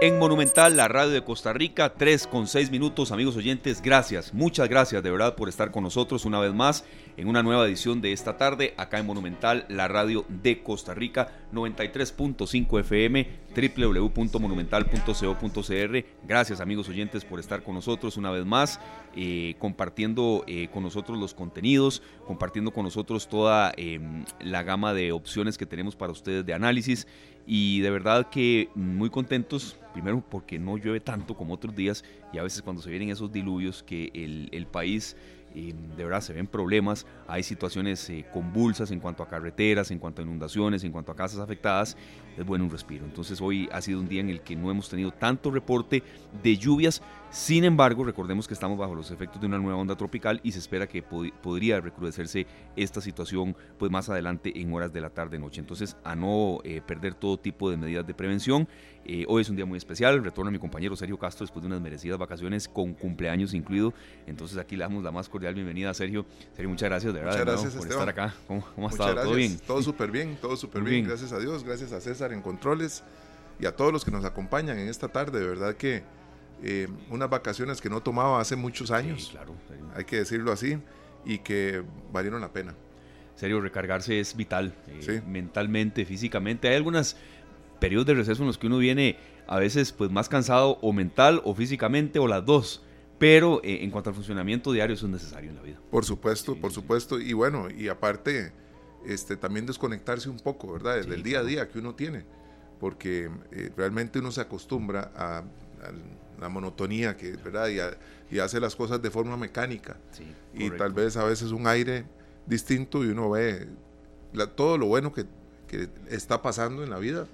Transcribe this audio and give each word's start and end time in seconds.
En 0.00 0.18
Monumental, 0.18 0.76
la 0.76 0.88
radio 0.88 1.12
de 1.12 1.22
Costa 1.22 1.52
Rica, 1.52 1.94
3 1.94 2.26
con 2.26 2.48
6 2.48 2.72
minutos, 2.72 3.12
amigos 3.12 3.36
oyentes, 3.36 3.80
gracias, 3.80 4.34
muchas 4.34 4.68
gracias 4.68 5.04
de 5.04 5.10
verdad 5.10 5.36
por 5.36 5.48
estar 5.48 5.70
con 5.70 5.84
nosotros 5.84 6.24
una 6.24 6.40
vez 6.40 6.52
más 6.52 6.84
en 7.16 7.28
una 7.28 7.44
nueva 7.44 7.64
edición 7.64 8.00
de 8.00 8.12
esta 8.12 8.36
tarde, 8.36 8.74
acá 8.76 8.98
en 8.98 9.06
Monumental, 9.06 9.66
la 9.68 9.86
radio 9.86 10.26
de 10.28 10.64
Costa 10.64 10.94
Rica, 10.94 11.28
93.5 11.52 12.80
FM, 12.80 13.44
www.monumental.co.cr. 13.54 16.04
Gracias, 16.26 16.60
amigos 16.60 16.88
oyentes, 16.88 17.24
por 17.24 17.38
estar 17.38 17.62
con 17.62 17.76
nosotros 17.76 18.16
una 18.16 18.32
vez 18.32 18.44
más, 18.44 18.80
eh, 19.14 19.54
compartiendo 19.60 20.42
eh, 20.48 20.66
con 20.72 20.82
nosotros 20.82 21.16
los 21.18 21.34
contenidos, 21.34 22.02
compartiendo 22.26 22.72
con 22.72 22.82
nosotros 22.82 23.28
toda 23.28 23.72
em, 23.76 24.24
la 24.40 24.64
gama 24.64 24.92
de 24.92 25.12
opciones 25.12 25.56
que 25.56 25.66
tenemos 25.66 25.94
para 25.94 26.10
ustedes 26.10 26.44
de 26.44 26.52
análisis 26.52 27.06
y 27.46 27.80
de 27.80 27.90
verdad 27.90 28.28
que 28.30 28.68
muy 28.74 29.10
contentos, 29.10 29.76
primero 29.92 30.22
porque 30.28 30.58
no 30.58 30.76
llueve 30.76 31.00
tanto 31.00 31.34
como 31.34 31.54
otros 31.54 31.74
días 31.74 32.04
y 32.32 32.38
a 32.38 32.42
veces 32.42 32.62
cuando 32.62 32.82
se 32.82 32.90
vienen 32.90 33.10
esos 33.10 33.32
diluvios 33.32 33.82
que 33.82 34.10
el, 34.14 34.48
el 34.52 34.66
país 34.66 35.16
de 35.54 36.04
verdad 36.04 36.20
se 36.20 36.32
ven 36.32 36.46
problemas, 36.46 37.06
hay 37.28 37.42
situaciones 37.42 38.10
eh, 38.10 38.26
convulsas 38.32 38.90
en 38.90 39.00
cuanto 39.00 39.22
a 39.22 39.28
carreteras, 39.28 39.90
en 39.90 39.98
cuanto 39.98 40.20
a 40.20 40.24
inundaciones, 40.24 40.82
en 40.82 40.92
cuanto 40.92 41.12
a 41.12 41.16
casas 41.16 41.38
afectadas, 41.38 41.96
es 42.36 42.44
bueno 42.44 42.64
un 42.64 42.70
respiro. 42.70 43.04
Entonces 43.04 43.40
hoy 43.40 43.68
ha 43.72 43.80
sido 43.80 44.00
un 44.00 44.08
día 44.08 44.20
en 44.20 44.30
el 44.30 44.40
que 44.40 44.56
no 44.56 44.70
hemos 44.70 44.88
tenido 44.88 45.12
tanto 45.12 45.52
reporte 45.52 46.02
de 46.42 46.56
lluvias, 46.56 47.02
sin 47.30 47.64
embargo 47.64 48.04
recordemos 48.04 48.48
que 48.48 48.54
estamos 48.54 48.76
bajo 48.76 48.94
los 48.94 49.10
efectos 49.10 49.40
de 49.40 49.46
una 49.46 49.58
nueva 49.58 49.78
onda 49.78 49.96
tropical 49.96 50.40
y 50.42 50.52
se 50.52 50.58
espera 50.58 50.88
que 50.88 51.02
podría 51.02 51.80
recrudecerse 51.80 52.46
esta 52.74 53.00
situación 53.00 53.56
pues 53.78 53.90
más 53.90 54.08
adelante 54.08 54.60
en 54.60 54.72
horas 54.72 54.92
de 54.92 55.00
la 55.00 55.10
tarde-noche. 55.10 55.60
Entonces 55.60 55.96
a 56.02 56.16
no 56.16 56.58
eh, 56.64 56.80
perder 56.84 57.14
todo 57.14 57.38
tipo 57.38 57.70
de 57.70 57.76
medidas 57.76 58.06
de 58.06 58.14
prevención. 58.14 58.68
Eh, 59.06 59.26
hoy 59.28 59.42
es 59.42 59.50
un 59.50 59.56
día 59.56 59.66
muy 59.66 59.76
especial, 59.76 60.24
retorno 60.24 60.48
a 60.48 60.52
mi 60.52 60.58
compañero 60.58 60.96
Sergio 60.96 61.18
Castro 61.18 61.44
después 61.44 61.62
de 61.62 61.66
unas 61.66 61.80
merecidas 61.80 62.18
vacaciones 62.18 62.66
con 62.66 62.94
cumpleaños 62.94 63.52
incluido. 63.52 63.92
Entonces 64.26 64.56
aquí 64.56 64.76
le 64.76 64.84
damos 64.84 65.04
la 65.04 65.10
más 65.10 65.28
cordial 65.28 65.54
bienvenida 65.54 65.90
a 65.90 65.94
Sergio. 65.94 66.24
Sergio, 66.52 66.70
muchas 66.70 66.88
gracias 66.88 67.12
de 67.12 67.20
verdad 67.20 67.44
gracias, 67.44 67.74
por 67.74 67.86
estar 67.86 68.08
acá. 68.08 68.34
¿Cómo, 68.46 68.88
ha 68.88 68.90
estado? 68.90 69.14
¿Todo 69.22 69.34
bien? 69.34 69.58
Todo 69.66 69.82
súper 69.82 70.10
bien, 70.10 70.38
todo 70.40 70.56
súper 70.56 70.82
bien. 70.82 71.06
Gracias 71.06 71.32
a 71.32 71.38
Dios, 71.38 71.64
gracias 71.64 71.92
a 71.92 72.00
César 72.00 72.32
en 72.32 72.40
controles 72.40 73.04
y 73.60 73.66
a 73.66 73.76
todos 73.76 73.92
los 73.92 74.04
que 74.04 74.10
nos 74.10 74.24
acompañan 74.24 74.78
en 74.78 74.88
esta 74.88 75.08
tarde. 75.08 75.38
De 75.38 75.46
verdad 75.46 75.74
que 75.74 76.02
eh, 76.62 76.88
unas 77.10 77.28
vacaciones 77.28 77.82
que 77.82 77.90
no 77.90 78.02
tomaba 78.02 78.40
hace 78.40 78.56
muchos 78.56 78.90
años, 78.90 79.28
claro, 79.32 79.54
hay 79.94 80.04
que 80.04 80.16
decirlo 80.16 80.50
así, 80.50 80.78
y 81.26 81.38
que 81.38 81.82
valieron 82.10 82.40
la 82.40 82.52
pena. 82.52 82.74
Serio, 83.36 83.60
recargarse 83.60 84.20
es 84.20 84.36
vital, 84.36 84.72
eh, 84.86 85.20
mentalmente, 85.26 86.04
físicamente. 86.04 86.68
Hay 86.68 86.76
algunos 86.76 87.16
periodos 87.84 88.06
de 88.06 88.14
receso 88.14 88.42
en 88.42 88.46
los 88.46 88.56
que 88.56 88.66
uno 88.66 88.78
viene 88.78 89.18
a 89.46 89.58
veces 89.58 89.92
pues 89.92 90.10
más 90.10 90.30
cansado 90.30 90.78
o 90.80 90.94
mental 90.94 91.42
o 91.44 91.54
físicamente 91.54 92.18
o 92.18 92.26
las 92.26 92.44
dos. 92.46 92.82
Pero 93.18 93.60
eh, 93.62 93.84
en 93.84 93.90
cuanto 93.90 94.08
al 94.08 94.16
funcionamiento 94.16 94.72
diario 94.72 94.94
eso 94.94 95.04
es 95.04 95.12
necesario 95.12 95.50
en 95.50 95.56
la 95.56 95.62
vida. 95.62 95.78
Por 95.90 96.04
supuesto, 96.06 96.56
por 96.56 96.72
supuesto. 96.72 97.20
Y 97.20 97.34
bueno, 97.34 97.68
y 97.70 97.88
aparte 97.88 98.52
este, 99.04 99.36
también 99.36 99.66
desconectarse 99.66 100.30
un 100.30 100.38
poco, 100.38 100.72
¿verdad? 100.72 101.04
Del 101.04 101.22
día 101.22 101.40
a 101.40 101.44
día 101.44 101.68
que 101.68 101.78
uno 101.78 101.94
tiene, 101.94 102.24
porque 102.80 103.30
eh, 103.52 103.70
realmente 103.76 104.18
uno 104.18 104.32
se 104.32 104.40
acostumbra 104.40 105.12
a, 105.14 105.44
la 106.40 106.48
monotonía, 106.48 107.18
que, 107.18 107.32
¿verdad? 107.32 107.68
Y, 108.30 108.38
hace 108.38 108.58
las 108.58 108.74
cosas 108.74 109.00
de 109.02 109.10
forma 109.10 109.36
mecánica. 109.36 109.98
y 110.54 110.70
tal 110.70 110.94
vez 110.94 111.18
a 111.18 111.24
veces 111.24 111.52
un 111.52 111.66
aire 111.66 112.06
distinto 112.46 113.04
y 113.04 113.08
uno 113.08 113.30
ve 113.30 113.68
todo 114.56 114.78
lo 114.78 114.86
bueno 114.86 115.12
que, 115.12 115.26
que, 115.68 115.88
está 116.08 116.40
pasando 116.42 116.82
en 116.82 116.90
la 116.90 116.98
vida, 116.98 117.28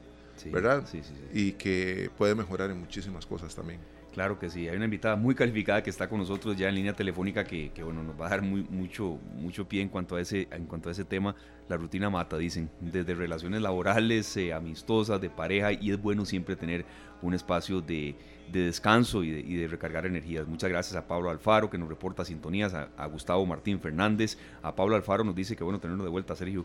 ¿verdad? 0.47 0.85
Y 1.33 1.53
que 1.53 2.11
puede 2.17 2.35
mejorar 2.35 2.71
en 2.71 2.79
muchísimas 2.79 3.27
cosas 3.27 3.55
también. 3.55 3.81
Claro 4.13 4.41
que 4.41 4.51
sí, 4.51 4.69
hay 4.69 4.75
una 4.75 4.87
invitada 4.87 5.15
muy 5.15 5.37
calificada 5.37 5.85
que 5.85 5.91
está 5.91 6.09
con 6.09 6.19
nosotros 6.19 6.57
ya 6.57 6.69
en 6.69 6.75
línea 6.75 6.93
telefónica 6.95 7.45
que, 7.45 7.71
bueno, 7.85 8.03
nos 8.03 8.21
va 8.21 8.27
a 8.27 8.31
dar 8.31 8.43
muy, 8.43 8.65
mucho, 8.65 9.21
mucho 9.37 9.69
pie 9.69 9.83
en 9.83 9.89
cuanto, 9.89 10.17
a 10.17 10.21
ese, 10.21 10.49
en 10.51 10.67
cuanto 10.67 10.89
a 10.89 10.93
ese 10.93 11.05
tema. 11.05 11.37
La 11.69 11.77
rutina 11.77 12.11
mata, 12.11 12.37
dicen, 12.37 12.69
desde 12.81 13.15
relaciones 13.15 13.63
laborales, 13.63 14.37
eh, 14.37 14.53
amistosas, 14.53 15.21
de 15.21 15.31
pareja, 15.31 15.73
y 15.73 15.93
es 15.93 16.03
bueno 16.03 16.25
siempre 16.25 16.57
tener 16.57 16.85
un 17.23 17.35
espacio 17.35 17.81
de, 17.81 18.17
descanso 18.51 19.23
y 19.23 19.31
de, 19.31 19.69
recargar 19.69 20.07
energías. 20.07 20.49
Muchas 20.49 20.71
gracias 20.71 20.97
a 20.97 21.07
Pablo 21.07 21.31
Alfaro 21.31 21.71
que 21.71 21.79
nos 21.79 21.89
reporta 21.89 22.25
sintonías, 22.25 22.75
a, 22.75 22.89
a, 22.97 23.07
Gustavo 23.07 23.47
Martín 23.47 23.79
Fernández, 23.79 24.39
a 24.63 24.75
Pablo 24.75 24.97
Alfaro 24.97 25.23
nos 25.23 25.37
dice 25.37 25.55
que 25.55 25.63
bueno 25.63 25.79
tenerlo 25.79 26.03
de 26.03 26.11
vuelta, 26.11 26.35
Sergio. 26.35 26.65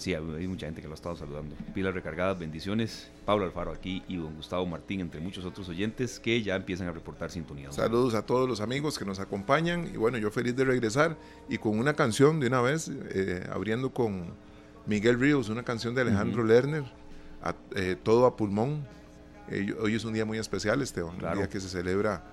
Sí, 0.00 0.14
hay 0.14 0.48
mucha 0.48 0.64
gente 0.64 0.80
que 0.80 0.88
lo 0.88 0.94
ha 0.94 0.96
estado 0.96 1.14
saludando. 1.14 1.54
Pilas 1.74 1.92
recargadas, 1.92 2.38
bendiciones. 2.38 3.10
Pablo 3.26 3.44
Alfaro 3.44 3.70
aquí 3.70 4.02
y 4.08 4.16
don 4.16 4.34
Gustavo 4.34 4.64
Martín, 4.64 5.00
entre 5.00 5.20
muchos 5.20 5.44
otros 5.44 5.68
oyentes 5.68 6.18
que 6.18 6.42
ya 6.42 6.56
empiezan 6.56 6.88
a 6.88 6.92
reportar 6.92 7.30
sintonía. 7.30 7.70
Saludos 7.70 8.14
a 8.14 8.24
todos 8.24 8.48
los 8.48 8.62
amigos 8.62 8.98
que 8.98 9.04
nos 9.04 9.20
acompañan 9.20 9.90
y 9.92 9.98
bueno, 9.98 10.16
yo 10.16 10.30
feliz 10.30 10.56
de 10.56 10.64
regresar 10.64 11.18
y 11.50 11.58
con 11.58 11.78
una 11.78 11.92
canción 11.92 12.40
de 12.40 12.46
una 12.46 12.62
vez, 12.62 12.90
eh, 13.10 13.46
abriendo 13.52 13.92
con 13.92 14.32
Miguel 14.86 15.20
Ríos, 15.20 15.50
una 15.50 15.64
canción 15.64 15.94
de 15.94 16.00
Alejandro 16.00 16.44
Lerner, 16.44 16.84
eh, 17.76 17.94
Todo 18.02 18.24
a 18.24 18.38
Pulmón. 18.38 18.86
Eh, 19.50 19.74
hoy 19.82 19.96
es 19.96 20.04
un 20.06 20.14
día 20.14 20.24
muy 20.24 20.38
especial, 20.38 20.80
Esteban, 20.80 21.22
un 21.22 21.34
día 21.36 21.46
que 21.50 21.60
se 21.60 21.68
celebra 21.68 22.24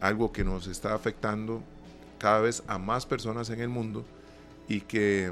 algo 0.00 0.32
que 0.32 0.42
nos 0.42 0.68
está 0.68 0.94
afectando 0.94 1.62
cada 2.16 2.40
vez 2.40 2.62
a 2.66 2.78
más 2.78 3.04
personas 3.04 3.50
en 3.50 3.60
el 3.60 3.68
mundo 3.68 4.06
y 4.68 4.80
que 4.80 5.30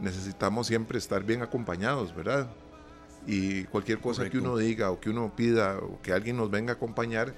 necesitamos 0.00 0.66
siempre 0.66 0.98
estar 0.98 1.24
bien 1.24 1.42
acompañados, 1.42 2.14
¿verdad? 2.14 2.48
Y 3.26 3.64
cualquier 3.64 3.98
cosa 3.98 4.28
que 4.30 4.38
uno 4.38 4.56
diga 4.56 4.90
o 4.90 5.00
que 5.00 5.10
uno 5.10 5.34
pida 5.34 5.78
o 5.78 6.00
que 6.00 6.12
alguien 6.12 6.36
nos 6.36 6.50
venga 6.50 6.72
a 6.72 6.76
acompañar, 6.76 7.34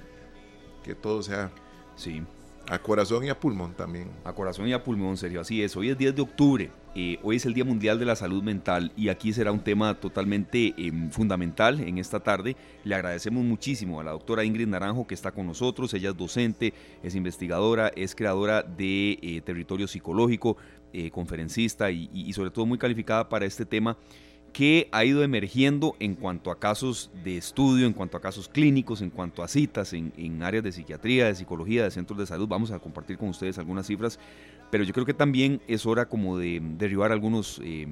que 0.84 0.94
todo 0.94 1.22
sea 1.22 1.50
sí. 1.96 2.22
a 2.68 2.78
corazón 2.78 3.24
y 3.24 3.30
a 3.30 3.38
pulmón 3.38 3.74
también. 3.74 4.10
A 4.24 4.32
corazón 4.32 4.68
y 4.68 4.72
a 4.72 4.84
pulmón, 4.84 5.16
serio, 5.16 5.40
así 5.40 5.62
es. 5.62 5.76
Hoy 5.76 5.90
es 5.90 5.98
10 5.98 6.14
de 6.14 6.22
octubre, 6.22 6.70
eh, 6.96 7.20
hoy 7.22 7.36
es 7.36 7.46
el 7.46 7.54
Día 7.54 7.64
Mundial 7.64 8.00
de 8.00 8.04
la 8.04 8.16
Salud 8.16 8.42
Mental 8.42 8.90
y 8.96 9.10
aquí 9.10 9.32
será 9.32 9.52
un 9.52 9.60
tema 9.60 9.94
totalmente 9.94 10.74
em, 10.76 11.08
fundamental 11.10 11.80
en 11.80 11.98
esta 11.98 12.18
tarde. 12.18 12.56
Le 12.82 12.96
agradecemos 12.96 13.44
muchísimo 13.44 14.00
a 14.00 14.04
la 14.04 14.10
doctora 14.10 14.44
Ingrid 14.44 14.66
Naranjo 14.66 15.06
que 15.06 15.14
está 15.14 15.30
con 15.30 15.46
nosotros. 15.46 15.94
Ella 15.94 16.10
es 16.10 16.16
docente, 16.16 16.74
es 17.04 17.14
investigadora, 17.14 17.92
es 17.94 18.16
creadora 18.16 18.62
de 18.62 19.18
eh, 19.22 19.40
Territorio 19.44 19.86
Psicológico, 19.86 20.56
eh, 20.92 21.10
conferencista 21.10 21.90
y, 21.90 22.32
sobre 22.32 22.50
todo 22.50 22.66
muy 22.66 22.78
calificada 22.78 23.28
para 23.28 23.46
este 23.46 23.64
tema 23.64 23.96
que 24.52 24.88
ha 24.90 25.04
ido 25.04 25.22
emergiendo 25.22 25.94
en 26.00 26.16
cuanto 26.16 26.50
a 26.50 26.58
casos 26.58 27.10
de 27.22 27.36
estudio, 27.36 27.86
en 27.86 27.92
cuanto 27.92 28.16
a 28.16 28.20
casos 28.20 28.48
clínicos, 28.48 29.00
en 29.00 29.10
cuanto 29.10 29.44
a 29.44 29.48
citas 29.48 29.92
en, 29.92 30.42
áreas 30.42 30.64
de 30.64 30.72
psiquiatría, 30.72 31.26
de 31.26 31.36
psicología, 31.36 31.84
de 31.84 31.90
centros 31.90 32.18
de 32.18 32.26
salud. 32.26 32.48
Vamos 32.48 32.72
a 32.72 32.80
compartir 32.80 33.16
con 33.16 33.28
ustedes 33.28 33.58
algunas 33.58 33.86
cifras, 33.86 34.18
pero 34.70 34.82
yo 34.82 34.92
creo 34.92 35.06
que 35.06 35.14
también 35.14 35.60
es 35.68 35.86
hora 35.86 36.08
como 36.08 36.36
de 36.36 36.60
derribar 36.76 37.12
algunos 37.12 37.60
eh, 37.62 37.86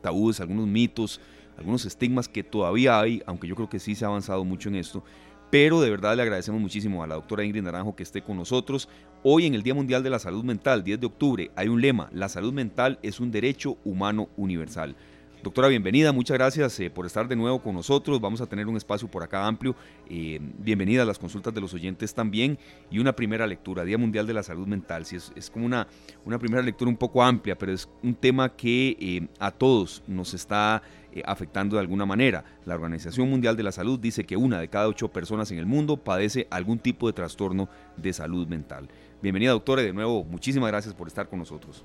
tabúes, 0.00 0.40
algunos 0.40 0.66
mitos, 0.66 1.20
algunos 1.58 1.84
estigmas 1.84 2.28
que 2.28 2.42
todavía 2.42 2.98
hay, 2.98 3.22
aunque 3.26 3.46
yo 3.46 3.54
creo 3.54 3.68
que 3.68 3.78
sí 3.78 3.94
se 3.94 4.06
ha 4.06 4.08
avanzado 4.08 4.44
mucho 4.44 4.70
en 4.70 4.76
esto, 4.76 5.04
pero 5.50 5.80
de 5.80 5.90
verdad 5.90 6.16
le 6.16 6.22
agradecemos 6.22 6.60
muchísimo 6.60 7.02
a 7.02 7.06
la 7.06 7.16
doctora 7.16 7.44
Ingrid 7.44 7.62
Naranjo 7.62 7.96
que 7.96 8.04
esté 8.04 8.22
con 8.22 8.36
nosotros. 8.36 8.88
Hoy 9.22 9.46
en 9.46 9.54
el 9.54 9.62
Día 9.62 9.74
Mundial 9.74 10.02
de 10.02 10.10
la 10.10 10.18
Salud 10.18 10.44
Mental, 10.44 10.84
10 10.84 11.00
de 11.00 11.06
octubre, 11.06 11.50
hay 11.56 11.68
un 11.68 11.80
lema, 11.80 12.08
la 12.12 12.28
salud 12.28 12.52
mental 12.52 12.98
es 13.02 13.20
un 13.20 13.30
derecho 13.30 13.76
humano 13.84 14.30
universal. 14.36 14.96
Doctora, 15.42 15.68
bienvenida, 15.68 16.12
muchas 16.12 16.36
gracias 16.36 16.78
eh, 16.80 16.90
por 16.90 17.06
estar 17.06 17.26
de 17.26 17.34
nuevo 17.34 17.62
con 17.62 17.74
nosotros. 17.74 18.20
Vamos 18.20 18.42
a 18.42 18.46
tener 18.46 18.66
un 18.66 18.76
espacio 18.76 19.08
por 19.08 19.22
acá 19.22 19.46
amplio. 19.46 19.74
Eh, 20.10 20.38
bienvenida 20.58 21.00
a 21.02 21.06
las 21.06 21.18
consultas 21.18 21.54
de 21.54 21.62
los 21.62 21.72
oyentes 21.72 22.12
también. 22.12 22.58
Y 22.90 22.98
una 22.98 23.16
primera 23.16 23.46
lectura, 23.46 23.84
Día 23.84 23.96
Mundial 23.96 24.26
de 24.26 24.34
la 24.34 24.42
Salud 24.42 24.66
Mental. 24.66 25.06
Sí, 25.06 25.16
es, 25.16 25.32
es 25.34 25.48
como 25.48 25.64
una, 25.64 25.88
una 26.26 26.38
primera 26.38 26.62
lectura 26.62 26.90
un 26.90 26.96
poco 26.98 27.22
amplia, 27.22 27.56
pero 27.56 27.72
es 27.72 27.88
un 28.02 28.14
tema 28.14 28.54
que 28.54 28.98
eh, 29.00 29.28
a 29.38 29.50
todos 29.50 30.02
nos 30.06 30.34
está 30.34 30.82
afectando 31.24 31.76
de 31.76 31.80
alguna 31.80 32.06
manera. 32.06 32.44
La 32.64 32.74
Organización 32.74 33.28
Mundial 33.28 33.56
de 33.56 33.62
la 33.62 33.72
Salud 33.72 33.98
dice 33.98 34.24
que 34.24 34.36
una 34.36 34.60
de 34.60 34.68
cada 34.68 34.88
ocho 34.88 35.08
personas 35.08 35.50
en 35.50 35.58
el 35.58 35.66
mundo 35.66 35.96
padece 35.96 36.46
algún 36.50 36.78
tipo 36.78 37.06
de 37.06 37.12
trastorno 37.12 37.68
de 37.96 38.12
salud 38.12 38.46
mental. 38.46 38.88
Bienvenida, 39.22 39.52
doctora, 39.52 39.82
de 39.82 39.92
nuevo, 39.92 40.24
muchísimas 40.24 40.70
gracias 40.70 40.94
por 40.94 41.08
estar 41.08 41.28
con 41.28 41.38
nosotros. 41.38 41.84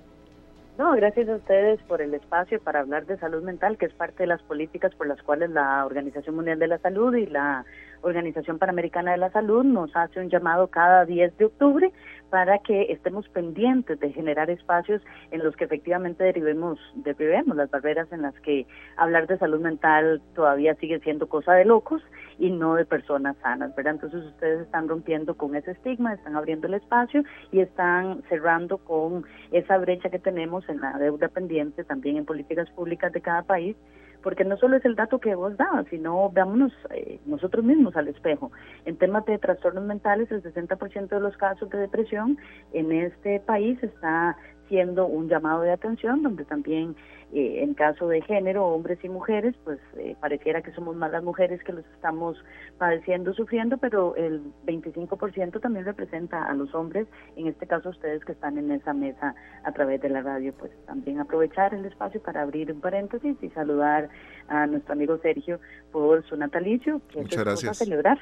No, 0.78 0.92
gracias 0.92 1.30
a 1.30 1.36
ustedes 1.36 1.82
por 1.84 2.02
el 2.02 2.14
espacio 2.14 2.60
para 2.60 2.82
hablar 2.82 3.06
de 3.06 3.18
salud 3.18 3.42
mental, 3.42 3.78
que 3.78 3.86
es 3.86 3.94
parte 3.94 4.24
de 4.24 4.28
las 4.28 4.42
políticas 4.42 4.94
por 4.96 5.08
las 5.08 5.22
cuales 5.22 5.50
la 5.50 5.86
Organización 5.86 6.36
Mundial 6.36 6.60
de 6.60 6.68
la 6.68 6.80
Salud 6.80 7.16
y 7.16 7.28
la 7.28 7.64
Organización 8.02 8.60
Panamericana 8.60 9.12
de 9.12 9.18
la 9.18 9.32
Salud 9.32 9.64
nos 9.64 9.96
hace 9.96 10.20
un 10.20 10.30
llamado 10.30 10.68
cada 10.68 11.06
10 11.06 11.38
de 11.38 11.46
octubre 11.46 11.94
para 12.30 12.60
que 12.60 12.92
estemos 12.92 13.28
pendientes 13.30 14.00
de 14.00 14.12
generar 14.12 14.50
espacios 14.50 15.02
en 15.32 15.44
los 15.44 15.56
que 15.56 15.66
efectivamente 15.66 16.24
derivemos, 16.24 16.80
derivemos 16.96 17.56
las 17.56 17.70
barreras 17.70 18.12
en 18.12 18.22
las 18.22 18.34
que 18.42 18.66
hablar 18.98 19.28
de 19.28 19.38
salud 19.38 19.62
mental 19.62 20.22
todavía 20.34 20.76
sigue 20.76 21.00
siendo 21.00 21.28
cosa 21.28 21.54
de 21.54 21.66
locos 21.66 22.02
y 22.38 22.52
no 22.52 22.76
de 22.76 22.86
personas 22.86 23.38
sanas, 23.42 23.76
¿verdad? 23.76 23.94
Entonces 23.96 24.24
ustedes 24.26 24.62
están 24.62 24.88
rompiendo 24.88 25.36
con 25.36 25.56
ese 25.56 25.72
estigma, 25.72 26.14
están 26.14 26.36
abriendo 26.36 26.68
el 26.68 26.74
espacio 26.74 27.24
y 27.52 27.60
están 27.60 28.24
cerrando 28.30 28.78
con 28.78 29.26
esa 29.52 29.78
brecha 29.78 30.10
que 30.10 30.20
tenemos 30.20 30.68
en 30.70 30.82
la 30.82 30.98
deuda 30.98 31.30
pendiente, 31.30 31.84
también 31.84 32.18
en 32.18 32.26
políticas 32.26 32.70
públicas 32.72 33.12
de 33.14 33.22
cada 33.22 33.44
país, 33.44 33.76
porque 34.26 34.44
no 34.44 34.58
solo 34.58 34.76
es 34.76 34.84
el 34.86 34.96
dato 34.96 35.20
que 35.20 35.36
vos 35.36 35.56
dabas, 35.56 35.86
sino 35.92 36.32
veámonos 36.32 36.74
eh, 36.90 37.20
nosotros 37.28 37.64
mismos 37.64 37.96
al 37.96 38.08
espejo. 38.08 38.52
En 38.86 38.98
temas 38.98 39.24
de 39.28 39.38
trastornos 39.38 39.84
mentales, 39.84 40.32
el 40.32 40.42
60% 40.42 41.10
de 41.10 41.20
los 41.20 41.38
casos 41.38 41.70
de 41.70 41.78
depresión 41.78 42.40
en 42.74 42.92
este 42.92 43.40
país 43.42 43.78
está 43.84 44.36
siendo 44.68 45.06
un 45.06 45.28
llamado 45.30 45.62
de 45.62 45.72
atención, 45.72 46.24
donde 46.24 46.46
también 46.46 46.96
eh, 47.34 47.64
en 47.64 47.74
caso 47.74 48.08
de 48.08 48.22
género, 48.22 48.66
hombres 48.68 49.00
y 49.04 49.10
mujeres, 49.10 49.56
pues 49.64 49.80
eh, 49.98 50.16
pareciera 50.22 50.62
que 50.62 50.72
somos 50.72 50.96
más 50.96 51.12
las 51.12 51.24
mujeres 51.24 51.62
que 51.64 51.74
los 51.74 51.84
estamos 51.96 52.38
padeciendo, 52.78 53.34
sufriendo, 53.34 53.78
pero 53.78 54.16
el 54.16 54.42
25% 54.66 55.60
también 55.60 55.86
representa 55.86 56.46
a 56.46 56.54
los 56.54 56.74
hombres, 56.76 57.08
en 57.36 57.48
este 57.48 57.68
caso 57.68 57.90
ustedes 57.90 58.24
que 58.24 58.32
están 58.32 58.58
en 58.58 58.72
esa 58.72 58.94
mesa 58.94 59.36
a 59.64 59.72
través 59.72 60.02
de 60.02 60.10
la 60.10 60.22
radio, 60.22 60.54
pues 60.54 60.72
también 60.86 61.20
aprovechar 61.20 61.74
el 61.74 61.86
espacio 61.86 62.22
para 62.22 62.42
abrir 62.42 62.72
un 62.72 62.80
paréntesis 62.80 63.36
y 63.42 63.50
saludar 63.50 64.10
a 64.48 64.68
nuestro 64.68 64.94
amigo 64.94 65.18
Sergio 65.18 65.60
por 65.92 66.24
su 66.26 66.38
natalicio, 66.38 67.02
que 67.12 67.22
Muchas 67.22 67.44
gracias. 67.44 67.82
a 67.82 67.86
celebrar. 67.86 68.20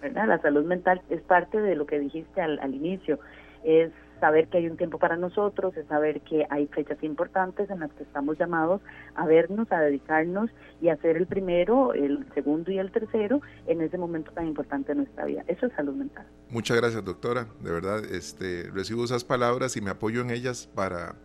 ¿verdad? 0.00 0.26
La 0.28 0.38
salud 0.40 0.64
mental 0.64 1.02
es 1.08 1.22
parte 1.22 1.60
de 1.60 1.74
lo 1.74 1.86
que 1.86 1.98
dijiste 1.98 2.40
al, 2.40 2.58
al 2.58 2.74
inicio, 2.74 3.18
es 3.64 3.90
saber 4.20 4.48
que 4.48 4.58
hay 4.58 4.68
un 4.68 4.76
tiempo 4.76 4.98
para 4.98 5.16
nosotros, 5.16 5.76
es 5.76 5.86
saber 5.86 6.20
que 6.22 6.46
hay 6.50 6.66
fechas 6.68 7.02
importantes 7.02 7.68
en 7.70 7.80
las 7.80 7.92
que 7.92 8.02
estamos 8.02 8.38
llamados 8.38 8.80
a 9.14 9.26
vernos, 9.26 9.70
a 9.70 9.80
dedicarnos 9.80 10.50
y 10.80 10.88
a 10.88 10.96
ser 10.96 11.16
el 11.16 11.26
primero, 11.26 11.92
el 11.94 12.26
segundo 12.34 12.70
y 12.70 12.78
el 12.78 12.90
tercero 12.90 13.40
en 13.66 13.80
ese 13.80 13.98
momento 13.98 14.32
tan 14.32 14.46
importante 14.46 14.92
de 14.92 14.96
nuestra 14.96 15.24
vida. 15.24 15.44
Eso 15.46 15.66
es 15.66 15.72
salud 15.74 15.94
mental. 15.94 16.26
Muchas 16.50 16.76
gracias, 16.76 17.04
doctora. 17.04 17.46
De 17.60 17.70
verdad, 17.70 18.04
este, 18.04 18.70
recibo 18.72 19.04
esas 19.04 19.24
palabras 19.24 19.76
y 19.76 19.80
me 19.80 19.90
apoyo 19.90 20.20
en 20.20 20.30
ellas 20.30 20.68
para, 20.74 21.16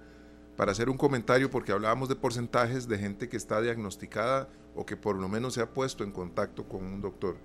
para 0.57 0.71
hacer 0.71 0.89
un 0.89 0.97
comentario 0.97 1.49
porque 1.49 1.71
hablábamos 1.71 2.09
de 2.09 2.15
porcentajes 2.15 2.87
de 2.87 2.97
gente 2.97 3.29
que 3.29 3.37
está 3.37 3.61
diagnosticada 3.61 4.49
o 4.75 4.85
que 4.85 4.97
por 4.97 5.15
lo 5.17 5.27
menos 5.27 5.53
se 5.53 5.61
ha 5.61 5.73
puesto 5.73 6.03
en 6.03 6.11
contacto 6.11 6.67
con 6.67 6.83
un 6.83 7.01
doctor. 7.01 7.37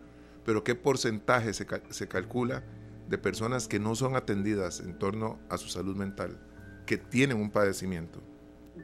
Pero 0.44 0.62
¿qué 0.62 0.74
porcentaje 0.74 1.52
se, 1.52 1.66
se 1.90 2.08
calcula? 2.08 2.62
De 3.08 3.18
personas 3.18 3.68
que 3.68 3.78
no 3.78 3.94
son 3.94 4.16
atendidas 4.16 4.80
en 4.80 4.98
torno 4.98 5.38
a 5.48 5.56
su 5.56 5.68
salud 5.68 5.96
mental, 5.96 6.38
que 6.86 6.96
tienen 6.96 7.38
un 7.38 7.50
padecimiento. 7.50 8.20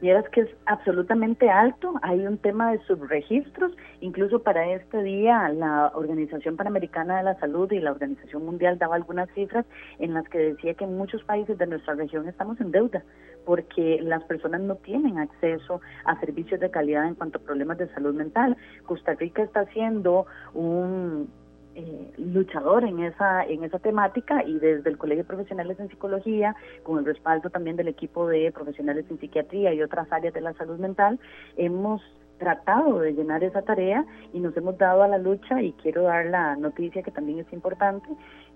Vieras 0.01 0.25
que 0.31 0.41
es 0.41 0.49
absolutamente 0.67 1.51
alto, 1.51 1.95
hay 2.03 2.27
un 2.27 2.39
tema 2.39 2.73
de 2.73 2.79
subregistros, 2.87 3.73
incluso 4.01 4.43
para 4.43 4.73
este 4.73 5.03
día 5.03 5.49
la 5.51 5.93
Organización 5.95 6.57
Panamericana 6.57 7.19
de 7.19 7.25
la 7.25 7.39
Salud 7.39 7.71
y 7.71 7.79
la 7.79 7.93
Organización 7.93 8.45
Mundial 8.45 8.79
daba 8.79 8.97
algunas 8.97 9.29
cifras 9.35 9.67
en 9.99 10.15
las 10.15 10.27
que 10.29 10.39
decía 10.39 10.75
que 10.75 10.85
en 10.85 10.97
muchos 10.97 11.23
países 11.25 11.59
de 11.59 11.67
nuestra 11.67 11.95
región 11.95 12.27
estamos 12.27 12.59
en 12.61 12.73
deuda 12.73 13.05
porque 13.45 14.01
las 14.03 14.23
personas 14.25 14.61
no 14.61 14.77
tienen 14.77 15.19
acceso 15.19 15.81
a 16.05 16.19
servicios 16.21 16.61
de 16.61 16.71
calidad 16.71 17.07
en 17.07 17.15
cuanto 17.15 17.39
a 17.39 17.43
problemas 17.43 17.79
de 17.79 17.93
salud 17.93 18.15
mental. 18.15 18.57
Costa 18.87 19.15
Rica 19.15 19.43
está 19.43 19.61
haciendo 19.61 20.27
un 20.55 21.29
eh, 21.75 22.13
luchador 22.19 22.85
en 22.85 23.01
esa 23.01 23.45
en 23.45 23.65
esa 23.65 23.79
temática 23.79 24.45
y 24.45 24.59
desde 24.59 24.91
el 24.91 24.99
Colegio 24.99 25.25
de 25.25 25.29
Profesionales 25.29 25.79
en 25.81 25.89
Psicología, 25.89 26.55
con 26.83 26.99
el 26.99 27.05
respaldo 27.05 27.51
también 27.51 27.77
del 27.77 27.89
equipo 27.89 28.27
de 28.27 28.53
profesionales 28.53 29.07
en 29.11 29.19
psiquiatría 29.19 29.73
y 29.75 29.83
otras 29.83 30.11
áreas 30.13 30.35
de 30.35 30.41
la 30.41 30.53
salud 30.55 30.79
mental, 30.79 31.19
hemos 31.57 32.03
tratado 32.39 32.99
de 32.99 33.13
llenar 33.13 33.45
esa 33.45 33.63
tarea 33.63 34.05
y 34.33 34.41
nos 34.41 34.57
hemos 34.57 34.77
dado 34.77 35.05
a 35.05 35.09
la 35.09 35.19
lucha 35.19 35.63
y 35.63 35.73
quiero 35.75 36.03
dar 36.03 36.27
la 36.27 36.57
noticia 36.57 37.03
que 37.03 37.13
también 37.13 37.39
es 37.39 37.53
importante 37.53 38.09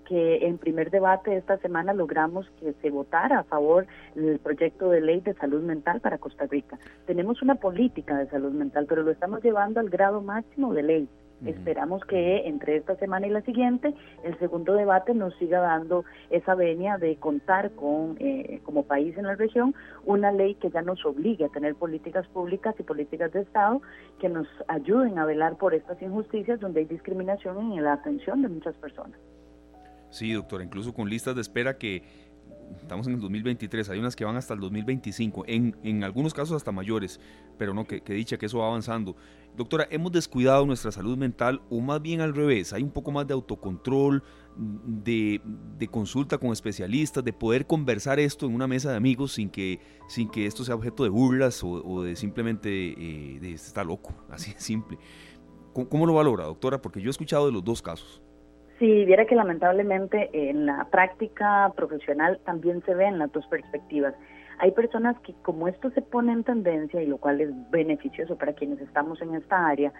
que 0.07 0.45
en 0.45 0.57
primer 0.57 0.89
debate 0.89 1.35
esta 1.35 1.57
semana 1.57 1.93
logramos 1.93 2.49
que 2.59 2.73
se 2.81 2.89
votara 2.89 3.39
a 3.39 3.43
favor 3.43 3.87
del 4.15 4.39
proyecto 4.39 4.89
de 4.89 5.01
ley 5.01 5.21
de 5.21 5.33
salud 5.35 5.61
mental 5.61 5.99
para 5.99 6.17
Costa 6.17 6.45
Rica. 6.45 6.77
Tenemos 7.05 7.41
una 7.41 7.55
política 7.55 8.17
de 8.17 8.29
salud 8.29 8.51
mental, 8.51 8.85
pero 8.87 9.03
lo 9.03 9.11
estamos 9.11 9.43
llevando 9.43 9.79
al 9.79 9.89
grado 9.89 10.21
máximo 10.21 10.73
de 10.73 10.83
ley. 10.83 11.09
Esperamos 11.45 12.03
que 12.05 12.47
entre 12.47 12.77
esta 12.77 12.95
semana 12.95 13.27
y 13.27 13.29
la 13.29 13.41
siguiente 13.41 13.93
el 14.23 14.37
segundo 14.39 14.73
debate 14.73 15.13
nos 15.13 15.35
siga 15.35 15.59
dando 15.59 16.03
esa 16.31 16.55
venia 16.55 16.97
de 16.97 17.15
contar 17.17 17.71
con, 17.71 18.17
eh, 18.19 18.59
como 18.63 18.83
país 18.83 19.15
en 19.17 19.25
la 19.25 19.35
región, 19.35 19.75
una 20.05 20.31
ley 20.31 20.55
que 20.55 20.71
ya 20.71 20.81
nos 20.81 21.05
obligue 21.05 21.45
a 21.45 21.49
tener 21.49 21.75
políticas 21.75 22.27
públicas 22.29 22.73
y 22.79 22.83
políticas 22.83 23.31
de 23.33 23.41
Estado 23.41 23.81
que 24.19 24.29
nos 24.29 24.47
ayuden 24.67 25.19
a 25.19 25.25
velar 25.25 25.57
por 25.57 25.75
estas 25.75 26.01
injusticias 26.01 26.59
donde 26.59 26.79
hay 26.79 26.85
discriminación 26.85 27.71
en 27.71 27.83
la 27.83 27.93
atención 27.93 28.41
de 28.41 28.49
muchas 28.49 28.75
personas. 28.75 29.17
Sí, 30.09 30.33
doctora, 30.33 30.63
incluso 30.63 30.93
con 30.93 31.09
listas 31.09 31.35
de 31.35 31.41
espera 31.41 31.77
que 31.77 32.03
estamos 32.81 33.07
en 33.07 33.13
el 33.15 33.19
2023, 33.19 33.89
hay 33.89 33.99
unas 33.99 34.15
que 34.15 34.23
van 34.23 34.37
hasta 34.37 34.53
el 34.53 34.59
2025, 34.61 35.43
en, 35.47 35.75
en 35.83 36.03
algunos 36.03 36.33
casos 36.33 36.55
hasta 36.55 36.71
mayores, 36.71 37.19
pero 37.57 37.73
no, 37.73 37.85
que, 37.85 38.01
que, 38.01 38.13
dicha 38.13 38.37
que 38.37 38.45
eso 38.45 38.59
va 38.59 38.67
avanzando. 38.67 39.15
Doctora, 39.55 39.87
¿hemos 39.89 40.11
descuidado 40.11 40.65
nuestra 40.65 40.91
salud 40.91 41.17
mental 41.17 41.61
o 41.69 41.81
más 41.81 42.01
bien 42.01 42.21
al 42.21 42.33
revés? 42.33 42.73
¿Hay 42.73 42.83
un 42.83 42.91
poco 42.91 43.11
más 43.11 43.27
de 43.27 43.33
autocontrol, 43.33 44.23
de, 44.55 45.41
de 45.77 45.87
consulta 45.87 46.37
con 46.37 46.51
especialistas, 46.51 47.23
de 47.23 47.33
poder 47.33 47.67
conversar 47.67 48.19
esto 48.19 48.45
en 48.45 48.55
una 48.55 48.67
mesa 48.67 48.91
de 48.91 48.97
amigos 48.97 49.33
sin 49.33 49.49
que, 49.49 49.79
sin 50.07 50.29
que 50.29 50.45
esto 50.45 50.63
sea 50.63 50.75
objeto 50.75 51.03
de 51.03 51.09
burlas 51.09 51.63
o, 51.63 51.69
o 51.69 52.03
de 52.03 52.15
simplemente 52.15 52.69
eh, 52.69 53.39
de 53.39 53.51
está 53.51 53.83
loco, 53.83 54.13
así 54.29 54.53
de 54.53 54.59
simple? 54.59 54.97
¿Cómo, 55.73 55.89
¿Cómo 55.89 56.05
lo 56.05 56.13
valora, 56.13 56.45
doctora? 56.45 56.81
Porque 56.81 57.01
yo 57.01 57.09
he 57.09 57.11
escuchado 57.11 57.47
de 57.47 57.51
los 57.51 57.63
dos 57.63 57.81
casos. 57.81 58.21
Si 58.79 59.05
viera 59.05 59.25
que 59.25 59.35
lamentablemente 59.35 60.29
en 60.33 60.65
la 60.65 60.85
práctica 60.91 61.71
profesional 61.75 62.39
también 62.45 62.83
se 62.85 62.93
ven 62.93 63.17
las 63.17 63.31
dos 63.31 63.45
perspectivas. 63.47 64.13
Hay 64.59 64.71
personas 64.71 65.19
que 65.21 65.33
como 65.43 65.67
esto 65.67 65.89
se 65.91 66.01
pone 66.01 66.31
en 66.31 66.43
tendencia 66.43 67.01
y 67.01 67.07
lo 67.07 67.17
cual 67.17 67.41
es 67.41 67.49
beneficioso 67.71 68.37
para 68.37 68.53
quienes 68.53 68.79
estamos 68.81 69.21
en 69.21 69.35
esta 69.35 69.67
área, 69.67 69.93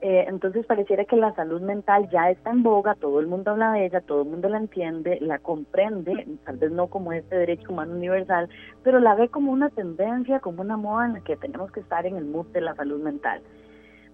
eh, 0.00 0.26
entonces 0.28 0.64
pareciera 0.64 1.04
que 1.04 1.16
la 1.16 1.34
salud 1.34 1.60
mental 1.60 2.08
ya 2.10 2.30
está 2.30 2.50
en 2.50 2.62
boga, 2.62 2.94
todo 2.94 3.18
el 3.18 3.26
mundo 3.26 3.50
habla 3.50 3.72
de 3.72 3.86
ella, 3.86 4.00
todo 4.00 4.22
el 4.22 4.28
mundo 4.28 4.48
la 4.48 4.58
entiende, 4.58 5.18
la 5.20 5.40
comprende, 5.40 6.24
tal 6.44 6.56
vez 6.56 6.70
no 6.70 6.86
como 6.86 7.12
este 7.12 7.36
derecho 7.36 7.72
humano 7.72 7.94
universal, 7.94 8.48
pero 8.84 9.00
la 9.00 9.16
ve 9.16 9.28
como 9.28 9.50
una 9.50 9.70
tendencia, 9.70 10.38
como 10.38 10.62
una 10.62 10.76
moda 10.76 11.06
en 11.06 11.14
la 11.14 11.20
que 11.22 11.36
tenemos 11.36 11.72
que 11.72 11.80
estar 11.80 12.06
en 12.06 12.16
el 12.16 12.26
mood 12.26 12.46
de 12.48 12.60
la 12.60 12.76
salud 12.76 13.02
mental. 13.02 13.42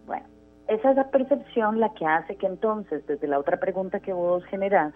Bueno, 0.06 0.24
es 0.68 0.82
la 0.96 1.10
percepción 1.10 1.80
la 1.80 1.92
que 1.94 2.06
hace 2.06 2.36
que 2.36 2.46
entonces, 2.46 3.06
desde 3.06 3.28
la 3.28 3.38
otra 3.38 3.58
pregunta 3.58 4.00
que 4.00 4.12
vos 4.12 4.44
generás, 4.46 4.94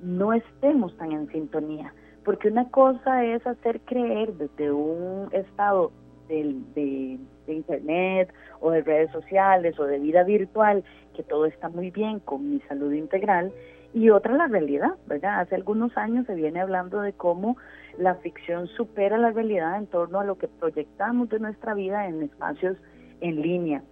no 0.00 0.32
estemos 0.32 0.96
tan 0.96 1.12
en 1.12 1.28
sintonía. 1.28 1.94
Porque 2.24 2.48
una 2.48 2.68
cosa 2.70 3.24
es 3.24 3.46
hacer 3.46 3.80
creer 3.82 4.32
desde 4.34 4.72
un 4.72 5.28
estado 5.32 5.92
de, 6.28 6.56
de, 6.74 7.18
de, 7.46 7.54
internet 7.54 8.32
o 8.60 8.70
de 8.70 8.82
redes 8.82 9.10
sociales 9.12 9.78
o 9.78 9.84
de 9.84 9.98
vida 9.98 10.24
virtual 10.24 10.82
que 11.14 11.22
todo 11.22 11.44
está 11.44 11.68
muy 11.68 11.90
bien 11.90 12.18
con 12.20 12.50
mi 12.50 12.60
salud 12.60 12.92
integral 12.92 13.52
y 13.92 14.10
otra 14.10 14.34
la 14.34 14.48
realidad, 14.48 14.94
¿verdad? 15.06 15.40
Hace 15.40 15.54
algunos 15.54 15.96
años 15.96 16.26
se 16.26 16.34
viene 16.34 16.60
hablando 16.60 17.00
de 17.00 17.12
cómo 17.12 17.56
la 17.96 18.16
ficción 18.16 18.66
supera 18.68 19.18
la 19.18 19.30
realidad 19.30 19.76
en 19.76 19.86
torno 19.86 20.18
a 20.18 20.24
lo 20.24 20.36
que 20.36 20.48
proyectamos 20.48 21.28
de 21.28 21.38
nuestra 21.38 21.74
vida 21.74 22.08
en 22.08 22.22
espacios 22.22 22.76
en 23.20 23.40
línea, 23.40 23.82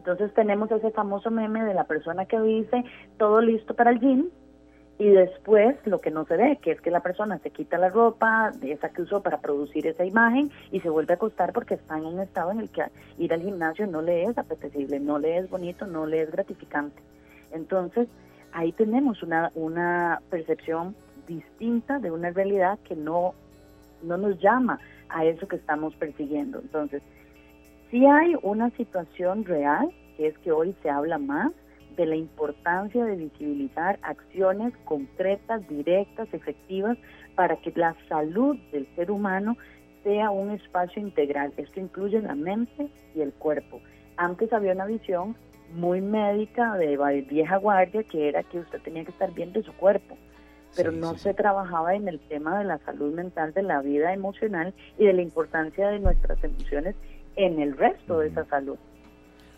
entonces 0.00 0.32
tenemos 0.32 0.70
ese 0.70 0.90
famoso 0.92 1.30
meme 1.30 1.62
de 1.62 1.74
la 1.74 1.84
persona 1.84 2.24
que 2.24 2.40
dice 2.40 2.84
todo 3.18 3.42
listo 3.42 3.74
para 3.74 3.90
el 3.90 4.00
gym 4.00 4.30
y 4.98 5.10
después 5.10 5.76
lo 5.84 6.00
que 6.00 6.10
no 6.10 6.24
se 6.24 6.38
ve, 6.38 6.58
que 6.62 6.70
es 6.70 6.80
que 6.80 6.90
la 6.90 7.00
persona 7.00 7.38
se 7.40 7.50
quita 7.50 7.76
la 7.76 7.90
ropa 7.90 8.50
de 8.50 8.72
esa 8.72 8.88
que 8.88 9.02
usó 9.02 9.22
para 9.22 9.42
producir 9.42 9.86
esa 9.86 10.06
imagen 10.06 10.50
y 10.72 10.80
se 10.80 10.88
vuelve 10.88 11.12
a 11.12 11.16
acostar 11.16 11.52
porque 11.52 11.74
está 11.74 11.98
en 11.98 12.06
un 12.06 12.18
estado 12.18 12.50
en 12.50 12.60
el 12.60 12.70
que 12.70 12.84
ir 13.18 13.34
al 13.34 13.42
gimnasio 13.42 13.86
no 13.86 14.00
le 14.00 14.24
es 14.24 14.38
apetecible, 14.38 14.98
no 15.00 15.18
le 15.18 15.36
es 15.36 15.50
bonito, 15.50 15.86
no 15.86 16.06
le 16.06 16.22
es 16.22 16.30
gratificante. 16.30 17.02
Entonces 17.52 18.08
ahí 18.52 18.72
tenemos 18.72 19.22
una, 19.22 19.52
una 19.54 20.22
percepción 20.30 20.96
distinta 21.28 21.98
de 21.98 22.10
una 22.10 22.30
realidad 22.30 22.78
que 22.88 22.96
no, 22.96 23.34
no 24.02 24.16
nos 24.16 24.40
llama 24.40 24.80
a 25.10 25.26
eso 25.26 25.46
que 25.46 25.56
estamos 25.56 25.94
persiguiendo. 25.96 26.58
Entonces, 26.58 27.02
Sí 27.90 28.06
hay 28.06 28.36
una 28.42 28.70
situación 28.70 29.44
real, 29.44 29.90
que 30.16 30.28
es 30.28 30.38
que 30.38 30.52
hoy 30.52 30.76
se 30.82 30.90
habla 30.90 31.18
más 31.18 31.52
de 31.96 32.06
la 32.06 32.14
importancia 32.14 33.04
de 33.04 33.16
visibilizar 33.16 33.98
acciones 34.02 34.72
concretas, 34.84 35.66
directas, 35.68 36.28
efectivas, 36.32 36.96
para 37.34 37.56
que 37.56 37.72
la 37.74 37.96
salud 38.08 38.56
del 38.70 38.86
ser 38.94 39.10
humano 39.10 39.56
sea 40.04 40.30
un 40.30 40.52
espacio 40.52 41.02
integral. 41.02 41.52
Esto 41.56 41.80
incluye 41.80 42.22
la 42.22 42.34
mente 42.34 42.88
y 43.14 43.22
el 43.22 43.32
cuerpo. 43.32 43.80
Antes 44.16 44.52
había 44.52 44.72
una 44.72 44.86
visión 44.86 45.34
muy 45.74 46.00
médica 46.00 46.76
de 46.76 46.96
vieja 47.28 47.56
guardia, 47.56 48.04
que 48.04 48.28
era 48.28 48.42
que 48.44 48.60
usted 48.60 48.80
tenía 48.82 49.04
que 49.04 49.10
estar 49.10 49.32
bien 49.32 49.52
de 49.52 49.62
su 49.62 49.72
cuerpo, 49.72 50.16
pero 50.76 50.92
no 50.92 51.16
se 51.16 51.34
trabajaba 51.34 51.94
en 51.94 52.08
el 52.08 52.20
tema 52.20 52.58
de 52.58 52.64
la 52.64 52.78
salud 52.78 53.12
mental, 53.12 53.52
de 53.52 53.62
la 53.62 53.80
vida 53.80 54.12
emocional 54.12 54.74
y 54.96 55.06
de 55.06 55.12
la 55.12 55.22
importancia 55.22 55.88
de 55.88 55.98
nuestras 55.98 56.42
emociones 56.44 56.94
en 57.36 57.60
el 57.60 57.76
resto 57.76 58.18
de 58.18 58.28
esa 58.28 58.44
salud. 58.46 58.76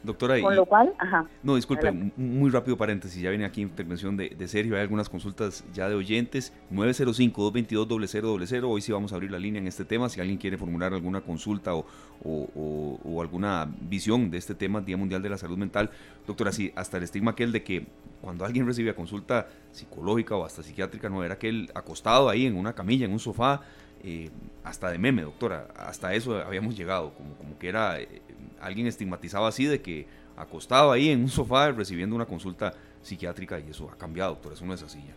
Doctora, 0.02 0.40
Con 0.40 0.56
lo 0.56 0.66
cual, 0.66 0.92
ajá. 0.98 1.26
No, 1.44 1.54
disculpe, 1.54 1.92
muy 2.16 2.50
rápido 2.50 2.76
paréntesis, 2.76 3.22
ya 3.22 3.30
viene 3.30 3.44
aquí 3.44 3.62
intervención 3.62 4.16
de, 4.16 4.30
de 4.30 4.48
Sergio, 4.48 4.74
hay 4.74 4.80
algunas 4.80 5.08
consultas 5.08 5.64
ya 5.72 5.88
de 5.88 5.94
oyentes, 5.94 6.52
905-222-0000, 6.72 8.64
hoy 8.64 8.80
sí 8.80 8.90
vamos 8.90 9.12
a 9.12 9.14
abrir 9.14 9.30
la 9.30 9.38
línea 9.38 9.60
en 9.60 9.68
este 9.68 9.84
tema, 9.84 10.08
si 10.08 10.20
alguien 10.20 10.38
quiere 10.38 10.58
formular 10.58 10.92
alguna 10.92 11.20
consulta 11.20 11.76
o, 11.76 11.86
o, 12.24 13.22
alguna 13.22 13.68
visión 13.82 14.28
de 14.28 14.38
este 14.38 14.56
tema, 14.56 14.80
Día 14.80 14.96
Mundial 14.96 15.22
de 15.22 15.28
la 15.28 15.38
Salud 15.38 15.56
Mental, 15.56 15.90
doctora, 16.26 16.50
sí, 16.50 16.72
hasta 16.74 16.96
el 16.96 17.04
estigma 17.04 17.30
aquel 17.30 17.52
de 17.52 17.62
que 17.62 17.86
cuando 18.20 18.44
alguien 18.44 18.66
recibe 18.66 18.94
consulta 18.94 19.48
psicológica 19.70 20.34
o 20.34 20.44
hasta 20.44 20.64
psiquiátrica, 20.64 21.08
no 21.08 21.22
era 21.22 21.34
aquel 21.34 21.70
acostado 21.74 22.28
ahí 22.28 22.46
en 22.46 22.56
una 22.56 22.72
camilla, 22.72 23.06
en 23.06 23.12
un 23.12 23.20
sofá, 23.20 23.60
eh, 24.02 24.30
hasta 24.64 24.90
de 24.90 24.98
meme, 24.98 25.22
doctora, 25.22 25.68
hasta 25.76 26.14
eso 26.14 26.36
habíamos 26.36 26.76
llegado, 26.76 27.12
como, 27.14 27.34
como 27.34 27.58
que 27.58 27.68
era... 27.68 28.00
Eh, 28.00 28.22
alguien 28.60 28.86
estigmatizaba 28.86 29.48
así 29.48 29.64
de 29.64 29.82
que 29.82 30.06
acostado 30.36 30.92
ahí 30.92 31.10
en 31.10 31.22
un 31.22 31.28
sofá 31.28 31.72
recibiendo 31.72 32.14
una 32.14 32.26
consulta 32.26 32.72
psiquiátrica 33.02 33.58
y 33.58 33.70
eso 33.70 33.90
ha 33.90 33.96
cambiado, 33.96 34.34
doctor, 34.34 34.52
eso 34.52 34.64
no 34.64 34.74
es 34.74 34.82
así 34.82 35.00
ya. 35.00 35.14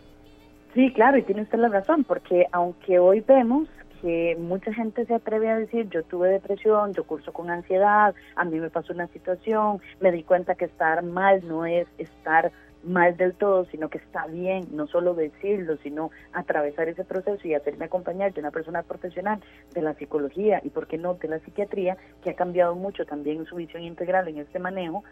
Sí, 0.74 0.92
claro, 0.92 1.16
y 1.16 1.22
tiene 1.22 1.42
usted 1.42 1.58
la 1.58 1.68
razón, 1.68 2.04
porque 2.04 2.46
aunque 2.52 2.98
hoy 2.98 3.20
vemos 3.20 3.68
que 4.02 4.36
mucha 4.38 4.74
gente 4.74 5.06
se 5.06 5.14
atreve 5.14 5.48
a 5.48 5.58
decir, 5.58 5.88
yo 5.88 6.02
tuve 6.02 6.28
depresión, 6.28 6.92
yo 6.92 7.04
curso 7.04 7.32
con 7.32 7.50
ansiedad, 7.50 8.14
a 8.34 8.44
mí 8.44 8.60
me 8.60 8.68
pasó 8.68 8.92
una 8.92 9.06
situación, 9.08 9.80
me 10.00 10.12
di 10.12 10.22
cuenta 10.22 10.54
que 10.54 10.66
estar 10.66 11.02
mal 11.02 11.46
no 11.48 11.64
es 11.64 11.86
estar 11.96 12.52
mal 12.84 13.16
del 13.16 13.34
todo, 13.34 13.64
sino 13.66 13.88
que 13.88 13.98
está 13.98 14.26
bien, 14.26 14.68
no 14.70 14.86
solo 14.86 15.14
decirlo, 15.14 15.76
sino 15.82 16.10
atravesar 16.32 16.88
ese 16.88 17.04
proceso 17.04 17.46
y 17.46 17.54
hacerme 17.54 17.86
acompañar 17.86 18.32
de 18.32 18.40
una 18.40 18.50
persona 18.50 18.82
profesional 18.82 19.40
de 19.74 19.82
la 19.82 19.94
psicología 19.94 20.60
y, 20.62 20.70
por 20.70 20.86
qué 20.86 20.98
no, 20.98 21.14
de 21.14 21.28
la 21.28 21.38
psiquiatría, 21.40 21.96
que 22.22 22.30
ha 22.30 22.34
cambiado 22.34 22.74
mucho 22.74 23.04
también 23.04 23.44
su 23.46 23.56
visión 23.56 23.82
integral 23.82 24.28
en 24.28 24.38
este 24.38 24.58
manejo, 24.58 25.04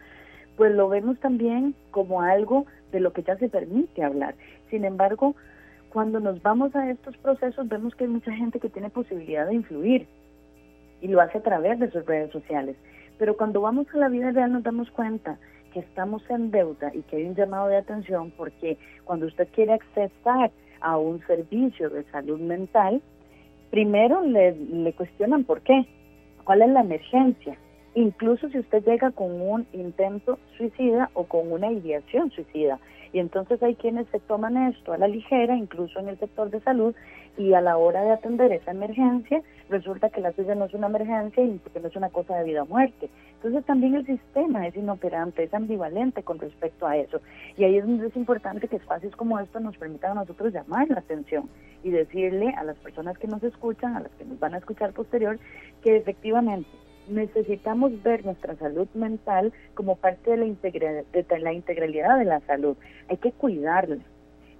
pues 0.56 0.72
lo 0.72 0.88
vemos 0.88 1.18
también 1.18 1.74
como 1.90 2.22
algo 2.22 2.66
de 2.92 3.00
lo 3.00 3.12
que 3.12 3.22
ya 3.22 3.36
se 3.36 3.48
permite 3.48 4.04
hablar. 4.04 4.34
Sin 4.70 4.84
embargo, 4.84 5.34
cuando 5.92 6.20
nos 6.20 6.42
vamos 6.42 6.74
a 6.76 6.90
estos 6.90 7.16
procesos 7.18 7.68
vemos 7.68 7.94
que 7.94 8.04
hay 8.04 8.10
mucha 8.10 8.32
gente 8.32 8.60
que 8.60 8.68
tiene 8.68 8.90
posibilidad 8.90 9.46
de 9.46 9.54
influir 9.54 10.06
y 11.00 11.08
lo 11.08 11.20
hace 11.20 11.38
a 11.38 11.42
través 11.42 11.78
de 11.78 11.90
sus 11.90 12.04
redes 12.06 12.30
sociales. 12.30 12.76
Pero 13.18 13.36
cuando 13.36 13.60
vamos 13.60 13.86
a 13.92 13.98
la 13.98 14.08
vida 14.08 14.30
real 14.32 14.52
nos 14.52 14.62
damos 14.62 14.90
cuenta 14.90 15.38
que 15.74 15.80
estamos 15.80 16.22
en 16.30 16.52
deuda 16.52 16.92
y 16.94 17.02
que 17.02 17.16
hay 17.16 17.24
un 17.24 17.34
llamado 17.34 17.66
de 17.66 17.76
atención 17.76 18.32
porque 18.36 18.78
cuando 19.04 19.26
usted 19.26 19.48
quiere 19.52 19.72
accesar 19.72 20.52
a 20.80 20.96
un 20.96 21.20
servicio 21.26 21.90
de 21.90 22.04
salud 22.04 22.40
mental, 22.40 23.02
primero 23.70 24.22
le, 24.22 24.54
le 24.54 24.92
cuestionan 24.92 25.42
por 25.42 25.62
qué, 25.62 25.84
cuál 26.44 26.62
es 26.62 26.68
la 26.68 26.82
emergencia, 26.82 27.58
incluso 27.94 28.48
si 28.50 28.60
usted 28.60 28.84
llega 28.84 29.10
con 29.10 29.40
un 29.40 29.66
intento 29.72 30.38
suicida 30.56 31.10
o 31.14 31.24
con 31.24 31.50
una 31.50 31.72
ideación 31.72 32.30
suicida. 32.30 32.78
Y 33.12 33.18
entonces 33.18 33.62
hay 33.62 33.74
quienes 33.74 34.06
se 34.08 34.20
toman 34.20 34.56
esto 34.56 34.92
a 34.92 34.98
la 34.98 35.08
ligera, 35.08 35.56
incluso 35.56 35.98
en 35.98 36.08
el 36.08 36.18
sector 36.18 36.50
de 36.50 36.60
salud, 36.60 36.94
y 37.36 37.52
a 37.54 37.60
la 37.60 37.76
hora 37.76 38.02
de 38.02 38.12
atender 38.12 38.52
esa 38.52 38.70
emergencia, 38.70 39.42
resulta 39.68 40.10
que 40.10 40.20
la 40.20 40.32
suya 40.32 40.54
no 40.54 40.66
es 40.66 40.74
una 40.74 40.88
emergencia 40.88 41.42
y 41.42 41.58
porque 41.58 41.80
no 41.80 41.88
es 41.88 41.96
una 41.96 42.10
cosa 42.10 42.36
de 42.36 42.44
vida 42.44 42.62
o 42.62 42.66
muerte. 42.66 43.08
Entonces 43.36 43.64
también 43.64 43.94
el 43.94 44.06
sistema 44.06 44.66
es 44.66 44.76
inoperante, 44.76 45.42
es 45.42 45.54
ambivalente 45.54 46.22
con 46.22 46.38
respecto 46.38 46.86
a 46.86 46.96
eso. 46.96 47.20
Y 47.56 47.64
ahí 47.64 47.78
es 47.78 47.86
donde 47.86 48.06
es 48.06 48.16
importante 48.16 48.68
que 48.68 48.76
espacios 48.76 49.14
como 49.16 49.38
estos 49.38 49.62
nos 49.62 49.76
permitan 49.76 50.12
a 50.12 50.20
nosotros 50.22 50.52
llamar 50.52 50.88
la 50.88 51.00
atención 51.00 51.48
y 51.82 51.90
decirle 51.90 52.54
a 52.56 52.64
las 52.64 52.76
personas 52.78 53.18
que 53.18 53.26
nos 53.26 53.42
escuchan, 53.42 53.96
a 53.96 54.00
las 54.00 54.12
que 54.12 54.24
nos 54.24 54.38
van 54.38 54.54
a 54.54 54.58
escuchar 54.58 54.92
posterior, 54.92 55.38
que 55.82 55.96
efectivamente 55.96 56.68
necesitamos 57.08 58.02
ver 58.02 58.24
nuestra 58.24 58.56
salud 58.56 58.88
mental 58.94 59.52
como 59.74 59.96
parte 59.96 60.30
de 60.30 60.36
la, 60.38 60.44
de 61.12 61.38
la 61.38 61.52
integralidad 61.52 62.18
de 62.18 62.24
la 62.24 62.40
salud. 62.40 62.76
Hay 63.08 63.18
que 63.18 63.32
cuidarla 63.32 63.98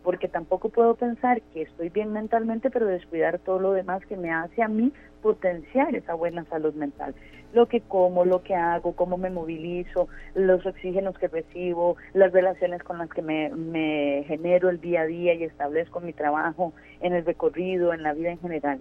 porque 0.04 0.28
tampoco 0.28 0.68
puedo 0.68 0.94
pensar 0.94 1.40
que 1.40 1.62
estoy 1.62 1.88
bien 1.88 2.12
mentalmente, 2.12 2.70
pero 2.70 2.86
descuidar 2.86 3.38
todo 3.38 3.58
lo 3.58 3.72
demás 3.72 4.04
que 4.06 4.18
me 4.18 4.30
hace 4.30 4.62
a 4.62 4.68
mí 4.68 4.92
potenciar 5.22 5.96
esa 5.96 6.12
buena 6.12 6.44
salud 6.44 6.74
mental. 6.74 7.14
Lo 7.54 7.66
que 7.66 7.80
como, 7.80 8.26
lo 8.26 8.42
que 8.42 8.54
hago, 8.54 8.92
cómo 8.92 9.16
me 9.16 9.30
movilizo, 9.30 10.08
los 10.34 10.66
oxígenos 10.66 11.16
que 11.18 11.28
recibo, 11.28 11.96
las 12.12 12.32
relaciones 12.32 12.82
con 12.82 12.98
las 12.98 13.08
que 13.08 13.22
me, 13.22 13.48
me 13.48 14.24
genero 14.26 14.68
el 14.68 14.80
día 14.80 15.02
a 15.02 15.06
día 15.06 15.32
y 15.34 15.44
establezco 15.44 16.00
mi 16.00 16.12
trabajo 16.12 16.74
en 17.00 17.14
el 17.14 17.24
recorrido, 17.24 17.94
en 17.94 18.02
la 18.02 18.12
vida 18.12 18.30
en 18.30 18.40
general. 18.40 18.80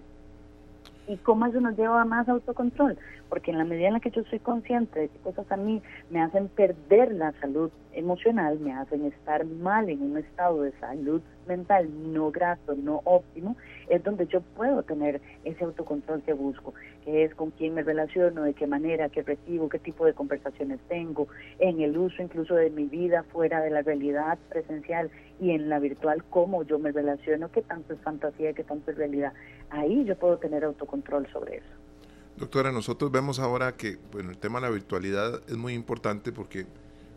¿Y 1.06 1.16
cómo 1.18 1.46
eso 1.46 1.60
nos 1.60 1.76
lleva 1.76 2.02
a 2.02 2.04
más 2.04 2.28
autocontrol? 2.28 2.98
Porque 3.34 3.50
en 3.50 3.58
la 3.58 3.64
medida 3.64 3.88
en 3.88 3.94
la 3.94 3.98
que 3.98 4.12
yo 4.12 4.22
soy 4.30 4.38
consciente 4.38 5.00
de 5.00 5.08
qué 5.08 5.18
cosas 5.18 5.50
a 5.50 5.56
mí 5.56 5.82
me 6.08 6.22
hacen 6.22 6.46
perder 6.46 7.10
la 7.10 7.32
salud 7.40 7.68
emocional, 7.92 8.60
me 8.60 8.72
hacen 8.72 9.06
estar 9.06 9.44
mal 9.44 9.90
en 9.90 10.02
un 10.02 10.18
estado 10.18 10.62
de 10.62 10.70
salud 10.78 11.20
mental 11.48 11.88
no 12.12 12.30
grato, 12.30 12.76
no 12.76 13.00
óptimo, 13.02 13.56
es 13.88 14.04
donde 14.04 14.28
yo 14.28 14.40
puedo 14.40 14.84
tener 14.84 15.20
ese 15.42 15.64
autocontrol 15.64 16.22
que 16.22 16.32
busco, 16.32 16.74
que 17.04 17.24
es 17.24 17.34
con 17.34 17.50
quién 17.50 17.74
me 17.74 17.82
relaciono, 17.82 18.44
de 18.44 18.54
qué 18.54 18.68
manera, 18.68 19.08
qué 19.08 19.22
recibo, 19.22 19.68
qué 19.68 19.80
tipo 19.80 20.06
de 20.06 20.14
conversaciones 20.14 20.78
tengo, 20.86 21.26
en 21.58 21.80
el 21.80 21.98
uso 21.98 22.22
incluso 22.22 22.54
de 22.54 22.70
mi 22.70 22.84
vida 22.84 23.24
fuera 23.32 23.60
de 23.62 23.70
la 23.70 23.82
realidad 23.82 24.38
presencial 24.48 25.10
y 25.40 25.50
en 25.50 25.68
la 25.68 25.80
virtual, 25.80 26.22
cómo 26.30 26.62
yo 26.62 26.78
me 26.78 26.92
relaciono, 26.92 27.50
qué 27.50 27.62
tanto 27.62 27.94
es 27.94 28.00
fantasía, 28.02 28.52
qué 28.52 28.62
tanto 28.62 28.92
es 28.92 28.96
realidad. 28.96 29.32
Ahí 29.70 30.04
yo 30.04 30.16
puedo 30.16 30.38
tener 30.38 30.62
autocontrol 30.62 31.26
sobre 31.32 31.56
eso. 31.56 31.93
Doctora, 32.36 32.72
nosotros 32.72 33.12
vemos 33.12 33.38
ahora 33.38 33.76
que 33.76 33.98
bueno, 34.10 34.30
el 34.30 34.38
tema 34.38 34.60
de 34.60 34.66
la 34.66 34.72
virtualidad 34.72 35.42
es 35.46 35.56
muy 35.56 35.74
importante 35.74 36.32
porque 36.32 36.66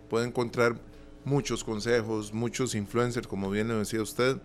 puede 0.10 0.28
encontrar 0.28 0.76
muchos 1.26 1.64
consejos, 1.64 2.34
muchos 2.34 2.76
influencers, 2.76 3.28
como 3.28 3.50
bien 3.50 3.68
lo 3.68 3.80
decía 3.80 4.02
usted, 4.02 4.38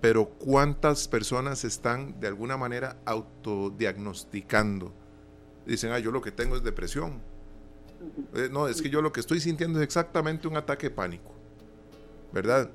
pero 0.00 0.26
¿cuántas 0.26 1.08
personas 1.08 1.64
están 1.64 2.20
de 2.20 2.28
alguna 2.28 2.56
manera 2.56 2.98
autodiagnosticando? 3.04 4.92
Dicen, 5.66 5.90
ah, 5.92 5.98
yo 5.98 6.12
lo 6.12 6.22
que 6.22 6.32
tengo 6.32 6.56
es 6.56 6.62
depresión. 6.62 7.20
Eh, 8.34 8.48
no, 8.50 8.68
es 8.68 8.80
que 8.80 8.90
yo 8.90 9.02
lo 9.02 9.12
que 9.12 9.20
estoy 9.20 9.40
sintiendo 9.40 9.80
es 9.80 9.84
exactamente 9.84 10.46
un 10.46 10.56
ataque 10.56 10.88
de 10.88 10.94
pánico, 10.94 11.32
¿verdad? 12.32 12.70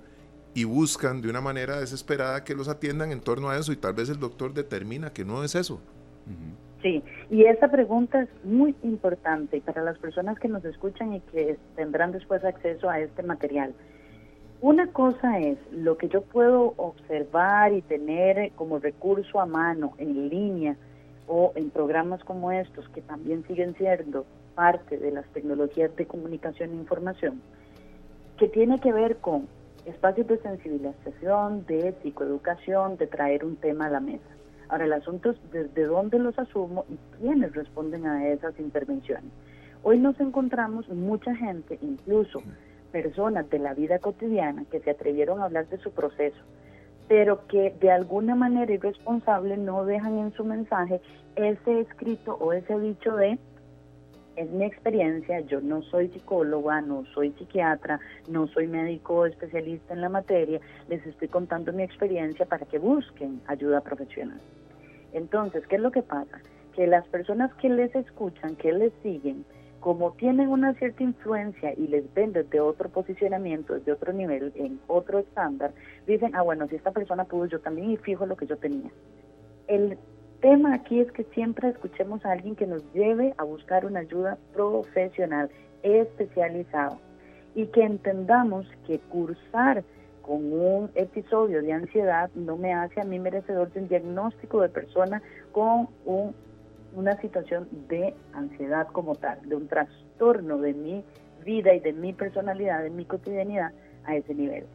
Y 0.54 0.66
buscan 0.66 1.22
de 1.22 1.30
una 1.30 1.42
manera 1.42 1.80
desesperada 1.80 2.44
que 2.44 2.56
los 2.56 2.68
atiendan 2.68 3.12
en 3.12 3.22
torno 3.22 3.50
a 3.50 3.58
eso 3.58 3.72
y 3.72 3.78
tal 3.78 3.94
vez 3.94 4.10
el 4.10 4.20
doctor 4.20 4.54
determina 4.54 5.14
que 5.14 5.24
no 5.24 5.44
es 5.44 5.56
eso. 5.56 5.80
Sí, 6.84 7.02
y 7.30 7.46
esa 7.46 7.70
pregunta 7.70 8.24
es 8.24 8.30
muy 8.44 8.76
importante 8.84 9.62
para 9.62 9.82
las 9.82 9.98
personas 10.00 10.38
que 10.38 10.50
nos 10.50 10.66
escuchan 10.66 11.14
y 11.14 11.22
que 11.22 11.58
tendrán 11.78 12.12
después 12.12 12.44
acceso 12.44 12.90
a 12.90 13.00
este 13.00 13.24
material. 13.24 13.74
Una 14.60 14.88
cosa 14.88 15.40
es 15.40 15.58
lo 15.72 15.98
que 15.98 16.10
yo 16.10 16.24
puedo 16.24 16.74
observar 16.76 17.72
y 17.72 17.82
tener 17.84 18.52
como 18.52 18.80
recurso 18.80 19.40
a 19.40 19.46
mano 19.46 19.94
en 19.98 20.28
línea 20.28 20.76
o 21.26 21.54
en 21.56 21.70
programas 21.70 22.22
como 22.26 22.52
estos 22.52 22.90
que 22.90 23.02
también 23.02 23.46
siguen 23.48 23.76
siendo 23.76 24.26
parte 24.54 24.98
de 24.98 25.12
las 25.12 25.26
tecnologías 25.28 25.96
de 25.96 26.06
comunicación 26.06 26.72
e 26.72 26.76
información, 26.76 27.42
que 28.38 28.50
tiene 28.50 28.80
que 28.80 28.92
ver 28.92 29.18
con 29.18 29.48
espacios 29.86 30.28
de 30.28 30.38
sensibilización, 30.40 31.66
de 31.66 31.94
psicoeducación, 32.02 32.98
de 32.98 33.08
traer 33.08 33.46
un 33.46 33.56
tema 33.56 33.86
a 33.86 33.90
la 33.90 34.02
mesa. 34.02 34.34
Ahora, 34.70 34.86
el 34.86 34.94
asunto 34.94 35.32
es 35.32 35.38
desde 35.52 35.86
dónde 35.86 36.20
los 36.20 36.38
asumo 36.40 36.86
y 36.90 36.98
quiénes 37.20 37.54
responden 37.54 38.06
a 38.08 38.28
esas 38.28 38.60
intervenciones. 38.60 39.32
Hoy 39.84 40.00
nos 40.00 40.20
encontramos 40.20 40.88
mucha 40.90 41.36
gente, 41.36 41.78
incluso 41.82 42.42
personas 42.92 43.50
de 43.50 43.60
la 43.60 43.74
vida 43.74 44.00
cotidiana, 44.00 44.64
que 44.72 44.80
se 44.80 44.92
atrevieron 44.92 45.42
a 45.42 45.46
hablar 45.46 45.68
de 45.68 45.78
su 45.80 45.92
proceso, 45.92 46.40
pero 47.08 47.46
que 47.48 47.76
de 47.82 47.92
alguna 47.92 48.36
manera 48.36 48.72
irresponsable 48.72 49.58
no 49.58 49.84
dejan 49.84 50.18
en 50.20 50.32
su 50.34 50.46
mensaje 50.46 51.02
ese 51.36 51.82
escrito 51.82 52.36
o 52.40 52.54
ese 52.54 52.80
dicho 52.80 53.16
de 53.16 53.38
es 54.36 54.50
mi 54.50 54.66
experiencia, 54.66 55.42
yo 55.42 55.62
no 55.62 55.82
soy 55.84 56.10
psicóloga, 56.10 56.82
no 56.82 57.06
soy 57.14 57.32
psiquiatra, 57.34 58.00
no 58.28 58.48
soy 58.48 58.68
médico 58.68 59.26
especialista 59.26 59.94
en 59.94 60.02
la 60.02 60.10
materia, 60.10 60.60
les 60.88 61.06
estoy 61.06 61.28
contando 61.28 61.72
mi 61.74 61.84
experiencia 61.84 62.46
para 62.46 62.66
que 62.66 62.80
busquen 62.80 63.42
ayuda 63.48 63.82
profesional. 63.82 64.40
Entonces, 65.14 65.66
¿qué 65.68 65.76
es 65.76 65.82
lo 65.82 65.92
que 65.92 66.02
pasa? 66.02 66.42
Que 66.76 66.88
las 66.88 67.08
personas 67.08 67.54
que 67.56 67.70
les 67.70 67.94
escuchan, 67.96 68.56
que 68.56 68.74
les 68.74 68.92
siguen, 69.04 69.46
como 69.80 70.14
tienen 70.14 70.48
una 70.48 70.74
cierta 70.76 71.04
influencia 71.04 71.74
y 71.74 71.88
les 71.88 72.12
ven 72.14 72.32
desde 72.32 72.60
otro 72.60 72.90
posicionamiento, 72.90 73.74
desde 73.74 73.92
otro 73.92 74.14
nivel, 74.14 74.52
en 74.56 74.80
otro 74.88 75.20
estándar, 75.20 75.74
dicen, 76.08 76.34
ah, 76.36 76.42
bueno, 76.42 76.68
si 76.70 76.76
esta 76.76 76.92
persona 76.92 77.26
pudo, 77.26 77.46
yo 77.48 77.60
también, 77.60 77.92
y 77.92 77.98
fijo 77.98 78.26
lo 78.26 78.38
que 78.38 78.48
yo 78.48 78.58
tenía. 78.58 78.90
El 79.68 79.98
tema 80.44 80.74
aquí 80.74 81.00
es 81.00 81.10
que 81.14 81.24
siempre 81.34 81.70
escuchemos 81.70 82.26
a 82.26 82.34
alguien 82.34 82.58
que 82.58 82.68
nos 82.68 82.84
lleve 82.94 83.34
a 83.38 83.46
buscar 83.46 83.86
una 83.86 84.02
ayuda 84.02 84.38
profesional, 84.54 85.50
especializada. 85.82 86.98
y 87.56 87.68
que 87.68 87.84
entendamos 87.84 88.66
que 88.88 88.98
cursar 89.00 89.84
con 90.24 90.52
un 90.52 90.90
episodio 90.96 91.62
de 91.62 91.72
ansiedad 91.72 92.32
no 92.34 92.58
me 92.58 92.74
hace 92.74 93.00
a 93.00 93.04
mí 93.04 93.20
merecedor 93.20 93.72
de 93.72 93.82
un 93.82 93.88
diagnóstico 93.88 94.60
de 94.60 94.70
persona 94.70 95.22
con 95.52 95.88
un, 96.04 96.34
una 96.96 97.16
situación 97.22 97.70
de 97.88 98.16
ansiedad 98.34 98.88
como 98.88 99.14
tal, 99.16 99.48
de 99.48 99.56
un 99.56 99.68
trastorno 99.68 100.58
de 100.58 100.74
mi 100.74 101.04
vida 101.46 101.76
y 101.76 101.80
de 101.80 101.94
mi 101.94 102.12
personalidad, 102.12 102.82
de 102.82 102.90
mi 102.90 103.06
cotidianidad 103.06 103.72
a 104.04 104.16
ese 104.16 104.34
nivel. 104.34 104.66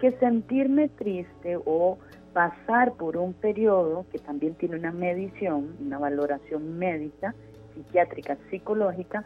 Que 0.00 0.10
sentirme 0.18 0.88
triste 0.88 1.56
o 1.64 1.98
pasar 2.34 2.92
por 2.94 3.16
un 3.16 3.32
periodo 3.32 4.04
que 4.10 4.18
también 4.18 4.54
tiene 4.56 4.76
una 4.76 4.92
medición, 4.92 5.76
una 5.80 5.98
valoración 5.98 6.76
médica, 6.76 7.34
psiquiátrica, 7.74 8.36
psicológica, 8.50 9.24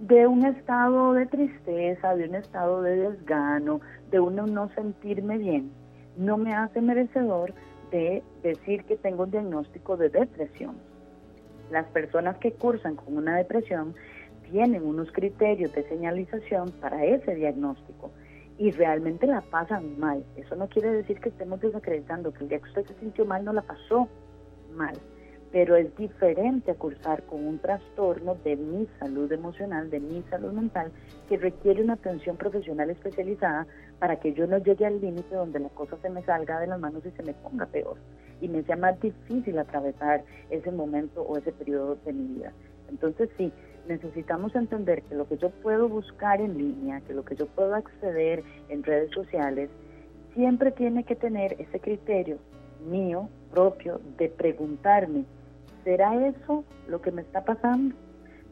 de 0.00 0.26
un 0.26 0.44
estado 0.46 1.12
de 1.12 1.26
tristeza, 1.26 2.16
de 2.16 2.28
un 2.28 2.34
estado 2.36 2.82
de 2.82 2.96
desgano, 2.96 3.80
de 4.10 4.18
uno 4.18 4.46
no 4.46 4.70
sentirme 4.74 5.36
bien, 5.38 5.70
no 6.16 6.38
me 6.38 6.54
hace 6.54 6.80
merecedor 6.80 7.52
de 7.90 8.22
decir 8.42 8.84
que 8.84 8.96
tengo 8.96 9.24
un 9.24 9.30
diagnóstico 9.30 9.96
de 9.96 10.08
depresión. 10.08 10.76
Las 11.70 11.86
personas 11.88 12.38
que 12.38 12.52
cursan 12.52 12.96
con 12.96 13.16
una 13.16 13.36
depresión 13.36 13.94
tienen 14.50 14.86
unos 14.86 15.12
criterios 15.12 15.72
de 15.74 15.86
señalización 15.88 16.70
para 16.80 17.04
ese 17.04 17.34
diagnóstico 17.34 18.10
y 18.58 18.70
realmente 18.72 19.26
la 19.26 19.40
pasan 19.40 19.98
mal. 19.98 20.24
Eso 20.36 20.56
no 20.56 20.68
quiere 20.68 20.90
decir 20.90 21.20
que 21.20 21.30
estemos 21.30 21.60
desacreditando 21.60 22.32
que 22.32 22.44
el 22.44 22.48
día 22.48 22.58
que 22.58 22.68
usted 22.68 22.86
se 22.86 23.00
sintió 23.00 23.24
mal 23.24 23.44
no 23.44 23.52
la 23.52 23.62
pasó 23.62 24.08
mal 24.74 24.94
pero 25.50 25.76
es 25.76 25.94
diferente 25.96 26.70
a 26.70 26.74
cursar 26.74 27.22
con 27.24 27.46
un 27.46 27.58
trastorno 27.58 28.36
de 28.44 28.56
mi 28.56 28.86
salud 28.98 29.30
emocional, 29.32 29.90
de 29.90 30.00
mi 30.00 30.22
salud 30.30 30.52
mental, 30.52 30.92
que 31.28 31.36
requiere 31.36 31.82
una 31.82 31.94
atención 31.94 32.36
profesional 32.36 32.90
especializada 32.90 33.66
para 33.98 34.16
que 34.20 34.34
yo 34.34 34.46
no 34.46 34.58
llegue 34.58 34.86
al 34.86 35.00
límite 35.00 35.34
donde 35.34 35.60
la 35.60 35.70
cosa 35.70 35.96
se 36.02 36.10
me 36.10 36.22
salga 36.24 36.60
de 36.60 36.66
las 36.66 36.78
manos 36.78 37.04
y 37.06 37.10
se 37.12 37.22
me 37.22 37.32
ponga 37.34 37.66
peor 37.66 37.96
y 38.40 38.48
me 38.48 38.62
sea 38.62 38.76
más 38.76 39.00
difícil 39.00 39.58
atravesar 39.58 40.22
ese 40.50 40.70
momento 40.70 41.22
o 41.22 41.36
ese 41.38 41.52
periodo 41.52 41.96
de 42.04 42.12
mi 42.12 42.34
vida. 42.34 42.52
Entonces 42.88 43.28
sí, 43.36 43.52
necesitamos 43.88 44.54
entender 44.54 45.02
que 45.02 45.14
lo 45.14 45.26
que 45.26 45.38
yo 45.38 45.50
puedo 45.50 45.88
buscar 45.88 46.40
en 46.40 46.56
línea, 46.56 47.00
que 47.00 47.14
lo 47.14 47.24
que 47.24 47.34
yo 47.34 47.46
puedo 47.46 47.74
acceder 47.74 48.44
en 48.68 48.82
redes 48.82 49.10
sociales, 49.12 49.70
siempre 50.34 50.70
tiene 50.70 51.04
que 51.04 51.16
tener 51.16 51.56
ese 51.58 51.80
criterio 51.80 52.38
mío 52.88 53.28
propio 53.50 54.00
de 54.18 54.28
preguntarme 54.28 55.24
¿Será 55.88 56.14
eso 56.26 56.64
lo 56.86 57.00
que 57.00 57.10
me 57.10 57.22
está 57.22 57.46
pasando? 57.46 57.94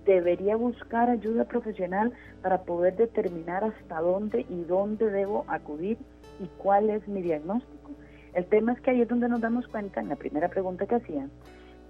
Debería 0.07 0.57
buscar 0.57 1.11
ayuda 1.11 1.45
profesional 1.45 2.13
para 2.41 2.63
poder 2.63 2.97
determinar 2.97 3.63
hasta 3.63 4.01
dónde 4.01 4.47
y 4.49 4.65
dónde 4.65 5.11
debo 5.11 5.45
acudir 5.47 5.99
y 6.41 6.47
cuál 6.57 6.89
es 6.89 7.07
mi 7.07 7.21
diagnóstico. 7.21 7.91
El 8.33 8.47
tema 8.47 8.73
es 8.73 8.81
que 8.81 8.93
ahí 8.93 9.03
es 9.03 9.09
donde 9.09 9.29
nos 9.29 9.43
damos 9.43 9.69
cuenta, 9.69 10.01
en 10.01 10.09
la 10.09 10.17
primera 10.17 10.49
pregunta 10.49 10.87
que 10.87 10.95
hacían, 10.95 11.31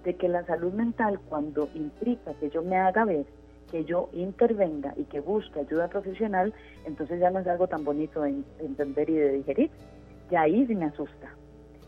de 0.07 0.15
que 0.15 0.29
la 0.29 0.45
salud 0.45 0.71
mental 0.71 1.19
cuando 1.27 1.67
implica 1.75 2.33
que 2.35 2.49
yo 2.49 2.63
me 2.63 2.77
haga 2.77 3.03
ver, 3.03 3.25
que 3.69 3.83
yo 3.83 4.09
intervenga 4.13 4.93
y 4.95 5.03
que 5.03 5.19
busque 5.19 5.59
ayuda 5.59 5.89
profesional, 5.89 6.53
entonces 6.85 7.19
ya 7.19 7.29
no 7.29 7.39
es 7.39 7.47
algo 7.47 7.67
tan 7.67 7.83
bonito 7.83 8.21
de 8.21 8.41
entender 8.59 9.09
y 9.09 9.15
de 9.15 9.31
digerir. 9.33 9.69
Y 10.31 10.35
ahí 10.35 10.65
sí 10.65 10.75
me 10.75 10.85
asusta. 10.85 11.29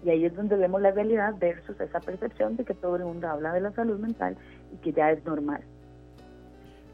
Y 0.04 0.10
ahí 0.10 0.26
es 0.26 0.36
donde 0.36 0.58
vemos 0.58 0.82
la 0.82 0.92
realidad 0.92 1.34
versus 1.40 1.80
esa 1.80 2.02
percepción 2.02 2.58
de 2.58 2.66
que 2.66 2.74
todo 2.74 2.98
el 2.98 3.06
mundo 3.06 3.30
habla 3.30 3.54
de 3.54 3.62
la 3.62 3.72
salud 3.72 3.98
mental 3.98 4.36
y 4.74 4.76
que 4.80 4.92
ya 4.92 5.12
es 5.12 5.24
normal. 5.24 5.62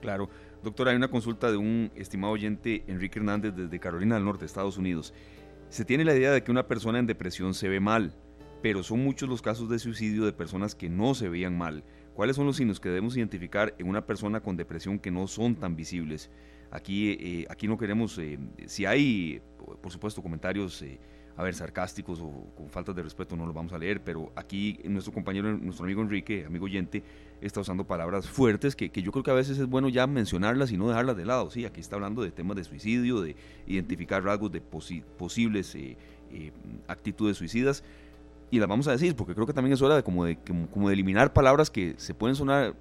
Claro. 0.01 0.29
Doctora, 0.61 0.91
hay 0.91 0.97
una 0.97 1.07
consulta 1.07 1.49
de 1.49 1.57
un 1.57 1.91
estimado 1.95 2.33
oyente, 2.33 2.83
Enrique 2.85 3.17
Hernández, 3.17 3.55
desde 3.55 3.79
Carolina 3.79 4.13
del 4.13 4.25
Norte, 4.25 4.45
Estados 4.45 4.77
Unidos. 4.77 5.11
Se 5.69 5.85
tiene 5.85 6.05
la 6.05 6.13
idea 6.13 6.31
de 6.31 6.43
que 6.43 6.51
una 6.51 6.67
persona 6.67 6.99
en 6.99 7.07
depresión 7.07 7.55
se 7.55 7.67
ve 7.67 7.79
mal, 7.79 8.13
pero 8.65 8.81
son 8.81 9.03
muchos 9.03 9.29
los 9.29 9.43
casos 9.43 9.69
de 9.69 9.77
suicidio 9.77 10.25
de 10.25 10.33
personas 10.33 10.73
que 10.73 10.89
no 10.89 11.13
se 11.13 11.29
veían 11.29 11.55
mal. 11.55 11.83
¿Cuáles 12.15 12.35
son 12.35 12.47
los 12.47 12.55
signos 12.55 12.79
que 12.79 12.89
debemos 12.89 13.15
identificar 13.15 13.75
en 13.77 13.87
una 13.87 14.07
persona 14.07 14.39
con 14.39 14.57
depresión 14.57 14.97
que 14.97 15.11
no 15.11 15.27
son 15.27 15.53
tan 15.53 15.75
visibles? 15.75 16.31
Aquí, 16.71 17.11
eh, 17.11 17.45
aquí 17.47 17.67
no 17.67 17.77
queremos, 17.77 18.17
eh, 18.17 18.39
si 18.65 18.87
hay, 18.87 19.39
por 19.83 19.91
supuesto, 19.91 20.23
comentarios 20.23 20.81
eh, 20.81 20.97
a 21.37 21.43
ver, 21.43 21.53
sarcásticos 21.53 22.19
o 22.21 22.47
con 22.55 22.69
faltas 22.69 22.95
de 22.95 23.03
respeto 23.03 23.35
no 23.35 23.45
los 23.45 23.53
vamos 23.53 23.73
a 23.73 23.77
leer, 23.77 24.01
pero 24.01 24.31
aquí 24.35 24.79
nuestro 24.85 25.13
compañero, 25.13 25.57
nuestro 25.57 25.85
amigo 25.85 26.01
Enrique, 26.01 26.45
amigo 26.45 26.65
oyente, 26.65 27.03
está 27.41 27.59
usando 27.59 27.85
palabras 27.85 28.29
fuertes 28.29 28.75
que, 28.75 28.89
yo 28.89 29.11
creo 29.11 29.23
que 29.23 29.31
a 29.31 29.35
veces 29.35 29.57
es 29.59 29.67
bueno 29.67 29.89
ya 29.89 30.07
mencionarlas 30.07 30.71
y 30.71 30.77
no 30.77 30.87
dejarlas 30.87 31.17
de 31.17 31.25
lado. 31.25 31.51
Sí, 31.51 31.65
aquí 31.65 31.81
está 31.81 31.97
hablando 31.97 32.23
de 32.23 32.31
temas 32.31 32.55
de 32.55 32.63
suicidio, 32.63 33.21
de 33.21 33.35
identificar 33.67 34.23
rasgos 34.23 34.51
de 34.51 34.61
posibles 34.61 35.75
eh, 35.75 35.97
eh, 36.31 36.51
actitudes 36.87 37.37
suicidas 37.37 37.83
y 38.51 38.59
las 38.59 38.69
vamos 38.69 38.87
a 38.87 38.91
decir 38.91 39.15
porque 39.15 39.33
creo 39.33 39.47
que 39.47 39.53
también 39.53 39.73
es 39.73 39.81
hora 39.81 39.95
de 39.95 40.03
como, 40.03 40.25
de 40.25 40.37
como 40.71 40.89
de 40.89 40.93
eliminar 40.93 41.33
palabras 41.33 41.69
que 41.69 41.95
se 41.97 42.13
pueden 42.13 42.35
sonar, 42.35 42.75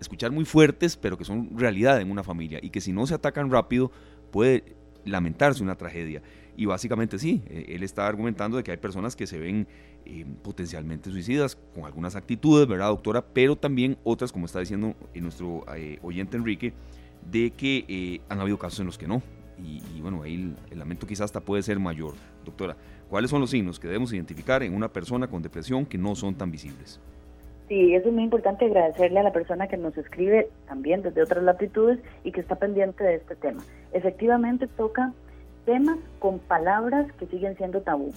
escuchar 0.00 0.30
muy 0.32 0.44
fuertes, 0.44 0.96
pero 0.96 1.18
que 1.18 1.24
son 1.24 1.50
realidad 1.56 2.00
en 2.00 2.10
una 2.10 2.22
familia 2.22 2.58
y 2.62 2.70
que 2.70 2.80
si 2.80 2.92
no 2.92 3.06
se 3.06 3.14
atacan 3.14 3.50
rápido 3.50 3.90
puede 4.30 4.64
lamentarse 5.04 5.62
una 5.62 5.76
tragedia. 5.76 6.22
Y 6.56 6.66
básicamente 6.66 7.18
sí, 7.18 7.42
eh, 7.46 7.66
él 7.68 7.82
está 7.82 8.06
argumentando 8.06 8.56
de 8.56 8.64
que 8.64 8.70
hay 8.70 8.76
personas 8.76 9.16
que 9.16 9.26
se 9.26 9.38
ven 9.38 9.66
eh, 10.04 10.24
potencialmente 10.42 11.10
suicidas 11.10 11.56
con 11.74 11.84
algunas 11.84 12.14
actitudes, 12.14 12.68
¿verdad, 12.68 12.88
doctora? 12.88 13.24
Pero 13.24 13.56
también 13.56 13.96
otras, 14.04 14.30
como 14.32 14.46
está 14.46 14.60
diciendo 14.60 14.94
eh, 15.14 15.20
nuestro 15.20 15.64
oyente 16.02 16.36
Enrique, 16.36 16.72
de 17.30 17.50
que 17.50 18.20
han 18.28 18.40
habido 18.40 18.58
casos 18.58 18.80
en 18.80 18.86
los 18.86 18.98
que 18.98 19.08
no. 19.08 19.22
Y, 19.62 20.00
bueno, 20.00 20.22
ahí 20.22 20.54
el, 20.70 20.78
lamento 20.78 21.06
quizás 21.06 21.26
hasta 21.26 21.40
puede 21.40 21.62
ser 21.62 21.78
mayor. 21.78 22.14
Doctora, 22.44 22.76
¿cuáles 23.08 23.30
son 23.30 23.40
los 23.40 23.50
signos 23.50 23.78
que 23.78 23.88
debemos 23.88 24.12
identificar 24.12 24.62
en 24.62 24.74
una 24.74 24.88
persona 24.88 25.26
con 25.26 25.42
depresión 25.42 25.86
que 25.86 25.98
no 25.98 26.14
son 26.14 26.34
tan 26.34 26.50
visibles? 26.50 27.00
Sí, 27.68 27.94
eso 27.94 28.08
es 28.08 28.14
muy 28.14 28.24
importante 28.24 28.66
agradecerle 28.66 29.20
a 29.20 29.22
la 29.22 29.32
persona 29.32 29.68
que 29.68 29.78
nos 29.78 29.96
escribe 29.96 30.48
también 30.66 31.02
desde 31.02 31.22
otras 31.22 31.42
latitudes 31.42 31.98
y 32.22 32.30
que 32.30 32.40
está 32.40 32.56
pendiente 32.56 33.02
de 33.02 33.14
este 33.16 33.36
tema. 33.36 33.62
Efectivamente 33.92 34.66
toca 34.66 35.14
temas 35.64 35.98
con 36.18 36.40
palabras 36.40 37.10
que 37.12 37.26
siguen 37.26 37.56
siendo 37.56 37.80
tabú. 37.80 38.12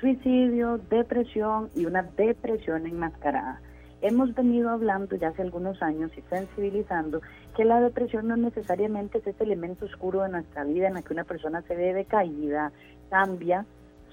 Suicidio, 0.00 0.78
depresión 0.90 1.68
y 1.74 1.84
una 1.84 2.02
depresión 2.02 2.86
enmascarada. 2.86 3.60
Hemos 4.00 4.34
venido 4.34 4.70
hablando 4.70 5.16
ya 5.16 5.28
hace 5.28 5.42
algunos 5.42 5.82
años 5.82 6.10
y 6.16 6.22
sensibilizando 6.30 7.20
que 7.54 7.64
la 7.64 7.80
depresión 7.80 8.28
no 8.28 8.36
necesariamente 8.36 9.18
es 9.18 9.26
ese 9.26 9.44
elemento 9.44 9.86
oscuro 9.86 10.22
de 10.22 10.30
nuestra 10.30 10.64
vida 10.64 10.88
en 10.88 10.96
el 10.96 11.04
que 11.04 11.12
una 11.12 11.24
persona 11.24 11.62
se 11.62 11.76
ve 11.76 11.92
decaída, 11.92 12.72
cambia 13.10 13.64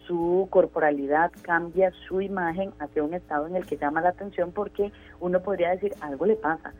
su 0.07 0.47
corporalidad, 0.49 1.31
cambia 1.41 1.91
su 2.07 2.21
imagen 2.21 2.71
hacia 2.79 3.03
un 3.03 3.13
estado 3.13 3.47
en 3.47 3.55
el 3.55 3.65
que 3.65 3.77
llama 3.77 4.01
la 4.01 4.09
atención 4.09 4.51
porque 4.51 4.91
uno 5.19 5.41
podría 5.41 5.71
decir 5.71 5.93
algo 6.01 6.25
le 6.25 6.35
pasa, 6.35 6.73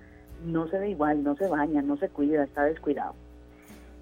no 0.45 0.67
se 0.67 0.77
ve 0.79 0.89
igual, 0.89 1.23
no 1.23 1.35
se 1.35 1.47
baña, 1.47 1.81
no 1.81 1.97
se 1.97 2.09
cuida, 2.09 2.43
está 2.43 2.63
descuidado. 2.63 3.15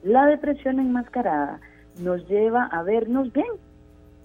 La 0.03 0.25
depresión 0.25 0.79
enmascarada 0.79 1.60
nos 1.99 2.27
lleva 2.27 2.65
a 2.65 2.84
vernos 2.84 3.31
bien, 3.34 3.51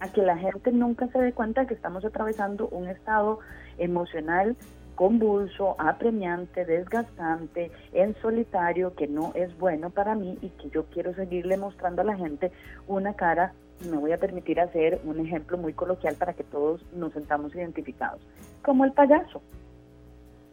a 0.00 0.12
que 0.12 0.22
la 0.22 0.36
gente 0.36 0.72
nunca 0.72 1.08
se 1.08 1.18
dé 1.18 1.32
cuenta 1.32 1.66
que 1.66 1.74
estamos 1.74 2.04
atravesando 2.04 2.68
un 2.68 2.88
estado 2.88 3.40
emocional 3.78 4.56
convulso, 4.96 5.76
apremiante, 5.78 6.64
desgastante, 6.64 7.70
en 7.92 8.16
solitario, 8.16 8.94
que 8.94 9.06
no 9.06 9.30
es 9.34 9.56
bueno 9.58 9.90
para 9.90 10.16
mí 10.16 10.36
y 10.40 10.48
que 10.48 10.70
yo 10.70 10.86
quiero 10.86 11.14
seguirle 11.14 11.56
mostrando 11.56 12.02
a 12.02 12.06
la 12.06 12.16
gente 12.16 12.50
una 12.88 13.14
cara, 13.14 13.52
me 13.90 13.96
voy 13.96 14.12
a 14.12 14.18
permitir 14.18 14.60
hacer 14.60 15.00
un 15.04 15.20
ejemplo 15.20 15.58
muy 15.58 15.72
coloquial 15.72 16.16
para 16.16 16.32
que 16.32 16.44
todos 16.44 16.80
nos 16.94 17.12
sentamos 17.12 17.54
identificados, 17.54 18.20
como 18.62 18.84
el 18.84 18.92
payaso. 18.92 19.42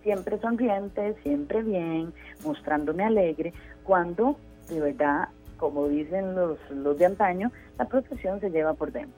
Siempre 0.02 0.38
sonriente, 0.40 1.16
siempre 1.24 1.64
bien, 1.64 2.14
mostrándome 2.44 3.04
alegre, 3.04 3.54
cuando 3.84 4.38
de 4.70 4.82
verdad 4.82 5.30
como 5.64 5.88
dicen 5.88 6.36
los, 6.36 6.58
los 6.72 6.98
de 6.98 7.06
antaño, 7.06 7.50
la 7.78 7.86
profesión 7.86 8.42
se 8.42 8.50
lleva 8.50 8.74
por 8.74 8.92
dentro. 8.92 9.18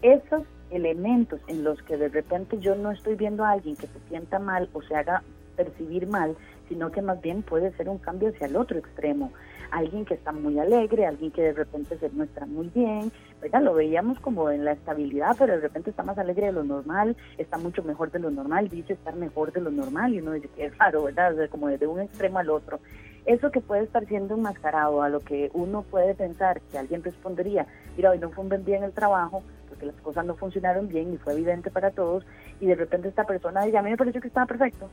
Esos 0.00 0.44
elementos 0.70 1.38
en 1.48 1.64
los 1.64 1.82
que 1.82 1.98
de 1.98 2.08
repente 2.08 2.58
yo 2.60 2.74
no 2.76 2.90
estoy 2.92 3.14
viendo 3.14 3.44
a 3.44 3.50
alguien 3.50 3.76
que 3.76 3.86
se 3.86 4.00
sienta 4.08 4.38
mal 4.38 4.70
o 4.72 4.80
se 4.80 4.94
haga 4.94 5.22
percibir 5.56 6.06
mal, 6.06 6.34
sino 6.70 6.90
que 6.90 7.02
más 7.02 7.20
bien 7.20 7.42
puede 7.42 7.72
ser 7.72 7.90
un 7.90 7.98
cambio 7.98 8.30
hacia 8.30 8.46
el 8.46 8.56
otro 8.56 8.78
extremo. 8.78 9.32
Alguien 9.70 10.04
que 10.04 10.14
está 10.14 10.32
muy 10.32 10.58
alegre, 10.58 11.06
alguien 11.06 11.30
que 11.30 11.42
de 11.42 11.52
repente 11.52 11.96
se 11.98 12.08
muestra 12.10 12.46
muy 12.46 12.68
bien, 12.74 13.12
¿verdad? 13.40 13.62
Lo 13.62 13.74
veíamos 13.74 14.18
como 14.20 14.50
en 14.50 14.64
la 14.64 14.72
estabilidad, 14.72 15.36
pero 15.38 15.54
de 15.54 15.60
repente 15.60 15.90
está 15.90 16.02
más 16.02 16.18
alegre 16.18 16.46
de 16.46 16.52
lo 16.52 16.64
normal, 16.64 17.16
está 17.38 17.56
mucho 17.58 17.82
mejor 17.82 18.10
de 18.10 18.18
lo 18.18 18.30
normal, 18.30 18.68
dice 18.68 18.94
estar 18.94 19.14
mejor 19.14 19.52
de 19.52 19.60
lo 19.60 19.70
normal 19.70 20.14
y 20.14 20.20
uno 20.20 20.32
dice 20.32 20.48
que 20.56 20.66
es 20.66 20.78
raro, 20.78 21.04
¿verdad? 21.04 21.34
como 21.50 21.68
de 21.68 21.86
un 21.86 22.00
extremo 22.00 22.38
al 22.38 22.50
otro 22.50 22.80
eso 23.26 23.50
que 23.50 23.60
puede 23.60 23.84
estar 23.84 24.06
siendo 24.06 24.34
enmascarado 24.34 25.02
a 25.02 25.08
lo 25.08 25.20
que 25.20 25.50
uno 25.52 25.82
puede 25.82 26.14
pensar 26.14 26.60
que 26.72 26.78
alguien 26.78 27.02
respondería, 27.02 27.66
mira, 27.96 28.10
hoy 28.10 28.18
no 28.18 28.30
fue 28.30 28.42
un 28.44 28.48
buen 28.48 28.64
día 28.64 28.78
en 28.78 28.84
el 28.84 28.92
trabajo, 28.92 29.42
porque 29.68 29.86
las 29.86 29.94
cosas 29.96 30.24
no 30.24 30.34
funcionaron 30.34 30.88
bien 30.88 31.12
y 31.12 31.18
fue 31.18 31.34
evidente 31.34 31.70
para 31.70 31.90
todos, 31.90 32.24
y 32.60 32.66
de 32.66 32.74
repente 32.74 33.08
esta 33.08 33.24
persona 33.24 33.64
dice, 33.64 33.78
a 33.78 33.82
mí 33.82 33.90
me 33.90 33.96
pareció 33.96 34.20
que 34.20 34.28
estaba 34.28 34.46
perfecto. 34.46 34.88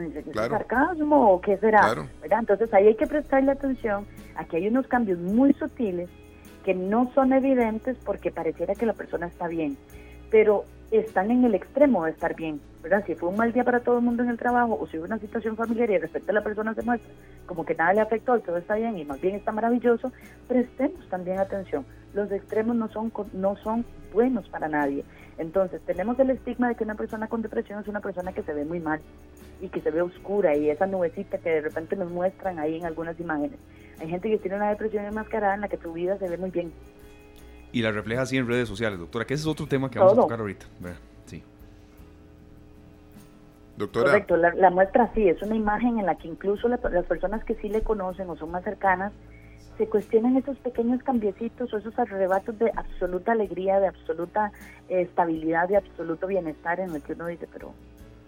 Dice, 0.00 0.24
¿es 0.26 0.34
sarcasmo 0.34 1.32
o 1.32 1.40
qué 1.40 1.56
será? 1.58 1.94
Entonces 2.22 2.72
ahí 2.74 2.88
hay 2.88 2.94
que 2.94 3.06
prestarle 3.06 3.52
atención. 3.52 4.06
Aquí 4.36 4.56
hay 4.56 4.68
unos 4.68 4.86
cambios 4.86 5.18
muy 5.18 5.52
sutiles 5.54 6.08
que 6.64 6.74
no 6.74 7.10
son 7.14 7.32
evidentes 7.32 7.96
porque 8.04 8.30
pareciera 8.30 8.74
que 8.74 8.86
la 8.86 8.94
persona 8.94 9.26
está 9.26 9.48
bien, 9.48 9.76
pero 10.30 10.64
están 10.96 11.30
en 11.30 11.44
el 11.44 11.54
extremo 11.54 12.04
de 12.04 12.12
estar 12.12 12.34
bien, 12.34 12.60
¿verdad? 12.82 13.04
Si 13.06 13.14
fue 13.14 13.28
un 13.28 13.36
mal 13.36 13.52
día 13.52 13.64
para 13.64 13.80
todo 13.80 13.98
el 13.98 14.04
mundo 14.04 14.22
en 14.22 14.30
el 14.30 14.38
trabajo 14.38 14.78
o 14.80 14.86
si 14.86 14.98
hubo 14.98 15.06
una 15.06 15.18
situación 15.18 15.56
familiar 15.56 15.90
y 15.90 15.98
respecto 15.98 16.30
a 16.30 16.34
la 16.34 16.42
persona 16.42 16.74
se 16.74 16.82
muestra 16.82 17.10
como 17.46 17.64
que 17.64 17.74
nada 17.74 17.92
le 17.92 18.00
afectó 18.00 18.38
todo 18.40 18.56
está 18.56 18.74
bien 18.74 18.98
y 18.98 19.04
más 19.04 19.20
bien 19.20 19.34
está 19.34 19.52
maravilloso, 19.52 20.12
prestemos 20.48 21.08
también 21.08 21.38
atención. 21.38 21.84
Los 22.14 22.30
extremos 22.30 22.76
no 22.76 22.88
son, 22.88 23.12
no 23.32 23.56
son 23.56 23.84
buenos 24.12 24.48
para 24.48 24.68
nadie. 24.68 25.04
Entonces, 25.36 25.80
tenemos 25.84 26.18
el 26.20 26.30
estigma 26.30 26.68
de 26.68 26.76
que 26.76 26.84
una 26.84 26.94
persona 26.94 27.26
con 27.26 27.42
depresión 27.42 27.80
es 27.80 27.88
una 27.88 28.00
persona 28.00 28.32
que 28.32 28.42
se 28.42 28.54
ve 28.54 28.64
muy 28.64 28.78
mal 28.78 29.00
y 29.60 29.68
que 29.68 29.80
se 29.80 29.90
ve 29.90 30.00
oscura 30.00 30.56
y 30.56 30.70
esa 30.70 30.86
nubecita 30.86 31.38
que 31.38 31.50
de 31.50 31.60
repente 31.60 31.96
nos 31.96 32.10
muestran 32.10 32.58
ahí 32.58 32.76
en 32.76 32.86
algunas 32.86 33.18
imágenes. 33.18 33.58
Hay 34.00 34.08
gente 34.08 34.30
que 34.30 34.38
tiene 34.38 34.56
una 34.56 34.70
depresión 34.70 35.04
enmascarada 35.04 35.54
en 35.54 35.62
la 35.62 35.68
que 35.68 35.76
su 35.76 35.92
vida 35.92 36.16
se 36.18 36.28
ve 36.28 36.36
muy 36.36 36.50
bien. 36.50 36.72
Y 37.74 37.82
la 37.82 37.90
refleja 37.90 38.22
así 38.22 38.36
en 38.36 38.46
redes 38.46 38.68
sociales, 38.68 39.00
doctora, 39.00 39.24
que 39.24 39.34
ese 39.34 39.42
es 39.42 39.46
otro 39.48 39.66
tema 39.66 39.90
que 39.90 39.98
vamos 39.98 40.16
a 40.16 40.20
tocar 40.20 40.38
ahorita. 40.38 40.64
Sí. 41.26 41.42
Doctora. 43.76 44.12
Correcto, 44.12 44.36
la, 44.36 44.70
muestra 44.70 45.10
sí, 45.12 45.28
es 45.28 45.42
una 45.42 45.56
imagen 45.56 45.98
en 45.98 46.06
la 46.06 46.14
que 46.14 46.28
incluso 46.28 46.68
las 46.68 46.78
personas 46.78 47.42
que 47.42 47.56
sí 47.56 47.68
le 47.68 47.82
conocen 47.82 48.30
o 48.30 48.36
son 48.36 48.52
más 48.52 48.62
cercanas 48.62 49.12
se 49.76 49.88
cuestionan 49.88 50.36
esos 50.36 50.56
pequeños 50.58 51.02
cambiecitos 51.02 51.74
o 51.74 51.78
esos 51.78 51.98
arrebatos 51.98 52.56
de 52.60 52.70
absoluta 52.76 53.32
alegría, 53.32 53.80
de 53.80 53.88
absoluta 53.88 54.52
eh, 54.88 55.00
estabilidad, 55.00 55.68
de 55.68 55.78
absoluto 55.78 56.28
bienestar 56.28 56.78
en 56.78 56.94
el 56.94 57.02
que 57.02 57.14
uno 57.14 57.26
dice, 57.26 57.48
pero 57.52 57.74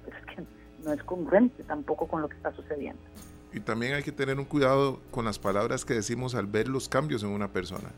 es 0.09 0.35
que 0.35 0.43
no 0.85 0.93
es 0.93 1.05
congruente 1.05 1.63
tampoco 1.63 2.09
con 2.09 2.21
lo 2.21 2.29
que 2.29 2.35
está 2.35 2.51
sucediendo. 2.51 3.01
Y 3.53 3.61
también 3.61 3.95
hay 3.95 4.03
que 4.03 4.11
tener 4.11 4.41
un 4.41 4.45
cuidado 4.45 4.99
con 5.13 5.25
las 5.25 5.39
palabras 5.39 5.85
que 5.85 5.95
decimos 5.95 6.35
al 6.35 6.49
ver 6.49 6.67
los 6.67 6.89
cambios 6.89 7.23
en 7.23 7.29
una 7.29 7.53
persona. 7.53 7.93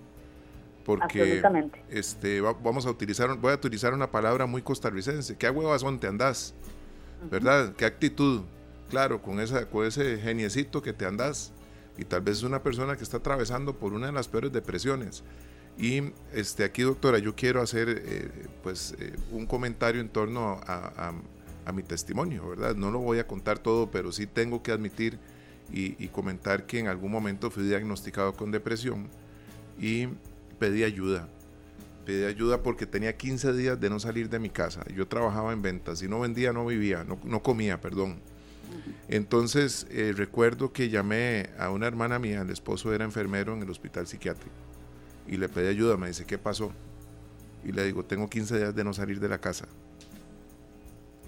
Porque 0.89 1.43
este, 1.91 2.41
vamos 2.41 2.87
a 2.87 2.91
utilizar, 2.91 3.37
voy 3.37 3.53
a 3.53 3.57
utilizar 3.57 3.93
una 3.93 4.11
palabra 4.11 4.47
muy 4.47 4.63
costarricense. 4.63 5.37
¿Qué 5.37 5.53
son 5.79 6.01
te 6.01 6.07
andás? 6.07 6.55
¿Verdad? 7.31 7.75
¿Qué 7.77 7.85
actitud? 7.85 8.41
Claro, 8.89 9.21
con, 9.21 9.39
esa, 9.39 9.67
con 9.69 9.85
ese 9.85 10.17
geniecito 10.17 10.81
que 10.81 10.95
te 10.95 11.05
andás. 11.05 11.53
Y 11.99 12.07
tal 12.07 12.23
vez 12.23 12.39
es 12.39 12.43
una 12.43 12.63
persona 12.63 12.97
que 12.97 13.03
está 13.03 13.19
atravesando 13.19 13.77
por 13.77 13.93
una 13.93 14.07
de 14.07 14.13
las 14.13 14.29
peores 14.29 14.51
depresiones. 14.51 15.25
Y 15.77 16.15
este, 16.33 16.65
aquí, 16.65 16.85
doctora, 16.85 17.19
yo 17.19 17.35
quiero 17.35 17.61
hacer 17.61 17.89
eh, 17.91 18.31
pues, 18.63 18.97
eh, 18.99 19.15
un 19.31 19.45
comentario 19.45 20.01
en 20.01 20.09
torno 20.09 20.59
a, 20.67 21.13
a, 21.67 21.73
mi 21.73 21.83
testimonio, 21.83 22.49
¿verdad? 22.49 22.75
No 22.75 22.91
lo 22.91 23.01
voy 23.01 23.19
a 23.19 23.27
contar 23.27 23.59
todo, 23.59 23.91
pero 23.91 24.11
sí 24.11 24.27
tengo 24.27 24.63
que 24.63 24.73
admitir 24.73 25.19
y, 25.71 26.09
comentar 26.09 26.65
que 26.65 26.79
en 26.79 26.87
algún 26.89 27.13
momento 27.13 27.51
fui 27.51 27.65
diagnosticado 27.65 28.33
con 28.33 28.51
depresión 28.51 29.11
y 29.79 30.09
pedí 30.59 30.85
ayuda. 30.85 31.29
Pedí 32.05 32.25
ayuda 32.25 32.63
porque 32.63 32.87
tenía 32.87 33.17
15 33.17 33.53
días 33.53 33.81
de 33.81 33.91
no 33.91 34.01
salir 34.01 34.29
de 34.29 34.39
mi 34.39 34.51
casa. 34.51 34.85
Yo 34.95 35.07
trabajaba 35.07 35.53
en 35.53 35.63
ventas 35.63 36.03
y 36.03 36.09
no 36.09 36.21
vendía, 36.21 36.53
no 36.53 36.67
vivía, 36.67 37.05
no, 37.05 37.43
comía, 37.43 37.81
perdón. 37.81 38.21
Entonces 39.09 39.87
eh, 39.91 40.13
recuerdo 40.15 40.73
que 40.73 40.91
llamé 40.91 41.51
a 41.59 41.71
una 41.71 41.87
hermana 41.87 42.19
mía, 42.19 42.43
el 42.43 42.51
esposo 42.51 42.93
era 42.93 43.05
enfermero 43.05 43.55
en 43.55 43.63
el 43.63 43.71
hospital 43.71 44.07
psiquiátrico, 44.07 44.55
y 45.27 45.39
le 45.39 45.49
pedí 45.49 45.69
ayuda, 45.69 45.97
me 45.97 46.09
dice, 46.09 46.27
¿qué 46.27 46.37
pasó? 46.37 46.73
Y 47.65 47.73
le 47.73 47.85
digo, 47.85 48.05
tengo 48.05 48.29
15 48.29 48.59
días 48.59 48.75
de 48.75 48.85
no 48.85 48.93
salir 48.93 49.21
de 49.21 49.29
la 49.29 49.39
casa. 49.39 49.67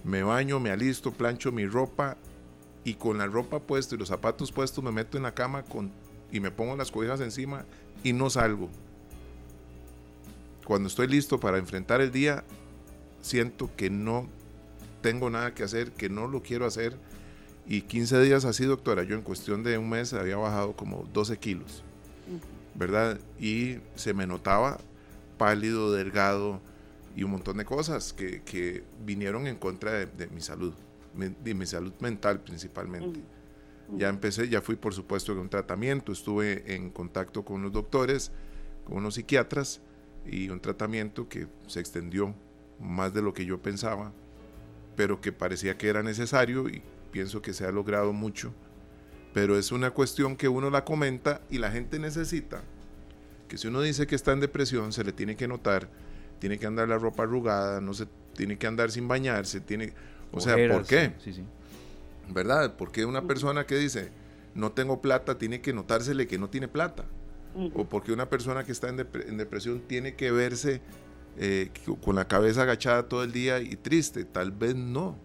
Me 0.04 0.22
baño, 0.22 0.60
me 0.60 0.70
alisto, 0.70 1.12
plancho 1.12 1.52
mi 1.52 1.66
ropa 1.66 2.16
y 2.84 2.94
con 2.94 3.18
la 3.18 3.26
ropa 3.26 3.60
puesta 3.60 3.94
y 3.94 3.98
los 3.98 4.08
zapatos 4.08 4.52
puestos 4.52 4.82
me 4.82 4.92
meto 4.92 5.16
en 5.16 5.24
la 5.24 5.34
cama 5.34 5.62
con, 5.62 5.90
y 6.32 6.40
me 6.40 6.50
pongo 6.50 6.76
las 6.76 6.90
cobijas 6.90 7.20
encima 7.20 7.64
y 8.02 8.12
no 8.12 8.30
salgo. 8.30 8.70
Cuando 10.64 10.88
estoy 10.88 11.08
listo 11.08 11.40
para 11.40 11.58
enfrentar 11.58 12.00
el 12.00 12.10
día, 12.10 12.44
siento 13.22 13.70
que 13.76 13.90
no 13.90 14.28
tengo 15.02 15.30
nada 15.30 15.54
que 15.54 15.62
hacer, 15.62 15.92
que 15.92 16.08
no 16.08 16.26
lo 16.26 16.42
quiero 16.42 16.66
hacer. 16.66 16.96
Y 17.66 17.82
15 17.82 18.20
días 18.20 18.44
así, 18.44 18.64
doctora, 18.64 19.02
yo 19.04 19.14
en 19.14 19.22
cuestión 19.22 19.62
de 19.62 19.78
un 19.78 19.88
mes 19.88 20.12
había 20.12 20.36
bajado 20.36 20.74
como 20.74 21.08
12 21.12 21.38
kilos, 21.38 21.84
¿verdad? 22.74 23.18
Y 23.38 23.78
se 23.94 24.14
me 24.14 24.26
notaba 24.26 24.78
pálido, 25.38 25.92
delgado 25.92 26.60
y 27.16 27.22
un 27.22 27.32
montón 27.32 27.58
de 27.58 27.64
cosas 27.64 28.12
que, 28.12 28.84
vinieron 29.04 29.46
en 29.46 29.56
contra 29.56 29.92
de 30.06 30.26
mi 30.28 30.40
salud 30.40 30.74
de 31.14 31.54
mi 31.54 31.66
salud 31.66 31.92
mental 32.00 32.40
principalmente. 32.40 33.20
Ya 33.96 34.08
empecé, 34.08 34.48
ya 34.48 34.60
fui 34.60 34.76
por 34.76 34.94
supuesto 34.94 35.32
en 35.32 35.38
un 35.38 35.48
tratamiento, 35.48 36.12
estuve 36.12 36.74
en 36.74 36.90
contacto 36.90 37.44
con 37.44 37.62
los 37.62 37.72
doctores, 37.72 38.30
con 38.84 38.98
unos 38.98 39.14
psiquiatras 39.14 39.80
y 40.30 40.48
un 40.48 40.60
tratamiento 40.60 41.28
que 41.28 41.48
se 41.66 41.80
extendió 41.80 42.34
más 42.78 43.12
de 43.12 43.20
lo 43.20 43.34
que 43.34 43.44
yo 43.44 43.60
pensaba, 43.60 44.12
pero 44.96 45.20
que 45.20 45.32
parecía 45.32 45.76
que 45.76 45.88
era 45.88 46.02
necesario 46.02 46.68
y 46.68 46.82
pienso 47.10 47.42
que 47.42 47.52
se 47.52 47.66
ha 47.66 47.72
logrado 47.72 48.12
mucho. 48.12 48.54
Pero 49.34 49.58
es 49.58 49.72
una 49.72 49.90
cuestión 49.90 50.36
que 50.36 50.48
uno 50.48 50.70
la 50.70 50.84
comenta 50.84 51.40
y 51.50 51.58
la 51.58 51.70
gente 51.70 51.98
necesita 51.98 52.62
que 53.48 53.58
si 53.58 53.66
uno 53.66 53.80
dice 53.80 54.06
que 54.06 54.14
está 54.14 54.32
en 54.32 54.40
depresión, 54.40 54.92
se 54.92 55.02
le 55.02 55.12
tiene 55.12 55.36
que 55.36 55.48
notar, 55.48 55.88
tiene 56.38 56.58
que 56.58 56.66
andar 56.66 56.88
la 56.88 56.98
ropa 56.98 57.24
arrugada, 57.24 57.80
no 57.80 57.94
se 57.94 58.06
tiene 58.36 58.56
que 58.56 58.68
andar 58.68 58.92
sin 58.92 59.08
bañarse, 59.08 59.60
tiene 59.60 59.92
o 60.32 60.40
sea, 60.40 60.56
¿por 60.70 60.86
qué? 60.86 61.12
Sí, 61.18 61.32
sí. 61.32 61.44
¿Verdad? 62.28 62.76
Porque 62.76 63.04
una 63.04 63.22
persona 63.22 63.66
que 63.66 63.76
dice, 63.76 64.10
no 64.54 64.70
tengo 64.70 65.02
plata, 65.02 65.38
tiene 65.38 65.60
que 65.60 65.72
notársele 65.72 66.28
que 66.28 66.38
no 66.38 66.48
tiene 66.48 66.68
plata. 66.68 67.04
O 67.74 67.84
porque 67.84 68.12
una 68.12 68.28
persona 68.28 68.64
que 68.64 68.72
está 68.72 68.88
en, 68.88 68.96
depresión 68.96 69.80
tiene 69.86 70.14
que 70.14 70.30
verse 70.30 70.80
eh, 71.36 71.70
con 72.02 72.16
la 72.16 72.28
cabeza 72.28 72.62
agachada 72.62 73.08
todo 73.08 73.24
el 73.24 73.32
día 73.32 73.60
y 73.60 73.76
triste. 73.76 74.24
Tal 74.24 74.52
vez 74.52 74.74
no. 74.74 75.16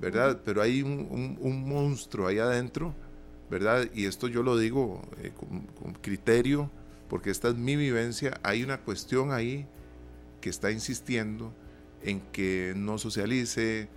¿Verdad? 0.00 0.42
Pero 0.44 0.62
hay 0.62 0.82
un, 0.82 1.64
monstruo 1.68 2.28
ahí 2.28 2.38
adentro, 2.38 2.94
¿verdad? 3.50 3.88
Y 3.94 4.04
esto 4.04 4.28
yo 4.28 4.42
lo 4.44 4.56
digo 4.56 5.02
eh, 5.20 5.32
con 5.34 5.94
criterio, 5.94 6.70
porque 7.08 7.30
esta 7.30 7.48
es 7.48 7.56
mi 7.56 7.74
vivencia. 7.74 8.38
Hay 8.42 8.62
una 8.62 8.78
cuestión 8.78 9.32
ahí 9.32 9.66
que 10.40 10.50
está 10.50 10.70
insistiendo 10.70 11.52
en 12.02 12.20
que 12.32 12.74
no 12.76 12.98
socialice, 12.98 13.88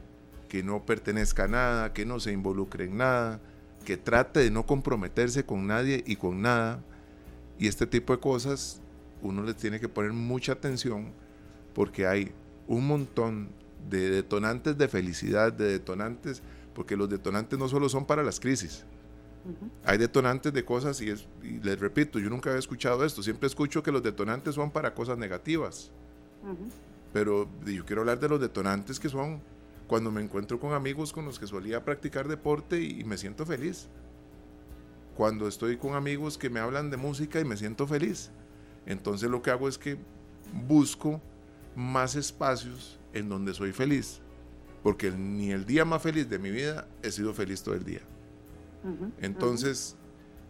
que 0.50 0.64
no 0.64 0.86
pertenezca 0.86 1.46
a 1.46 1.48
nada, 1.48 1.94
que 1.94 2.06
no 2.06 2.20
se 2.20 2.32
involucre 2.32 2.86
en 2.86 2.98
nada, 2.98 3.40
que 3.86 3.98
trate 3.98 4.42
de 4.42 4.52
no 4.52 4.66
comprometerse 4.66 5.46
con 5.46 5.68
nadie 5.68 6.04
y 6.06 6.16
con 6.16 6.42
nada. 6.42 6.84
Y 7.62 7.68
este 7.68 7.86
tipo 7.86 8.12
de 8.12 8.20
cosas 8.20 8.82
uno 9.22 9.44
les 9.44 9.56
tiene 9.56 9.80
que 9.80 9.88
poner 9.88 10.14
mucha 10.14 10.54
atención 10.54 11.12
porque 11.76 12.08
hay 12.08 12.32
un 12.68 12.88
montón 12.88 13.50
de 13.88 14.10
detonantes 14.10 14.80
de 14.80 14.88
felicidad, 14.88 15.54
de 15.54 15.66
detonantes, 15.66 16.42
porque 16.74 16.98
los 16.98 17.08
detonantes 17.08 17.60
no 17.60 17.70
solo 17.70 17.88
son 17.88 18.08
para 18.08 18.24
las 18.24 18.40
crisis. 18.40 18.84
Hay 19.86 20.00
detonantes 20.00 20.52
de 20.52 20.66
cosas 20.66 21.00
y, 21.02 21.14
les 21.62 21.80
repito, 21.80 22.18
yo 22.18 22.32
nunca 22.32 22.50
había 22.50 22.60
escuchado 22.60 23.06
esto, 23.06 23.22
siempre 23.22 23.46
escucho 23.46 23.84
que 23.84 23.92
los 23.92 24.02
detonantes 24.02 24.56
son 24.56 24.72
para 24.72 24.96
cosas 24.96 25.20
negativas. 25.20 25.92
Pero 27.14 27.48
yo 27.64 27.86
quiero 27.86 28.02
hablar 28.02 28.20
de 28.20 28.28
los 28.28 28.42
detonantes 28.42 29.00
que 29.00 29.08
son 29.08 29.40
cuando 29.86 30.10
me 30.10 30.24
encuentro 30.24 30.60
con 30.60 30.74
amigos 30.74 31.14
con 31.14 31.26
los 31.26 31.38
que 31.38 31.46
solía 31.46 31.86
practicar 31.86 32.28
deporte 32.28 32.82
y, 32.82 33.04
me 33.04 33.20
siento 33.20 33.46
feliz. 33.46 33.88
Cuando 35.16 35.48
estoy 35.48 35.78
con 35.78 35.96
amigos 35.96 36.38
que 36.38 36.50
me 36.50 36.60
hablan 36.60 36.90
de 36.90 36.98
música 36.98 37.40
y 37.40 37.46
me 37.46 37.58
siento 37.58 37.88
feliz. 37.88 38.32
Entonces 38.86 39.30
lo 39.30 39.42
que 39.42 39.52
hago 39.52 39.68
es 39.68 39.78
que 39.78 39.98
busco 40.68 41.22
más 41.76 42.16
espacios 42.16 43.00
en 43.14 43.30
donde 43.30 43.54
soy 43.54 43.72
feliz. 43.72 44.20
Porque 44.84 45.12
ni 45.12 45.52
el 45.52 45.66
día 45.66 45.86
más 45.86 46.02
feliz 46.02 46.30
de 46.30 46.40
mi 46.40 46.50
vida 46.50 46.88
he 47.04 47.12
sido 47.12 47.34
feliz 47.34 47.62
todo 47.62 47.76
el 47.76 47.84
día. 47.84 48.02
Entonces 49.20 49.96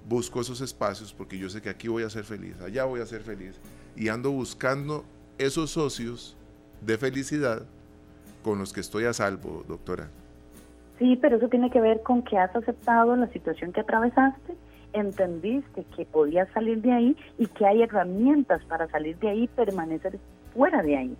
busco 0.07 0.41
esos 0.41 0.61
espacios 0.61 1.13
porque 1.13 1.37
yo 1.37 1.49
sé 1.49 1.61
que 1.61 1.69
aquí 1.69 1.87
voy 1.87 2.03
a 2.03 2.09
ser 2.09 2.23
feliz, 2.23 2.55
allá 2.61 2.85
voy 2.85 3.01
a 3.01 3.05
ser 3.05 3.23
feliz. 3.23 3.55
Y 3.95 4.07
ando 4.07 4.31
buscando 4.31 5.03
esos 5.37 5.71
socios 5.71 6.37
de 6.85 6.97
felicidad 6.97 7.65
con 8.43 8.57
los 8.57 8.73
que 8.73 8.79
estoy 8.79 9.05
a 9.05 9.13
salvo, 9.13 9.65
doctora. 9.67 10.09
Sí, 11.01 11.17
pero 11.19 11.37
eso 11.37 11.49
tiene 11.49 11.71
que 11.71 11.81
ver 11.81 12.03
con 12.03 12.21
que 12.21 12.37
has 12.37 12.55
aceptado 12.55 13.15
la 13.15 13.25
situación 13.29 13.73
que 13.73 13.79
atravesaste, 13.79 14.53
entendiste 14.93 15.83
que 15.95 16.05
podías 16.05 16.47
salir 16.49 16.79
de 16.83 16.91
ahí 16.91 17.17
y 17.39 17.47
que 17.47 17.65
hay 17.65 17.81
herramientas 17.81 18.63
para 18.65 18.87
salir 18.87 19.17
de 19.17 19.29
ahí 19.29 19.43
y 19.45 19.47
permanecer 19.47 20.19
fuera 20.53 20.83
de 20.83 20.97
ahí. 20.97 21.17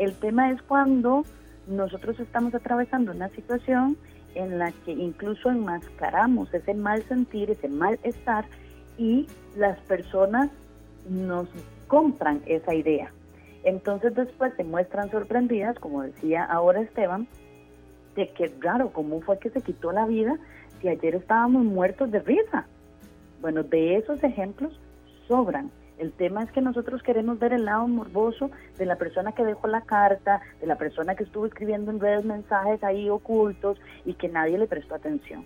El 0.00 0.14
tema 0.14 0.50
es 0.50 0.60
cuando 0.62 1.22
nosotros 1.68 2.18
estamos 2.18 2.56
atravesando 2.56 3.12
una 3.12 3.28
situación 3.28 3.96
en 4.34 4.58
la 4.58 4.72
que 4.84 4.90
incluso 4.90 5.48
enmascaramos 5.48 6.52
ese 6.52 6.74
mal 6.74 7.04
sentir, 7.04 7.52
ese 7.52 7.68
mal 7.68 8.00
estar 8.02 8.46
y 8.98 9.28
las 9.54 9.78
personas 9.82 10.50
nos 11.08 11.46
compran 11.86 12.42
esa 12.46 12.74
idea. 12.74 13.12
Entonces 13.62 14.12
después 14.16 14.52
se 14.56 14.64
muestran 14.64 15.08
sorprendidas, 15.12 15.78
como 15.78 16.02
decía 16.02 16.42
ahora 16.42 16.80
Esteban, 16.80 17.28
de 18.14 18.28
que 18.28 18.52
raro, 18.60 18.90
¿cómo 18.92 19.20
fue 19.20 19.38
que 19.38 19.50
se 19.50 19.60
quitó 19.60 19.92
la 19.92 20.06
vida 20.06 20.36
si 20.80 20.88
ayer 20.88 21.14
estábamos 21.14 21.64
muertos 21.64 22.10
de 22.10 22.20
risa? 22.20 22.66
Bueno, 23.40 23.62
de 23.62 23.96
esos 23.96 24.22
ejemplos 24.22 24.78
sobran. 25.28 25.70
El 25.98 26.12
tema 26.12 26.42
es 26.42 26.50
que 26.50 26.60
nosotros 26.60 27.02
queremos 27.02 27.38
ver 27.38 27.52
el 27.52 27.66
lado 27.66 27.86
morboso 27.86 28.50
de 28.78 28.86
la 28.86 28.96
persona 28.96 29.32
que 29.32 29.44
dejó 29.44 29.68
la 29.68 29.82
carta, 29.82 30.40
de 30.60 30.66
la 30.66 30.76
persona 30.76 31.14
que 31.14 31.22
estuvo 31.22 31.46
escribiendo 31.46 31.90
en 31.90 32.00
redes 32.00 32.24
mensajes 32.24 32.82
ahí 32.82 33.08
ocultos 33.08 33.78
y 34.04 34.14
que 34.14 34.28
nadie 34.28 34.58
le 34.58 34.66
prestó 34.66 34.96
atención. 34.96 35.44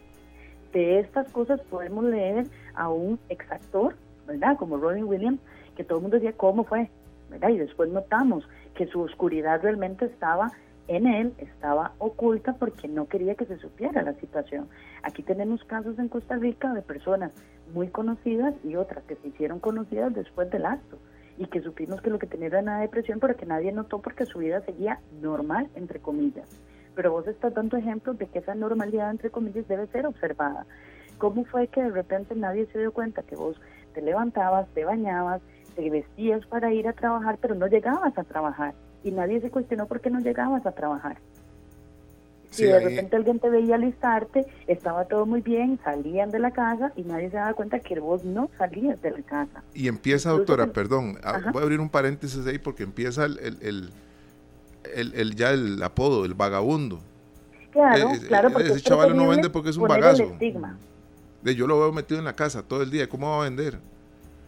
De 0.72 1.00
estas 1.00 1.30
cosas 1.32 1.60
podemos 1.62 2.04
leer 2.04 2.46
a 2.74 2.88
un 2.88 3.18
exactor, 3.28 3.94
¿verdad? 4.26 4.56
Como 4.56 4.78
Robin 4.78 5.04
Williams, 5.04 5.40
que 5.76 5.84
todo 5.84 5.98
el 5.98 6.02
mundo 6.02 6.16
decía, 6.16 6.32
¿cómo 6.32 6.64
fue? 6.64 6.88
¿verdad? 7.30 7.50
Y 7.50 7.58
después 7.58 7.90
notamos 7.90 8.48
que 8.74 8.86
su 8.86 9.00
oscuridad 9.00 9.60
realmente 9.62 10.06
estaba 10.06 10.52
en 10.88 11.06
él, 11.06 11.34
estaba 11.38 11.92
oculta 11.98 12.54
porque 12.54 12.88
no 12.88 13.06
quería 13.06 13.34
que 13.34 13.44
se 13.44 13.58
supiera 13.58 14.02
la 14.02 14.14
situación. 14.14 14.68
Aquí 15.02 15.22
tenemos 15.22 15.62
casos 15.64 15.98
en 15.98 16.08
Costa 16.08 16.36
Rica 16.36 16.72
de 16.72 16.82
personas 16.82 17.30
muy 17.74 17.88
conocidas 17.88 18.54
y 18.64 18.74
otras 18.74 19.04
que 19.04 19.16
se 19.16 19.28
hicieron 19.28 19.60
conocidas 19.60 20.14
después 20.14 20.50
del 20.50 20.64
acto 20.64 20.98
y 21.36 21.46
que 21.46 21.60
supimos 21.60 22.00
que 22.00 22.10
lo 22.10 22.18
que 22.18 22.26
tenía 22.26 22.48
era 22.48 22.60
una 22.60 22.80
depresión 22.80 23.20
pero 23.20 23.36
que 23.36 23.46
nadie 23.46 23.70
notó 23.70 24.00
porque 24.00 24.26
su 24.26 24.38
vida 24.38 24.62
seguía 24.62 25.00
normal, 25.20 25.68
entre 25.74 26.00
comillas. 26.00 26.48
Pero 26.94 27.12
vos 27.12 27.28
estás 27.28 27.54
dando 27.54 27.76
ejemplos 27.76 28.18
de 28.18 28.26
que 28.26 28.40
esa 28.40 28.54
normalidad, 28.54 29.10
entre 29.10 29.30
comillas, 29.30 29.68
debe 29.68 29.86
ser 29.88 30.06
observada. 30.06 30.66
¿Cómo 31.18 31.44
fue 31.44 31.68
que 31.68 31.82
de 31.82 31.90
repente 31.90 32.34
nadie 32.34 32.66
se 32.72 32.78
dio 32.78 32.92
cuenta 32.92 33.22
que 33.22 33.36
vos 33.36 33.60
te 33.92 34.00
levantabas, 34.00 34.68
te 34.70 34.84
bañabas, 34.84 35.42
te 35.76 35.90
vestías 35.90 36.44
para 36.46 36.72
ir 36.72 36.88
a 36.88 36.94
trabajar, 36.94 37.38
pero 37.40 37.54
no 37.54 37.66
llegabas 37.66 38.16
a 38.16 38.24
trabajar? 38.24 38.74
Y 39.04 39.10
nadie 39.12 39.40
se 39.40 39.50
cuestionó 39.50 39.86
por 39.86 40.00
qué 40.00 40.10
no 40.10 40.20
llegabas 40.20 40.66
a 40.66 40.72
trabajar 40.72 41.18
si 42.50 42.64
de 42.64 42.80
repente 42.80 43.16
alguien 43.16 43.38
te 43.38 43.50
veía 43.50 43.76
alistarte, 43.76 44.46
estaba 44.66 45.04
todo 45.04 45.26
muy 45.26 45.40
bien, 45.40 45.78
salían 45.84 46.30
de 46.30 46.38
la 46.38 46.50
casa 46.50 46.92
y 46.96 47.02
nadie 47.02 47.30
se 47.30 47.36
daba 47.36 47.54
cuenta 47.54 47.78
que 47.80 47.98
vos 48.00 48.24
no 48.24 48.50
salías 48.58 49.00
de 49.02 49.10
la 49.10 49.22
casa. 49.22 49.62
Y 49.74 49.88
empieza, 49.88 50.30
doctora, 50.30 50.68
perdón, 50.68 51.18
voy 51.52 51.60
a 51.60 51.64
abrir 51.64 51.80
un 51.80 51.88
paréntesis 51.88 52.46
ahí 52.46 52.58
porque 52.58 52.82
empieza 52.82 53.24
el, 53.24 53.90
el, 54.94 55.34
ya 55.34 55.50
el 55.50 55.82
apodo, 55.82 56.24
el 56.24 56.34
vagabundo. 56.34 57.00
Claro, 57.70 58.10
eh, 58.10 58.20
claro, 58.26 58.50
porque 58.50 58.68
ese 58.68 58.80
chaval 58.80 59.14
no 59.14 59.28
vende 59.28 59.50
porque 59.50 59.70
es 59.70 59.76
un 59.76 59.86
bagazo. 59.86 60.36
De 61.42 61.54
yo 61.54 61.66
lo 61.66 61.78
veo 61.78 61.92
metido 61.92 62.18
en 62.18 62.24
la 62.24 62.34
casa 62.34 62.62
todo 62.62 62.82
el 62.82 62.90
día, 62.90 63.08
¿cómo 63.08 63.30
va 63.30 63.42
a 63.42 63.44
vender? 63.44 63.78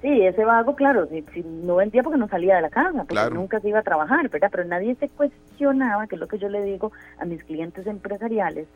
Sí, 0.02 0.22
ese 0.22 0.44
vago, 0.46 0.74
claro, 0.74 1.06
si, 1.08 1.42
no 1.42 1.76
vendía 1.76 2.02
porque 2.02 2.18
no 2.18 2.26
salía 2.28 2.56
de 2.56 2.62
la 2.62 2.70
casa, 2.70 3.04
porque 3.04 3.34
nunca 3.34 3.60
se 3.60 3.68
iba 3.68 3.80
a 3.80 3.82
trabajar, 3.82 4.30
¿verdad? 4.30 4.48
Pero 4.50 4.64
nadie 4.64 4.94
se 4.94 5.10
cuestionaba, 5.10 6.06
que 6.06 6.14
es 6.14 6.20
lo 6.20 6.26
que 6.26 6.38
yo 6.38 6.48
le 6.48 6.62
digo 6.62 6.90
a 7.18 7.26
mis 7.26 7.44
clientes 7.44 7.86
empresariales, 7.86 8.66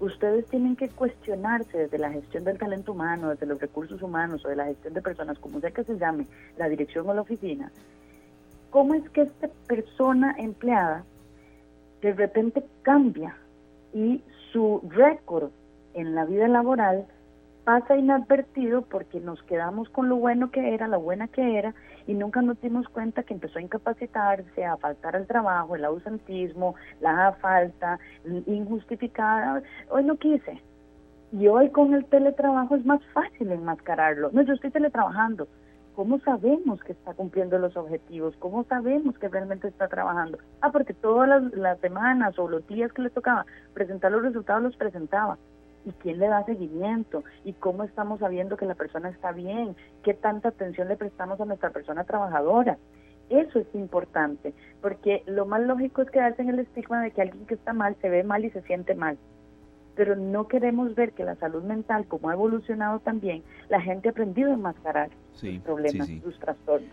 ustedes 0.00 0.46
tienen 0.46 0.76
que 0.76 0.90
cuestionarse 0.90 1.78
desde 1.78 1.98
la 1.98 2.10
gestión 2.10 2.44
del 2.44 2.58
talento 2.58 2.92
humano, 2.92 3.30
desde 3.30 3.46
los 3.46 3.60
recursos 3.60 4.02
humanos 4.02 4.44
o 4.44 4.48
de 4.48 4.56
la 4.56 4.66
gestión 4.66 4.92
de 4.92 5.00
personas, 5.00 5.38
como 5.38 5.60
sea 5.60 5.70
que 5.70 5.84
se 5.84 5.96
llame, 5.98 6.26
la 6.58 6.68
dirección 6.68 7.08
o 7.08 7.14
la 7.14 7.22
oficina, 7.22 7.72
cómo 8.68 8.94
es 8.94 9.08
que 9.10 9.22
esta 9.22 9.48
persona 9.66 10.34
empleada 10.36 11.04
de 12.02 12.12
repente 12.12 12.62
cambia 12.82 13.34
y 13.94 14.20
su 14.52 14.82
récord 14.90 15.50
en 15.94 16.14
la 16.14 16.26
vida 16.26 16.46
laboral 16.48 17.06
pasa 17.64 17.96
inadvertido 17.96 18.82
porque 18.82 19.20
nos 19.20 19.42
quedamos 19.44 19.88
con 19.88 20.08
lo 20.08 20.16
bueno 20.16 20.50
que 20.50 20.74
era, 20.74 20.86
la 20.86 20.98
buena 20.98 21.28
que 21.28 21.58
era, 21.58 21.74
y 22.06 22.14
nunca 22.14 22.42
nos 22.42 22.60
dimos 22.60 22.88
cuenta 22.88 23.22
que 23.22 23.34
empezó 23.34 23.58
a 23.58 23.62
incapacitarse, 23.62 24.64
a 24.64 24.76
faltar 24.76 25.16
al 25.16 25.26
trabajo, 25.26 25.74
el 25.74 25.84
ausentismo, 25.84 26.74
la 27.00 27.32
falta 27.40 27.98
injustificada. 28.46 29.62
Hoy 29.90 30.04
no 30.04 30.16
quise. 30.16 30.62
Y 31.32 31.48
hoy 31.48 31.70
con 31.70 31.94
el 31.94 32.04
teletrabajo 32.04 32.76
es 32.76 32.84
más 32.84 33.00
fácil 33.12 33.50
enmascararlo. 33.50 34.30
No, 34.32 34.42
yo 34.42 34.52
estoy 34.52 34.70
teletrabajando. 34.70 35.48
¿Cómo 35.96 36.18
sabemos 36.20 36.82
que 36.82 36.92
está 36.92 37.14
cumpliendo 37.14 37.58
los 37.58 37.76
objetivos? 37.76 38.36
¿Cómo 38.38 38.64
sabemos 38.64 39.18
que 39.18 39.28
realmente 39.28 39.68
está 39.68 39.88
trabajando? 39.88 40.38
Ah, 40.60 40.70
porque 40.70 40.92
todas 40.92 41.28
las, 41.28 41.52
las 41.54 41.78
semanas 41.80 42.38
o 42.38 42.48
los 42.48 42.66
días 42.66 42.92
que 42.92 43.02
le 43.02 43.10
tocaba 43.10 43.46
presentar 43.72 44.12
los 44.12 44.22
resultados 44.22 44.62
los 44.62 44.76
presentaba 44.76 45.38
y 45.84 45.92
quién 45.92 46.18
le 46.18 46.28
da 46.28 46.44
seguimiento 46.44 47.24
y 47.44 47.52
cómo 47.54 47.84
estamos 47.84 48.20
sabiendo 48.20 48.56
que 48.56 48.66
la 48.66 48.74
persona 48.74 49.08
está 49.08 49.32
bien, 49.32 49.76
qué 50.02 50.14
tanta 50.14 50.48
atención 50.48 50.88
le 50.88 50.96
prestamos 50.96 51.40
a 51.40 51.44
nuestra 51.44 51.70
persona 51.70 52.04
trabajadora. 52.04 52.78
Eso 53.30 53.58
es 53.58 53.66
importante, 53.74 54.52
porque 54.82 55.22
lo 55.26 55.46
más 55.46 55.62
lógico 55.62 56.02
es 56.02 56.10
quedarse 56.10 56.42
en 56.42 56.50
el 56.50 56.58
estigma 56.58 57.02
de 57.02 57.10
que 57.10 57.22
alguien 57.22 57.46
que 57.46 57.54
está 57.54 57.72
mal 57.72 57.96
se 58.00 58.08
ve 58.08 58.22
mal 58.22 58.44
y 58.44 58.50
se 58.50 58.62
siente 58.62 58.94
mal. 58.94 59.18
Pero 59.96 60.16
no 60.16 60.48
queremos 60.48 60.94
ver 60.94 61.12
que 61.12 61.24
la 61.24 61.36
salud 61.36 61.62
mental, 61.62 62.06
como 62.06 62.28
ha 62.28 62.34
evolucionado 62.34 62.98
también, 62.98 63.42
la 63.68 63.80
gente 63.80 64.08
ha 64.08 64.10
aprendido 64.10 64.50
a 64.50 64.54
enmascarar 64.54 65.10
sus 65.32 65.58
problemas, 65.60 66.08
sus 66.22 66.38
trastornos. 66.38 66.90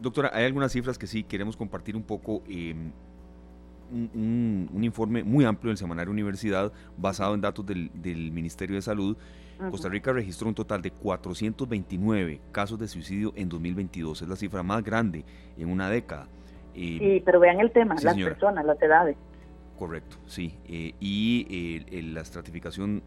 Doctora, 0.00 0.30
hay 0.32 0.44
algunas 0.44 0.72
cifras 0.72 0.98
que 0.98 1.06
sí 1.06 1.24
queremos 1.24 1.56
compartir 1.56 1.96
un 1.96 2.02
poco. 2.02 2.42
Eh, 2.48 2.74
un, 3.94 4.82
informe 4.82 5.22
muy 5.24 5.44
amplio 5.44 5.70
del 5.70 5.78
Semanario 5.78 6.12
Universidad 6.12 6.72
basado 6.96 7.34
en 7.34 7.40
datos 7.40 7.64
del, 7.64 7.90
Ministerio 8.32 8.76
de 8.76 8.82
Salud. 8.82 9.16
Costa 9.70 9.88
Rica 9.88 10.12
registró 10.12 10.48
un 10.48 10.54
total 10.54 10.82
de 10.82 10.90
429 10.90 12.40
casos 12.50 12.78
de 12.78 12.88
suicidio 12.88 13.32
en 13.36 13.48
2022. 13.48 14.22
Es 14.22 14.28
la 14.28 14.36
cifra 14.36 14.62
más 14.62 14.82
grande 14.82 15.24
en 15.56 15.70
una 15.70 15.88
década. 15.88 16.26
Eh, 16.74 16.98
sí, 16.98 17.22
pero 17.24 17.38
vean 17.38 17.60
el 17.60 17.70
tema, 17.70 17.94
las 18.02 18.16
personas, 18.16 18.64
las 18.64 18.82
edades. 18.82 19.16
Correcto, 19.78 20.16
sí. 20.26 20.56
Eh, 20.66 20.94
y 21.00 21.84
eh, 21.90 22.02
la 22.02 22.20
estratificación 22.20 23.02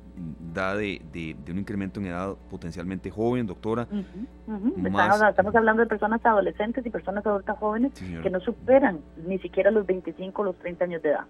da 0.54 0.76
de, 0.76 1.02
un 1.50 1.60
incremento 1.60 2.00
en 2.02 2.08
edad 2.08 2.36
potencialmente 2.50 3.10
joven, 3.10 3.48
doctora. 3.48 3.88
estamos, 5.34 5.56
hablando 5.56 5.82
de 5.84 5.88
personas 5.88 6.26
adolescentes 6.26 6.86
y 6.86 6.90
personas 6.90 7.26
adultas 7.26 7.58
jóvenes 7.58 7.94
que 8.22 8.30
no 8.30 8.42
superan 8.42 9.00
ni 9.26 9.40
siquiera 9.40 9.72
los 9.72 9.86
25 9.86 10.42
o 10.42 10.46
los 10.46 10.58
30 10.58 10.84
años 10.84 11.02
de 11.02 11.10
edad. 11.10 11.26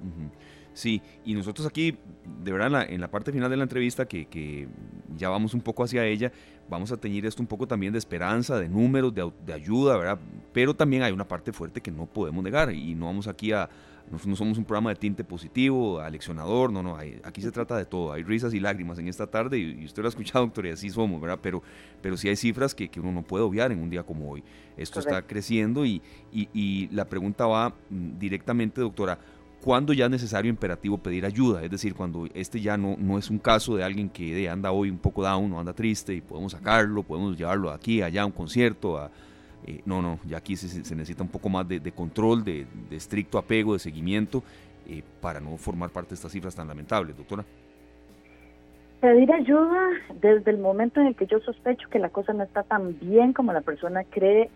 Sí, 0.73 1.01
y 1.23 1.33
nosotros 1.33 1.67
aquí, 1.67 1.97
de 2.43 2.51
verdad, 2.51 2.85
en 2.89 3.01
la, 3.01 3.07
parte 3.07 3.31
final 3.31 3.49
de 3.49 3.57
la 3.57 3.63
entrevista, 3.63 4.05
que, 4.05 4.67
ya 5.15 5.29
vamos 5.29 5.53
un 5.53 5.61
poco 5.61 5.83
hacia 5.83 6.03
ella, 6.05 6.31
vamos 6.67 6.91
a 6.91 6.97
teñir 6.97 7.25
esto 7.27 7.43
un 7.43 7.47
poco 7.47 7.67
también 7.67 7.93
de 7.93 7.99
esperanza, 7.99 8.59
de 8.59 8.69
números, 8.69 9.13
de, 9.13 9.31
de 9.45 9.53
ayuda, 9.53 9.97
¿verdad? 9.97 10.19
Pero 10.53 10.75
también 10.75 11.03
hay 11.03 11.11
una 11.11 11.27
parte 11.27 11.51
fuerte 11.51 11.81
que 11.81 11.91
no 11.91 12.07
podemos 12.07 12.43
negar 12.43 12.71
y 12.71 12.95
no 12.95 13.05
vamos 13.05 13.27
aquí 13.27 13.51
a 13.51 13.69
no, 14.09 14.35
somos 14.35 14.57
un 14.57 14.63
programa 14.63 14.91
de 14.91 14.95
tinte 14.95 15.23
positivo, 15.23 15.99
aleccionador, 15.99 16.71
no, 16.71 16.81
no, 16.81 16.97
aquí 17.23 17.41
se 17.41 17.51
trata 17.51 17.77
de 17.77 17.85
todo. 17.85 18.13
Hay 18.13 18.23
risas 18.23 18.53
y 18.53 18.59
lágrimas 18.59 18.97
en 18.99 19.07
esta 19.07 19.27
tarde 19.27 19.57
y, 19.57 19.85
usted 19.85 20.01
lo 20.01 20.07
ha 20.07 20.09
escuchado, 20.09 20.45
doctor, 20.45 20.65
y 20.65 20.69
así 20.69 20.89
somos, 20.89 21.19
¿verdad? 21.19 21.39
Pero, 21.41 21.61
pero 22.01 22.15
sí 22.15 22.29
hay 22.29 22.35
cifras 22.35 22.73
que, 22.73 22.89
uno 22.97 23.11
no 23.11 23.21
puede 23.21 23.43
obviar 23.43 23.71
en 23.71 23.79
un 23.79 23.89
día 23.89 24.03
como 24.03 24.31
hoy. 24.31 24.43
Esto 24.77 24.99
está 24.99 25.21
creciendo 25.21 25.85
y, 25.85 26.01
y, 26.31 26.87
la 26.91 27.05
pregunta 27.05 27.45
va 27.47 27.69
mm, 27.69 28.17
directamente, 28.17 28.81
doctora, 28.81 29.19
¿cuándo 29.61 29.91
ya 29.91 30.05
es 30.05 30.11
necesario, 30.11 30.49
imperativo 30.49 30.97
pedir 30.97 31.25
ayuda? 31.25 31.63
Es 31.63 31.71
decir, 31.71 31.93
cuando 31.93 32.27
este 32.33 32.61
ya 32.61 32.77
no, 32.77 32.95
no 32.97 33.17
es 33.17 33.29
un 33.29 33.39
caso 33.39 33.75
de 33.75 33.83
alguien 33.83 34.09
que 34.09 34.49
anda 34.49 34.71
hoy 34.71 34.89
un 34.89 34.99
poco 34.99 35.23
down 35.23 35.51
o 35.51 35.59
anda 35.59 35.73
triste 35.73 36.13
y 36.13 36.21
podemos 36.21 36.53
sacarlo, 36.53 37.03
podemos 37.03 37.37
llevarlo 37.37 37.71
aquí, 37.71 38.01
allá 38.01 38.21
a 38.21 38.25
un 38.25 38.31
concierto, 38.31 38.97
a 38.97 39.11
eh, 39.65 39.81
no, 39.85 40.01
no, 40.01 40.19
ya 40.25 40.37
aquí 40.37 40.55
se, 40.55 40.95
necesita 40.95 41.23
un 41.23 41.29
poco 41.29 41.49
más 41.49 41.67
de, 41.67 41.91
control, 41.91 42.43
de, 42.43 42.65
estricto 42.91 43.37
apego, 43.37 43.73
de 43.73 43.79
seguimiento, 43.79 44.43
eh, 44.87 45.03
para 45.21 45.39
no 45.39 45.57
formar 45.57 45.89
parte 45.89 46.09
de 46.09 46.15
estas 46.15 46.31
cifras 46.31 46.55
tan 46.55 46.67
lamentables, 46.67 47.17
doctora. 47.17 47.43
Pedir 49.01 49.31
ayuda 49.31 49.89
desde 50.21 50.51
el 50.51 50.57
momento 50.57 50.99
en 50.99 51.07
el 51.07 51.15
que 51.15 51.27
yo 51.27 51.39
sospecho 51.39 51.89
que 51.89 51.99
la 51.99 52.09
cosa 52.09 52.33
no 52.33 52.43
está 52.43 52.63
tan 52.63 52.97
bien 52.99 53.33
como 53.33 53.53
la 53.53 53.61
persona 53.61 54.03
cree 54.03 54.49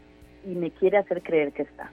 y 0.46 0.56
me 0.56 0.72
quiere 0.72 0.98
hacer 0.98 1.22
creer 1.22 1.52
que 1.52 1.64
está. 1.64 1.92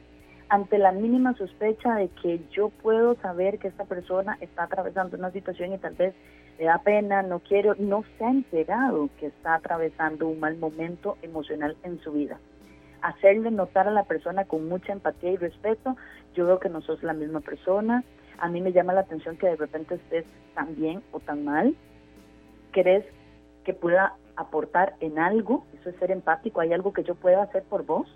Ante 0.48 0.78
la 0.78 0.92
mínima 0.92 1.34
sospecha 1.34 1.94
de 1.96 2.08
que 2.22 2.40
yo 2.50 2.70
puedo 2.70 3.16
saber 3.16 3.58
que 3.58 3.68
esta 3.68 3.84
persona 3.84 4.38
está 4.40 4.62
atravesando 4.62 5.18
una 5.18 5.30
situación 5.30 5.74
y 5.74 5.78
tal 5.78 5.94
vez 5.94 6.14
le 6.58 6.64
da 6.64 6.78
pena, 6.78 7.22
no 7.22 7.40
quiero, 7.40 7.74
no 7.78 8.02
se 8.16 8.24
ha 8.24 8.30
enterado 8.30 9.10
que 9.20 9.26
está 9.26 9.56
atravesando 9.56 10.26
un 10.26 10.40
mal 10.40 10.56
momento 10.56 11.18
emocional 11.22 11.76
en 11.82 12.00
su 12.00 12.12
vida 12.12 12.38
hacerle 13.02 13.50
notar 13.50 13.88
a 13.88 13.92
la 13.92 14.04
persona 14.04 14.44
con 14.44 14.68
mucha 14.68 14.92
empatía 14.92 15.32
y 15.32 15.36
respeto, 15.36 15.96
yo 16.34 16.46
veo 16.46 16.60
que 16.60 16.68
no 16.68 16.80
sos 16.80 17.02
la 17.02 17.12
misma 17.12 17.40
persona, 17.40 18.04
a 18.38 18.48
mí 18.48 18.60
me 18.60 18.72
llama 18.72 18.92
la 18.92 19.00
atención 19.00 19.36
que 19.36 19.48
de 19.48 19.56
repente 19.56 19.96
estés 19.96 20.24
tan 20.54 20.74
bien 20.76 21.02
o 21.12 21.20
tan 21.20 21.44
mal, 21.44 21.74
crees 22.72 23.04
que 23.64 23.74
pueda 23.74 24.14
aportar 24.36 24.94
en 25.00 25.18
algo, 25.18 25.66
eso 25.78 25.90
es 25.90 25.96
ser 25.96 26.10
empático, 26.10 26.60
hay 26.60 26.72
algo 26.72 26.92
que 26.92 27.02
yo 27.02 27.14
pueda 27.14 27.42
hacer 27.42 27.64
por 27.64 27.84
vos, 27.84 28.08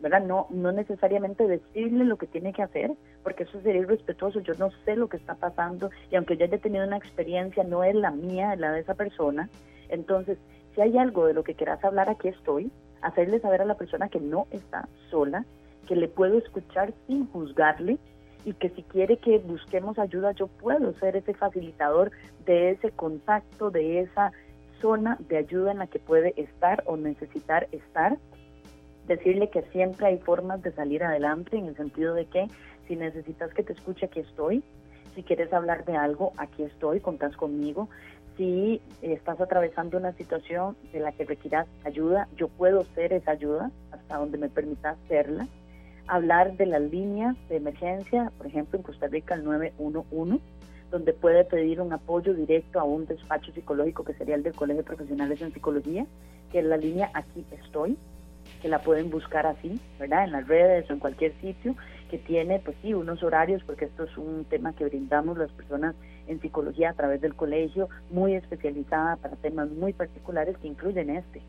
¿verdad? 0.00 0.22
No, 0.22 0.48
no 0.50 0.72
necesariamente 0.72 1.46
decirle 1.46 2.04
lo 2.04 2.18
que 2.18 2.26
tiene 2.26 2.52
que 2.52 2.62
hacer, 2.62 2.90
porque 3.22 3.44
eso 3.44 3.60
sería 3.62 3.82
irrespetuoso, 3.82 4.40
yo 4.40 4.54
no 4.54 4.70
sé 4.84 4.96
lo 4.96 5.08
que 5.08 5.16
está 5.16 5.36
pasando 5.36 5.90
y 6.10 6.16
aunque 6.16 6.36
yo 6.36 6.44
haya 6.44 6.58
tenido 6.58 6.86
una 6.86 6.96
experiencia, 6.96 7.62
no 7.64 7.84
es 7.84 7.94
la 7.94 8.10
mía, 8.10 8.52
es 8.52 8.60
la 8.60 8.72
de 8.72 8.80
esa 8.80 8.94
persona, 8.94 9.48
entonces, 9.88 10.38
si 10.74 10.80
hay 10.80 10.98
algo 10.98 11.26
de 11.26 11.34
lo 11.34 11.44
que 11.44 11.54
quieras 11.54 11.82
hablar, 11.84 12.08
aquí 12.08 12.28
estoy, 12.28 12.70
hacerle 13.04 13.40
saber 13.40 13.62
a 13.62 13.66
la 13.66 13.76
persona 13.76 14.08
que 14.08 14.20
no 14.20 14.46
está 14.50 14.88
sola, 15.10 15.44
que 15.86 15.96
le 15.96 16.08
puedo 16.08 16.38
escuchar 16.38 16.92
sin 17.06 17.26
juzgarle, 17.26 17.98
y 18.44 18.52
que 18.52 18.70
si 18.70 18.82
quiere 18.82 19.16
que 19.16 19.38
busquemos 19.38 19.98
ayuda, 19.98 20.32
yo 20.32 20.48
puedo 20.48 20.92
ser 20.94 21.16
ese 21.16 21.34
facilitador 21.34 22.10
de 22.44 22.70
ese 22.70 22.90
contacto, 22.90 23.70
de 23.70 24.00
esa 24.00 24.32
zona 24.80 25.16
de 25.28 25.38
ayuda 25.38 25.72
en 25.72 25.78
la 25.78 25.86
que 25.86 25.98
puede 25.98 26.34
estar 26.36 26.82
o 26.86 26.96
necesitar 26.96 27.68
estar. 27.72 28.18
Decirle 29.06 29.48
que 29.48 29.62
siempre 29.72 30.06
hay 30.06 30.18
formas 30.18 30.62
de 30.62 30.72
salir 30.72 31.02
adelante 31.04 31.56
en 31.56 31.66
el 31.66 31.76
sentido 31.76 32.14
de 32.14 32.26
que 32.26 32.48
si 32.86 32.96
necesitas 32.96 33.52
que 33.54 33.62
te 33.62 33.72
escuche, 33.72 34.06
aquí 34.06 34.20
estoy. 34.20 34.62
Si 35.14 35.22
quieres 35.22 35.52
hablar 35.52 35.84
de 35.84 35.96
algo, 35.96 36.32
aquí 36.36 36.64
estoy, 36.64 37.00
contás 37.00 37.36
conmigo. 37.36 37.88
Si 38.36 38.80
estás 39.00 39.40
atravesando 39.40 39.96
una 39.96 40.12
situación 40.12 40.76
de 40.92 41.00
la 41.00 41.12
que 41.12 41.24
requieras 41.24 41.68
ayuda, 41.84 42.28
yo 42.36 42.48
puedo 42.48 42.84
ser 42.94 43.12
esa 43.12 43.32
ayuda 43.32 43.70
hasta 43.92 44.16
donde 44.16 44.38
me 44.38 44.48
permitas 44.48 44.96
serla 45.08 45.46
hablar 46.06 46.56
de 46.56 46.66
las 46.66 46.82
líneas 46.82 47.36
de 47.48 47.56
emergencia, 47.56 48.30
por 48.36 48.46
ejemplo, 48.46 48.78
en 48.78 48.82
Costa 48.82 49.06
Rica 49.06 49.34
el 49.34 49.44
911, 49.44 50.40
donde 50.90 51.12
puede 51.12 51.44
pedir 51.44 51.80
un 51.80 51.92
apoyo 51.92 52.34
directo 52.34 52.78
a 52.78 52.84
un 52.84 53.06
despacho 53.06 53.52
psicológico 53.52 54.04
que 54.04 54.14
sería 54.14 54.34
el 54.34 54.42
del 54.42 54.54
Colegio 54.54 54.82
de 54.82 54.86
Profesionales 54.86 55.40
en 55.40 55.52
Psicología, 55.52 56.06
que 56.52 56.60
es 56.60 56.64
la 56.64 56.76
línea 56.76 57.10
Aquí 57.14 57.44
estoy, 57.50 57.96
que 58.60 58.68
la 58.68 58.80
pueden 58.80 59.10
buscar 59.10 59.46
así, 59.46 59.80
¿verdad? 59.98 60.24
En 60.24 60.32
las 60.32 60.46
redes 60.46 60.88
o 60.90 60.92
en 60.92 60.98
cualquier 60.98 61.32
sitio, 61.40 61.74
que 62.10 62.18
tiene, 62.18 62.60
pues 62.60 62.76
sí, 62.82 62.94
unos 62.94 63.22
horarios, 63.22 63.62
porque 63.64 63.86
esto 63.86 64.04
es 64.04 64.16
un 64.18 64.44
tema 64.44 64.74
que 64.74 64.84
brindamos 64.84 65.38
las 65.38 65.50
personas 65.52 65.94
en 66.26 66.40
psicología 66.40 66.90
a 66.90 66.94
través 66.94 67.20
del 67.20 67.34
colegio, 67.34 67.88
muy 68.10 68.34
especializada 68.34 69.16
para 69.16 69.36
temas 69.36 69.70
muy 69.70 69.92
particulares 69.92 70.56
que 70.58 70.68
incluyen 70.68 71.10
este 71.10 71.42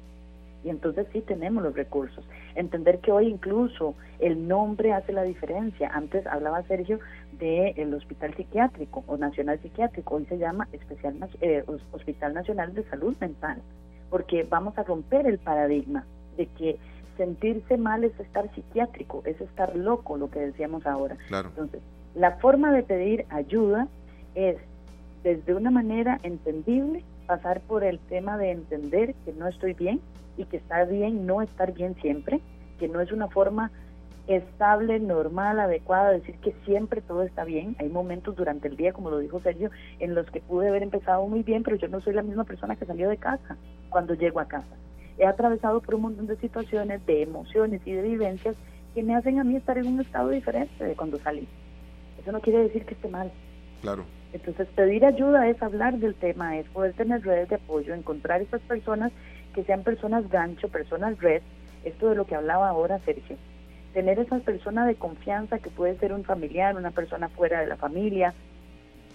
y 0.65 0.69
entonces 0.71 1.05
sí 1.13 1.21
tenemos 1.21 1.63
los 1.63 1.75
recursos. 1.75 2.25
Entender 2.55 2.97
que 2.97 3.11
hoy 3.11 3.27
incluso 3.27 3.93
el 4.19 4.47
nombre 4.47 4.93
hace 4.93 5.13
la 5.13 5.21
diferencia. 5.21 5.91
Antes 5.93 6.25
hablaba 6.25 6.63
Sergio 6.63 6.99
del 7.39 7.93
Hospital 7.93 8.33
Psiquiátrico 8.33 9.03
o 9.05 9.15
Nacional 9.15 9.59
Psiquiátrico, 9.61 10.15
hoy 10.15 10.25
se 10.25 10.39
llama 10.39 10.67
Especial 10.73 11.17
eh, 11.41 11.63
Hospital 11.91 12.33
Nacional 12.33 12.73
de 12.73 12.83
Salud 12.85 13.15
Mental, 13.21 13.61
porque 14.09 14.43
vamos 14.43 14.75
a 14.79 14.83
romper 14.83 15.27
el 15.27 15.37
paradigma 15.37 16.03
de 16.35 16.47
que 16.47 16.79
sentirse 17.15 17.77
mal 17.77 18.03
es 18.03 18.19
estar 18.19 18.51
psiquiátrico, 18.55 19.21
es 19.25 19.39
estar 19.39 19.75
loco, 19.75 20.17
lo 20.17 20.31
que 20.31 20.39
decíamos 20.39 20.87
ahora. 20.87 21.15
Entonces, 21.29 21.81
la 22.15 22.37
forma 22.37 22.71
de 22.71 22.81
pedir 22.81 23.25
ayuda 23.29 23.87
es 24.35 24.57
desde 25.23 25.55
una 25.55 25.71
manera 25.71 26.19
entendible, 26.21 27.03
pasar 27.25 27.61
por 27.61 27.83
el 27.83 27.97
tema 27.97 28.37
de 28.37 28.51
entender 28.51 29.15
que 29.25 29.33
no 29.33 29.47
estoy 29.47 29.73
bien, 29.73 29.99
y 30.37 30.45
que 30.45 30.57
está 30.57 30.83
bien 30.85 31.25
no 31.25 31.41
estar 31.41 31.73
bien 31.73 31.95
siempre, 32.01 32.41
que 32.79 32.87
no 32.87 33.01
es 33.01 33.11
una 33.11 33.27
forma 33.27 33.71
estable, 34.27 34.99
normal, 34.99 35.59
adecuada, 35.59 36.11
decir 36.11 36.35
que 36.39 36.53
siempre 36.65 37.01
todo 37.01 37.23
está 37.23 37.43
bien. 37.43 37.75
Hay 37.79 37.89
momentos 37.89 38.35
durante 38.35 38.67
el 38.67 38.75
día, 38.75 38.91
como 38.91 39.11
lo 39.11 39.19
dijo 39.19 39.39
Sergio, 39.39 39.69
en 39.99 40.15
los 40.15 40.29
que 40.31 40.41
pude 40.41 40.69
haber 40.69 40.83
empezado 40.83 41.25
muy 41.27 41.43
bien, 41.43 41.63
pero 41.63 41.75
yo 41.77 41.87
no 41.87 42.01
soy 42.01 42.13
la 42.13 42.23
misma 42.23 42.43
persona 42.43 42.75
que 42.75 42.85
salió 42.85 43.07
de 43.07 43.17
casa 43.17 43.55
cuando 43.89 44.15
llego 44.15 44.39
a 44.39 44.47
casa. 44.47 44.75
He 45.17 45.25
atravesado 45.25 45.79
por 45.79 45.95
un 45.95 46.01
montón 46.01 46.27
de 46.27 46.37
situaciones, 46.37 47.05
de 47.05 47.21
emociones 47.21 47.81
y 47.85 47.91
de 47.91 48.01
vivencias 48.01 48.55
que 48.93 49.03
me 49.03 49.15
hacen 49.15 49.39
a 49.39 49.43
mí 49.43 49.55
estar 49.55 49.77
en 49.77 49.87
un 49.87 50.01
estado 50.01 50.29
diferente 50.29 50.83
de 50.83 50.95
cuando 50.95 51.19
salí. 51.19 51.47
Eso 52.19 52.31
no 52.31 52.41
quiere 52.41 52.63
decir 52.63 52.85
que 52.85 52.95
esté 52.95 53.07
mal. 53.07 53.31
Claro. 53.81 54.03
Entonces, 54.35 54.67
pedir 54.75 55.05
ayuda 55.05 55.47
es 55.47 55.63
hablar 55.63 55.97
del 55.97 56.13
tema, 56.13 56.57
es 56.57 56.67
poder 56.67 56.91
tener 56.91 57.23
redes 57.23 57.47
de 57.47 57.55
apoyo, 57.55 57.93
encontrar 57.93 58.41
esas 58.41 58.59
personas 58.63 59.13
que 59.53 59.63
sean 59.63 59.83
personas 59.83 60.29
gancho, 60.29 60.67
personas 60.67 61.17
red, 61.21 61.41
esto 61.85 62.09
de 62.09 62.15
lo 62.15 62.25
que 62.25 62.35
hablaba 62.35 62.67
ahora 62.67 62.99
Sergio, 63.05 63.37
tener 63.93 64.19
esa 64.19 64.37
persona 64.39 64.85
de 64.85 64.95
confianza 64.95 65.59
que 65.59 65.69
puede 65.69 65.97
ser 65.99 66.11
un 66.11 66.25
familiar, 66.25 66.75
una 66.75 66.91
persona 66.91 67.29
fuera 67.29 67.61
de 67.61 67.67
la 67.67 67.77
familia, 67.77 68.33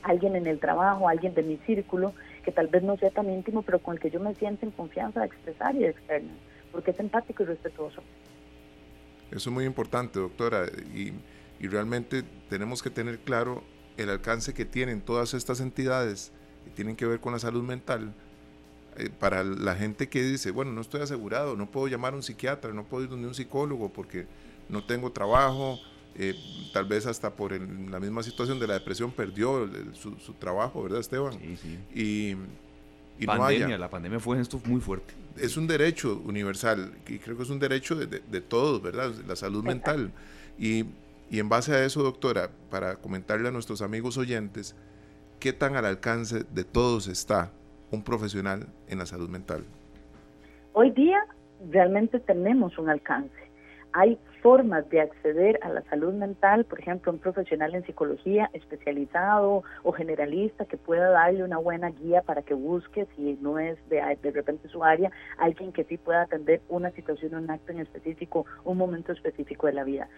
alguien 0.02 0.36
en 0.36 0.46
el 0.46 0.58
trabajo, 0.58 1.06
alguien 1.06 1.34
de 1.34 1.42
mi 1.42 1.58
círculo, 1.66 2.14
que 2.42 2.50
tal 2.50 2.68
vez 2.68 2.82
no 2.82 2.96
sea 2.96 3.10
tan 3.10 3.28
íntimo, 3.28 3.60
pero 3.60 3.78
con 3.78 3.96
el 3.96 4.00
que 4.00 4.08
yo 4.08 4.20
me 4.20 4.34
siento 4.36 4.64
en 4.64 4.72
confianza 4.72 5.20
de 5.20 5.26
expresar 5.26 5.76
y 5.76 5.80
de 5.80 5.90
externar, 5.90 6.34
porque 6.72 6.92
es 6.92 6.98
empático 6.98 7.42
y 7.42 7.46
respetuoso. 7.46 8.00
Eso 9.30 9.50
es 9.50 9.54
muy 9.54 9.66
importante, 9.66 10.18
doctora, 10.18 10.64
y 10.94 11.12
realmente 11.68 12.22
tenemos 12.48 12.82
que 12.82 12.88
tener 12.88 13.18
claro 13.18 13.62
el 14.00 14.10
alcance 14.10 14.54
que 14.54 14.64
tienen 14.64 15.00
todas 15.00 15.34
estas 15.34 15.60
entidades 15.60 16.32
que 16.64 16.70
tienen 16.70 16.96
que 16.96 17.06
ver 17.06 17.20
con 17.20 17.32
la 17.32 17.38
salud 17.38 17.62
mental 17.62 18.12
eh, 18.96 19.10
para 19.18 19.44
la 19.44 19.74
gente 19.76 20.08
que 20.08 20.22
dice, 20.22 20.50
bueno, 20.50 20.72
no 20.72 20.80
estoy 20.80 21.00
asegurado, 21.00 21.56
no 21.56 21.70
puedo 21.70 21.88
llamar 21.88 22.14
a 22.14 22.16
un 22.16 22.22
psiquiatra, 22.22 22.72
no 22.72 22.84
puedo 22.84 23.04
ir 23.04 23.10
donde 23.10 23.28
un 23.28 23.34
psicólogo 23.34 23.88
porque 23.90 24.26
no 24.68 24.84
tengo 24.84 25.12
trabajo, 25.12 25.78
eh, 26.16 26.34
tal 26.72 26.86
vez 26.86 27.06
hasta 27.06 27.34
por 27.34 27.52
la 27.52 28.00
misma 28.00 28.22
situación 28.22 28.58
de 28.58 28.66
la 28.66 28.74
depresión 28.74 29.12
perdió 29.12 29.68
su, 29.94 30.32
trabajo, 30.34 30.82
¿verdad, 30.82 31.00
Esteban? 31.00 31.32
Sí, 31.32 31.56
sí. 31.56 31.78
Y, 31.94 32.36
y 33.22 33.26
pandemia, 33.26 33.78
la 33.78 33.90
pandemia 33.90 34.18
fue 34.18 34.40
esto 34.40 34.60
muy 34.64 34.80
fuerte. 34.80 35.14
Es 35.36 35.56
un 35.56 35.66
derecho 35.66 36.20
universal 36.24 36.92
y 37.06 37.18
creo 37.18 37.36
que 37.36 37.42
es 37.42 37.50
un 37.50 37.58
derecho 37.58 37.94
de, 37.94 38.06
de, 38.06 38.40
todos, 38.40 38.82
¿verdad? 38.82 39.12
La 39.26 39.36
salud 39.36 39.62
mental. 39.62 40.10
Y, 40.58 40.84
y 41.30 41.38
en 41.38 41.48
base 41.48 41.72
a 41.72 41.84
eso, 41.84 42.02
doctora, 42.02 42.50
para 42.70 42.96
comentarle 42.96 43.48
a 43.48 43.52
nuestros 43.52 43.82
amigos 43.82 44.18
oyentes, 44.18 44.76
¿qué 45.38 45.52
tan 45.52 45.76
al 45.76 45.84
alcance 45.84 46.42
de 46.42 46.64
todos 46.64 47.06
está 47.06 47.52
un 47.92 48.02
profesional 48.02 48.66
en 48.88 48.98
la 48.98 49.06
salud 49.06 49.28
mental? 49.28 49.64
Hoy 50.72 50.90
día 50.90 51.24
realmente 51.70 52.18
tenemos 52.18 52.78
un 52.78 52.90
alcance. 52.90 53.30
Hay 53.92 54.18
formas 54.42 54.88
de 54.88 55.00
acceder 55.00 55.58
a 55.62 55.68
la 55.68 55.82
salud 55.82 56.12
mental, 56.12 56.64
por 56.64 56.80
ejemplo, 56.80 57.12
un 57.12 57.18
profesional 57.18 57.74
en 57.74 57.84
psicología 57.84 58.50
especializado 58.52 59.62
o 59.82 59.92
generalista 59.92 60.64
que 60.64 60.76
pueda 60.76 61.10
darle 61.10 61.44
una 61.44 61.58
buena 61.58 61.90
guía 61.90 62.22
para 62.22 62.42
que 62.42 62.54
busque, 62.54 63.06
si 63.14 63.38
no 63.40 63.58
es 63.58 63.76
de, 63.88 64.00
de 64.22 64.30
repente 64.30 64.68
su 64.68 64.82
área, 64.82 65.10
alguien 65.38 65.72
que 65.72 65.84
sí 65.84 65.96
pueda 65.96 66.22
atender 66.22 66.60
una 66.68 66.90
situación, 66.92 67.34
un 67.34 67.50
acto 67.50 67.72
en 67.72 67.80
específico, 67.80 68.46
un 68.64 68.78
momento 68.78 69.12
específico 69.12 69.66
de 69.66 69.74
la 69.74 69.84
vida. 69.84 70.08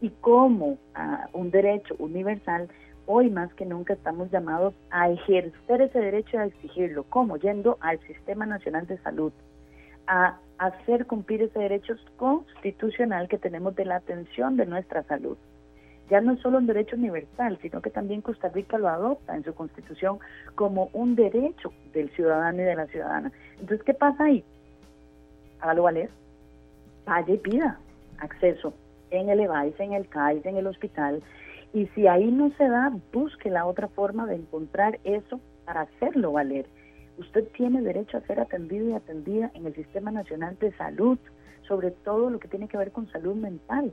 Y 0.00 0.10
como 0.20 0.78
ah, 0.94 1.28
un 1.32 1.50
derecho 1.50 1.94
universal, 1.98 2.68
hoy 3.06 3.30
más 3.30 3.52
que 3.54 3.64
nunca 3.64 3.94
estamos 3.94 4.30
llamados 4.30 4.74
a 4.90 5.10
ejercer 5.10 5.80
ese 5.80 5.98
derecho 5.98 6.38
a 6.38 6.44
exigirlo. 6.44 7.04
¿Cómo? 7.04 7.36
Yendo 7.38 7.78
al 7.80 7.98
Sistema 8.00 8.46
Nacional 8.46 8.86
de 8.86 8.98
Salud, 8.98 9.32
a 10.06 10.38
hacer 10.58 11.06
cumplir 11.06 11.42
ese 11.42 11.58
derecho 11.58 11.94
constitucional 12.16 13.28
que 13.28 13.38
tenemos 13.38 13.74
de 13.76 13.86
la 13.86 13.96
atención 13.96 14.56
de 14.56 14.66
nuestra 14.66 15.02
salud. 15.04 15.36
Ya 16.10 16.20
no 16.20 16.32
es 16.32 16.40
solo 16.40 16.58
un 16.58 16.66
derecho 16.66 16.96
universal, 16.96 17.58
sino 17.60 17.82
que 17.82 17.90
también 17.90 18.22
Costa 18.22 18.48
Rica 18.48 18.78
lo 18.78 18.88
adopta 18.88 19.36
en 19.36 19.44
su 19.44 19.54
constitución 19.54 20.18
como 20.54 20.90
un 20.92 21.16
derecho 21.16 21.72
del 21.92 22.10
ciudadano 22.10 22.62
y 22.62 22.64
de 22.64 22.74
la 22.76 22.86
ciudadana. 22.86 23.32
Entonces, 23.60 23.82
¿qué 23.84 23.94
pasa 23.94 24.24
ahí? 24.24 24.44
Hágalo 25.60 25.82
valer. 25.82 26.10
Vaya 27.04 27.34
y 27.34 27.38
pida 27.38 27.78
acceso 28.18 28.72
en 29.10 29.28
el 29.28 29.40
EVAIS, 29.40 29.78
en 29.80 29.92
el 29.92 30.08
CAIS, 30.08 30.44
en 30.46 30.56
el 30.56 30.66
hospital, 30.66 31.22
y 31.72 31.86
si 31.88 32.06
ahí 32.06 32.30
no 32.30 32.50
se 32.56 32.68
da, 32.68 32.92
busque 33.12 33.50
la 33.50 33.66
otra 33.66 33.88
forma 33.88 34.26
de 34.26 34.36
encontrar 34.36 34.98
eso 35.04 35.40
para 35.64 35.82
hacerlo 35.82 36.32
valer. 36.32 36.66
Usted 37.18 37.46
tiene 37.56 37.82
derecho 37.82 38.16
a 38.16 38.22
ser 38.22 38.40
atendido 38.40 38.88
y 38.88 38.92
atendida 38.92 39.50
en 39.54 39.66
el 39.66 39.74
Sistema 39.74 40.10
Nacional 40.10 40.56
de 40.60 40.72
Salud, 40.76 41.18
sobre 41.66 41.90
todo 41.90 42.30
lo 42.30 42.38
que 42.38 42.48
tiene 42.48 42.68
que 42.68 42.78
ver 42.78 42.92
con 42.92 43.10
salud 43.10 43.34
mental. 43.34 43.92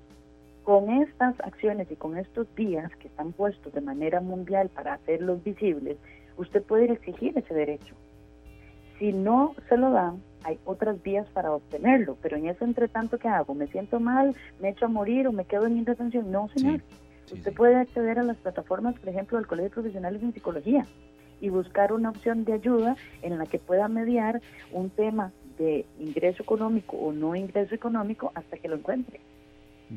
Con 0.63 0.89
estas 0.89 1.39
acciones 1.41 1.91
y 1.91 1.95
con 1.95 2.17
estos 2.17 2.47
días 2.56 2.89
que 2.95 3.08
están 3.08 3.34
puestos 3.34 3.73
de 3.73 3.82
manera 3.82 4.21
mundial 4.21 4.69
para 4.69 4.93
hacerlos 4.93 5.43
visibles, 5.43 5.97
usted 6.38 6.63
puede 6.63 6.91
exigir 6.91 7.38
ese 7.38 7.54
derecho. 7.54 7.95
Si 8.97 9.12
no 9.12 9.54
se 9.67 9.78
lo 9.78 9.91
dan, 9.91 10.21
hay 10.45 10.60
otras 10.63 11.01
vías 11.01 11.27
para 11.34 11.51
obtenerlo, 11.51 12.17
pero 12.21 12.38
en 12.38 12.47
ese 12.47 12.63
entretanto, 12.63 13.17
¿qué 13.17 13.27
hago? 13.27 13.55
¿Me 13.55 13.65
siento 13.65 13.99
mal? 13.99 14.36
¿Me 14.60 14.69
echo 14.69 14.86
a 14.86 14.89
morir 14.89 15.27
o 15.27 15.31
me 15.31 15.45
quedo 15.45 15.65
en 15.65 15.77
indefensión? 15.77 16.31
No, 16.31 16.49
señor. 16.55 16.81
Usted 17.31 17.51
puede 17.51 17.75
acceder 17.77 18.19
a 18.19 18.23
las 18.23 18.38
plataformas, 18.38 18.93
por 18.99 19.10
ejemplo, 19.10 19.39
del 19.39 19.47
Colegio 19.47 19.69
de 19.69 19.73
Profesionales 19.73 20.21
en 20.21 20.34
Psicología 20.34 20.86
y 21.41 21.49
buscar 21.49 21.91
una 21.91 22.12
opción 22.12 22.45
de 22.45 22.53
ayuda 22.53 22.95
en 23.23 23.39
la 23.39 23.47
que 23.47 23.58
pueda 23.58 23.88
mediar 23.88 24.39
un 24.71 24.91
tema 24.91 25.31
de 25.58 25.86
ingreso 25.99 26.43
económico 26.43 26.95
o 26.95 27.12
no 27.12 27.36
ingreso 27.36 27.73
económico 27.73 28.31
hasta 28.36 28.58
que 28.58 28.67
lo 28.67 28.75
encuentre. 28.75 29.19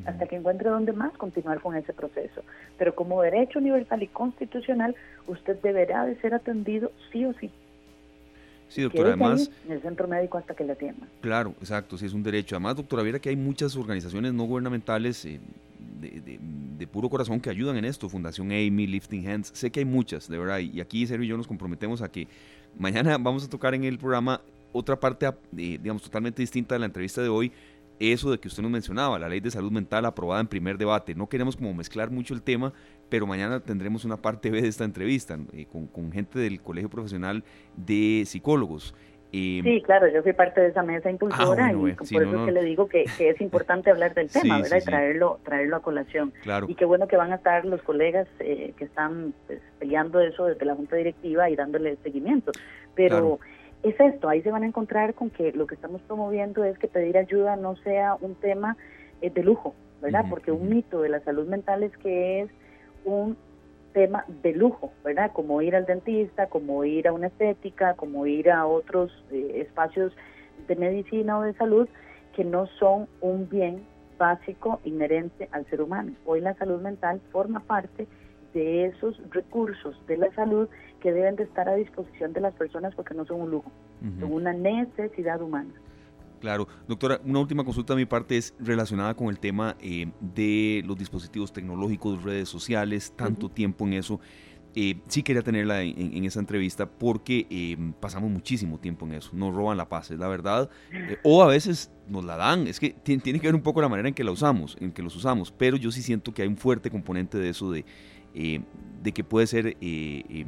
Hasta 0.05 0.25
que 0.25 0.35
encuentre 0.35 0.69
dónde 0.69 0.93
más 0.93 1.13
continuar 1.13 1.61
con 1.61 1.75
ese 1.75 1.93
proceso. 1.93 2.41
Pero 2.77 2.95
como 2.95 3.21
derecho 3.21 3.59
universal 3.59 4.01
y 4.01 4.07
constitucional, 4.07 4.95
usted 5.27 5.59
deberá 5.61 6.05
de 6.05 6.19
ser 6.21 6.33
atendido 6.33 6.91
sí 7.11 7.25
o 7.25 7.33
sí. 7.33 7.51
Sí, 8.69 8.83
doctora, 8.83 9.09
además... 9.09 9.51
En 9.65 9.73
el 9.73 9.81
centro 9.81 10.07
médico 10.07 10.37
hasta 10.37 10.55
que 10.55 10.63
atiendan. 10.63 11.09
Claro, 11.21 11.55
exacto, 11.59 11.97
sí 11.97 12.05
es 12.05 12.13
un 12.13 12.23
derecho. 12.23 12.55
Además, 12.55 12.75
doctora, 12.75 13.03
viera 13.03 13.19
que 13.19 13.29
hay 13.29 13.35
muchas 13.35 13.75
organizaciones 13.75 14.33
no 14.33 14.43
gubernamentales 14.45 15.25
eh, 15.25 15.39
de, 15.99 16.87
puro 16.87 17.09
corazón 17.09 17.39
que 17.39 17.49
ayudan 17.49 17.77
en 17.77 17.85
esto. 17.85 18.07
Fundación 18.09 18.51
Amy, 18.51 18.87
Lifting 18.87 19.27
Hands, 19.27 19.51
sé 19.53 19.71
que 19.71 19.79
hay 19.79 19.85
muchas, 19.85 20.29
de 20.29 20.37
verdad. 20.37 20.59
Y 20.59 20.79
aquí 20.81 21.05
Sergio 21.05 21.25
y 21.25 21.27
yo 21.27 21.37
nos 21.37 21.47
comprometemos 21.47 22.01
a 22.01 22.09
que 22.09 22.27
mañana 22.77 23.17
vamos 23.19 23.43
a 23.43 23.49
tocar 23.49 23.73
en 23.73 23.83
el 23.83 23.97
programa 23.97 24.41
otra 24.71 24.99
parte, 24.99 25.27
digamos, 25.51 26.03
totalmente 26.03 26.41
distinta 26.41 26.75
de 26.75 26.79
la 26.79 26.85
entrevista 26.85 27.21
de 27.21 27.29
hoy. 27.29 27.51
Eso 27.99 28.31
de 28.31 28.39
que 28.39 28.47
usted 28.47 28.63
nos 28.63 28.71
mencionaba, 28.71 29.19
la 29.19 29.27
ley 29.27 29.41
de 29.41 29.51
salud 29.51 29.71
mental 29.71 30.05
aprobada 30.05 30.39
en 30.39 30.47
primer 30.47 30.77
debate. 30.77 31.13
No 31.15 31.27
queremos 31.27 31.57
como 31.57 31.73
mezclar 31.73 32.09
mucho 32.09 32.33
el 32.33 32.41
tema, 32.41 32.71
pero 33.09 33.27
mañana 33.27 33.59
tendremos 33.59 34.05
una 34.05 34.17
parte 34.17 34.49
B 34.49 34.61
de 34.61 34.67
esta 34.67 34.83
entrevista 34.83 35.37
eh, 35.53 35.65
con, 35.65 35.87
con, 35.87 36.11
gente 36.11 36.39
del 36.39 36.61
Colegio 36.61 36.89
Profesional 36.89 37.43
de 37.75 38.23
Psicólogos. 38.25 38.93
Eh, 39.31 39.61
sí, 39.63 39.81
claro, 39.83 40.07
yo 40.07 40.23
fui 40.23 40.33
parte 40.33 40.59
de 40.59 40.69
esa 40.69 40.81
mesa 40.81 41.11
impulsora 41.11 41.67
ah, 41.67 41.71
y 41.71 41.75
por 41.75 42.23
eso 42.23 42.45
que 42.45 42.51
le 42.51 42.63
digo 42.63 42.87
que, 42.87 43.03
es 43.03 43.41
importante 43.41 43.91
hablar 43.91 44.15
del 44.15 44.29
tema, 44.29 44.59
¿verdad? 44.59 44.79
y 44.81 44.85
traerlo, 44.85 45.39
traerlo 45.43 45.75
a 45.75 45.81
colación. 45.81 46.33
Claro. 46.41 46.65
Y 46.67 46.73
qué 46.73 46.85
bueno 46.85 47.07
que 47.07 47.15
van 47.15 47.31
a 47.31 47.35
estar 47.35 47.63
los 47.65 47.81
colegas 47.83 48.27
eh, 48.39 48.73
que 48.75 48.85
están 48.85 49.33
pues, 49.45 49.61
peleando 49.77 50.19
eso 50.19 50.45
desde 50.45 50.65
la 50.65 50.73
Junta 50.73 50.95
Directiva 50.95 51.47
y 51.49 51.55
dándole 51.55 51.95
seguimiento. 51.97 52.51
Pero 52.95 53.39
es 53.83 53.99
esto, 53.99 54.29
ahí 54.29 54.41
se 54.41 54.51
van 54.51 54.63
a 54.63 54.65
encontrar 54.65 55.13
con 55.13 55.29
que 55.29 55.51
lo 55.51 55.67
que 55.67 55.75
estamos 55.75 56.01
promoviendo 56.01 56.63
es 56.63 56.77
que 56.79 56.87
pedir 56.87 57.15
ayuda 57.15 57.55
no 57.55 57.75
sea 57.77 58.15
un 58.19 58.33
tema 58.33 58.77
eh, 59.21 59.29
de 59.29 59.43
lujo, 59.43 59.75
¿verdad? 60.01 60.25
Porque 60.27 60.51
un 60.51 60.69
mito 60.69 61.01
de 61.01 61.09
la 61.09 61.19
salud 61.19 61.47
mental 61.47 61.83
es 61.83 61.95
que 61.97 62.41
es 62.41 62.49
un 63.05 63.37
tema 63.93 64.25
de 64.43 64.53
lujo, 64.53 64.91
¿verdad? 65.03 65.31
Como 65.33 65.61
ir 65.61 65.75
al 65.75 65.85
dentista, 65.85 66.47
como 66.47 66.83
ir 66.85 67.07
a 67.07 67.13
una 67.13 67.27
estética, 67.27 67.95
como 67.95 68.25
ir 68.25 68.51
a 68.51 68.65
otros 68.65 69.11
eh, 69.31 69.61
espacios 69.65 70.13
de 70.67 70.75
medicina 70.75 71.39
o 71.39 71.41
de 71.41 71.53
salud 71.53 71.87
que 72.35 72.43
no 72.43 72.67
son 72.79 73.07
un 73.21 73.49
bien 73.49 73.83
básico 74.17 74.79
inherente 74.83 75.49
al 75.51 75.65
ser 75.67 75.81
humano. 75.81 76.13
Hoy 76.25 76.41
la 76.41 76.53
salud 76.55 76.81
mental 76.81 77.21
forma 77.31 77.61
parte 77.61 78.07
de 78.53 78.85
esos 78.85 79.19
recursos 79.31 79.95
de 80.07 80.17
la 80.17 80.31
salud 80.33 80.67
que 81.01 81.11
deben 81.11 81.35
de 81.35 81.43
estar 81.43 81.69
a 81.69 81.75
disposición 81.75 82.33
de 82.33 82.41
las 82.41 82.53
personas 82.53 82.93
porque 82.95 83.13
no 83.13 83.25
son 83.25 83.41
un 83.41 83.51
lujo, 83.51 83.71
son 84.19 84.33
una 84.33 84.53
necesidad 84.53 85.41
humana. 85.41 85.71
Claro, 86.39 86.67
doctora, 86.87 87.19
una 87.25 87.39
última 87.39 87.63
consulta 87.63 87.93
de 87.93 88.01
mi 88.01 88.05
parte 88.05 88.37
es 88.37 88.53
relacionada 88.59 89.13
con 89.13 89.27
el 89.27 89.39
tema 89.39 89.75
eh, 89.81 90.09
de 90.21 90.83
los 90.85 90.97
dispositivos 90.97 91.51
tecnológicos, 91.51 92.23
redes 92.23 92.47
sociales, 92.47 93.13
tanto 93.15 93.49
tiempo 93.49 93.85
en 93.85 93.93
eso. 93.93 94.19
Eh, 94.75 95.01
sí 95.07 95.23
quería 95.23 95.41
tenerla 95.41 95.81
en, 95.81 96.23
esa 96.23 96.39
entrevista 96.39 96.87
porque 96.87 97.47
eh, 97.49 97.75
pasamos 97.99 98.29
muchísimo 98.29 98.79
tiempo 98.79 99.05
en 99.05 99.13
eso. 99.13 99.31
Nos 99.33 99.53
roban 99.53 99.77
la 99.77 99.89
paz, 99.89 100.11
es 100.11 100.19
la 100.19 100.27
verdad. 100.27 100.69
o 101.23 101.43
a 101.43 101.47
veces 101.47 101.91
nos 102.07 102.23
la 102.23 102.37
dan. 102.37 102.67
Es 102.67 102.79
que 102.79 102.91
tiene 102.91 103.39
que 103.39 103.47
ver 103.47 103.55
un 103.55 103.61
poco 103.61 103.81
la 103.81 103.89
manera 103.89 104.07
en 104.07 104.13
que 104.13 104.23
la 104.23 104.31
usamos, 104.31 104.77
en 104.79 104.91
que 104.91 105.01
los 105.01 105.15
usamos. 105.15 105.51
Pero 105.51 105.75
yo 105.75 105.91
sí 105.91 106.01
siento 106.01 106.33
que 106.33 106.43
hay 106.43 106.47
un 106.47 106.57
fuerte 106.57 106.89
componente 106.89 107.37
de 107.37 107.49
eso 107.49 107.71
de 107.71 107.83
eh, 108.33 108.61
de 109.01 109.11
que 109.11 109.23
puede 109.23 109.47
ser 109.47 109.77
eh, 109.79 110.45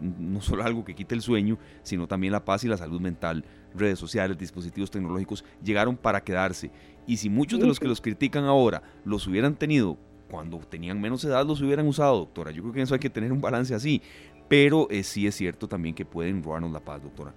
no 0.00 0.40
solo 0.40 0.64
algo 0.64 0.84
que 0.84 0.94
quite 0.94 1.14
el 1.14 1.20
sueño, 1.20 1.58
sino 1.82 2.06
también 2.06 2.32
la 2.32 2.44
paz 2.44 2.64
y 2.64 2.68
la 2.68 2.76
salud 2.76 3.00
mental. 3.00 3.44
Redes 3.74 3.98
sociales, 3.98 4.38
dispositivos 4.38 4.90
tecnológicos 4.90 5.44
llegaron 5.62 5.96
para 5.96 6.22
quedarse. 6.22 6.70
Y 7.06 7.16
si 7.16 7.28
muchos 7.28 7.60
de 7.60 7.66
los 7.66 7.80
que 7.80 7.88
los 7.88 8.00
critican 8.00 8.44
ahora 8.44 8.82
los 9.04 9.26
hubieran 9.26 9.56
tenido 9.56 9.98
cuando 10.30 10.58
tenían 10.58 11.00
menos 11.00 11.24
edad, 11.24 11.44
los 11.46 11.60
hubieran 11.60 11.86
usado, 11.86 12.18
doctora. 12.20 12.50
Yo 12.52 12.62
creo 12.62 12.72
que 12.72 12.80
eso 12.80 12.94
hay 12.94 13.00
que 13.00 13.10
tener 13.10 13.32
un 13.32 13.42
balance 13.42 13.74
así. 13.74 14.00
Pero 14.48 14.88
eh, 14.90 15.02
sí 15.02 15.26
es 15.26 15.34
cierto 15.34 15.68
también 15.68 15.94
que 15.94 16.04
pueden 16.04 16.42
robarnos 16.42 16.72
la 16.72 16.80
paz, 16.80 17.02
doctora. 17.02 17.32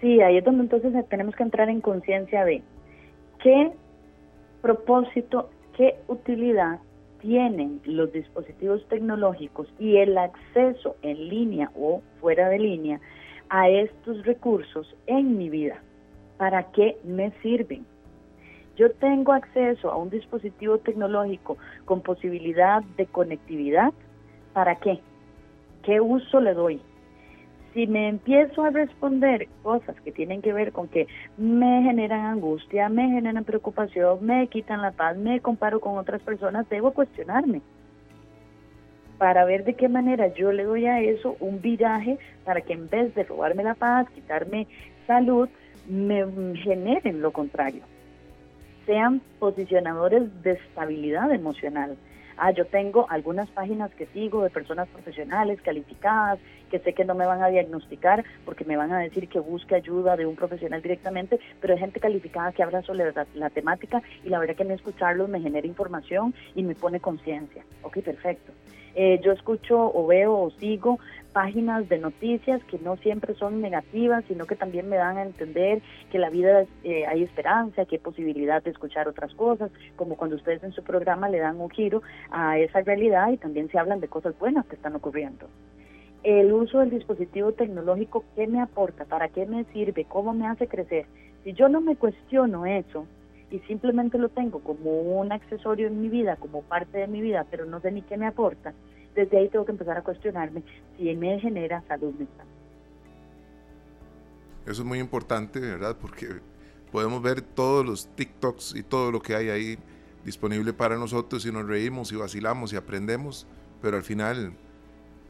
Sí, 0.00 0.20
ahí 0.20 0.36
es 0.36 0.44
donde 0.44 0.64
entonces 0.64 0.92
tenemos 1.08 1.34
que 1.34 1.42
entrar 1.42 1.68
en 1.68 1.80
conciencia 1.80 2.44
de 2.44 2.62
qué 3.42 3.72
propósito, 4.60 5.50
qué 5.76 5.96
utilidad 6.08 6.80
tienen 7.22 7.80
los 7.84 8.12
dispositivos 8.12 8.86
tecnológicos 8.88 9.72
y 9.78 9.96
el 9.96 10.18
acceso 10.18 10.96
en 11.02 11.28
línea 11.28 11.70
o 11.74 12.02
fuera 12.20 12.48
de 12.48 12.58
línea 12.58 13.00
a 13.48 13.68
estos 13.68 14.24
recursos 14.26 14.94
en 15.06 15.38
mi 15.38 15.48
vida. 15.48 15.80
¿Para 16.36 16.64
qué 16.72 16.98
me 17.04 17.30
sirven? 17.40 17.86
Yo 18.76 18.90
tengo 18.92 19.32
acceso 19.32 19.90
a 19.90 19.96
un 19.96 20.10
dispositivo 20.10 20.78
tecnológico 20.78 21.56
con 21.84 22.00
posibilidad 22.00 22.82
de 22.96 23.06
conectividad. 23.06 23.92
¿Para 24.52 24.76
qué? 24.76 24.98
¿Qué 25.84 26.00
uso 26.00 26.40
le 26.40 26.54
doy? 26.54 26.80
Si 27.72 27.86
me 27.86 28.08
empiezo 28.08 28.64
a 28.64 28.70
responder 28.70 29.48
cosas 29.62 29.98
que 30.02 30.12
tienen 30.12 30.42
que 30.42 30.52
ver 30.52 30.72
con 30.72 30.88
que 30.88 31.06
me 31.36 31.82
generan 31.82 32.26
angustia, 32.26 32.88
me 32.88 33.08
generan 33.08 33.44
preocupación, 33.44 34.24
me 34.24 34.46
quitan 34.48 34.82
la 34.82 34.92
paz, 34.92 35.16
me 35.16 35.40
comparo 35.40 35.80
con 35.80 35.96
otras 35.96 36.22
personas, 36.22 36.68
debo 36.68 36.92
cuestionarme 36.92 37.62
para 39.22 39.44
ver 39.44 39.62
de 39.62 39.74
qué 39.74 39.88
manera 39.88 40.34
yo 40.34 40.50
le 40.50 40.64
doy 40.64 40.86
a 40.86 41.00
eso 41.00 41.36
un 41.38 41.62
viraje 41.62 42.18
para 42.44 42.60
que 42.60 42.72
en 42.72 42.88
vez 42.88 43.14
de 43.14 43.22
robarme 43.22 43.62
la 43.62 43.74
paz, 43.74 44.10
quitarme 44.10 44.66
salud, 45.06 45.48
me 45.88 46.24
generen 46.56 47.22
lo 47.22 47.30
contrario. 47.30 47.82
Sean 48.84 49.20
posicionadores 49.38 50.42
de 50.42 50.54
estabilidad 50.54 51.32
emocional 51.32 51.96
ah, 52.36 52.50
yo 52.50 52.66
tengo 52.66 53.06
algunas 53.10 53.50
páginas 53.50 53.94
que 53.94 54.06
sigo 54.06 54.42
de 54.42 54.50
personas 54.50 54.88
profesionales 54.88 55.60
calificadas 55.62 56.38
que 56.70 56.78
sé 56.78 56.94
que 56.94 57.04
no 57.04 57.14
me 57.14 57.26
van 57.26 57.42
a 57.42 57.48
diagnosticar 57.48 58.24
porque 58.44 58.64
me 58.64 58.76
van 58.76 58.92
a 58.92 58.98
decir 58.98 59.28
que 59.28 59.38
busque 59.38 59.74
ayuda 59.74 60.16
de 60.16 60.26
un 60.26 60.34
profesional 60.34 60.80
directamente, 60.80 61.38
pero 61.60 61.74
hay 61.74 61.80
gente 61.80 62.00
calificada 62.00 62.52
que 62.52 62.62
habla 62.62 62.82
sobre 62.82 63.12
la, 63.34 63.50
temática 63.50 64.02
y 64.24 64.30
la 64.30 64.38
verdad 64.38 64.56
que 64.56 64.64
me 64.64 64.74
escucharlos 64.74 65.28
me 65.28 65.40
genera 65.40 65.66
información 65.66 66.34
y 66.54 66.62
me 66.62 66.74
pone 66.74 67.00
conciencia. 67.00 67.64
Ok, 67.82 67.98
perfecto. 68.00 68.52
Eh, 68.94 69.20
yo 69.22 69.32
escucho 69.32 69.90
o 69.94 70.06
veo 70.06 70.38
o 70.38 70.50
sigo 70.50 70.98
páginas 71.32 71.88
de 71.88 71.98
noticias 71.98 72.62
que 72.64 72.78
no 72.78 72.96
siempre 72.98 73.34
son 73.34 73.60
negativas, 73.60 74.24
sino 74.28 74.46
que 74.46 74.54
también 74.54 74.88
me 74.88 74.96
dan 74.96 75.16
a 75.16 75.22
entender 75.22 75.80
que 76.10 76.18
la 76.18 76.28
vida 76.28 76.66
eh, 76.84 77.06
hay 77.06 77.22
esperanza, 77.22 77.86
que 77.86 77.96
hay 77.96 78.02
posibilidad 78.02 78.62
de 78.62 78.70
escuchar 78.70 79.08
otras 79.08 79.34
cosas, 79.34 79.70
como 79.96 80.16
cuando 80.16 80.36
ustedes 80.36 80.62
en 80.62 80.72
su 80.72 80.82
programa 80.82 81.28
le 81.28 81.38
dan 81.38 81.60
un 81.60 81.70
giro 81.70 82.02
a 82.30 82.58
esa 82.58 82.82
realidad 82.82 83.30
y 83.32 83.38
también 83.38 83.70
se 83.70 83.78
hablan 83.78 84.00
de 84.00 84.08
cosas 84.08 84.38
buenas 84.38 84.66
que 84.66 84.76
están 84.76 84.94
ocurriendo. 84.94 85.48
El 86.22 86.52
uso 86.52 86.78
del 86.78 86.90
dispositivo 86.90 87.52
tecnológico, 87.52 88.24
¿qué 88.36 88.46
me 88.46 88.60
aporta? 88.60 89.04
¿Para 89.06 89.28
qué 89.28 89.44
me 89.46 89.64
sirve? 89.72 90.04
¿Cómo 90.04 90.32
me 90.32 90.46
hace 90.46 90.68
crecer? 90.68 91.06
Si 91.42 91.52
yo 91.54 91.68
no 91.68 91.80
me 91.80 91.96
cuestiono 91.96 92.64
eso, 92.66 93.06
y 93.52 93.58
simplemente 93.68 94.16
lo 94.16 94.30
tengo 94.30 94.60
como 94.60 95.02
un 95.20 95.30
accesorio 95.30 95.86
en 95.86 96.00
mi 96.00 96.08
vida, 96.08 96.36
como 96.36 96.62
parte 96.62 96.98
de 96.98 97.06
mi 97.06 97.20
vida, 97.20 97.46
pero 97.50 97.66
no 97.66 97.80
sé 97.80 97.92
ni 97.92 98.00
qué 98.00 98.16
me 98.16 98.26
aporta, 98.26 98.72
desde 99.14 99.36
ahí 99.36 99.48
tengo 99.50 99.66
que 99.66 99.72
empezar 99.72 99.98
a 99.98 100.02
cuestionarme 100.02 100.62
si 100.96 101.14
me 101.14 101.38
genera 101.38 101.84
salud 101.86 102.14
mental. 102.14 102.46
Eso 104.64 104.82
es 104.82 104.84
muy 104.84 105.00
importante, 105.00 105.60
¿verdad? 105.60 105.96
Porque 106.00 106.28
podemos 106.90 107.20
ver 107.20 107.42
todos 107.42 107.84
los 107.84 108.08
TikToks 108.14 108.74
y 108.74 108.82
todo 108.82 109.12
lo 109.12 109.20
que 109.20 109.34
hay 109.34 109.50
ahí 109.50 109.78
disponible 110.24 110.72
para 110.72 110.96
nosotros 110.96 111.44
y 111.44 111.52
nos 111.52 111.66
reímos 111.66 112.10
y 112.10 112.16
vacilamos 112.16 112.72
y 112.72 112.76
aprendemos, 112.76 113.46
pero 113.82 113.98
al 113.98 114.02
final 114.02 114.54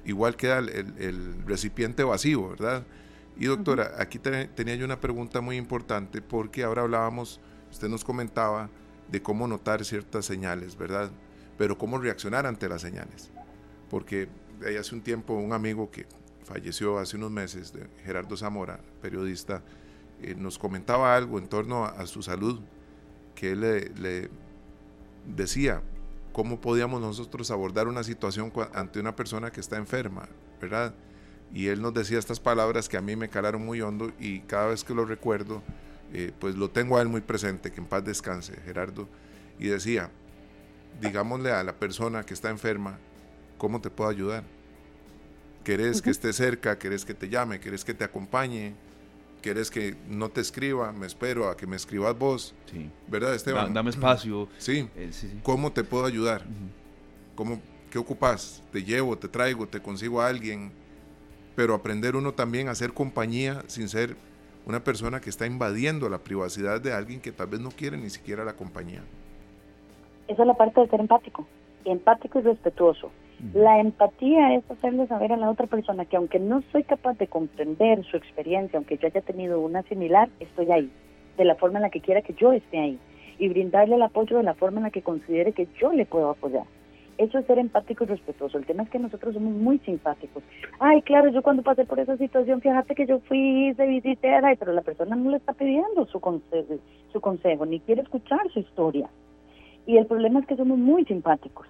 igual 0.04 0.36
queda 0.36 0.58
el, 0.58 1.44
recipiente 1.44 2.04
vacío, 2.04 2.50
¿verdad? 2.50 2.86
Y 3.36 3.46
doctora, 3.46 3.92
aquí 3.98 4.20
tenía 4.20 4.76
yo 4.76 4.84
una 4.84 5.00
pregunta 5.00 5.40
muy 5.40 5.56
importante 5.56 6.22
porque 6.22 6.62
ahora 6.62 6.82
hablábamos, 6.82 7.40
usted 7.72 7.88
nos 7.88 8.04
comentaba 8.04 8.70
de 9.10 9.20
cómo 9.20 9.48
notar 9.48 9.84
ciertas 9.84 10.24
señales, 10.24 10.78
¿verdad? 10.78 11.10
Pero 11.58 11.76
cómo 11.76 11.98
reaccionar 11.98 12.46
ante 12.46 12.68
las 12.68 12.80
señales 12.80 13.32
porque 13.92 14.26
hace 14.80 14.94
un 14.94 15.02
tiempo 15.02 15.34
un 15.34 15.52
amigo 15.52 15.90
que 15.90 16.06
falleció 16.44 16.98
hace 16.98 17.18
unos 17.18 17.30
meses, 17.30 17.74
Gerardo 18.02 18.38
Zamora, 18.38 18.80
periodista, 19.02 19.62
eh, 20.22 20.34
nos 20.34 20.58
comentaba 20.58 21.14
algo 21.14 21.38
en 21.38 21.46
torno 21.46 21.84
a, 21.84 22.06
su 22.06 22.22
salud, 22.22 22.58
que 23.34 23.52
él 23.52 23.60
le, 23.60 24.30
decía 25.26 25.82
cómo 26.32 26.58
podíamos 26.58 27.02
nosotros 27.02 27.50
abordar 27.50 27.86
una 27.86 28.02
situación 28.02 28.50
ante 28.72 28.98
una 28.98 29.14
persona 29.14 29.50
que 29.50 29.60
está 29.60 29.76
enferma, 29.76 30.26
¿verdad? 30.58 30.94
Y 31.52 31.66
él 31.66 31.82
nos 31.82 31.92
decía 31.92 32.18
estas 32.18 32.40
palabras 32.40 32.88
que 32.88 32.96
a 32.96 33.02
mí 33.02 33.14
me 33.14 33.28
calaron 33.28 33.62
muy 33.62 33.82
hondo 33.82 34.10
y 34.18 34.40
cada 34.40 34.68
vez 34.68 34.84
que 34.84 34.94
lo 34.94 35.04
recuerdo, 35.04 35.62
eh, 36.12 36.32
pues 36.38 36.54
lo 36.56 36.70
tengo 36.70 36.98
a 36.98 37.02
él 37.02 37.08
muy 37.08 37.20
presente, 37.20 37.70
que 37.70 37.80
en 37.80 37.86
paz 37.86 38.04
descanse, 38.04 38.54
Gerardo. 38.64 39.08
Y 39.58 39.68
decía, 39.68 40.10
digámosle 41.00 41.52
a 41.52 41.62
la 41.62 41.74
persona 41.74 42.24
que 42.24 42.34
está 42.34 42.50
enferma, 42.50 42.98
¿Cómo 43.62 43.80
te 43.80 43.90
puedo 43.90 44.10
ayudar? 44.10 44.42
¿Querés 45.62 46.02
que 46.02 46.10
esté 46.10 46.32
cerca? 46.32 46.80
¿Querés 46.80 47.04
que 47.04 47.14
te 47.14 47.28
llame? 47.28 47.60
¿Querés 47.60 47.84
que 47.84 47.94
te 47.94 48.02
acompañe? 48.02 48.74
¿Querés 49.40 49.70
que 49.70 49.94
no 50.08 50.30
te 50.30 50.40
escriba? 50.40 50.90
Me 50.90 51.06
espero 51.06 51.48
a 51.48 51.56
que 51.56 51.64
me 51.64 51.76
escribas 51.76 52.18
vos. 52.18 52.56
Sí. 52.68 52.90
¿Verdad, 53.06 53.36
Esteban? 53.36 53.72
dame 53.72 53.90
espacio. 53.90 54.48
Sí. 54.58 54.88
Eh, 54.96 55.10
sí, 55.12 55.38
¿Cómo 55.44 55.70
te 55.70 55.84
puedo 55.84 56.06
ayudar? 56.06 56.44
¿Cómo, 57.36 57.62
¿Qué 57.88 58.00
ocupas? 58.00 58.64
Te 58.72 58.82
llevo, 58.82 59.16
te 59.16 59.28
traigo, 59.28 59.68
te 59.68 59.80
consigo 59.80 60.20
a 60.20 60.26
alguien. 60.26 60.72
Pero 61.54 61.74
aprender 61.74 62.16
uno 62.16 62.34
también 62.34 62.66
a 62.66 62.72
hacer 62.72 62.92
compañía 62.92 63.62
sin 63.68 63.88
ser 63.88 64.16
una 64.66 64.84
persona 64.84 65.20
que 65.20 65.30
está 65.30 65.46
invadiendo 65.46 66.08
la 66.08 66.18
privacidad 66.18 66.80
de 66.80 66.92
alguien 66.92 67.20
que 67.20 67.32
tal 67.32 67.48
vez 67.48 67.60
no 67.60 67.70
quiere 67.70 67.96
ni 67.96 68.10
siquiera 68.10 68.44
la 68.44 68.54
compañía. 68.54 69.02
Esa 70.28 70.42
es 70.42 70.46
la 70.46 70.54
parte 70.54 70.80
de 70.80 70.88
ser 70.88 71.00
empático. 71.00 71.46
Empático 71.84 72.38
y 72.38 72.42
respetuoso. 72.42 73.10
La 73.54 73.80
empatía 73.80 74.54
es 74.54 74.70
hacerle 74.70 75.08
saber 75.08 75.32
a 75.32 75.36
la 75.36 75.50
otra 75.50 75.66
persona 75.66 76.04
que 76.04 76.16
aunque 76.16 76.38
no 76.38 76.62
soy 76.70 76.84
capaz 76.84 77.18
de 77.18 77.26
comprender 77.26 78.04
su 78.04 78.16
experiencia, 78.16 78.76
aunque 78.76 78.98
yo 78.98 79.08
haya 79.08 79.20
tenido 79.20 79.60
una 79.60 79.82
similar, 79.82 80.28
estoy 80.38 80.70
ahí, 80.70 80.92
de 81.36 81.44
la 81.44 81.56
forma 81.56 81.80
en 81.80 81.82
la 81.82 81.90
que 81.90 82.00
quiera 82.00 82.22
que 82.22 82.34
yo 82.34 82.52
esté 82.52 82.78
ahí, 82.78 82.98
y 83.38 83.48
brindarle 83.48 83.96
el 83.96 84.02
apoyo 84.02 84.36
de 84.36 84.44
la 84.44 84.54
forma 84.54 84.78
en 84.78 84.84
la 84.84 84.90
que 84.90 85.02
considere 85.02 85.52
que 85.52 85.66
yo 85.80 85.92
le 85.92 86.06
puedo 86.06 86.30
apoyar. 86.30 86.66
Eso 87.22 87.38
es 87.38 87.46
ser 87.46 87.60
empático 87.60 88.02
y 88.02 88.08
respetuoso. 88.08 88.58
El 88.58 88.66
tema 88.66 88.82
es 88.82 88.90
que 88.90 88.98
nosotros 88.98 89.34
somos 89.34 89.54
muy 89.54 89.78
simpáticos. 89.78 90.42
Ay, 90.80 91.02
claro, 91.02 91.28
yo 91.28 91.40
cuando 91.40 91.62
pasé 91.62 91.84
por 91.84 92.00
esa 92.00 92.16
situación, 92.16 92.60
fíjate 92.60 92.96
que 92.96 93.06
yo 93.06 93.20
fui, 93.20 93.68
hice 93.68 93.86
visitera, 93.86 94.52
pero 94.58 94.72
la 94.72 94.82
persona 94.82 95.14
no 95.14 95.30
le 95.30 95.36
está 95.36 95.52
pidiendo 95.52 96.04
su 96.06 96.18
consejo, 96.18 96.74
su 97.12 97.20
consejo, 97.20 97.64
ni 97.64 97.78
quiere 97.78 98.02
escuchar 98.02 98.40
su 98.52 98.58
historia. 98.58 99.08
Y 99.86 99.98
el 99.98 100.06
problema 100.06 100.40
es 100.40 100.46
que 100.46 100.56
somos 100.56 100.78
muy 100.78 101.04
simpáticos. 101.04 101.68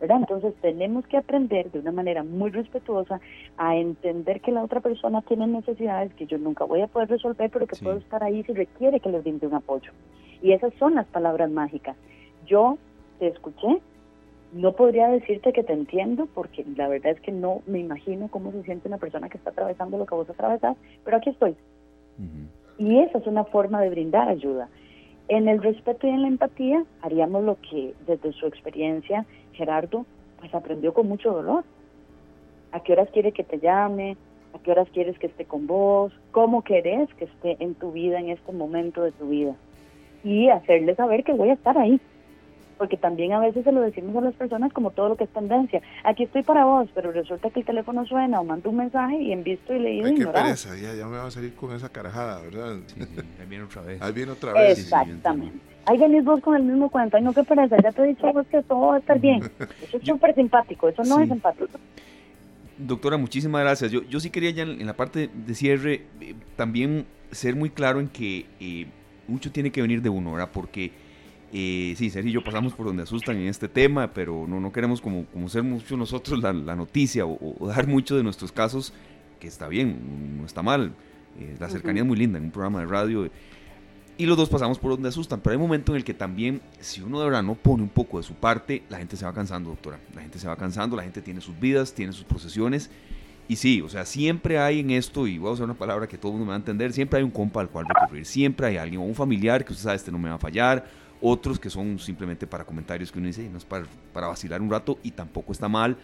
¿verdad? 0.00 0.18
Entonces 0.18 0.54
tenemos 0.60 1.04
que 1.06 1.16
aprender 1.16 1.70
de 1.70 1.80
una 1.80 1.92
manera 1.92 2.22
muy 2.22 2.50
respetuosa 2.50 3.20
a 3.56 3.76
entender 3.76 4.40
que 4.40 4.52
la 4.52 4.62
otra 4.62 4.80
persona 4.80 5.22
tiene 5.22 5.48
necesidades 5.48 6.14
que 6.14 6.26
yo 6.26 6.38
nunca 6.38 6.64
voy 6.64 6.80
a 6.80 6.88
poder 6.88 7.08
resolver, 7.08 7.50
pero 7.50 7.66
que 7.66 7.76
puedo 7.76 7.98
estar 7.98 8.22
ahí 8.22 8.42
si 8.44 8.52
requiere 8.52 8.98
que 8.98 9.10
le 9.10 9.20
brinde 9.20 9.48
un 9.48 9.54
apoyo. 9.54 9.92
Y 10.42 10.52
esas 10.52 10.72
son 10.74 10.94
las 10.96 11.06
palabras 11.06 11.50
mágicas. 11.50 11.96
Yo 12.46 12.78
te 13.20 13.28
escuché, 13.28 13.80
no 14.52 14.72
podría 14.72 15.08
decirte 15.08 15.52
que 15.52 15.64
te 15.64 15.72
entiendo, 15.72 16.28
porque 16.34 16.64
la 16.76 16.88
verdad 16.88 17.12
es 17.12 17.20
que 17.20 17.32
no 17.32 17.62
me 17.66 17.78
imagino 17.78 18.28
cómo 18.28 18.52
se 18.52 18.62
siente 18.62 18.88
una 18.88 18.98
persona 18.98 19.28
que 19.28 19.38
está 19.38 19.50
atravesando 19.50 19.98
lo 19.98 20.06
que 20.06 20.14
vos 20.14 20.28
atravesás, 20.28 20.76
pero 21.04 21.16
aquí 21.16 21.30
estoy. 21.30 21.56
Y 22.78 22.98
esa 23.00 23.18
es 23.18 23.26
una 23.26 23.44
forma 23.44 23.80
de 23.80 23.90
brindar 23.90 24.28
ayuda. 24.28 24.68
En 25.28 25.48
el 25.48 25.62
respeto 25.62 26.06
y 26.06 26.10
en 26.10 26.22
la 26.22 26.28
empatía 26.28 26.84
haríamos 27.00 27.44
lo 27.44 27.56
que 27.60 27.94
desde 28.06 28.32
su 28.32 28.46
experiencia 28.46 29.24
Gerardo 29.52 30.04
pues 30.38 30.54
aprendió 30.54 30.92
con 30.92 31.08
mucho 31.08 31.32
dolor. 31.32 31.64
¿A 32.72 32.80
qué 32.80 32.92
horas 32.92 33.08
quiere 33.12 33.32
que 33.32 33.44
te 33.44 33.58
llame? 33.58 34.16
¿A 34.54 34.58
qué 34.58 34.72
horas 34.72 34.88
quieres 34.92 35.18
que 35.18 35.28
esté 35.28 35.44
con 35.44 35.66
vos? 35.66 36.12
¿Cómo 36.32 36.62
querés 36.62 37.08
que 37.14 37.24
esté 37.24 37.56
en 37.60 37.74
tu 37.74 37.92
vida 37.92 38.18
en 38.18 38.30
este 38.30 38.52
momento 38.52 39.02
de 39.02 39.12
tu 39.12 39.28
vida? 39.28 39.54
Y 40.24 40.48
hacerle 40.48 40.94
saber 40.94 41.24
que 41.24 41.32
voy 41.32 41.50
a 41.50 41.54
estar 41.54 41.78
ahí, 41.78 42.00
porque 42.76 42.96
también 42.96 43.32
a 43.32 43.40
veces 43.40 43.64
se 43.64 43.72
lo 43.72 43.80
decimos 43.80 44.16
a 44.16 44.20
las 44.20 44.34
personas 44.34 44.72
como 44.72 44.90
todo 44.90 45.10
lo 45.10 45.16
que 45.16 45.24
es 45.24 45.30
tendencia. 45.30 45.80
Aquí 46.04 46.24
estoy 46.24 46.42
para 46.42 46.64
vos, 46.64 46.88
pero 46.94 47.12
resulta 47.12 47.50
que 47.50 47.60
el 47.60 47.66
teléfono 47.66 48.04
suena 48.06 48.40
o 48.40 48.44
mando 48.44 48.70
un 48.70 48.76
mensaje 48.76 49.16
y 49.16 49.32
en 49.32 49.42
visto 49.42 49.74
y 49.74 49.78
leído 49.78 50.06
Ay, 50.06 50.14
qué 50.14 50.26
pereza, 50.26 50.76
ya, 50.76 50.94
ya, 50.94 51.06
me 51.06 51.16
va 51.16 51.26
a 51.26 51.30
salir 51.30 51.54
con 51.54 51.74
esa 51.74 51.88
carajada, 51.88 52.40
¿verdad? 52.40 52.76
ahí 53.40 53.46
viene 53.48 53.64
otra 53.64 53.82
vez. 53.82 54.02
Ahí 54.02 54.12
viene 54.12 54.32
otra 54.32 54.52
vez. 54.52 54.78
Exactamente. 54.78 55.58
ahí 55.86 55.98
venís 55.98 56.24
vos 56.24 56.40
con 56.40 56.56
el 56.56 56.62
mismo 56.62 56.90
cuento, 56.90 57.16
ay 57.16 57.22
no 57.22 57.32
qué 57.32 57.44
pereza, 57.44 57.76
ya 57.82 57.92
te 57.92 58.02
he 58.02 58.06
dicho 58.08 58.32
vos 58.32 58.46
que 58.46 58.62
todo 58.62 58.88
va 58.88 58.96
a 58.96 58.98
estar 58.98 59.18
bien. 59.18 59.42
Eso 59.82 59.96
es 59.96 60.04
súper 60.04 60.34
simpático, 60.34 60.88
eso 60.88 61.02
no 61.04 61.20
es 61.20 61.30
empático. 61.30 61.78
Doctora, 62.78 63.16
muchísimas 63.16 63.62
gracias. 63.62 63.92
Yo, 63.92 64.02
yo 64.02 64.18
sí 64.18 64.30
quería 64.30 64.50
ya 64.50 64.62
en 64.62 64.86
la 64.86 64.94
parte 64.94 65.28
de 65.32 65.54
cierre 65.54 66.06
eh, 66.20 66.34
también 66.56 67.06
ser 67.30 67.54
muy 67.54 67.70
claro 67.70 68.00
en 68.00 68.08
que 68.08 68.46
eh, 68.60 68.86
mucho 69.28 69.52
tiene 69.52 69.70
que 69.70 69.82
venir 69.82 70.02
de 70.02 70.08
uno, 70.08 70.32
¿verdad? 70.32 70.50
Porque 70.52 70.92
eh, 71.54 71.94
sí, 71.98 72.08
Sergio 72.08 72.30
y 72.30 72.32
yo 72.32 72.42
pasamos 72.42 72.72
por 72.72 72.86
donde 72.86 73.02
asustan 73.02 73.36
en 73.36 73.46
este 73.46 73.68
tema, 73.68 74.14
pero 74.14 74.46
no, 74.48 74.58
no 74.58 74.72
queremos 74.72 75.02
como, 75.02 75.26
como 75.26 75.50
ser 75.50 75.62
mucho 75.62 75.98
nosotros 75.98 76.40
la, 76.42 76.52
noticia 76.52 77.26
o, 77.26 77.66
dar 77.66 77.86
mucho 77.86 78.16
de 78.16 78.22
nuestros 78.22 78.50
casos, 78.50 78.94
que 79.38 79.48
está 79.48 79.68
bien, 79.68 80.38
no 80.38 80.46
está 80.46 80.62
mal. 80.62 80.92
Eh, 81.38 81.56
la 81.60 81.68
cercanía 81.68 82.02
es 82.02 82.08
muy 82.08 82.16
linda 82.16 82.38
en 82.38 82.44
un 82.44 82.50
programa 82.50 82.80
de 82.80 82.86
radio. 82.86 83.30
Y 84.16 84.24
los 84.26 84.36
dos 84.36 84.48
pasamos 84.48 84.78
por 84.78 84.92
donde 84.92 85.10
asustan, 85.10 85.40
pero 85.40 85.52
hay 85.52 85.56
un 85.56 85.62
momento 85.62 85.92
en 85.92 85.96
el 85.96 86.04
que 86.04 86.14
también, 86.14 86.62
si 86.80 87.02
uno 87.02 87.18
de 87.18 87.26
verdad 87.26 87.42
no 87.42 87.54
pone 87.54 87.82
un 87.82 87.88
poco 87.90 88.16
de 88.16 88.22
su 88.22 88.34
parte, 88.34 88.82
la 88.88 88.98
gente 88.98 89.16
se 89.16 89.26
va 89.26 89.34
cansando, 89.34 89.70
doctora. 89.70 89.98
La 90.14 90.22
gente 90.22 90.38
se 90.38 90.46
va 90.46 90.56
cansando, 90.56 90.96
la 90.96 91.02
gente 91.02 91.20
tiene 91.20 91.42
sus 91.42 91.58
vidas, 91.58 91.92
tiene 91.92 92.12
sus 92.12 92.24
procesiones. 92.24 92.90
Y 93.48 93.56
sí, 93.56 93.82
o 93.82 93.90
sea, 93.90 94.06
siempre 94.06 94.58
hay 94.58 94.80
en 94.80 94.90
esto, 94.90 95.26
y 95.26 95.36
voy 95.36 95.50
a 95.50 95.52
usar 95.52 95.64
una 95.64 95.74
palabra 95.74 96.06
que 96.06 96.16
todo 96.16 96.32
el 96.32 96.38
mundo 96.38 96.46
me 96.46 96.50
va 96.50 96.56
a 96.56 96.58
entender, 96.58 96.92
siempre 96.92 97.18
hay 97.18 97.24
un 97.24 97.30
compa 97.30 97.60
al 97.60 97.68
cual 97.68 97.86
recurrir, 97.86 98.24
siempre 98.24 98.66
hay 98.68 98.76
alguien 98.78 99.00
o 99.00 99.04
un 99.04 99.14
familiar 99.14 99.64
que 99.64 99.72
usted 99.72 99.84
sabe, 99.84 99.96
este 99.96 100.12
no 100.12 100.18
me 100.18 100.28
va 100.28 100.36
a 100.36 100.38
fallar, 100.38 100.86
otros 101.22 101.58
que 101.58 101.70
son 101.70 101.98
simplemente 101.98 102.46
para 102.46 102.64
comentarios 102.64 103.10
que 103.12 103.18
uno 103.18 103.28
dice, 103.28 103.48
no 103.48 103.58
es 103.58 103.64
para, 103.64 103.86
para 104.12 104.26
vacilar 104.26 104.60
un 104.60 104.70
rato 104.70 104.98
y 105.02 105.12
tampoco 105.12 105.52
está 105.52 105.68
mal. 105.68 105.96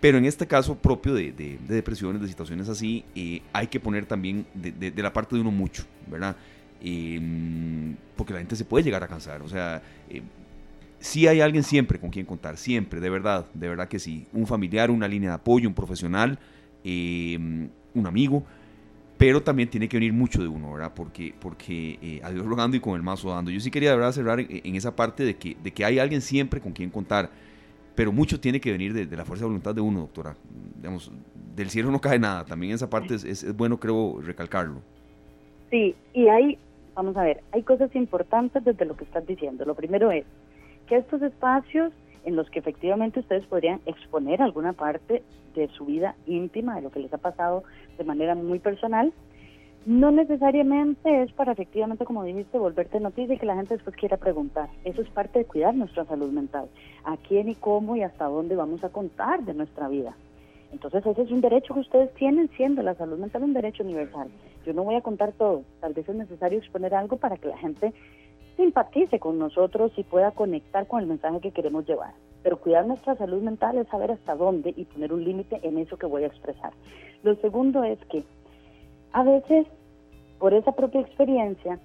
Pero 0.00 0.18
en 0.18 0.24
este 0.24 0.46
caso 0.46 0.76
propio 0.76 1.14
de, 1.14 1.32
de, 1.32 1.58
depresiones, 1.68 2.22
de 2.22 2.28
situaciones 2.28 2.68
así, 2.68 3.04
eh, 3.14 3.42
hay 3.52 3.66
que 3.66 3.80
poner 3.80 4.06
también 4.06 4.46
de, 4.54 4.72
de, 4.72 5.02
la 5.02 5.12
parte 5.12 5.34
de 5.34 5.42
uno 5.42 5.50
mucho, 5.50 5.84
¿verdad? 6.06 6.36
Em, 6.80 7.96
porque 8.16 8.32
la 8.32 8.38
gente 8.38 8.56
se 8.56 8.64
puede 8.64 8.84
llegar 8.84 9.02
a 9.02 9.08
cansar. 9.08 9.42
O 9.42 9.48
sea, 9.48 9.82
eh, 10.08 10.22
sí 11.00 11.26
hay 11.26 11.40
alguien 11.40 11.62
siempre 11.62 11.98
con 11.98 12.10
quien 12.10 12.24
contar, 12.24 12.56
siempre, 12.56 13.00
de 13.00 13.10
verdad, 13.10 13.46
de 13.52 13.68
verdad 13.68 13.88
que 13.88 13.98
sí. 13.98 14.26
Un 14.32 14.46
familiar, 14.46 14.90
una 14.90 15.06
línea 15.06 15.30
de 15.30 15.34
apoyo, 15.34 15.68
un 15.68 15.74
profesional, 15.74 16.38
em, 16.82 17.68
un 17.94 18.06
amigo 18.06 18.44
pero 19.20 19.42
también 19.42 19.68
tiene 19.68 19.86
que 19.86 19.98
venir 19.98 20.14
mucho 20.14 20.40
de 20.40 20.48
uno, 20.48 20.72
¿verdad? 20.72 20.92
Porque, 20.96 21.34
porque 21.38 21.98
eh, 22.00 22.20
a 22.24 22.30
Dios 22.30 22.46
rogando 22.46 22.78
y 22.78 22.80
con 22.80 22.94
el 22.94 23.02
mazo 23.02 23.28
dando. 23.28 23.50
Yo 23.50 23.60
sí 23.60 23.70
quería 23.70 23.90
de 23.90 23.96
verdad 23.96 24.12
cerrar 24.12 24.40
en, 24.40 24.74
esa 24.74 24.96
parte 24.96 25.24
de 25.24 25.36
que, 25.36 25.58
de 25.62 25.72
que 25.72 25.84
hay 25.84 25.98
alguien 25.98 26.22
siempre 26.22 26.58
con 26.58 26.72
quien 26.72 26.88
contar, 26.88 27.28
pero 27.94 28.12
mucho 28.12 28.40
tiene 28.40 28.62
que 28.62 28.72
venir 28.72 28.94
de, 28.94 29.14
la 29.14 29.26
fuerza 29.26 29.44
de 29.44 29.48
voluntad 29.48 29.74
de 29.74 29.82
uno, 29.82 30.00
doctora. 30.00 30.34
Digamos, 30.74 31.12
del 31.54 31.68
cielo 31.68 31.90
no 31.90 32.00
cae 32.00 32.18
nada, 32.18 32.46
también 32.46 32.72
esa 32.72 32.88
parte 32.88 33.14
es, 33.14 33.24
es, 33.24 33.54
bueno, 33.54 33.78
creo, 33.78 34.22
recalcarlo. 34.22 34.80
Sí, 35.68 35.94
y 36.14 36.28
hay, 36.28 36.56
vamos 36.94 37.14
a 37.18 37.22
ver, 37.22 37.42
hay 37.52 37.62
cosas 37.62 37.94
importantes 37.94 38.64
desde 38.64 38.86
lo 38.86 38.96
que 38.96 39.04
estás 39.04 39.26
diciendo. 39.26 39.66
Lo 39.66 39.74
primero 39.74 40.10
es 40.10 40.24
que 40.88 40.96
estos 40.96 41.20
espacios 41.20 41.92
en 42.24 42.36
los 42.36 42.48
que 42.48 42.60
efectivamente 42.60 43.20
ustedes 43.20 43.44
podrían 43.44 43.82
exponer 43.84 44.40
alguna 44.40 44.72
parte 44.72 45.22
de 45.54 45.68
su 45.68 45.84
vida 45.84 46.14
íntima, 46.26 46.76
de 46.76 46.82
lo 46.82 46.90
que 46.90 47.00
les 47.00 47.12
ha 47.12 47.18
pasado 47.18 47.64
de 47.98 48.04
manera 48.04 48.34
muy 48.34 48.58
personal. 48.58 49.12
No 49.86 50.10
necesariamente 50.10 51.22
es 51.22 51.32
para 51.32 51.52
efectivamente, 51.52 52.04
como 52.04 52.22
dijiste, 52.22 52.58
volverte 52.58 53.00
noticia 53.00 53.34
y 53.34 53.38
que 53.38 53.46
la 53.46 53.56
gente 53.56 53.74
después 53.74 53.96
quiera 53.96 54.18
preguntar. 54.18 54.68
Eso 54.84 55.00
es 55.00 55.08
parte 55.08 55.38
de 55.38 55.46
cuidar 55.46 55.74
nuestra 55.74 56.04
salud 56.04 56.30
mental. 56.30 56.68
A 57.04 57.16
quién 57.16 57.48
y 57.48 57.54
cómo 57.54 57.96
y 57.96 58.02
hasta 58.02 58.26
dónde 58.26 58.56
vamos 58.56 58.84
a 58.84 58.90
contar 58.90 59.42
de 59.44 59.54
nuestra 59.54 59.88
vida. 59.88 60.14
Entonces 60.72 61.04
ese 61.04 61.22
es 61.22 61.30
un 61.30 61.40
derecho 61.40 61.74
que 61.74 61.80
ustedes 61.80 62.12
tienen 62.14 62.48
siendo 62.56 62.82
la 62.82 62.94
salud 62.94 63.18
mental 63.18 63.42
un 63.42 63.54
derecho 63.54 63.82
universal. 63.82 64.28
Yo 64.64 64.72
no 64.72 64.84
voy 64.84 64.94
a 64.94 65.00
contar 65.00 65.32
todo, 65.32 65.64
tal 65.80 65.94
vez 65.94 66.08
es 66.08 66.14
necesario 66.14 66.58
exponer 66.58 66.94
algo 66.94 67.16
para 67.16 67.36
que 67.36 67.48
la 67.48 67.58
gente 67.58 67.92
simpatice 68.56 69.18
con 69.18 69.38
nosotros 69.38 69.92
y 69.96 70.04
pueda 70.04 70.30
conectar 70.32 70.86
con 70.86 71.00
el 71.00 71.06
mensaje 71.06 71.40
que 71.40 71.50
queremos 71.50 71.86
llevar. 71.86 72.12
Pero 72.42 72.58
cuidar 72.58 72.86
nuestra 72.86 73.16
salud 73.16 73.42
mental 73.42 73.78
es 73.78 73.88
saber 73.88 74.12
hasta 74.12 74.34
dónde 74.34 74.72
y 74.76 74.84
poner 74.84 75.12
un 75.12 75.24
límite 75.24 75.60
en 75.62 75.78
eso 75.78 75.96
que 75.96 76.06
voy 76.06 76.24
a 76.24 76.28
expresar. 76.28 76.72
Lo 77.22 77.34
segundo 77.36 77.84
es 77.84 77.98
que 78.06 78.24
a 79.12 79.22
veces, 79.22 79.66
por 80.38 80.54
esa 80.54 80.72
propia 80.72 81.00
experiencia, 81.00 81.78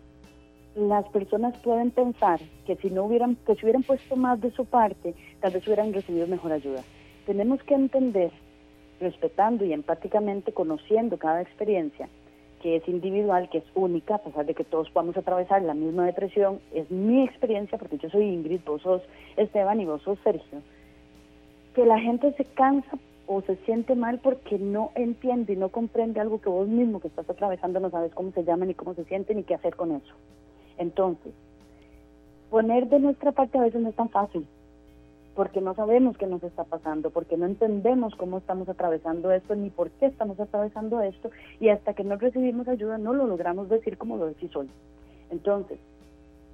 las 0.76 1.08
personas 1.10 1.58
pueden 1.60 1.92
pensar 1.92 2.40
que 2.66 2.76
si 2.76 2.90
no 2.90 3.06
hubieran, 3.06 3.36
que 3.46 3.56
si 3.56 3.66
hubieran 3.66 3.84
puesto 3.84 4.16
más 4.16 4.40
de 4.42 4.52
su 4.52 4.66
parte, 4.66 5.16
tal 5.40 5.54
vez 5.54 5.66
hubieran 5.66 5.94
recibido 5.94 6.28
mejor 6.28 6.52
ayuda. 6.52 6.84
Tenemos 7.26 7.64
que 7.64 7.74
entender, 7.74 8.32
respetando 9.00 9.66
y 9.66 9.74
empáticamente 9.74 10.54
conociendo 10.54 11.18
cada 11.18 11.42
experiencia, 11.42 12.10
que 12.66 12.78
es 12.78 12.88
individual, 12.88 13.48
que 13.52 13.60
es 13.60 13.64
única, 13.76 14.16
a 14.16 14.24
pesar 14.24 14.44
de 14.48 14.56
que 14.56 14.64
todos 14.64 14.90
podamos 14.90 15.16
atravesar 15.16 15.62
la 15.62 15.76
misma 15.76 16.08
depresión, 16.08 16.60
es 16.74 16.90
mi 16.90 17.24
experiencia, 17.24 17.78
porque 17.78 18.00
yo 18.00 18.10
soy 18.10 18.24
Ingrid, 18.24 18.62
vos 18.66 18.82
sos 18.82 19.04
Esteban 19.38 19.82
y 19.82 19.86
vos 19.86 20.02
sos 20.02 20.18
Sergio, 20.24 20.64
que 21.76 21.86
la 21.86 22.00
gente 22.00 22.34
se 22.34 22.44
cansa 22.44 22.98
o 23.28 23.44
se 23.44 23.56
siente 23.58 23.94
mal 23.94 24.18
porque 24.18 24.58
no 24.58 24.90
entiende 24.96 25.54
y 25.54 25.58
no 25.58 25.70
comprende 25.70 26.20
algo 26.20 26.42
que 26.42 26.50
vos 26.50 26.68
mismo 26.68 27.00
que 27.00 27.10
estás 27.10 27.30
atravesando 27.30 27.80
no 27.80 27.92
sabes 27.92 28.12
cómo 28.16 28.32
se 28.32 28.44
llama, 28.44 28.66
ni 28.66 28.74
cómo 28.74 28.96
se 28.96 29.06
siente, 29.06 29.36
ni 29.36 29.44
qué 29.44 29.54
hacer 29.54 29.76
con 29.76 29.92
eso. 29.92 30.16
Entonces, 30.80 31.34
poner 32.50 32.90
de 32.90 32.98
nuestra 32.98 33.32
parte 33.32 33.60
a 33.60 33.62
veces 33.62 33.80
no 33.80 33.90
es 33.90 33.96
tan 33.96 34.10
fácil, 34.10 34.48
porque 35.36 35.60
no 35.60 35.76
sabemos 35.76 36.18
qué 36.18 36.28
nos 36.28 36.42
está 36.44 36.64
pasando, 36.64 37.10
porque 37.10 37.36
no 37.36 37.46
entendemos 37.46 38.16
cómo 38.16 38.38
estamos 38.38 38.70
atravesando 38.70 39.32
esto, 39.32 39.54
ni 39.56 39.70
por 39.70 39.92
qué 39.92 40.06
estamos 40.06 40.40
atravesando 40.40 41.02
esto, 41.02 41.30
y 41.60 41.70
hasta 41.70 41.94
que 41.94 42.06
no 42.06 42.16
recibimos 42.16 42.68
ayuda 42.68 42.98
no 42.98 43.14
lo 43.14 43.28
logramos 43.28 43.70
decir 43.70 43.98
como 43.98 44.16
lo 44.16 44.28
decís 44.28 44.56
hoy. 44.56 44.70
Entonces, 45.30 45.78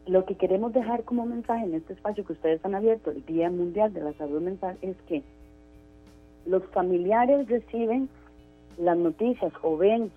lo 0.07 0.25
que 0.25 0.35
queremos 0.35 0.73
dejar 0.73 1.03
como 1.03 1.27
mensaje 1.27 1.65
en 1.65 1.75
este 1.75 1.93
espacio 1.93 2.25
que 2.25 2.33
ustedes 2.33 2.65
han 2.65 2.73
abierto, 2.73 3.11
el 3.11 3.23
Día 3.25 3.51
Mundial 3.51 3.93
de 3.93 4.01
la 4.01 4.13
Salud 4.13 4.41
Mental, 4.41 4.77
es 4.81 4.95
que 5.07 5.21
los 6.47 6.63
familiares 6.69 7.47
reciben 7.47 8.09
las 8.79 8.97
noticias 8.97 9.53
o 9.61 9.77
ven 9.77 10.11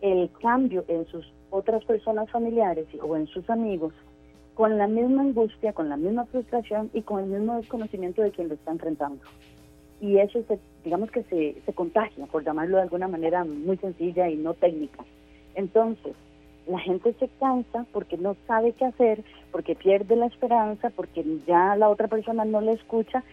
el 0.00 0.30
cambio 0.40 0.84
en 0.86 1.06
sus 1.06 1.26
otras 1.50 1.84
personas 1.84 2.30
familiares 2.30 2.86
o 3.02 3.16
en 3.16 3.26
sus 3.26 3.50
amigos 3.50 3.92
con 4.54 4.78
la 4.78 4.86
misma 4.86 5.22
angustia, 5.22 5.72
con 5.72 5.88
la 5.88 5.96
misma 5.96 6.26
frustración 6.26 6.90
y 6.92 7.02
con 7.02 7.20
el 7.24 7.30
mismo 7.30 7.56
desconocimiento 7.56 8.22
de 8.22 8.30
quien 8.30 8.48
lo 8.48 8.54
está 8.54 8.72
enfrentando. 8.72 9.22
Y 10.00 10.18
eso, 10.18 10.44
digamos 10.84 11.10
que 11.10 11.22
se, 11.24 11.60
se 11.64 11.72
contagia, 11.72 12.26
por 12.26 12.44
llamarlo 12.44 12.76
de 12.76 12.84
alguna 12.84 13.08
manera 13.08 13.44
muy 13.44 13.76
sencilla 13.76 14.28
y 14.28 14.36
no 14.36 14.54
técnica. 14.54 15.04
Entonces, 15.54 16.14
la 16.66 16.78
gente 16.78 17.14
se 17.18 17.28
cansa 17.40 17.86
porque 17.92 18.16
no 18.16 18.36
sabe 18.46 18.72
qué 18.72 18.84
hacer, 18.84 19.22
porque 19.50 19.74
pierde 19.74 20.16
la 20.16 20.26
esperanza, 20.26 20.90
porque 20.90 21.24
ya 21.46 21.76
la 21.76 21.88
otra 21.88 22.08
persona 22.08 22.44
no 22.44 22.60
le 22.60 22.72
escucha, 22.72 23.24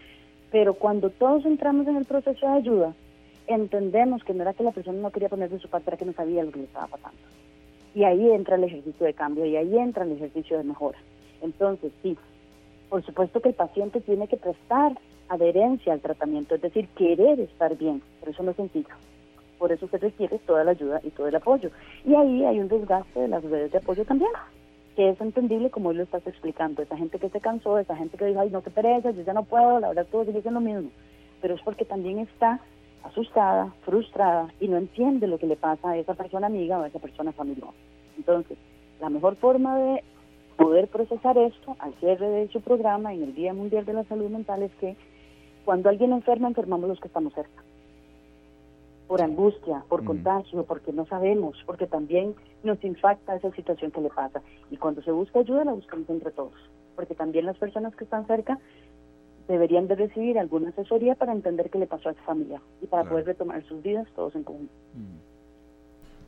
pero 0.51 0.74
cuando 0.74 1.09
todos 1.09 1.45
entramos 1.45 1.88
en 1.88 1.97
el 1.97 2.05
proceso 2.05 2.45
de 2.45 2.53
ayuda, 2.53 2.93
entendemos 3.47 4.24
que 4.24 4.34
no 4.34 4.41
era 4.41 4.53
que 4.53 4.63
la 4.63 4.72
persona 4.72 4.99
no 4.99 5.11
quería 5.11 5.30
ponerse 5.30 5.59
su 5.59 5.70
parte, 5.70 5.89
era 5.89 5.97
que 5.97 6.05
no 6.05 6.13
sabía 6.13 6.43
lo 6.43 6.51
que 6.51 6.59
le 6.59 6.65
estaba 6.65 6.88
pasando. 6.88 7.20
Y 7.97 8.03
ahí 8.03 8.29
entra 8.31 8.57
el 8.57 8.63
ejercicio 8.63 9.07
de 9.07 9.15
cambio 9.15 9.43
y 9.47 9.55
ahí 9.55 9.75
entra 9.75 10.03
el 10.03 10.11
ejercicio 10.11 10.55
de 10.59 10.63
mejora. 10.63 10.99
Entonces, 11.41 11.91
sí, 12.03 12.15
por 12.89 13.03
supuesto 13.03 13.41
que 13.41 13.49
el 13.49 13.55
paciente 13.55 14.01
tiene 14.01 14.27
que 14.27 14.37
prestar 14.37 14.91
adherencia 15.29 15.93
al 15.93 16.01
tratamiento, 16.01 16.53
es 16.53 16.61
decir, 16.61 16.87
querer 16.89 17.39
estar 17.39 17.75
bien, 17.75 18.03
pero 18.19 18.33
eso 18.33 18.43
no 18.43 18.51
es 18.51 18.57
sencillo. 18.57 18.93
Por 19.57 19.71
eso 19.71 19.87
se 19.87 19.97
requiere 19.97 20.37
toda 20.45 20.63
la 20.63 20.71
ayuda 20.71 21.01
y 21.03 21.09
todo 21.09 21.27
el 21.27 21.35
apoyo. 21.37 21.71
Y 22.05 22.13
ahí 22.13 22.45
hay 22.45 22.59
un 22.59 22.67
desgaste 22.67 23.19
de 23.19 23.29
las 23.29 23.43
redes 23.43 23.71
de 23.71 23.79
apoyo 23.79 24.05
también, 24.05 24.29
que 24.95 25.09
es 25.09 25.19
entendible 25.19 25.71
como 25.71 25.89
hoy 25.89 25.95
lo 25.95 26.03
estás 26.03 26.27
explicando. 26.27 26.83
Esa 26.83 26.97
gente 26.97 27.17
que 27.17 27.29
se 27.29 27.41
cansó, 27.41 27.79
esa 27.79 27.95
gente 27.95 28.15
que 28.15 28.25
dijo, 28.25 28.41
ay, 28.41 28.51
no 28.51 28.61
te 28.61 28.69
pereza, 28.69 29.09
yo 29.09 29.23
ya 29.23 29.33
no 29.33 29.43
puedo, 29.43 29.79
la 29.79 29.87
verdad 29.87 30.05
todo 30.11 30.23
sigue 30.23 30.51
lo 30.51 30.61
mismo. 30.61 30.91
Pero 31.41 31.55
es 31.55 31.61
porque 31.63 31.83
también 31.83 32.19
está 32.19 32.59
asustada, 33.07 33.73
frustrada 33.83 34.53
y 34.59 34.67
no 34.67 34.77
entiende 34.77 35.27
lo 35.27 35.37
que 35.37 35.47
le 35.47 35.55
pasa 35.55 35.91
a 35.91 35.97
esa 35.97 36.13
persona 36.13 36.47
amiga 36.47 36.79
o 36.79 36.83
a 36.83 36.87
esa 36.87 36.99
persona 36.99 37.31
familiar. 37.31 37.71
Entonces, 38.17 38.57
la 38.99 39.09
mejor 39.09 39.35
forma 39.35 39.77
de 39.77 40.03
poder 40.57 40.87
procesar 40.87 41.37
esto 41.37 41.75
al 41.79 41.93
cierre 41.95 42.27
de 42.27 42.47
su 42.49 42.61
programa 42.61 43.13
en 43.13 43.23
el 43.23 43.35
Día 43.35 43.53
Mundial 43.53 43.85
de 43.85 43.93
la 43.93 44.03
Salud 44.05 44.29
Mental 44.29 44.63
es 44.63 44.71
que 44.75 44.95
cuando 45.65 45.89
alguien 45.89 46.13
enferma, 46.13 46.47
enfermamos 46.47 46.89
los 46.89 46.99
que 46.99 47.07
estamos 47.07 47.33
cerca. 47.33 47.63
Por 49.07 49.21
angustia, 49.21 49.83
por 49.87 50.03
contagio, 50.03 50.63
porque 50.65 50.91
no 50.91 51.05
sabemos, 51.05 51.61
porque 51.65 51.87
también 51.87 52.35
nos 52.63 52.83
impacta 52.83 53.35
esa 53.35 53.51
situación 53.51 53.91
que 53.91 54.01
le 54.01 54.09
pasa. 54.09 54.41
Y 54.71 54.77
cuando 54.77 55.01
se 55.01 55.11
busca 55.11 55.39
ayuda, 55.39 55.63
la 55.63 55.73
buscamos 55.73 56.09
entre 56.09 56.31
todos. 56.31 56.53
Porque 56.95 57.15
también 57.15 57.45
las 57.45 57.57
personas 57.57 57.95
que 57.95 58.03
están 58.03 58.25
cerca 58.27 58.59
deberían 59.47 59.87
de 59.87 59.95
recibir 59.95 60.37
alguna 60.37 60.69
asesoría 60.69 61.15
para 61.15 61.31
entender 61.31 61.69
qué 61.69 61.79
le 61.79 61.87
pasó 61.87 62.09
a 62.09 62.13
su 62.13 62.21
familia 62.21 62.61
y 62.81 62.87
para 62.87 63.07
poder 63.07 63.25
retomar 63.25 63.63
sus 63.65 63.81
vidas 63.81 64.07
todos 64.15 64.35
en 64.35 64.43
común. 64.43 64.69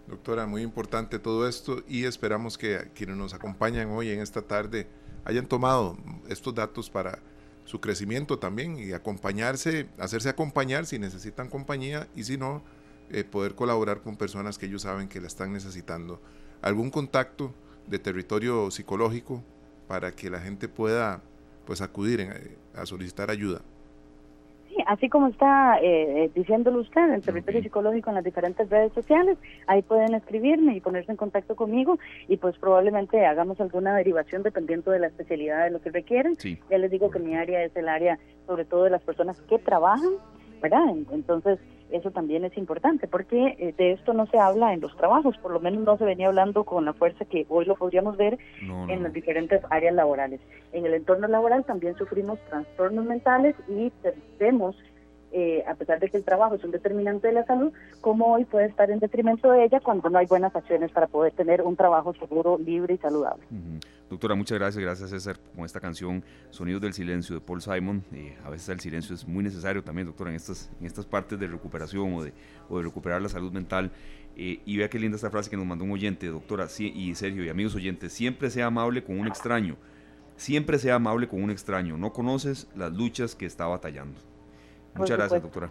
Doctora, 0.07 0.47
muy 0.47 0.63
importante 0.63 1.19
todo 1.19 1.47
esto 1.47 1.83
y 1.87 2.05
esperamos 2.05 2.57
que 2.57 2.89
quienes 2.95 3.15
nos 3.15 3.33
acompañan 3.33 3.89
hoy 3.91 4.09
en 4.09 4.21
esta 4.21 4.41
tarde 4.41 4.87
hayan 5.25 5.45
tomado 5.45 5.97
estos 6.29 6.55
datos 6.55 6.89
para 6.89 7.19
su 7.65 7.79
crecimiento 7.79 8.39
también 8.39 8.79
y 8.79 8.93
acompañarse, 8.93 9.87
hacerse 9.99 10.29
acompañar 10.29 10.87
si 10.87 10.97
necesitan 10.97 11.49
compañía 11.49 12.07
y 12.15 12.23
si 12.23 12.37
no, 12.37 12.63
eh, 13.11 13.23
poder 13.23 13.53
colaborar 13.53 14.01
con 14.01 14.17
personas 14.17 14.57
que 14.57 14.65
ellos 14.65 14.81
saben 14.81 15.07
que 15.07 15.21
la 15.21 15.27
están 15.27 15.53
necesitando. 15.53 16.19
¿Algún 16.63 16.89
contacto 16.89 17.53
de 17.85 17.99
territorio 17.99 18.71
psicológico 18.71 19.43
para 19.87 20.11
que 20.11 20.29
la 20.29 20.39
gente 20.39 20.67
pueda 20.67 21.21
pues 21.65 21.81
acudir 21.81 22.21
eh, 22.21 22.57
a 22.79 22.85
solicitar 22.85 23.29
ayuda? 23.29 23.61
así 24.89 25.09
como 25.09 25.27
está 25.27 25.79
eh, 25.79 26.25
eh, 26.25 26.31
diciéndolo 26.33 26.79
usted, 26.81 27.13
el 27.13 27.21
territorio 27.21 27.61
psicológico 27.61 28.09
en 28.09 28.15
las 28.15 28.23
diferentes 28.23 28.69
redes 28.69 28.91
sociales, 28.93 29.37
ahí 29.67 29.81
pueden 29.81 30.13
escribirme 30.15 30.75
y 30.75 30.81
ponerse 30.81 31.11
en 31.11 31.17
contacto 31.17 31.55
conmigo 31.55 31.99
y 32.27 32.37
pues 32.37 32.57
probablemente 32.57 33.25
hagamos 33.25 33.59
alguna 33.61 33.95
derivación 33.95 34.43
dependiendo 34.43 34.91
de 34.91 34.99
la 34.99 35.07
especialidad 35.07 35.65
de 35.65 35.71
lo 35.71 35.81
que 35.81 35.91
requieren. 35.91 36.37
Ya 36.69 36.77
les 36.77 36.91
digo 36.91 37.11
que 37.11 37.19
mi 37.19 37.35
área 37.35 37.63
es 37.63 37.75
el 37.75 37.87
área 37.87 38.17
sobre 38.47 38.65
todo 38.65 38.85
de 38.85 38.89
las 38.89 39.01
personas 39.03 39.39
que 39.41 39.59
trabajan, 39.59 40.13
¿verdad? 40.61 40.89
Entonces, 41.11 41.59
eso 41.91 42.11
también 42.11 42.45
es 42.45 42.57
importante 42.57 43.07
porque 43.07 43.55
eh, 43.59 43.73
de 43.77 43.93
esto 43.93 44.13
no 44.13 44.27
se 44.27 44.37
habla 44.37 44.73
en 44.73 44.81
los 44.81 44.95
trabajos, 44.95 45.37
por 45.37 45.51
lo 45.51 45.59
menos 45.59 45.83
no 45.83 45.97
se 45.97 46.05
venía 46.05 46.27
hablando 46.27 46.63
con 46.63 46.85
la 46.85 46.93
fuerza 46.93 47.25
que 47.25 47.45
hoy 47.49 47.65
lo 47.65 47.75
podríamos 47.75 48.17
ver 48.17 48.37
en 48.61 49.03
las 49.03 49.13
diferentes 49.13 49.61
áreas 49.69 49.93
laborales. 49.93 50.39
En 50.71 50.85
el 50.85 50.93
entorno 50.93 51.27
laboral 51.27 51.65
también 51.65 51.95
sufrimos 51.95 52.39
trastornos 52.49 53.05
mentales 53.05 53.55
y 53.67 53.91
tenemos 54.37 54.75
eh, 55.31 55.63
a 55.67 55.75
pesar 55.75 55.99
de 55.99 56.09
que 56.09 56.17
el 56.17 56.23
trabajo 56.23 56.55
es 56.55 56.63
un 56.63 56.71
determinante 56.71 57.27
de 57.27 57.33
la 57.33 57.45
salud, 57.45 57.71
cómo 58.01 58.33
hoy 58.33 58.45
puede 58.45 58.67
estar 58.67 58.89
en 58.89 58.99
detrimento 58.99 59.51
de 59.51 59.65
ella 59.65 59.79
cuando 59.79 60.09
no 60.09 60.17
hay 60.17 60.25
buenas 60.25 60.55
acciones 60.55 60.91
para 60.91 61.07
poder 61.07 61.33
tener 61.33 61.61
un 61.61 61.75
trabajo 61.75 62.13
seguro, 62.13 62.57
libre 62.57 62.95
y 62.95 62.97
saludable. 62.97 63.43
Doctora, 64.09 64.33
muchas 64.33 64.57
gracias, 64.57 64.83
gracias 64.83 65.11
César 65.11 65.37
con 65.55 65.65
esta 65.65 65.79
canción 65.79 66.23
Sonidos 66.49 66.81
del 66.81 66.93
Silencio 66.93 67.35
de 67.35 67.41
Paul 67.41 67.61
Simon. 67.61 68.03
Eh, 68.11 68.35
a 68.43 68.49
veces 68.49 68.69
el 68.69 68.79
silencio 68.79 69.13
es 69.13 69.27
muy 69.27 69.43
necesario 69.43 69.83
también, 69.83 70.07
doctora, 70.07 70.31
en 70.31 70.35
estas, 70.35 70.71
en 70.79 70.87
estas 70.87 71.05
partes 71.05 71.39
de 71.39 71.45
recuperación 71.45 72.13
o 72.15 72.23
de, 72.23 72.33
o 72.69 72.77
de 72.77 72.83
recuperar 72.83 73.21
la 73.21 73.29
salud 73.29 73.51
mental. 73.51 73.91
Eh, 74.35 74.61
y 74.65 74.77
vea 74.77 74.89
qué 74.89 74.97
linda 74.97 75.15
esta 75.15 75.29
frase 75.29 75.49
que 75.49 75.57
nos 75.57 75.65
mandó 75.65 75.83
un 75.83 75.91
oyente, 75.91 76.27
doctora, 76.27 76.67
y 76.79 77.13
Sergio 77.13 77.43
y 77.43 77.49
amigos 77.49 77.75
oyentes, 77.75 78.13
siempre 78.13 78.49
sea 78.49 78.67
amable 78.67 79.03
con 79.03 79.19
un 79.19 79.27
extraño, 79.27 79.75
siempre 80.37 80.79
sea 80.79 80.95
amable 80.95 81.27
con 81.27 81.43
un 81.43 81.51
extraño, 81.51 81.97
no 81.97 82.13
conoces 82.13 82.69
las 82.75 82.93
luchas 82.93 83.35
que 83.35 83.45
está 83.45 83.67
batallando. 83.67 84.21
Muchas 84.99 85.17
gracias, 85.17 85.41
doctora. 85.41 85.69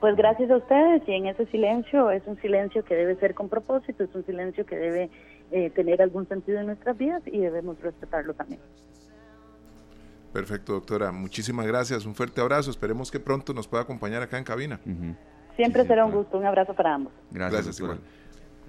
Pues 0.00 0.14
gracias 0.14 0.50
a 0.50 0.56
ustedes 0.56 1.02
y 1.08 1.12
en 1.12 1.26
ese 1.26 1.46
silencio 1.46 2.10
es 2.10 2.22
un 2.26 2.40
silencio 2.40 2.84
que 2.84 2.94
debe 2.94 3.16
ser 3.16 3.34
con 3.34 3.48
propósito, 3.48 4.04
es 4.04 4.14
un 4.14 4.24
silencio 4.26 4.66
que 4.66 4.76
debe 4.76 5.10
eh, 5.50 5.70
tener 5.70 6.02
algún 6.02 6.28
sentido 6.28 6.60
en 6.60 6.66
nuestras 6.66 6.98
vidas 6.98 7.22
y 7.26 7.38
debemos 7.38 7.80
respetarlo 7.80 8.34
también. 8.34 8.60
Perfecto, 10.32 10.74
doctora. 10.74 11.12
Muchísimas 11.12 11.66
gracias. 11.66 12.04
Un 12.04 12.14
fuerte 12.14 12.42
abrazo. 12.42 12.70
Esperemos 12.70 13.10
que 13.10 13.18
pronto 13.18 13.54
nos 13.54 13.66
pueda 13.66 13.84
acompañar 13.84 14.22
acá 14.22 14.36
en 14.36 14.44
cabina. 14.44 14.78
Siempre 15.56 15.86
será 15.86 16.04
un 16.04 16.12
gusto. 16.12 16.36
Un 16.36 16.44
abrazo 16.44 16.74
para 16.74 16.94
ambos. 16.94 17.12
Gracias, 17.30 17.78
doctora. 17.78 17.98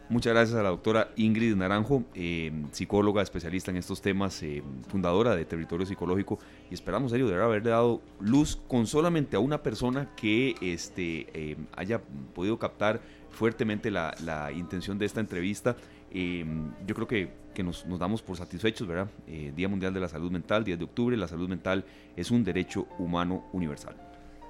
Muchas 0.10 0.34
gracias 0.34 0.58
a 0.58 0.64
la 0.64 0.70
doctora 0.70 1.10
Ingrid 1.18 1.54
Naranjo, 1.56 2.06
eh, 2.16 2.50
psicóloga 2.72 3.22
especialista 3.22 3.72
en 3.72 3.78
estos 3.78 4.02
temas, 4.02 4.42
eh, 4.42 4.64
fundadora 4.88 5.36
de 5.36 5.44
Territorio 5.44 5.86
Psicológico, 5.86 6.40
y 6.72 6.74
esperamos, 6.76 7.12
serio, 7.12 7.28
de 7.28 7.36
haberle 7.36 7.72
dado 7.72 8.02
luz 8.22 8.58
con 8.70 8.88
solamente 8.88 9.36
a 9.36 9.40
una 9.40 9.62
persona 9.62 10.16
que 10.16 10.56
este, 10.62 11.28
eh, 11.34 11.58
haya 11.76 12.00
podido 12.34 12.58
captar 12.58 13.02
fuertemente 13.32 13.92
la, 13.92 14.16
intención 14.56 14.98
de 14.98 15.06
esta 15.06 15.20
entrevista. 15.20 15.76
yo 16.10 16.96
creo 16.96 17.08
que, 17.08 17.30
que 17.54 17.62
nos, 17.62 17.86
nos, 17.86 18.00
damos 18.00 18.22
por 18.22 18.38
satisfechos, 18.38 18.88
¿verdad? 18.88 19.12
Día 19.28 19.68
Mundial 19.68 19.94
de 19.94 20.00
la 20.00 20.08
Salud 20.08 20.32
Mental, 20.32 20.64
10 20.64 20.80
de 20.80 20.86
octubre, 20.86 21.18
la 21.18 21.28
salud 21.28 21.50
mental 21.50 21.84
es 22.16 22.32
un 22.32 22.46
derecho 22.46 22.88
humano 22.98 23.46
universal. 23.52 23.96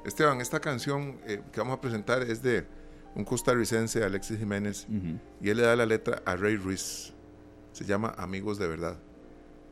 Esteban, 0.05 0.39
esta 0.39 0.60
canción 0.60 1.18
que 1.26 1.60
vamos 1.60 1.80
a 1.80 1.82
presentar 1.82 2.22
es 2.22 2.43
de 2.43 2.66
un 3.18 3.26
costarricense, 3.26 4.03
Alexis 4.03 4.38
Jiménez, 4.38 4.88
y 5.41 5.49
él 5.49 5.57
le 5.57 5.63
da 5.63 5.76
la 5.76 5.88
letra 5.88 6.22
a 6.24 6.36
Ray 6.36 6.55
Ruiz. 6.55 7.13
Se 7.72 7.84
llama 7.84 8.13
Amigos 8.15 8.59
de 8.59 8.68
Verdad. 8.68 8.99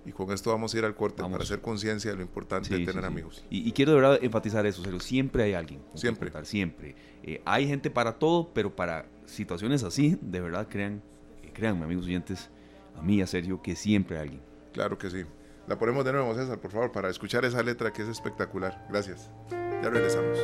Y 0.03 0.11
con 0.11 0.31
esto 0.31 0.49
vamos 0.51 0.73
a 0.73 0.77
ir 0.77 0.85
al 0.85 0.95
corte 0.95 1.23
para 1.23 1.43
hacer 1.43 1.61
conciencia 1.61 2.11
de 2.11 2.17
lo 2.17 2.23
importante 2.23 2.75
de 2.75 2.85
tener 2.85 3.05
amigos. 3.05 3.43
Y, 3.49 3.71
quiero 3.71 3.91
de 3.91 4.01
verdad 4.01 4.19
enfatizar 4.21 4.65
eso, 4.65 4.81
pero 4.83 4.99
siempre 4.99 5.43
hay 5.43 5.53
alguien. 5.53 5.81
Siempre. 5.93 6.31
siempre. 6.43 6.95
Eh, 7.23 7.41
hay 7.45 7.67
gente 7.67 7.89
para 7.89 8.13
todo, 8.13 8.51
pero 8.53 8.75
para 8.75 9.05
situaciones 9.25 9.83
así, 9.83 10.17
de 10.21 10.41
verdad, 10.41 10.67
crean, 10.67 11.01
eh, 11.43 11.51
créanme, 11.53 11.85
amigos 11.85 12.05
oyentes, 12.05 12.49
a 12.95 13.01
mí, 13.01 13.21
a 13.21 13.27
Sergio, 13.27 13.61
que 13.61 13.75
siempre 13.75 14.17
hay 14.17 14.23
alguien. 14.23 14.41
Claro 14.73 14.97
que 14.97 15.09
sí. 15.09 15.23
La 15.67 15.77
ponemos 15.77 16.03
de 16.05 16.13
nuevo, 16.13 16.33
César, 16.35 16.59
por 16.59 16.71
favor, 16.71 16.91
para 16.91 17.09
escuchar 17.09 17.45
esa 17.45 17.61
letra 17.63 17.93
que 17.93 18.01
es 18.03 18.07
espectacular. 18.07 18.85
Gracias. 18.89 19.31
Ya 19.49 19.89
regresamos. 19.89 20.37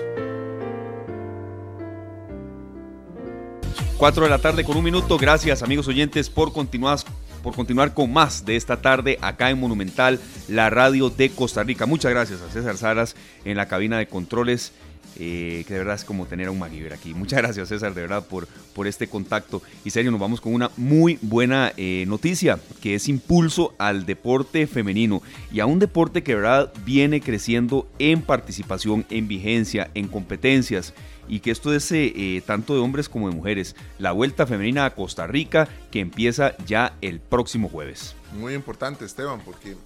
4 4.02 4.24
de 4.24 4.32
la 4.32 4.40
tarde 4.40 4.64
con 4.64 4.76
un 4.78 4.84
minuto. 4.84 5.16
Gracias 5.20 5.62
amigos 5.62 5.88
oyentes 5.88 6.28
por 6.28 6.52
continuar, 6.54 6.98
por 7.44 7.54
continuar 7.54 7.94
con 7.94 8.12
más 8.12 8.44
de 8.44 8.56
esta 8.56 8.82
tarde 8.82 9.20
acá 9.22 9.52
en 9.52 9.60
Monumental, 9.60 10.20
la 10.48 10.72
radio 10.72 11.12
de 11.12 11.30
Costa 11.30 11.62
Rica. 11.62 11.86
Muchas 11.86 12.10
gracias 12.12 12.42
a 12.42 12.50
César 12.50 12.78
Saras 12.78 13.16
en 13.46 13.58
la 13.58 13.68
cabina 13.68 14.00
de 14.00 14.08
controles. 14.08 14.72
Eh, 15.20 15.66
que 15.68 15.74
de 15.74 15.80
verdad 15.80 15.96
es 15.96 16.06
como 16.06 16.26
tener 16.26 16.48
a 16.48 16.52
un 16.52 16.58
MacGyver 16.58 16.94
aquí. 16.94 17.14
Muchas 17.14 17.40
gracias 17.40 17.70
César, 17.70 17.94
de 17.94 18.02
verdad, 18.02 18.26
por, 18.26 18.48
por 18.74 18.88
este 18.88 19.08
contacto. 19.08 19.62
Y 19.86 19.92
serio, 19.92 20.10
nos 20.10 20.20
vamos 20.20 20.42
con 20.42 20.54
una 20.54 20.72
muy 20.78 21.20
buena 21.22 21.72
eh, 21.78 22.06
noticia, 22.08 22.60
que 22.82 22.96
es 22.96 23.08
impulso 23.08 23.76
al 23.78 24.08
deporte 24.08 24.66
femenino 24.66 25.22
y 25.52 25.60
a 25.60 25.68
un 25.68 25.78
deporte 25.78 26.24
que 26.24 26.32
de 26.32 26.42
verdad 26.42 26.74
viene 26.86 27.22
creciendo 27.22 27.88
en 28.00 28.24
participación, 28.24 29.06
en 29.12 29.28
vigencia, 29.28 29.92
en 29.94 30.08
competencias 30.08 30.96
y 31.32 31.40
que 31.40 31.50
esto 31.50 31.74
es 31.74 31.90
eh, 31.94 32.12
eh, 32.14 32.44
tanto 32.46 32.74
de 32.74 32.82
hombres 32.82 33.08
como 33.08 33.30
de 33.30 33.36
mujeres. 33.36 33.78
La 33.98 34.12
Vuelta 34.12 34.46
Femenina 34.46 34.84
a 34.84 34.94
Costa 34.94 35.28
Rica 35.28 35.70
que 35.90 36.02
empieza 36.02 36.58
ya 36.66 36.98
el 37.00 37.22
próximo 37.22 37.70
jueves. 37.70 38.16
Muy 38.34 38.54
importante, 38.54 39.06
Esteban, 39.06 39.40
porque 39.40 39.78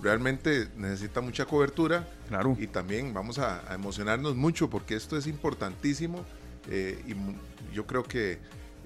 realmente 0.00 0.66
necesita 0.78 1.20
mucha 1.20 1.44
cobertura. 1.44 2.08
Claro. 2.28 2.56
Y 2.58 2.68
también 2.68 3.12
vamos 3.12 3.38
a, 3.38 3.62
emocionarnos 3.74 4.34
mucho 4.34 4.70
porque 4.70 4.96
esto 4.96 5.18
es 5.18 5.26
importantísimo 5.26 6.24
eh, 6.70 6.98
y 7.06 7.74
yo 7.74 7.86
creo 7.86 8.04
que 8.04 8.38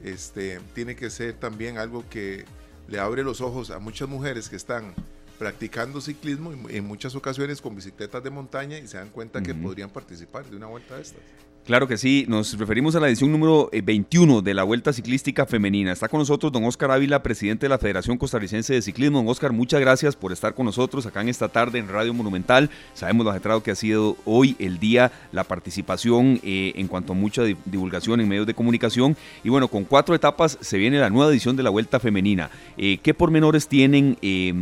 este, 0.02 0.58
tiene 0.74 0.96
que 0.96 1.10
ser 1.10 1.34
también 1.34 1.78
algo 1.78 2.04
que 2.10 2.44
le 2.88 2.98
abre 2.98 3.22
los 3.22 3.40
ojos 3.40 3.70
a 3.70 3.78
muchas 3.78 4.08
mujeres 4.08 4.48
que 4.48 4.56
están 4.56 4.92
practicando 5.38 6.00
ciclismo 6.00 6.52
en 6.68 6.84
muchas 6.84 7.14
ocasiones 7.14 7.60
con 7.60 7.76
bicicletas 7.76 8.24
de 8.24 8.30
montaña 8.30 8.76
y 8.76 8.88
se 8.88 8.96
dan 8.96 9.10
cuenta 9.10 9.40
que 9.40 9.54
podrían 9.54 9.88
participar 9.88 10.44
de 10.46 10.56
una 10.56 10.66
vuelta 10.66 10.96
de 10.96 11.02
estas. 11.02 11.20
Claro 11.68 11.86
que 11.86 11.98
sí, 11.98 12.24
nos 12.28 12.58
referimos 12.58 12.96
a 12.96 13.00
la 13.00 13.08
edición 13.08 13.30
número 13.30 13.68
21 13.70 14.38
eh, 14.38 14.42
de 14.42 14.54
la 14.54 14.62
Vuelta 14.62 14.90
Ciclística 14.90 15.44
Femenina. 15.44 15.92
Está 15.92 16.08
con 16.08 16.18
nosotros 16.18 16.50
don 16.50 16.64
Oscar 16.64 16.90
Ávila, 16.90 17.22
presidente 17.22 17.66
de 17.66 17.68
la 17.68 17.76
Federación 17.76 18.16
Costarricense 18.16 18.72
de 18.72 18.80
Ciclismo. 18.80 19.18
Don 19.18 19.28
Oscar, 19.28 19.52
muchas 19.52 19.78
gracias 19.78 20.16
por 20.16 20.32
estar 20.32 20.54
con 20.54 20.64
nosotros 20.64 21.04
acá 21.04 21.20
en 21.20 21.28
esta 21.28 21.48
tarde 21.48 21.78
en 21.78 21.88
Radio 21.88 22.14
Monumental. 22.14 22.70
Sabemos 22.94 23.22
lo 23.26 23.32
ajetrado 23.32 23.62
que 23.62 23.70
ha 23.70 23.74
sido 23.74 24.16
hoy 24.24 24.56
el 24.58 24.78
día, 24.78 25.12
la 25.30 25.44
participación 25.44 26.40
eh, 26.42 26.72
en 26.74 26.88
cuanto 26.88 27.12
a 27.12 27.16
mucha 27.16 27.42
divulgación 27.42 28.22
en 28.22 28.30
medios 28.30 28.46
de 28.46 28.54
comunicación. 28.54 29.14
Y 29.44 29.50
bueno, 29.50 29.68
con 29.68 29.84
cuatro 29.84 30.14
etapas 30.14 30.56
se 30.62 30.78
viene 30.78 30.98
la 30.98 31.10
nueva 31.10 31.30
edición 31.30 31.54
de 31.54 31.64
la 31.64 31.68
Vuelta 31.68 32.00
Femenina. 32.00 32.48
Eh, 32.78 32.96
¿Qué 33.02 33.12
pormenores 33.12 33.68
tienen, 33.68 34.16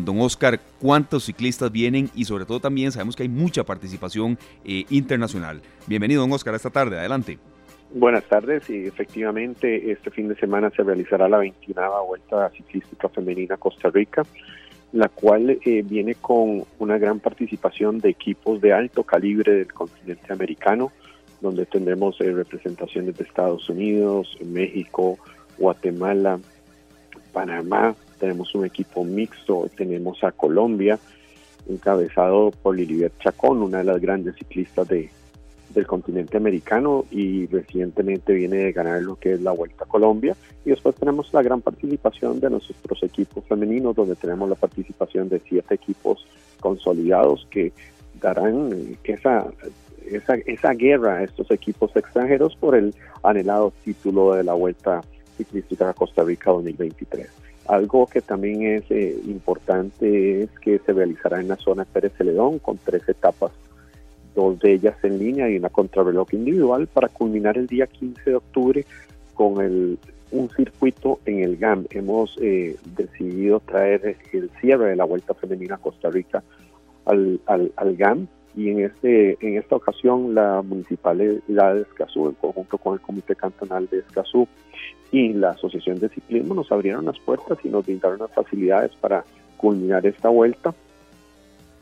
don 0.04 0.20
Oscar? 0.20 0.61
¿Cuántos 0.80 1.26
ciclistas 1.26 1.70
vienen? 1.70 2.11
Y 2.16 2.24
sobre 2.24 2.46
todo 2.46 2.59
también 2.59 2.90
sabemos 2.90 3.14
que 3.14 3.22
hay 3.22 3.28
mucha 3.28 3.62
participación 3.62 4.36
internacional. 4.64 5.62
Bienvenido, 5.86 6.22
don 6.22 6.32
Oscar, 6.32 6.52
a 6.52 6.57
esta 6.57 6.70
tarde. 6.70 6.95
Adelante. 6.99 7.38
Buenas 7.92 8.24
tardes 8.24 8.68
y 8.68 8.86
efectivamente 8.86 9.90
este 9.90 10.11
fin 10.11 10.28
de 10.28 10.34
semana 10.36 10.70
se 10.70 10.82
realizará 10.82 11.28
la 11.28 11.38
21 11.38 12.05
Vuelta 12.07 12.51
Ciclística 12.51 13.09
Femenina 13.09 13.57
Costa 13.57 13.90
Rica, 13.90 14.22
la 14.92 15.09
cual 15.09 15.59
eh, 15.64 15.82
viene 15.84 16.16
con 16.16 16.64
una 16.78 16.99
gran 16.99 17.20
participación 17.20 17.99
de 18.01 18.11
equipos 18.11 18.61
de 18.61 18.72
alto 18.72 19.05
calibre 19.05 19.53
del 19.53 19.72
continente 19.72 20.32
americano, 20.32 20.92
donde 21.40 21.64
tendremos 21.64 22.20
eh, 22.20 22.32
representaciones 22.32 23.16
de 23.16 23.24
Estados 23.24 23.68
Unidos, 23.70 24.36
México, 24.44 25.18
Guatemala, 25.57 26.40
Panamá, 27.32 27.94
tenemos 28.18 28.55
un 28.55 28.66
equipo 28.66 29.05
mixto, 29.05 29.70
tenemos 29.76 30.24
a 30.24 30.32
Colombia, 30.32 30.99
encabezado 31.68 32.51
por 32.51 32.76
Lilibet 32.76 33.12
Chacón, 33.20 33.62
una 33.62 33.78
de 33.78 33.84
las 33.84 34.01
grandes 34.01 34.34
ciclistas 34.36 34.88
de, 34.88 35.11
del 35.77 35.87
continente 35.87 36.39
americano 36.39 37.05
y 37.11 37.47
recientemente 37.47 38.33
viene 38.33 38.57
de 38.57 38.72
ganar 38.72 39.03
lo 39.03 39.16
que 39.16 39.35
es 39.35 39.43
la 39.43 39.53
Vuelta 39.53 39.85
a 39.85 39.89
Colombia. 39.89 40.35
Y 40.64 40.70
después 40.70 40.97
tenemos 40.97 41.33
la 41.33 41.43
gran 41.43 41.61
participación 41.61 42.41
de 42.41 42.51
nuestros 42.51 43.03
equipos 43.03 43.45
femeninos, 43.45 43.95
donde 43.95 44.16
tenemos 44.16 44.49
la 44.49 44.57
participación 44.57 45.29
de 45.29 45.41
siete 45.47 45.74
equipos 45.74 46.27
consolidados 46.61 47.47
que 47.51 47.72
darán 48.20 48.97
esa, 49.05 49.47
esa, 50.11 50.35
esa 50.47 50.72
guerra 50.72 51.18
a 51.18 51.24
estos 51.24 51.51
equipos 51.51 51.95
extranjeros 51.95 52.57
por 52.57 52.74
el 52.74 52.95
anhelado 53.22 53.72
título 53.85 54.33
de 54.33 54.45
la 54.45 54.55
Vuelta 54.55 55.03
Ciclística 55.37 55.91
a 55.91 55.95
Costa 55.95 56.24
Rica 56.24 56.51
2023. 56.53 57.29
Algo 57.68 58.07
que 58.07 58.22
también 58.22 58.62
es 58.62 58.85
eh, 58.91 59.14
importante 59.27 60.43
es 60.43 60.51
que 60.61 60.79
se 60.79 60.93
realizará 60.93 61.41
en 61.41 61.49
la 61.49 61.57
zona 61.57 61.85
Pérez 61.85 62.12
Celedón 62.16 62.61
con 62.61 62.79
tres 62.79 63.07
etapas 63.09 63.51
dos 64.37 64.61
de 64.61 64.74
ellas 64.74 64.97
en 65.03 65.18
línea 65.18 65.51
y 65.51 65.57
una 65.57 65.70
contrarreloj 65.70 66.28
individual 66.32 66.87
para 66.87 67.09
culminar 67.09 67.59
el 67.59 67.66
día 67.66 67.89
15 67.89 68.30
de 68.30 68.37
octubre 68.37 68.87
con 69.34 69.61
el, 69.61 69.99
un 70.30 70.49
circuito 70.51 71.18
en 71.24 71.41
el 71.41 71.57
GAM. 71.57 71.87
Hemos 71.91 72.37
eh, 72.41 72.76
decidido 72.97 73.61
traer 73.61 74.16
el 74.32 74.51
cierre 74.61 74.91
de 74.91 74.97
la 74.97 75.05
Vuelta 75.05 75.34
Femenina 75.34 75.74
a 75.76 75.78
Costa 75.78 76.11
Rica 76.11 76.45
al, 77.07 77.41
al, 77.47 77.97
GAM 77.97 78.28
y 78.57 78.70
en 78.70 78.80
este 78.80 79.37
en 79.41 79.59
esta 79.59 79.76
ocasión 79.76 80.34
la 80.34 80.62
Municipalidad 80.62 81.74
de 81.74 81.82
Escazú, 81.82 82.28
en 82.28 82.34
conjunto 82.34 82.78
con 82.78 82.95
el 82.95 83.01
Comité 83.01 83.34
Cantonal 83.34 83.89
de 83.89 83.99
Escazú 83.99 84.47
y 85.12 85.32
la 85.32 85.51
Asociación 85.51 85.99
de 85.99 86.09
Ciclismo 86.09 86.55
nos 86.55 86.70
abrieron 86.72 87.05
las 87.05 87.18
puertas 87.20 87.59
y 87.64 87.68
nos 87.68 87.87
brindaron 87.87 88.18
las 88.18 88.32
facilidades 88.32 88.93
para 89.01 89.24
culminar 89.57 90.05
esta 90.05 90.28
vuelta 90.28 90.74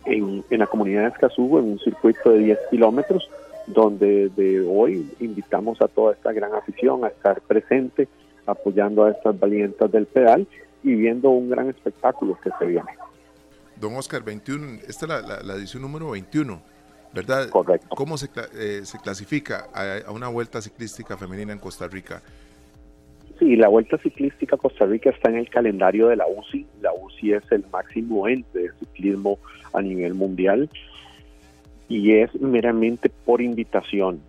en, 0.04 0.44
la 0.50 0.66
comunidad 0.66 1.02
de 1.02 1.08
Escazú 1.08 1.58
en 1.58 1.64
un 1.64 1.78
circuito 1.78 2.30
de 2.30 2.38
10 2.38 2.58
kilómetros, 2.70 3.28
donde 3.66 4.28
de 4.30 4.60
hoy 4.60 5.10
invitamos 5.20 5.80
a 5.80 5.88
toda 5.88 6.12
esta 6.12 6.32
gran 6.32 6.54
afición 6.54 7.04
a 7.04 7.08
estar 7.08 7.40
presente, 7.42 8.08
apoyando 8.46 9.04
a 9.04 9.10
estas 9.10 9.38
valientas 9.38 9.90
del 9.90 10.06
pedal 10.06 10.46
y 10.82 10.94
viendo 10.94 11.30
un 11.30 11.48
gran 11.48 11.70
espectáculo 11.70 12.38
que 12.42 12.50
se 12.58 12.66
viene. 12.66 12.90
Don 13.80 13.96
Oscar, 13.96 14.22
21, 14.22 14.80
esta 14.86 15.18
es 15.18 15.44
la, 15.44 15.54
edición 15.54 15.82
número 15.82 16.10
21, 16.10 16.60
¿verdad? 17.12 17.48
Correcto. 17.48 17.88
¿Cómo 17.96 18.18
se, 18.18 18.28
eh, 18.54 18.82
se 18.84 18.98
clasifica 18.98 19.68
a, 19.72 20.08
a, 20.08 20.12
una 20.12 20.28
vuelta 20.28 20.60
ciclística 20.60 21.16
femenina 21.16 21.52
en 21.52 21.58
Costa 21.58 21.88
Rica? 21.88 22.22
Sí, 23.38 23.56
la 23.56 23.68
Vuelta 23.68 23.98
Ciclística 23.98 24.56
Costa 24.56 24.86
Rica 24.86 25.10
está 25.10 25.28
en 25.28 25.36
el 25.36 25.48
calendario 25.48 26.08
de 26.08 26.16
la 26.16 26.26
UCI. 26.26 26.66
La 26.80 26.92
UCI 26.92 27.32
es 27.32 27.52
el 27.52 27.64
máximo 27.72 28.28
ente 28.28 28.58
de 28.58 28.70
ciclismo 28.78 29.38
a 29.72 29.82
nivel 29.82 30.14
mundial 30.14 30.70
y 31.88 32.12
es 32.12 32.34
meramente 32.40 33.10
por 33.10 33.40
invitación. 33.40 34.20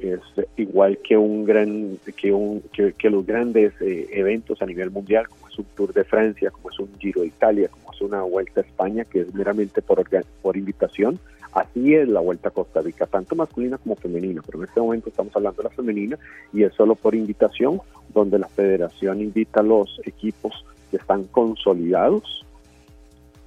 Es 0.00 0.20
igual 0.56 0.98
que 0.98 1.16
un 1.16 1.44
gran 1.44 1.98
que 2.16 2.32
un 2.32 2.62
que, 2.72 3.10
los 3.10 3.24
grandes 3.24 3.72
eh, 3.80 4.08
eventos 4.12 4.60
a 4.60 4.66
nivel 4.66 4.90
mundial, 4.90 5.28
como 5.28 5.48
es 5.48 5.58
un 5.58 5.66
Tour 5.76 5.92
de 5.92 6.02
Francia, 6.02 6.50
como 6.50 6.70
es 6.70 6.78
un 6.80 6.90
Giro 6.98 7.20
de 7.20 7.28
Italia, 7.28 7.68
como 7.68 7.92
es 7.92 8.00
una 8.00 8.22
Vuelta 8.22 8.62
a 8.62 8.64
España, 8.64 9.04
que 9.04 9.20
es 9.20 9.34
meramente 9.34 9.80
por, 9.80 10.02
por 10.40 10.56
invitación 10.56 11.20
Así 11.52 11.94
es 11.94 12.08
la 12.08 12.20
Vuelta 12.20 12.48
a 12.48 12.52
Costa 12.52 12.80
Rica, 12.80 13.06
tanto 13.06 13.36
masculina 13.36 13.76
como 13.76 13.94
femenina, 13.96 14.40
pero 14.44 14.58
en 14.58 14.68
este 14.68 14.80
momento 14.80 15.10
estamos 15.10 15.36
hablando 15.36 15.62
de 15.62 15.68
la 15.68 15.74
femenina 15.74 16.18
y 16.52 16.62
es 16.62 16.72
solo 16.74 16.94
por 16.94 17.14
invitación, 17.14 17.80
donde 18.14 18.38
la 18.38 18.48
federación 18.48 19.20
invita 19.20 19.60
a 19.60 19.64
los 19.64 20.00
equipos 20.04 20.64
que 20.90 20.96
están 20.96 21.24
consolidados 21.24 22.46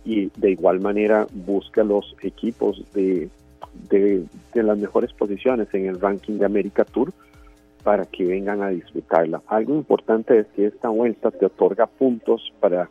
y 0.04 0.30
de 0.38 0.52
igual 0.52 0.82
manera 0.82 1.26
busca 1.34 1.84
los 1.84 2.16
equipos 2.22 2.84
de, 2.94 3.28
de, 3.90 4.28
las 4.54 4.78
mejores 4.78 5.12
posiciones 5.14 5.68
en 5.74 5.88
el 5.88 6.00
ranking 6.00 6.38
de 6.38 6.46
América 6.46 6.86
Tour 6.86 7.12
para 7.84 8.06
que 8.06 8.24
vengan 8.24 8.62
a 8.62 8.70
disfrutarla. 8.70 9.42
Algo 9.48 9.74
importante 9.74 10.40
es 10.40 10.48
que 10.56 10.68
esta 10.68 10.90
vuelta 10.90 11.32
te 11.32 11.48
otorga 11.48 11.88
puntos 11.88 12.54
para 12.60 12.88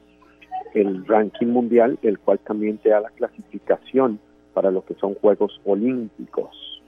el 0.75 1.07
ranking 1.07 1.47
mundial, 1.47 1.99
el 2.03 2.19
cual 2.19 2.41
también 2.41 2.79
te 2.79 2.89
da 2.89 3.01
la 3.01 3.11
clasificación 3.11 4.19
para 4.55 4.71
lo 4.71 4.85
que 4.85 4.95
son 4.95 5.15
Juegos 5.15 5.61
Olímpicos. 5.65 6.83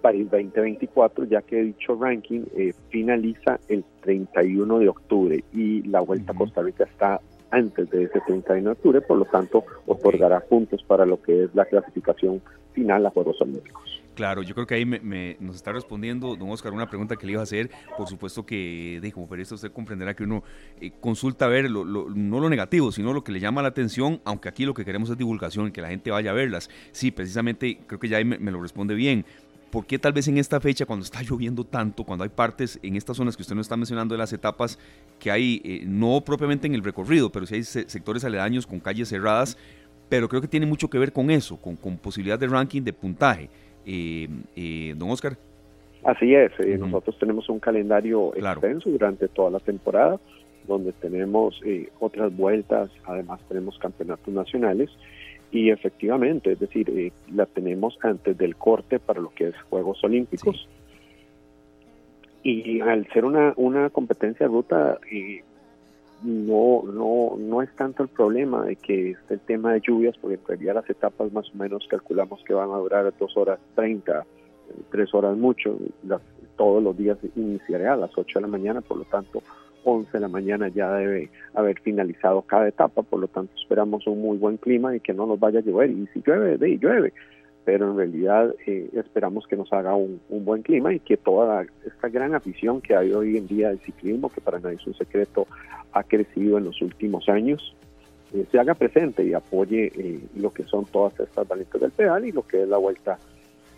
Para 0.00 0.16
el 0.16 0.28
2024, 0.28 1.26
ya 1.26 1.42
que 1.42 1.62
dicho 1.62 1.94
ranking 1.94 2.44
eh, 2.56 2.72
finaliza 2.88 3.60
el 3.68 3.84
31 4.00 4.78
de 4.78 4.88
octubre 4.88 5.44
y 5.52 5.82
la 5.82 6.00
Vuelta 6.00 6.32
a 6.32 6.34
Costa 6.34 6.62
Rica 6.62 6.84
está 6.84 7.20
antes 7.50 7.88
de 7.90 8.04
ese 8.04 8.20
31 8.26 8.64
de 8.64 8.72
octubre, 8.72 9.00
por 9.02 9.18
lo 9.18 9.26
tanto 9.26 9.64
otorgará 9.86 10.40
puntos 10.40 10.82
para 10.82 11.04
lo 11.04 11.20
que 11.22 11.44
es 11.44 11.54
la 11.54 11.66
clasificación 11.66 12.40
final 12.72 13.06
a 13.06 13.10
Juegos 13.10 13.40
Olímpicos. 13.42 14.01
Claro, 14.14 14.42
yo 14.42 14.54
creo 14.54 14.66
que 14.66 14.74
ahí 14.74 14.84
me, 14.84 15.36
nos 15.40 15.56
está 15.56 15.72
respondiendo, 15.72 16.36
don 16.36 16.50
Oscar, 16.50 16.72
una 16.72 16.88
pregunta 16.88 17.16
que 17.16 17.24
le 17.24 17.32
iba 17.32 17.40
a 17.40 17.44
hacer. 17.44 17.70
Por 17.96 18.08
supuesto 18.08 18.44
que, 18.44 18.98
de, 19.00 19.10
como 19.10 19.26
periodista, 19.26 19.54
usted 19.54 19.72
comprenderá 19.72 20.14
que 20.14 20.24
uno 20.24 20.42
eh, 20.80 20.92
consulta 21.00 21.46
a 21.46 21.48
ver 21.48 21.70
no 21.70 22.40
lo 22.40 22.50
negativo, 22.50 22.92
sino 22.92 23.14
lo 23.14 23.24
que 23.24 23.32
le 23.32 23.40
llama 23.40 23.62
la 23.62 23.68
atención, 23.68 24.20
aunque 24.24 24.50
aquí 24.50 24.66
lo 24.66 24.74
que 24.74 24.84
queremos 24.84 25.08
es 25.08 25.16
divulgación, 25.16 25.72
que 25.72 25.80
la 25.80 25.88
gente 25.88 26.10
vaya 26.10 26.30
a 26.30 26.34
verlas. 26.34 26.68
Sí, 26.92 27.10
precisamente, 27.10 27.80
creo 27.86 27.98
que 27.98 28.08
ya 28.08 28.18
ahí 28.18 28.24
me, 28.24 28.50
lo 28.50 28.60
responde 28.60 28.94
bien. 28.94 29.24
¿Por 29.70 29.86
qué 29.86 29.98
tal 29.98 30.12
vez 30.12 30.28
en 30.28 30.36
esta 30.36 30.60
fecha, 30.60 30.84
cuando 30.84 31.04
está 31.04 31.22
lloviendo 31.28 31.64
tanto, 31.64 32.04
cuando 32.04 32.24
hay 32.24 32.30
partes 32.30 32.78
en 32.82 32.96
estas 32.96 33.16
zonas 33.16 33.34
que 33.34 33.42
usted 33.42 33.54
nos 33.54 33.64
está 33.64 33.78
mencionando 33.78 34.14
de 34.14 34.18
las 34.18 34.34
etapas, 34.34 34.78
que 35.18 35.30
hay, 35.30 35.62
eh, 35.64 35.84
no 35.86 36.20
propiamente 36.20 36.66
en 36.66 36.74
el 36.74 36.84
recorrido, 36.84 37.32
pero 37.32 37.46
sí 37.46 37.54
hay 37.54 37.64
sectores 37.64 38.24
aledaños 38.24 38.66
con 38.66 38.78
calles 38.78 39.08
cerradas, 39.08 39.56
pero 40.10 40.28
creo 40.28 40.42
que 40.42 40.48
tiene 40.48 40.66
mucho 40.66 40.90
que 40.90 40.98
ver 40.98 41.14
con 41.14 41.30
eso, 41.30 41.56
con, 41.56 41.76
con 41.76 41.96
posibilidad 41.96 42.38
de 42.38 42.46
ranking, 42.46 42.82
de 42.82 42.92
puntaje 42.92 43.48
eh, 43.86 44.28
eh, 44.56 44.94
don 44.96 45.10
Oscar. 45.10 45.36
Así 46.04 46.34
es, 46.34 46.50
eh, 46.58 46.76
nosotros 46.78 47.16
tenemos 47.18 47.48
un 47.48 47.60
calendario 47.60 48.34
extenso 48.34 48.90
durante 48.90 49.28
toda 49.28 49.50
la 49.50 49.60
temporada, 49.60 50.18
donde 50.66 50.92
tenemos 50.92 51.60
eh, 51.64 51.90
otras 52.00 52.36
vueltas, 52.36 52.90
además 53.04 53.40
tenemos 53.48 53.78
campeonatos 53.78 54.34
nacionales 54.34 54.90
y 55.52 55.70
efectivamente, 55.70 56.52
es 56.52 56.58
decir, 56.58 57.12
la 57.32 57.46
tenemos 57.46 57.98
antes 58.02 58.36
del 58.36 58.56
corte 58.56 58.98
para 58.98 59.20
lo 59.20 59.30
que 59.30 59.48
es 59.48 59.54
Juegos 59.68 60.02
Olímpicos. 60.02 60.66
Y 62.42 62.80
al 62.80 63.06
ser 63.12 63.24
una, 63.24 63.52
una 63.56 63.90
competencia 63.90 64.46
de 64.46 64.52
ruta, 64.52 64.98
no, 66.22 66.82
no, 66.84 67.36
no 67.38 67.62
es 67.62 67.74
tanto 67.76 68.02
el 68.02 68.08
problema 68.08 68.64
de 68.64 68.76
que 68.76 69.10
esté 69.10 69.34
el 69.34 69.40
tema 69.40 69.72
de 69.72 69.80
lluvias, 69.80 70.16
porque 70.18 70.36
en 70.36 70.46
realidad 70.46 70.74
las 70.74 70.90
etapas 70.90 71.32
más 71.32 71.48
o 71.50 71.56
menos 71.56 71.86
calculamos 71.88 72.42
que 72.44 72.54
van 72.54 72.70
a 72.70 72.76
durar 72.76 73.12
dos 73.18 73.36
horas 73.36 73.58
treinta, 73.74 74.24
tres 74.90 75.12
horas 75.14 75.36
mucho, 75.36 75.78
todos 76.56 76.82
los 76.82 76.96
días 76.96 77.18
iniciará 77.36 77.94
a 77.94 77.96
las 77.96 78.10
8 78.16 78.38
de 78.38 78.42
la 78.42 78.48
mañana, 78.48 78.80
por 78.80 78.98
lo 78.98 79.04
tanto 79.04 79.42
11 79.84 80.12
de 80.12 80.20
la 80.20 80.28
mañana 80.28 80.68
ya 80.68 80.92
debe 80.92 81.30
haber 81.54 81.80
finalizado 81.80 82.42
cada 82.42 82.68
etapa, 82.68 83.02
por 83.02 83.20
lo 83.20 83.28
tanto 83.28 83.52
esperamos 83.60 84.06
un 84.06 84.20
muy 84.20 84.38
buen 84.38 84.56
clima 84.58 84.94
y 84.94 85.00
que 85.00 85.12
no 85.12 85.26
nos 85.26 85.40
vaya 85.40 85.58
a 85.58 85.62
llover, 85.62 85.90
y 85.90 86.06
si 86.12 86.22
llueve, 86.24 86.56
de 86.58 86.78
llueve, 86.78 87.12
pero 87.64 87.90
en 87.90 87.96
realidad 87.96 88.54
eh, 88.66 88.90
esperamos 88.94 89.46
que 89.46 89.56
nos 89.56 89.72
haga 89.72 89.94
un, 89.94 90.20
buen 90.28 90.62
clima 90.62 90.92
y 90.92 91.00
que 91.00 91.16
toda 91.16 91.64
esta 91.86 92.08
gran 92.08 92.34
afición 92.34 92.80
que 92.80 92.96
hay 92.96 93.12
hoy 93.12 93.36
en 93.36 93.46
día 93.46 93.68
del 93.68 93.80
ciclismo, 93.80 94.28
que 94.28 94.40
para 94.40 94.58
nadie 94.58 94.76
es 94.76 94.86
un 94.86 94.94
secreto, 94.94 95.46
ha 95.92 96.02
crecido 96.02 96.58
en 96.58 96.64
los 96.64 96.80
últimos 96.82 97.28
años, 97.28 97.76
eh, 98.32 98.44
se 98.50 98.58
haga 98.58 98.74
presente 98.74 99.24
y 99.24 99.34
apoye 99.34 99.92
eh, 99.94 100.20
lo 100.36 100.50
que 100.50 100.64
son 100.64 100.86
todas 100.86 101.18
estas 101.20 101.46
valientes 101.46 101.80
del 101.80 101.92
pedal 101.92 102.24
y 102.24 102.32
lo 102.32 102.46
que 102.46 102.62
es 102.62 102.68
la 102.68 102.78
vuelta 102.78 103.18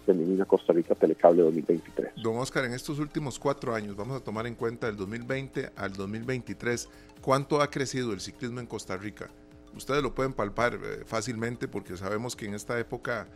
Femenina 0.07 0.45
Costa 0.45 0.73
Rica 0.73 0.95
Telecable 0.95 1.43
2023. 1.43 2.13
Don 2.23 2.37
Oscar, 2.37 2.65
en 2.65 2.73
estos 2.73 2.99
últimos 2.99 3.39
cuatro 3.39 3.75
años, 3.75 3.97
vamos 3.97 4.21
a 4.21 4.25
tomar 4.25 4.47
en 4.47 4.55
cuenta 4.55 4.87
del 4.87 4.97
2020 4.97 5.71
al 5.77 5.93
2023, 5.93 6.89
¿cuánto 7.21 7.61
ha 7.61 7.71
crecido 7.71 8.13
el 8.13 8.21
ciclismo 8.21 8.61
en 8.61 8.67
Costa 8.67 8.97
Rica? 8.97 9.29
Ustedes 9.77 10.03
lo 10.03 10.15
pueden 10.15 10.33
palpar 10.33 10.75
eh, 10.75 11.05
fácilmente 11.05 11.69
porque 11.69 11.97
sabemos 11.97 12.37
que 12.37 12.47
en 12.47 12.55
esta 12.55 12.79
época 12.79 13.27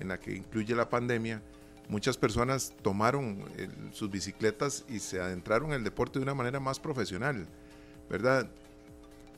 en 0.00 0.08
la 0.08 0.18
que 0.18 0.34
incluye 0.34 0.74
la 0.74 0.88
pandemia, 0.88 1.42
muchas 1.88 2.16
personas 2.16 2.74
tomaron 2.82 3.38
sus 3.92 4.10
bicicletas 4.10 4.84
y 4.88 4.98
se 4.98 5.20
adentraron 5.20 5.70
en 5.70 5.76
el 5.76 5.84
deporte 5.84 6.18
de 6.18 6.24
una 6.24 6.34
manera 6.34 6.60
más 6.60 6.78
profesional, 6.78 7.46
¿verdad? 8.10 8.50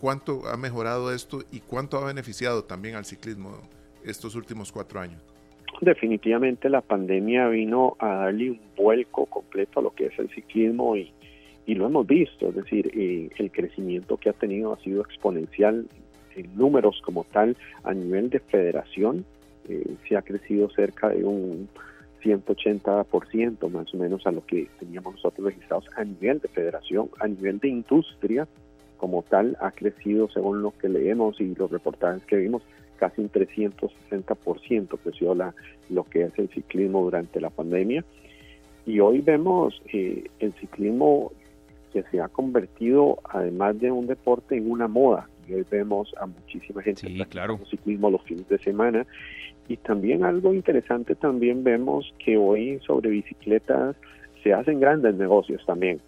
¿Cuánto 0.00 0.46
ha 0.48 0.56
mejorado 0.56 1.12
esto 1.12 1.42
y 1.52 1.60
cuánto 1.60 1.98
ha 1.98 2.06
beneficiado 2.06 2.64
también 2.64 2.94
al 2.96 3.04
ciclismo 3.04 3.58
estos 4.04 4.34
últimos 4.34 4.72
cuatro 4.72 5.00
años? 5.00 5.22
Definitivamente 5.80 6.68
la 6.68 6.80
pandemia 6.80 7.48
vino 7.48 7.96
a 7.98 8.08
darle 8.08 8.50
un 8.50 8.60
vuelco 8.76 9.26
completo 9.26 9.80
a 9.80 9.82
lo 9.82 9.90
que 9.90 10.06
es 10.06 10.18
el 10.18 10.28
ciclismo 10.30 10.96
y, 10.96 11.12
lo 11.66 11.86
hemos 11.86 12.04
visto, 12.04 12.48
es 12.48 12.56
decir, 12.56 12.90
eh, 12.92 13.30
el 13.36 13.52
crecimiento 13.52 14.16
que 14.16 14.28
ha 14.28 14.32
tenido 14.32 14.72
ha 14.72 14.78
sido 14.80 15.02
exponencial 15.02 15.86
en 16.34 16.56
números 16.56 17.00
como 17.04 17.22
tal 17.22 17.56
a 17.84 17.94
nivel 17.94 18.28
de 18.28 18.40
federación, 18.40 19.24
se 20.08 20.16
ha 20.16 20.22
crecido 20.22 20.68
cerca 20.70 21.08
de 21.08 21.24
un 21.24 21.68
180% 22.22 23.70
más 23.70 23.94
o 23.94 23.96
menos 23.96 24.26
a 24.26 24.32
lo 24.32 24.44
que 24.44 24.68
teníamos 24.78 25.14
nosotros 25.14 25.46
registrados 25.46 25.86
a 25.96 26.04
nivel 26.04 26.40
de 26.40 26.48
federación, 26.48 27.08
a 27.18 27.28
nivel 27.28 27.58
de 27.58 27.68
industria 27.68 28.46
como 28.98 29.22
tal 29.22 29.56
ha 29.60 29.70
crecido 29.70 30.28
según 30.28 30.60
lo 30.62 30.72
que 30.72 30.88
leemos 30.88 31.40
y 31.40 31.54
los 31.54 31.70
reportajes 31.70 32.22
que 32.26 32.36
vimos 32.36 32.62
casi 32.98 33.22
un 33.22 33.32
360% 33.32 34.98
creció 35.02 35.34
la, 35.34 35.54
lo 35.88 36.04
que 36.04 36.24
es 36.24 36.38
el 36.38 36.50
ciclismo 36.50 37.02
durante 37.02 37.40
la 37.40 37.48
pandemia. 37.48 38.04
Y 38.84 39.00
hoy 39.00 39.22
vemos 39.22 39.80
eh, 39.92 40.24
el 40.38 40.52
ciclismo 40.54 41.32
que 41.94 42.02
se 42.10 42.20
ha 42.20 42.28
convertido, 42.28 43.18
además 43.24 43.80
de 43.80 43.90
un 43.90 44.06
deporte, 44.06 44.58
en 44.58 44.70
una 44.70 44.86
moda. 44.86 45.28
Y 45.50 45.54
hoy 45.54 45.66
vemos 45.70 46.14
a 46.20 46.26
muchísima 46.26 46.82
gente 46.82 47.08
sí, 47.08 47.24
claro. 47.28 47.58
ciclismo 47.68 48.10
los 48.10 48.22
fines 48.22 48.48
de 48.48 48.58
semana. 48.58 49.06
Y 49.68 49.76
también 49.76 50.24
algo 50.24 50.54
interesante, 50.54 51.14
también 51.14 51.64
vemos 51.64 52.14
que 52.24 52.36
hoy 52.36 52.80
sobre 52.86 53.10
bicicletas 53.10 53.96
se 54.42 54.52
hacen 54.52 54.80
grandes 54.80 55.14
negocios 55.16 55.62
también 55.66 56.00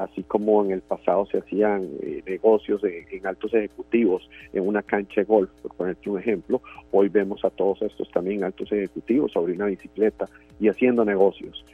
así 0.00 0.22
como 0.22 0.64
en 0.64 0.70
el 0.70 0.80
pasado 0.80 1.26
se 1.26 1.38
hacían 1.38 1.88
eh, 2.00 2.22
negocios 2.26 2.82
en 2.84 3.26
altos 3.26 3.52
ejecutivos 3.52 4.28
en 4.52 4.66
una 4.66 4.82
cancha 4.82 5.20
de 5.20 5.24
golf, 5.24 5.50
por 5.60 5.74
ponerte 5.74 6.08
un 6.08 6.18
ejemplo, 6.18 6.62
hoy 6.90 7.08
vemos 7.08 7.44
a 7.44 7.50
todos 7.50 7.82
estos 7.82 8.10
también 8.10 8.42
altos 8.42 8.72
ejecutivos 8.72 9.32
sobre 9.32 9.52
una 9.52 9.66
bicicleta 9.66 10.26
y 10.58 10.68
haciendo 10.68 11.04
negocios. 11.04 11.64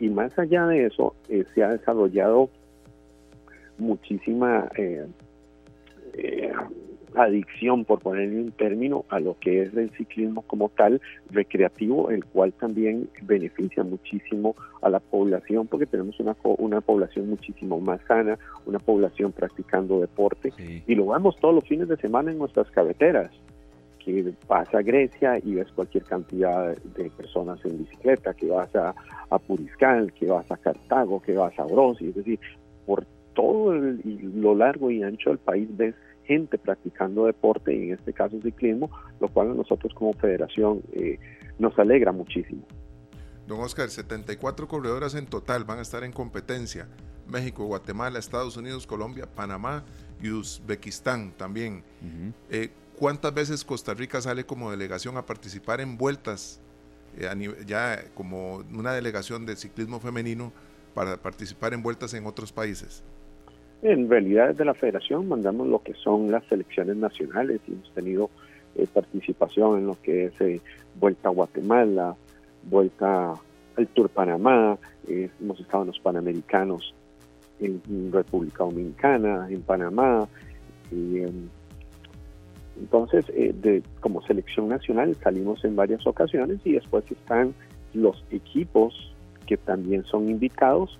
Y 0.00 0.08
más 0.08 0.36
allá 0.38 0.66
de 0.66 0.86
eso, 0.86 1.14
eh, 1.28 1.44
se 1.54 1.62
ha 1.62 1.68
desarrollado 1.68 2.50
muchísima 3.78 4.68
eh, 4.76 5.06
adicción, 7.14 7.84
por 7.84 8.00
ponerle 8.00 8.40
un 8.40 8.52
término, 8.52 9.04
a 9.08 9.20
lo 9.20 9.36
que 9.38 9.62
es 9.62 9.74
el 9.74 9.90
ciclismo 9.90 10.42
como 10.42 10.68
tal, 10.68 11.00
recreativo, 11.30 12.10
el 12.10 12.24
cual 12.24 12.52
también 12.52 13.08
beneficia 13.22 13.82
muchísimo 13.82 14.54
a 14.82 14.90
la 14.90 15.00
población, 15.00 15.66
porque 15.66 15.86
tenemos 15.86 16.18
una, 16.20 16.36
una 16.58 16.80
población 16.80 17.28
muchísimo 17.28 17.80
más 17.80 18.00
sana, 18.06 18.38
una 18.66 18.78
población 18.78 19.32
practicando 19.32 20.00
deporte, 20.00 20.52
y 20.86 20.94
lo 20.94 21.08
vemos 21.08 21.36
todos 21.40 21.54
los 21.54 21.64
fines 21.64 21.88
de 21.88 21.96
semana 21.96 22.30
en 22.30 22.38
nuestras 22.38 22.70
carreteras 22.70 23.30
que 23.98 24.32
vas 24.48 24.74
a 24.74 24.80
Grecia 24.80 25.38
y 25.44 25.54
ves 25.54 25.70
cualquier 25.72 26.04
cantidad 26.04 26.74
de 26.74 27.10
personas 27.10 27.62
en 27.66 27.78
bicicleta, 27.78 28.32
que 28.32 28.46
vas 28.46 28.74
a, 28.74 28.94
a 29.28 29.38
Puriscal, 29.38 30.12
que 30.14 30.26
vas 30.26 30.50
a 30.50 30.56
Cartago, 30.56 31.20
que 31.20 31.34
vas 31.34 31.56
a 31.58 31.64
Brosi, 31.64 32.08
es 32.08 32.14
decir, 32.14 32.40
por 32.86 33.04
todo 33.40 33.72
lo 33.72 34.54
largo 34.54 34.90
y 34.90 35.02
ancho 35.02 35.30
del 35.30 35.38
país 35.38 35.68
ves 35.76 35.94
gente 36.24 36.58
practicando 36.58 37.24
deporte, 37.24 37.74
y 37.74 37.88
en 37.88 37.94
este 37.94 38.12
caso 38.12 38.40
ciclismo, 38.42 38.90
lo 39.18 39.28
cual 39.28 39.50
a 39.50 39.54
nosotros 39.54 39.92
como 39.94 40.12
federación 40.14 40.82
eh, 40.92 41.18
nos 41.58 41.76
alegra 41.78 42.12
muchísimo. 42.12 42.62
Don 43.46 43.60
Oscar, 43.60 43.88
74 43.88 44.68
corredoras 44.68 45.14
en 45.14 45.26
total 45.26 45.64
van 45.64 45.78
a 45.78 45.82
estar 45.82 46.04
en 46.04 46.12
competencia. 46.12 46.86
México, 47.26 47.64
Guatemala, 47.64 48.18
Estados 48.18 48.56
Unidos, 48.56 48.86
Colombia, 48.86 49.26
Panamá 49.26 49.84
y 50.22 50.30
Uzbekistán 50.30 51.32
también. 51.36 51.82
Eh, 52.50 52.70
¿Cuántas 52.96 53.32
veces 53.32 53.64
Costa 53.64 53.94
Rica 53.94 54.20
sale 54.20 54.44
como 54.44 54.70
delegación 54.70 55.16
a 55.16 55.24
participar 55.24 55.80
en 55.80 55.96
vueltas, 55.96 56.60
eh, 57.16 57.28
ya 57.66 58.04
como 58.14 58.56
una 58.72 58.92
delegación 58.92 59.46
de 59.46 59.56
ciclismo 59.56 59.98
femenino, 59.98 60.52
para 60.94 61.16
participar 61.16 61.72
en 61.72 61.82
vueltas 61.82 62.14
en 62.14 62.26
otros 62.26 62.52
países? 62.52 63.02
En 63.82 64.10
realidad 64.10 64.48
desde 64.48 64.64
la 64.64 64.74
federación 64.74 65.28
mandamos 65.28 65.66
lo 65.66 65.82
que 65.82 65.94
son 65.94 66.30
las 66.30 66.44
selecciones 66.46 66.96
nacionales 66.96 67.60
y 67.66 67.72
hemos 67.72 67.90
tenido 67.94 68.30
eh, 68.74 68.86
participación 68.92 69.78
en 69.78 69.86
lo 69.86 70.00
que 70.00 70.26
es 70.26 70.40
eh, 70.40 70.60
Vuelta 70.98 71.28
a 71.28 71.32
Guatemala, 71.32 72.14
Vuelta 72.62 73.34
al 73.76 73.86
Tour 73.88 74.10
Panamá, 74.10 74.76
eh, 75.08 75.30
hemos 75.40 75.58
estado 75.60 75.84
en 75.84 75.88
los 75.88 75.98
Panamericanos 76.00 76.94
en 77.58 78.10
República 78.10 78.64
Dominicana, 78.64 79.46
en 79.50 79.62
Panamá. 79.62 80.26
Y, 80.90 81.18
em, 81.18 81.48
entonces, 82.78 83.26
de, 83.26 83.82
como 84.00 84.22
selección 84.22 84.68
nacional 84.68 85.14
salimos 85.22 85.62
en 85.64 85.76
varias 85.76 86.06
ocasiones 86.06 86.60
y 86.64 86.72
después 86.72 87.04
están 87.10 87.54
los 87.92 88.24
equipos 88.30 89.14
que 89.46 89.58
también 89.58 90.04
son 90.04 90.30
invitados 90.30 90.98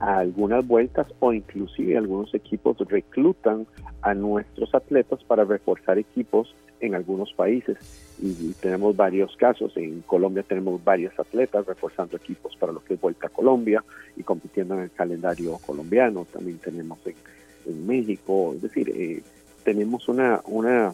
a 0.00 0.18
algunas 0.18 0.66
vueltas 0.66 1.06
o 1.20 1.32
inclusive 1.32 1.96
algunos 1.96 2.34
equipos 2.34 2.76
reclutan 2.88 3.66
a 4.02 4.14
nuestros 4.14 4.74
atletas 4.74 5.22
para 5.24 5.44
reforzar 5.44 5.98
equipos 5.98 6.54
en 6.80 6.94
algunos 6.94 7.32
países 7.32 7.76
y, 8.20 8.52
tenemos 8.60 8.96
varios 8.96 9.36
casos. 9.36 9.76
En 9.76 10.00
Colombia 10.02 10.42
tenemos 10.42 10.82
varios 10.82 11.18
atletas 11.18 11.66
reforzando 11.66 12.16
equipos 12.16 12.56
para 12.56 12.72
lo 12.72 12.82
que 12.82 12.94
es 12.94 13.00
Vuelta 13.00 13.26
a 13.26 13.30
Colombia 13.30 13.84
y 14.16 14.22
compitiendo 14.22 14.74
en 14.74 14.82
el 14.82 14.90
calendario 14.90 15.58
colombiano. 15.64 16.26
También 16.32 16.58
tenemos 16.58 16.98
en, 17.04 17.86
México, 17.86 18.54
es 18.54 18.62
decir, 18.62 18.88
eh, 18.88 19.22
tenemos 19.62 20.08
una, 20.08 20.40
una, 20.46 20.92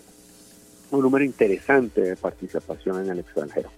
un 0.90 1.00
número 1.00 1.24
interesante 1.24 2.00
de 2.00 2.16
participación 2.16 3.04
en 3.04 3.10
el 3.10 3.20
extranjero. 3.20 3.70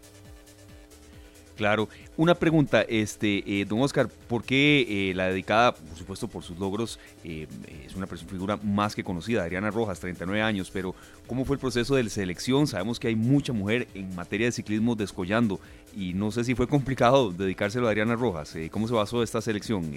Claro. 1.57 1.89
Una 2.19 2.35
pregunta, 2.35 2.83
este, 2.83 3.43
eh, 3.47 3.65
don 3.65 3.81
Oscar, 3.81 4.09
¿por 4.29 4.45
qué 4.45 5.11
eh, 5.11 5.15
la 5.15 5.29
dedicada, 5.29 5.73
por 5.73 5.97
supuesto, 5.97 6.29
por 6.29 6.43
sus 6.43 6.59
logros, 6.59 6.99
eh, 7.25 7.47
es 7.85 7.95
una 7.97 8.07
figura 8.07 8.59
más 8.63 8.95
que 8.95 9.03
conocida, 9.03 9.43
Adriana 9.43 9.71
Rojas, 9.71 10.01
39 10.01 10.43
años, 10.43 10.71
pero 10.71 10.95
¿cómo 11.27 11.45
fue 11.45 11.57
el 11.57 11.61
proceso 11.61 11.97
de 11.97 12.09
selección? 12.11 12.67
Sabemos 12.67 13.01
que 13.01 13.09
hay 13.09 13.17
mucha 13.17 13.53
mujer 13.53 13.89
en 13.95 14.15
materia 14.15 14.47
de 14.47 14.53
ciclismo 14.53 14.95
descollando 14.95 15.59
y 15.97 16.13
no 16.13 16.31
sé 16.31 16.45
si 16.45 16.55
fue 16.55 16.67
complicado 16.67 17.33
dedicárselo 17.33 17.87
a 17.87 17.91
Adriana 17.91 18.17
Rojas. 18.17 18.55
¿Cómo 18.71 18.87
se 18.87 18.95
basó 18.95 19.23
esta 19.23 19.41
selección, 19.41 19.91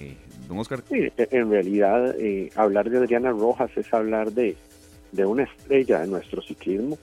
don 0.48 0.58
Oscar? 0.58 0.82
Sí, 0.88 1.08
en 1.16 1.50
realidad, 1.50 2.14
hablar 2.54 2.88
de 2.88 2.98
Adriana 2.98 3.30
Rojas 3.30 3.70
es 3.76 3.92
hablar 3.92 4.32
de, 4.32 4.56
de 5.12 5.26
una 5.26 5.42
estrella 5.42 6.00
de 6.00 6.06
nuestro 6.06 6.40
ciclismo, 6.40 6.98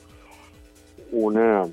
una 1.12 1.66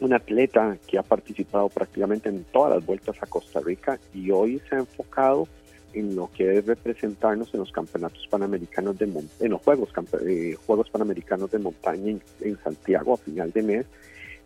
un 0.00 0.14
atleta 0.14 0.78
que 0.86 0.98
ha 0.98 1.02
participado 1.02 1.68
prácticamente 1.68 2.28
en 2.28 2.44
todas 2.44 2.74
las 2.74 2.86
vueltas 2.86 3.16
a 3.22 3.26
Costa 3.26 3.60
Rica 3.60 3.98
y 4.14 4.30
hoy 4.30 4.60
se 4.68 4.76
ha 4.76 4.78
enfocado 4.78 5.46
en 5.92 6.16
lo 6.16 6.30
que 6.32 6.58
es 6.58 6.66
representarnos 6.66 7.52
en 7.52 7.60
los 7.60 7.72
campeonatos 7.72 8.26
panamericanos 8.28 8.98
de 8.98 9.06
en 9.40 9.50
los 9.50 9.60
juegos 9.60 9.90
eh, 10.26 10.56
juegos 10.66 10.88
panamericanos 10.88 11.50
de 11.50 11.58
montaña 11.58 12.16
en, 12.40 12.58
Santiago 12.58 13.14
a 13.14 13.16
final 13.16 13.50
de 13.50 13.62
mes 13.62 13.86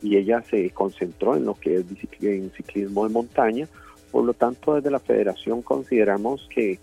y 0.03 0.17
ella 0.17 0.43
se 0.43 0.71
concentró 0.71 1.37
en 1.37 1.45
lo 1.45 1.55
que 1.55 1.77
es 1.77 1.85
en 2.21 2.51
ciclismo 2.51 3.07
de 3.07 3.13
montaña. 3.13 3.69
Por 4.11 4.25
lo 4.25 4.35
tanto 4.35 4.75
desde 4.75 4.91
la 4.91 4.99
federación 4.99 5.63
consideramos 5.63 6.49
que 6.53 6.79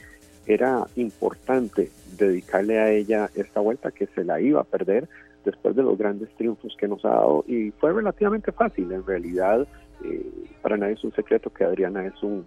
era 0.45 0.86
importante 0.95 1.91
dedicarle 2.17 2.80
a 2.80 2.91
ella 2.91 3.30
esta 3.36 3.59
vuelta 3.59 3.91
que 3.91 4.07
se 4.07 4.24
la 4.24 4.41
iba 4.41 4.61
a 4.61 4.65
perder 4.65 5.07
después 5.44 5.76
de 5.76 5.84
los 5.84 5.98
grandes 5.98 6.30
triunfos 6.36 6.76
que 6.78 6.88
nos 6.88 7.04
ha 7.06 7.10
dado 7.10 7.44
y 7.48 7.72
fue 7.72 7.94
relativamente 7.94 8.52
fácil. 8.52 8.92
En 8.92 9.06
realidad, 9.06 9.68
eh, 10.04 10.26
para 10.62 10.78
nadie 10.78 10.94
es 10.94 11.04
un 11.04 11.14
secreto 11.14 11.52
que 11.52 11.64
Adriana 11.64 12.06
es 12.06 12.22
un, 12.24 12.46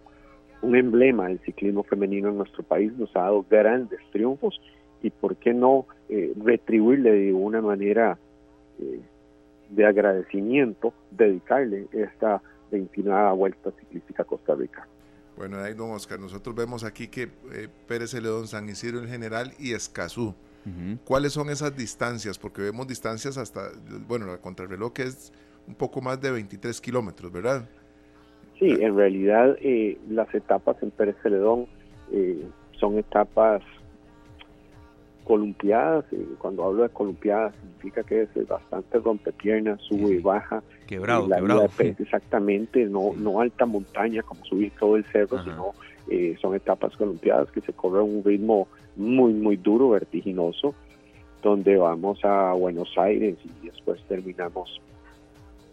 un 0.62 0.76
emblema 0.76 1.28
del 1.28 1.40
ciclismo 1.40 1.82
femenino 1.84 2.28
en 2.28 2.38
nuestro 2.38 2.62
país, 2.62 2.92
nos 2.96 3.14
ha 3.16 3.20
dado 3.20 3.44
grandes 3.48 4.00
triunfos 4.12 4.60
y 5.02 5.10
por 5.10 5.36
qué 5.36 5.52
no 5.52 5.86
eh, 6.08 6.32
retribuirle 6.42 7.12
de 7.12 7.32
una 7.32 7.60
manera 7.60 8.18
eh, 8.78 9.00
de 9.70 9.86
agradecimiento, 9.86 10.94
dedicarle 11.10 11.86
esta 11.92 12.40
29 12.70 13.32
Vuelta 13.36 13.70
Ciclística 13.78 14.24
Costa 14.24 14.54
Rica. 14.54 14.86
Bueno, 15.36 15.58
ahí 15.58 15.74
don 15.74 15.90
Oscar, 15.90 16.20
nosotros 16.20 16.54
vemos 16.54 16.84
aquí 16.84 17.08
que 17.08 17.28
Pérez 17.88 18.12
Celedón, 18.12 18.46
San 18.46 18.68
Isidro 18.68 19.00
en 19.00 19.08
general 19.08 19.52
y 19.58 19.72
Escazú 19.72 20.34
¿Cuáles 21.04 21.32
son 21.32 21.50
esas 21.50 21.76
distancias? 21.76 22.38
Porque 22.38 22.62
vemos 22.62 22.86
distancias 22.86 23.36
hasta, 23.36 23.70
bueno, 24.06 24.26
la 24.26 24.38
contrarreloj 24.38 24.92
que 24.92 25.02
es 25.02 25.32
un 25.66 25.74
poco 25.74 26.00
más 26.00 26.20
de 26.20 26.30
23 26.30 26.80
kilómetros, 26.80 27.30
¿verdad? 27.30 27.68
Sí, 28.58 28.70
en 28.70 28.96
realidad 28.96 29.56
eh, 29.60 29.98
las 30.08 30.32
etapas 30.34 30.76
en 30.82 30.90
Pérez 30.90 31.16
Celedón 31.22 31.66
eh, 32.12 32.46
son 32.78 32.98
etapas 32.98 33.62
columpiadas. 35.24 36.04
y 36.12 36.16
cuando 36.38 36.64
hablo 36.64 36.82
de 36.84 36.90
columpiadas 36.90 37.54
significa 37.56 38.02
que 38.02 38.22
es 38.22 38.48
bastante 38.48 38.98
rompepiernas, 38.98 39.80
sube 39.82 40.14
y 40.14 40.18
baja. 40.20 40.62
Quebrado, 40.86 41.26
la 41.26 41.36
quebrado. 41.36 41.68
exactamente, 41.78 42.84
no, 42.84 43.12
no 43.16 43.40
alta 43.40 43.66
montaña 43.66 44.22
como 44.22 44.44
subir 44.44 44.72
todo 44.78 44.96
el 44.96 45.04
cerro, 45.06 45.38
Ajá. 45.38 45.44
sino 45.44 45.72
eh, 46.10 46.36
son 46.40 46.54
etapas 46.54 46.94
columpiadas 46.96 47.50
que 47.50 47.60
se 47.62 47.72
corren 47.72 48.00
a 48.00 48.04
un 48.04 48.22
ritmo 48.22 48.68
muy, 48.96 49.32
muy 49.32 49.56
duro, 49.56 49.90
vertiginoso, 49.90 50.74
donde 51.42 51.76
vamos 51.76 52.24
a 52.24 52.52
Buenos 52.52 52.96
Aires 52.96 53.36
y 53.44 53.66
después 53.66 54.00
terminamos 54.08 54.80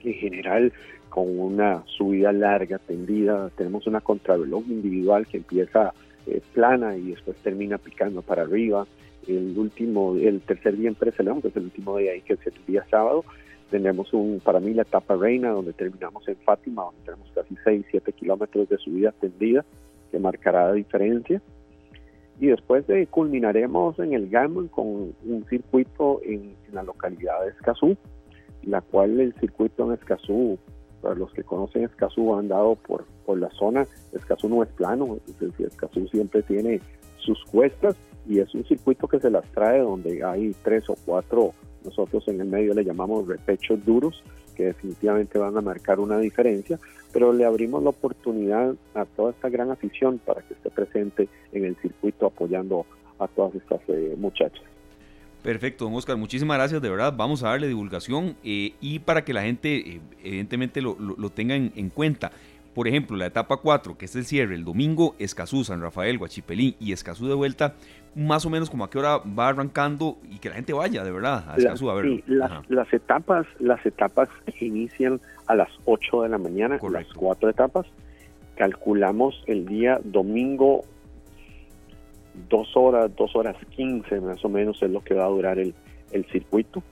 en 0.03 0.13
general 0.13 0.73
con 1.09 1.39
una 1.39 1.83
subida 1.85 2.31
larga, 2.31 2.79
tendida. 2.79 3.49
Tenemos 3.55 3.85
una 3.87 4.01
contrarreloj 4.01 4.63
individual 4.67 5.27
que 5.27 5.37
empieza 5.37 5.93
eh, 6.25 6.41
plana 6.53 6.95
y 6.95 7.11
después 7.11 7.37
termina 7.37 7.77
picando 7.77 8.21
para 8.21 8.43
arriba. 8.43 8.87
El 9.27 9.57
último, 9.57 10.15
el 10.15 10.41
tercer 10.41 10.77
día 10.77 10.89
en 10.89 10.95
Pérez 10.95 11.15
Celedón, 11.15 11.41
que 11.41 11.49
es 11.49 11.55
el 11.55 11.63
último 11.63 11.97
día 11.97 12.13
ahí, 12.13 12.21
que 12.21 12.33
es 12.33 12.47
el 12.47 12.53
día 12.65 12.85
sábado, 12.89 13.23
tenemos 13.71 14.13
un, 14.13 14.41
para 14.43 14.59
mí 14.59 14.73
la 14.73 14.81
etapa 14.83 15.15
reina, 15.15 15.49
donde 15.49 15.73
terminamos 15.73 16.27
en 16.27 16.35
Fátima, 16.37 16.83
donde 16.83 17.01
tenemos 17.05 17.29
casi 17.33 17.55
6, 17.63 17.85
7 17.89 18.11
kilómetros 18.13 18.67
de 18.69 18.77
subida 18.77 19.11
tendida, 19.13 19.65
que 20.11 20.19
marcará 20.19 20.67
la 20.67 20.73
diferencia. 20.73 21.41
Y 22.41 22.47
después 22.47 22.87
de, 22.87 23.05
culminaremos 23.05 23.99
en 23.99 24.13
el 24.13 24.27
Gammon 24.27 24.67
con 24.67 25.13
un 25.23 25.45
circuito 25.47 26.19
en, 26.23 26.55
en 26.67 26.73
la 26.73 26.81
localidad 26.81 27.39
de 27.43 27.51
Escazú, 27.51 27.95
la 28.63 28.81
cual 28.81 29.19
el 29.19 29.33
circuito 29.35 29.85
en 29.85 29.93
Escazú, 29.93 30.57
para 31.03 31.13
los 31.13 31.31
que 31.33 31.43
conocen 31.43 31.83
Escazú, 31.83 32.33
han 32.33 32.47
dado 32.47 32.75
por, 32.75 33.05
por 33.27 33.37
la 33.37 33.51
zona, 33.51 33.85
Escazú 34.11 34.49
no 34.49 34.63
es 34.63 34.69
plano, 34.69 35.19
Escazú 35.59 36.07
siempre 36.07 36.41
tiene 36.41 36.81
sus 37.17 37.45
cuestas 37.45 37.95
y 38.27 38.39
es 38.39 38.53
un 38.55 38.65
circuito 38.65 39.07
que 39.07 39.19
se 39.19 39.29
las 39.29 39.45
trae 39.51 39.79
donde 39.79 40.23
hay 40.23 40.55
tres 40.63 40.89
o 40.89 40.95
cuatro, 41.05 41.53
nosotros 41.85 42.27
en 42.27 42.41
el 42.41 42.47
medio 42.47 42.73
le 42.73 42.83
llamamos 42.83 43.27
repechos 43.27 43.85
duros, 43.85 44.23
definitivamente 44.65 45.37
van 45.37 45.57
a 45.57 45.61
marcar 45.61 45.99
una 45.99 46.17
diferencia, 46.19 46.79
pero 47.13 47.33
le 47.33 47.45
abrimos 47.45 47.83
la 47.83 47.89
oportunidad 47.89 48.75
a 48.93 49.05
toda 49.05 49.31
esta 49.31 49.49
gran 49.49 49.71
afición 49.71 50.19
para 50.19 50.41
que 50.41 50.53
esté 50.53 50.69
presente 50.69 51.29
en 51.51 51.65
el 51.65 51.75
circuito 51.77 52.25
apoyando 52.25 52.85
a 53.19 53.27
todas 53.27 53.55
estas 53.55 53.81
eh, 53.87 54.15
muchachas. 54.17 54.63
Perfecto, 55.43 55.85
don 55.85 55.95
Oscar, 55.95 56.17
muchísimas 56.17 56.57
gracias, 56.57 56.81
de 56.81 56.89
verdad. 56.89 57.13
Vamos 57.15 57.43
a 57.43 57.49
darle 57.49 57.67
divulgación 57.67 58.35
eh, 58.43 58.73
y 58.79 58.99
para 58.99 59.25
que 59.25 59.33
la 59.33 59.41
gente 59.41 59.75
eh, 59.75 60.01
evidentemente 60.23 60.81
lo, 60.81 60.95
lo, 60.99 61.29
tenga 61.31 61.55
en, 61.55 61.71
en, 61.75 61.89
cuenta. 61.89 62.31
Por 62.73 62.87
ejemplo, 62.87 63.17
la 63.17 63.25
etapa 63.25 63.57
4, 63.57 63.97
que 63.97 64.05
es 64.05 64.15
el 64.15 64.25
cierre, 64.25 64.55
el 64.55 64.63
domingo, 64.63 65.15
Escazú, 65.19 65.63
San 65.63 65.81
Rafael, 65.81 66.17
Guachipelín 66.17 66.75
y 66.79 66.93
Escazú 66.93 67.27
de 67.27 67.33
vuelta, 67.33 67.75
más 68.15 68.45
o 68.45 68.49
menos 68.49 68.69
como 68.69 68.85
a 68.85 68.89
qué 68.89 68.99
hora 68.99 69.17
va 69.17 69.49
arrancando 69.49 70.17
y 70.29 70.39
que 70.39 70.49
la 70.49 70.55
gente 70.55 70.71
vaya, 70.71 71.03
de 71.03 71.11
verdad, 71.11 71.43
a 71.49 71.57
Escazú 71.57 71.89
a 71.89 71.95
verlo. 71.95 72.15
Sí, 72.15 72.23
las, 72.27 72.69
las, 72.69 72.93
etapas, 72.93 73.45
las 73.59 73.85
etapas 73.85 74.29
inician 74.61 75.19
a 75.47 75.55
las 75.55 75.69
8 75.85 76.23
de 76.23 76.29
la 76.29 76.37
mañana, 76.37 76.79
Correcto. 76.79 77.09
las 77.09 77.17
cuatro 77.17 77.49
etapas. 77.49 77.85
Calculamos 78.55 79.43
el 79.47 79.65
día 79.65 79.99
domingo 80.03 80.83
dos 82.49 82.75
horas, 82.75 83.11
dos 83.15 83.35
horas 83.35 83.55
quince 83.69 84.19
más 84.21 84.43
o 84.45 84.49
menos 84.49 84.81
es 84.81 84.89
lo 84.89 85.01
que 85.01 85.13
va 85.13 85.25
a 85.25 85.29
durar 85.29 85.59
el, 85.59 85.73
el 86.11 86.25
circuito. 86.25 86.83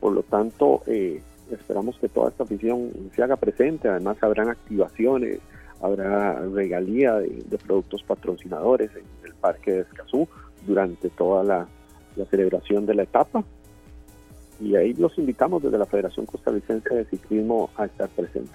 Por 0.00 0.12
lo 0.12 0.22
tanto, 0.22 0.82
eh, 0.86 1.22
esperamos 1.54 1.98
que 1.98 2.08
toda 2.08 2.30
esta 2.30 2.44
afición 2.44 2.90
se 3.14 3.22
haga 3.22 3.36
presente. 3.36 3.88
Además, 3.88 4.16
habrán 4.22 4.48
activaciones, 4.48 5.38
habrá 5.80 6.40
regalía 6.40 7.14
de, 7.14 7.58
productos 7.64 8.02
patrocinadores 8.02 8.90
en 8.94 9.04
el 9.24 9.34
Parque 9.34 9.72
de 9.72 9.80
Escazú 9.80 10.28
durante 10.66 11.10
toda 11.10 11.44
la, 11.44 11.66
la, 12.16 12.24
celebración 12.26 12.86
de 12.86 12.94
la 12.94 13.02
etapa. 13.02 13.44
Y 14.60 14.76
ahí 14.76 14.94
los 14.94 15.16
invitamos 15.18 15.62
desde 15.62 15.78
la 15.78 15.86
Federación 15.86 16.26
Costarricense 16.26 16.94
de 16.94 17.04
Ciclismo 17.06 17.70
a 17.76 17.86
estar 17.86 18.08
presentes. 18.10 18.54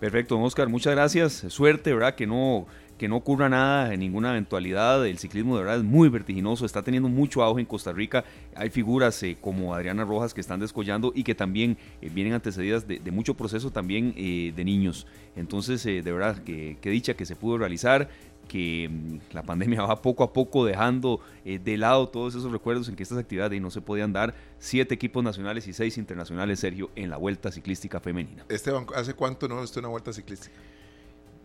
Perfecto, 0.00 0.34
don 0.34 0.44
Oscar, 0.44 0.68
muchas 0.68 0.94
gracias. 0.94 1.32
Suerte, 1.32 1.92
¿verdad? 1.92 2.14
Que 2.14 2.26
no, 2.26 2.66
que 2.98 3.08
no 3.08 3.16
ocurra 3.16 3.48
nada 3.48 3.92
en 3.92 4.00
ninguna 4.00 4.30
eventualidad. 4.30 5.04
El 5.06 5.18
ciclismo 5.18 5.56
de 5.56 5.62
verdad 5.62 5.78
es 5.78 5.84
muy 5.84 6.08
vertiginoso, 6.08 6.64
está 6.64 6.82
teniendo 6.82 7.08
mucho 7.08 7.42
auge 7.42 7.60
en 7.60 7.66
Costa 7.66 7.92
Rica. 7.92 8.24
Hay 8.54 8.70
figuras 8.70 9.22
eh, 9.22 9.36
como 9.40 9.74
Adriana 9.74 10.04
Rojas 10.04 10.34
que 10.34 10.40
están 10.40 10.60
descollando 10.60 11.12
y 11.14 11.24
que 11.24 11.34
también 11.34 11.76
eh, 12.00 12.10
vienen 12.12 12.34
antecedidas 12.34 12.86
de, 12.86 13.00
mucho 13.10 13.34
proceso 13.34 13.70
también 13.70 14.14
eh, 14.16 14.52
de 14.54 14.64
niños. 14.64 15.06
Entonces, 15.36 15.82
de 15.82 16.02
verdad, 16.02 16.42
que, 16.42 16.78
dicha 16.82 17.14
que 17.14 17.26
se 17.26 17.36
pudo 17.36 17.58
realizar 17.58 18.08
que 18.48 18.88
mm, 18.88 19.34
la 19.34 19.42
pandemia 19.42 19.82
va 19.86 20.00
poco 20.00 20.24
a 20.24 20.32
poco 20.32 20.64
dejando 20.64 21.20
de 21.44 21.76
lado 21.76 22.08
todos 22.08 22.34
esos 22.34 22.52
recuerdos 22.52 22.88
en 22.88 22.96
que 22.96 23.02
estas 23.02 23.18
actividades 23.18 23.60
no 23.60 23.70
se 23.70 23.80
podían 23.80 24.12
dar. 24.12 24.34
Siete 24.58 24.94
equipos 24.94 25.24
nacionales 25.24 25.66
y 25.66 25.72
seis 25.72 25.98
internacionales, 25.98 26.60
Sergio, 26.60 26.90
en 26.94 27.10
la 27.10 27.16
Vuelta 27.16 27.50
Ciclística 27.50 27.98
Femenina. 28.00 28.44
Esteban, 28.48 28.86
¿hace 28.94 29.14
cuánto 29.14 29.48
no 29.48 29.62
está 29.62 29.80
una 29.80 29.88
Vuelta 29.88 30.12
Ciclística? 30.12 30.54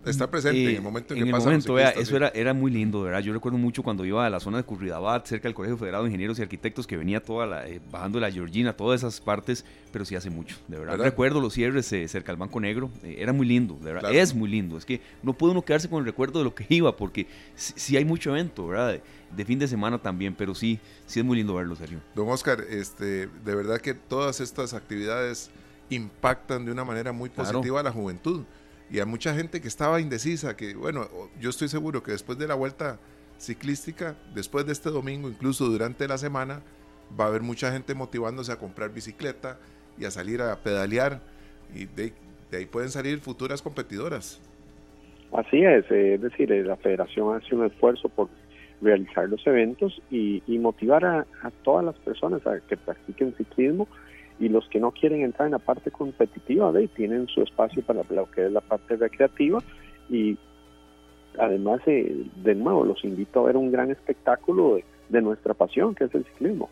Está 0.10 0.30
presente 0.30 0.60
eh, 0.60 0.70
en 0.70 0.76
el 0.78 0.82
momento 0.82 1.14
en, 1.14 1.20
en 1.20 1.26
que 1.26 1.30
el 1.30 1.38
momento, 1.38 1.74
vea, 1.74 1.89
eso 1.89 2.16
era, 2.16 2.30
era 2.30 2.53
muy 2.53 2.72
lindo, 2.72 3.01
¿verdad? 3.01 3.20
Yo 3.20 3.34
recuerdo 3.34 3.58
mucho 3.58 3.84
cuando 3.84 4.05
iba 4.05 4.26
a 4.26 4.30
la 4.30 4.39
zona 4.39 4.58
de 4.58 4.64
Curridabat, 4.64 5.26
cerca 5.26 5.47
del 5.47 5.53
Colegio 5.53 5.78
Federado 5.78 6.03
de 6.03 6.10
Ingenieros 6.10 6.39
y 6.39 6.41
Arquitectos, 6.41 6.88
que 6.88 6.97
venía 6.97 7.22
toda 7.22 7.45
la, 7.45 7.68
eh, 7.68 7.82
bajando 7.91 8.20
la 8.20 8.32
Georgina, 8.32 8.74
todas 8.74 9.01
esas 9.01 9.20
partes, 9.22 9.66
pero 9.91 10.05
sí 10.05 10.16
hace 10.16 10.30
mucho, 10.30 10.55
de 10.68 10.78
verdad. 10.78 10.93
¿verdad? 10.93 11.05
Recuerdo 11.05 11.41
los 11.41 11.53
cierres 11.53 11.91
eh, 11.93 12.08
cerca 12.08 12.32
del 12.32 12.39
Banco 12.39 12.60
Negro, 12.60 12.89
eh, 13.03 13.18
era 13.20 13.34
muy 13.34 13.45
lindo, 13.45 13.76
de 13.76 13.93
verdad. 13.93 14.10
Claro. 14.10 14.16
Es 14.16 14.34
muy 14.34 14.49
lindo, 14.49 14.78
es 14.78 14.86
que 14.86 15.01
no 15.24 15.34
puede 15.34 15.51
uno 15.51 15.64
quedarse 15.64 15.89
con 15.89 15.99
el 15.99 16.05
recuerdo 16.05 16.39
de 16.39 16.45
lo 16.45 16.55
que 16.55 16.66
iba, 16.74 16.95
porque 16.95 17.28
sí, 17.55 17.74
sí 17.76 17.97
hay 17.97 18.05
mucho 18.05 18.32
evento, 18.32 18.68
¿verdad? 18.68 18.93
De, 18.93 19.01
de, 19.36 19.45
fin 19.45 19.60
de 19.60 19.68
semana 19.68 19.97
también, 19.97 20.36
pero 20.36 20.55
sí, 20.55 20.80
sí 21.05 21.20
es 21.20 21.26
muy 21.26 21.38
lindo 21.38 21.55
verlo, 21.55 21.76
Sergio. 21.76 21.99
Don 22.16 22.30
Oscar, 22.30 22.62
este, 22.70 23.28
de 23.28 23.55
verdad 23.55 23.80
que 23.80 23.93
todas 23.93 24.39
estas 24.39 24.74
actividades 24.74 25.49
impactan 25.89 26.66
de 26.66 26.72
una 26.72 26.84
manera 26.84 27.12
muy 27.12 27.30
positiva 27.30 27.62
claro. 27.62 27.80
a 27.80 27.84
la 27.84 27.91
juventud 27.91 28.43
y 28.89 28.99
a 28.99 29.05
mucha 29.05 29.33
gente 29.33 29.61
que 29.61 29.67
estaba 29.67 29.99
indecisa, 29.99 30.55
que 30.55 30.73
bueno, 30.73 31.07
yo 31.39 31.49
estoy 31.49 31.67
seguro 31.67 32.03
que 32.03 32.11
después 32.11 32.38
de 32.38 32.47
la 32.47 32.55
vuelta 32.55 32.99
ciclística, 33.38 34.15
después 34.33 34.65
de 34.65 34.73
este 34.73 34.89
domingo, 34.89 35.29
incluso 35.29 35.65
durante 35.65 36.07
la 36.07 36.17
semana, 36.17 36.61
va 37.19 37.25
a 37.25 37.27
haber 37.27 37.41
mucha 37.41 37.71
gente 37.71 37.93
motivándose 37.93 38.51
a 38.51 38.57
comprar 38.57 38.93
bicicleta 38.93 39.57
y 39.97 40.05
a 40.05 40.11
salir 40.11 40.41
a 40.41 40.55
pedalear 40.57 41.21
y 41.73 41.85
de, 41.85 42.13
ahí 42.53 42.65
pueden 42.65 42.89
salir 42.89 43.19
futuras 43.19 43.61
competidoras. 43.61 44.41
Así 45.33 45.63
es, 45.63 45.89
eh, 45.91 46.13
es 46.13 46.21
decir, 46.21 46.51
eh, 46.51 46.63
la 46.63 46.77
federación 46.77 47.35
hace 47.35 47.53
un 47.53 47.65
esfuerzo 47.65 48.07
por 48.07 48.29
realizar 48.81 49.27
los 49.27 49.45
eventos 49.45 50.01
y, 50.09 50.41
motivar 50.59 51.03
a, 51.03 51.25
todas 51.63 51.83
las 51.83 51.95
personas 51.99 52.45
a 52.47 52.59
que 52.61 52.77
practiquen 52.77 53.35
ciclismo 53.35 53.88
y 54.39 54.49
los 54.49 54.67
que 54.69 54.79
no 54.79 54.91
quieren 54.91 55.21
entrar 55.21 55.47
en 55.47 55.53
la 55.53 55.59
parte 55.59 55.91
competitiva 55.91 56.71
¿ve? 56.71 56.88
tienen 56.88 57.27
su 57.27 57.41
espacio 57.41 57.81
para 57.81 58.03
lo 58.09 58.29
que 58.29 58.45
es 58.45 58.51
la 58.51 58.61
parte 58.61 58.95
recreativa 58.95 59.59
y 60.09 60.38
además 61.39 61.81
eh, 61.88 62.25
de 62.35 62.55
nuevo 62.55 62.83
los 62.83 63.03
invito 63.03 63.41
a 63.41 63.47
ver 63.47 63.57
un 63.57 63.71
gran 63.71 63.91
espectáculo 63.91 64.75
de, 64.75 64.85
de 65.09 65.21
nuestra 65.21 65.53
pasión 65.53 65.95
que 65.95 66.05
es 66.05 66.15
el 66.15 66.25
ciclismo. 66.25 66.69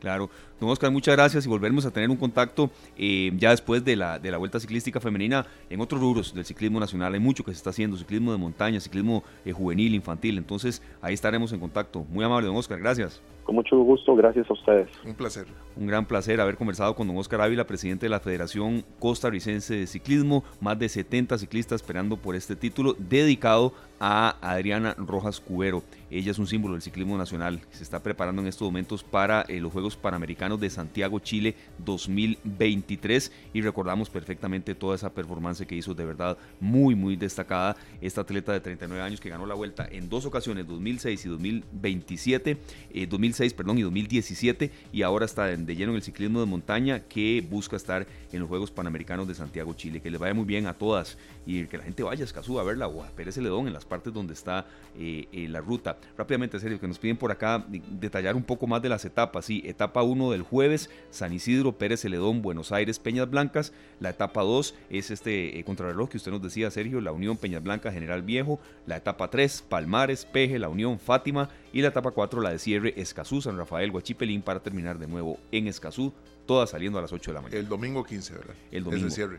Claro, 0.00 0.30
don 0.60 0.70
Oscar, 0.70 0.90
muchas 0.90 1.16
gracias 1.16 1.46
y 1.46 1.48
volveremos 1.48 1.86
a 1.86 1.90
tener 1.90 2.10
un 2.10 2.16
contacto 2.16 2.70
eh, 2.96 3.30
ya 3.36 3.50
después 3.50 3.84
de 3.84 3.96
la, 3.96 4.18
de 4.18 4.30
la 4.30 4.38
Vuelta 4.38 4.60
Ciclística 4.60 5.00
Femenina 5.00 5.46
en 5.70 5.80
otros 5.80 6.00
rubros 6.00 6.34
del 6.34 6.44
ciclismo 6.44 6.80
nacional. 6.80 7.14
Hay 7.14 7.20
mucho 7.20 7.44
que 7.44 7.52
se 7.52 7.58
está 7.58 7.70
haciendo, 7.70 7.96
ciclismo 7.96 8.32
de 8.32 8.38
montaña, 8.38 8.80
ciclismo 8.80 9.22
eh, 9.44 9.52
juvenil, 9.52 9.94
infantil. 9.94 10.38
Entonces 10.38 10.82
ahí 11.00 11.14
estaremos 11.14 11.52
en 11.52 11.60
contacto. 11.60 12.04
Muy 12.10 12.24
amable, 12.24 12.46
don 12.48 12.56
Oscar, 12.56 12.78
gracias. 12.78 13.22
Con 13.44 13.54
mucho 13.54 13.78
gusto, 13.78 14.14
gracias 14.14 14.50
a 14.50 14.52
ustedes. 14.52 14.90
Un 15.06 15.14
placer. 15.14 15.46
Un 15.74 15.86
gran 15.86 16.04
placer 16.04 16.38
haber 16.38 16.56
conversado 16.56 16.94
con 16.94 17.06
don 17.06 17.16
Oscar 17.16 17.40
Ávila, 17.40 17.66
presidente 17.66 18.04
de 18.04 18.10
la 18.10 18.20
Federación 18.20 18.84
Costarricense 18.98 19.74
de 19.74 19.86
Ciclismo. 19.86 20.44
Más 20.60 20.78
de 20.78 20.88
70 20.88 21.38
ciclistas 21.38 21.80
esperando 21.80 22.18
por 22.18 22.36
este 22.36 22.56
título 22.56 22.94
dedicado 22.98 23.72
a 24.00 24.36
Adriana 24.42 24.94
Rojas 24.98 25.40
Cubero. 25.40 25.82
Ella 26.10 26.30
es 26.30 26.38
un 26.38 26.46
símbolo 26.46 26.74
del 26.74 26.82
ciclismo 26.82 27.16
nacional. 27.16 27.60
Se 27.70 27.82
está 27.82 28.02
preparando 28.02 28.42
en 28.42 28.48
estos 28.48 28.66
momentos 28.66 29.02
para 29.02 29.42
eh, 29.42 29.60
los 29.60 29.72
Juegos 29.72 29.96
Panamericanos 29.96 30.47
de 30.56 30.70
Santiago, 30.70 31.18
Chile 31.18 31.54
2023. 31.84 33.32
Y 33.52 33.60
recordamos 33.60 34.10
perfectamente 34.10 34.74
toda 34.74 34.94
esa 34.94 35.12
performance 35.12 35.66
que 35.66 35.74
hizo 35.74 35.94
de 35.94 36.04
verdad 36.04 36.38
muy, 36.60 36.94
muy 36.94 37.16
destacada. 37.16 37.76
Esta 38.00 38.22
atleta 38.22 38.52
de 38.52 38.60
39 38.60 39.02
años 39.02 39.20
que 39.20 39.28
ganó 39.28 39.46
la 39.46 39.54
vuelta 39.54 39.86
en 39.90 40.08
dos 40.08 40.24
ocasiones, 40.24 40.66
2006 40.66 41.24
y 41.24 41.28
2027, 41.28 42.56
eh, 42.90 43.06
2006, 43.06 43.54
perdón, 43.54 43.78
y 43.78 43.82
2017. 43.82 44.70
Y 44.92 45.02
ahora 45.02 45.24
está 45.24 45.46
de 45.46 45.76
lleno 45.76 45.92
en 45.92 45.96
el 45.96 46.02
ciclismo 46.02 46.40
de 46.40 46.46
montaña 46.46 47.00
que 47.00 47.44
busca 47.48 47.76
estar 47.76 48.06
en 48.32 48.40
los 48.40 48.48
Juegos 48.48 48.70
Panamericanos 48.70 49.28
de 49.28 49.34
Santiago, 49.34 49.74
Chile. 49.74 50.00
Que 50.00 50.10
les 50.10 50.20
vaya 50.20 50.34
muy 50.34 50.44
bien 50.44 50.66
a 50.66 50.74
todas 50.74 51.18
y 51.46 51.64
que 51.66 51.78
la 51.78 51.84
gente 51.84 52.02
vaya 52.02 52.22
a 52.22 52.24
Escazú 52.24 52.58
a 52.58 52.64
verla 52.64 52.88
o 52.88 53.02
a 53.02 53.08
Pérez 53.08 53.34
Celedón 53.34 53.66
en 53.66 53.72
las 53.72 53.84
partes 53.84 54.12
donde 54.12 54.34
está 54.34 54.66
eh, 54.98 55.46
la 55.48 55.60
ruta. 55.60 55.96
Rápidamente, 56.16 56.60
serio, 56.60 56.78
que 56.80 56.88
nos 56.88 56.98
piden 56.98 57.16
por 57.16 57.30
acá 57.30 57.64
detallar 57.68 58.36
un 58.36 58.42
poco 58.42 58.66
más 58.66 58.82
de 58.82 58.88
las 58.88 59.04
etapas. 59.04 59.44
Sí, 59.44 59.62
etapa 59.64 60.02
1 60.02 60.32
del 60.38 60.46
jueves, 60.46 60.88
San 61.10 61.32
Isidro, 61.32 61.72
Pérez 61.72 62.00
Celedón, 62.00 62.42
Buenos 62.42 62.72
Aires, 62.72 62.98
Peñas 62.98 63.28
Blancas. 63.28 63.72
La 64.00 64.10
etapa 64.10 64.42
2 64.42 64.74
es 64.90 65.10
este 65.10 65.58
eh, 65.58 65.64
contrarreloj 65.64 66.08
que 66.08 66.16
usted 66.16 66.30
nos 66.30 66.42
decía, 66.42 66.70
Sergio, 66.70 67.00
la 67.00 67.12
Unión 67.12 67.36
Peñas 67.36 67.62
Blancas, 67.62 67.92
General 67.92 68.22
Viejo. 68.22 68.60
La 68.86 68.96
etapa 68.96 69.28
3, 69.28 69.64
Palmares, 69.68 70.24
Peje, 70.24 70.58
la 70.58 70.68
Unión 70.68 70.98
Fátima. 70.98 71.50
Y 71.72 71.82
la 71.82 71.88
etapa 71.88 72.12
4, 72.12 72.40
la 72.40 72.50
de 72.50 72.58
cierre, 72.58 72.94
Escazú, 72.96 73.42
San 73.42 73.58
Rafael, 73.58 73.90
Guachipelín, 73.90 74.42
para 74.42 74.60
terminar 74.60 74.98
de 74.98 75.08
nuevo 75.08 75.38
en 75.52 75.66
Escazú, 75.66 76.12
todas 76.46 76.70
saliendo 76.70 76.98
a 76.98 77.02
las 77.02 77.12
8 77.12 77.30
de 77.30 77.34
la 77.34 77.40
mañana. 77.42 77.60
El 77.60 77.68
domingo 77.68 78.04
15, 78.04 78.32
¿verdad? 78.34 78.54
El 78.70 78.84
domingo. 78.84 79.06
Es 79.06 79.12
el 79.12 79.12
cierre. 79.12 79.38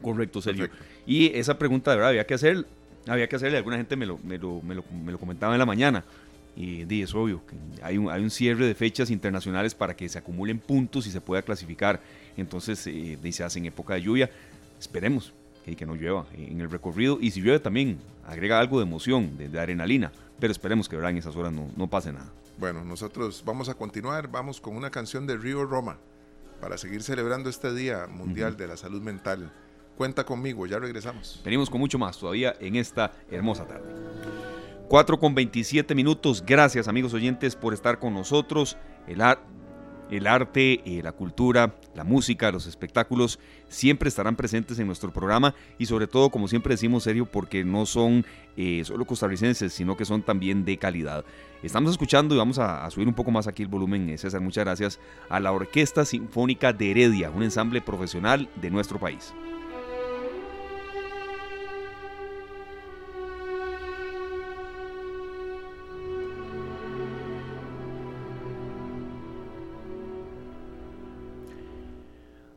Correcto, 0.00 0.40
Sergio. 0.40 0.68
Y 1.06 1.26
esa 1.36 1.58
pregunta 1.58 1.90
de 1.90 1.98
verdad 1.98 2.10
había 2.10 2.26
que 2.26 2.34
hacer, 2.34 2.66
había 3.06 3.28
que 3.28 3.36
hacerle, 3.36 3.58
alguna 3.58 3.76
gente 3.76 3.94
me 3.96 4.06
lo, 4.06 4.18
me 4.18 4.38
lo, 4.38 4.62
me 4.62 4.74
lo, 4.74 4.84
me 5.04 5.12
lo 5.12 5.18
comentaba 5.18 5.54
en 5.54 5.58
la 5.58 5.66
mañana. 5.66 6.04
Y 6.54 7.02
es 7.02 7.14
obvio 7.14 7.42
que 7.46 7.56
hay 7.82 7.96
un, 7.96 8.10
hay 8.10 8.22
un 8.22 8.30
cierre 8.30 8.66
de 8.66 8.74
fechas 8.74 9.10
internacionales 9.10 9.74
para 9.74 9.96
que 9.96 10.08
se 10.08 10.18
acumulen 10.18 10.58
puntos 10.58 11.06
y 11.06 11.10
se 11.10 11.20
pueda 11.20 11.42
clasificar. 11.42 12.00
Entonces, 12.36 12.86
eh, 12.86 13.18
se 13.32 13.44
hace 13.44 13.58
en 13.58 13.66
época 13.66 13.94
de 13.94 14.02
lluvia. 14.02 14.30
Esperemos 14.78 15.32
que, 15.64 15.74
que 15.74 15.86
no 15.86 15.94
llueva 15.94 16.26
en 16.34 16.60
el 16.60 16.70
recorrido. 16.70 17.18
Y 17.20 17.30
si 17.30 17.40
llueve 17.40 17.60
también, 17.60 17.98
agrega 18.26 18.60
algo 18.60 18.78
de 18.78 18.86
emoción, 18.86 19.36
de, 19.38 19.48
de 19.48 19.58
adrenalina. 19.58 20.12
Pero 20.38 20.52
esperemos 20.52 20.88
que 20.88 20.96
¿verdad? 20.96 21.12
en 21.12 21.18
esas 21.18 21.36
horas 21.36 21.52
no, 21.52 21.70
no 21.76 21.88
pase 21.88 22.12
nada. 22.12 22.30
Bueno, 22.58 22.84
nosotros 22.84 23.42
vamos 23.46 23.68
a 23.68 23.74
continuar. 23.74 24.30
Vamos 24.30 24.60
con 24.60 24.76
una 24.76 24.90
canción 24.90 25.26
de 25.26 25.36
Río 25.36 25.64
Roma 25.64 25.98
para 26.60 26.78
seguir 26.78 27.02
celebrando 27.02 27.48
este 27.48 27.74
Día 27.74 28.06
Mundial 28.06 28.56
de 28.56 28.68
la 28.68 28.76
Salud 28.76 29.02
Mental. 29.02 29.50
Cuenta 29.96 30.24
conmigo, 30.24 30.66
ya 30.66 30.78
regresamos. 30.78 31.40
Venimos 31.44 31.68
con 31.68 31.80
mucho 31.80 31.98
más 31.98 32.18
todavía 32.18 32.54
en 32.60 32.76
esta 32.76 33.12
hermosa 33.30 33.66
tarde. 33.66 34.51
4 34.92 35.18
con 35.18 35.34
27 35.34 35.94
minutos. 35.94 36.44
Gracias 36.46 36.86
amigos 36.86 37.14
oyentes 37.14 37.56
por 37.56 37.72
estar 37.72 37.98
con 37.98 38.12
nosotros. 38.12 38.76
El, 39.06 39.22
ar 39.22 39.40
el 40.10 40.26
arte, 40.26 40.82
eh, 40.84 41.02
la 41.02 41.12
cultura, 41.12 41.76
la 41.94 42.04
música, 42.04 42.52
los 42.52 42.66
espectáculos 42.66 43.38
siempre 43.68 44.10
estarán 44.10 44.36
presentes 44.36 44.78
en 44.78 44.86
nuestro 44.86 45.10
programa 45.10 45.54
y 45.78 45.86
sobre 45.86 46.06
todo, 46.06 46.28
como 46.28 46.46
siempre 46.46 46.74
decimos, 46.74 47.04
serio, 47.04 47.24
porque 47.24 47.64
no 47.64 47.86
son 47.86 48.26
eh, 48.58 48.82
solo 48.84 49.06
costarricenses, 49.06 49.72
sino 49.72 49.96
que 49.96 50.04
son 50.04 50.20
también 50.22 50.66
de 50.66 50.76
calidad. 50.76 51.24
Estamos 51.62 51.92
escuchando 51.92 52.34
y 52.34 52.38
vamos 52.38 52.58
a, 52.58 52.90
subir 52.90 53.08
un 53.08 53.14
poco 53.14 53.30
más 53.30 53.46
aquí 53.46 53.62
el 53.62 53.68
volumen, 53.68 54.10
eh, 54.10 54.18
César, 54.18 54.42
muchas 54.42 54.66
gracias, 54.66 55.00
a 55.30 55.40
la 55.40 55.52
Orquesta 55.52 56.04
Sinfónica 56.04 56.74
de 56.74 56.90
Heredia, 56.90 57.30
un 57.30 57.44
ensamble 57.44 57.80
profesional 57.80 58.50
de 58.60 58.70
nuestro 58.70 59.00
país. 59.00 59.32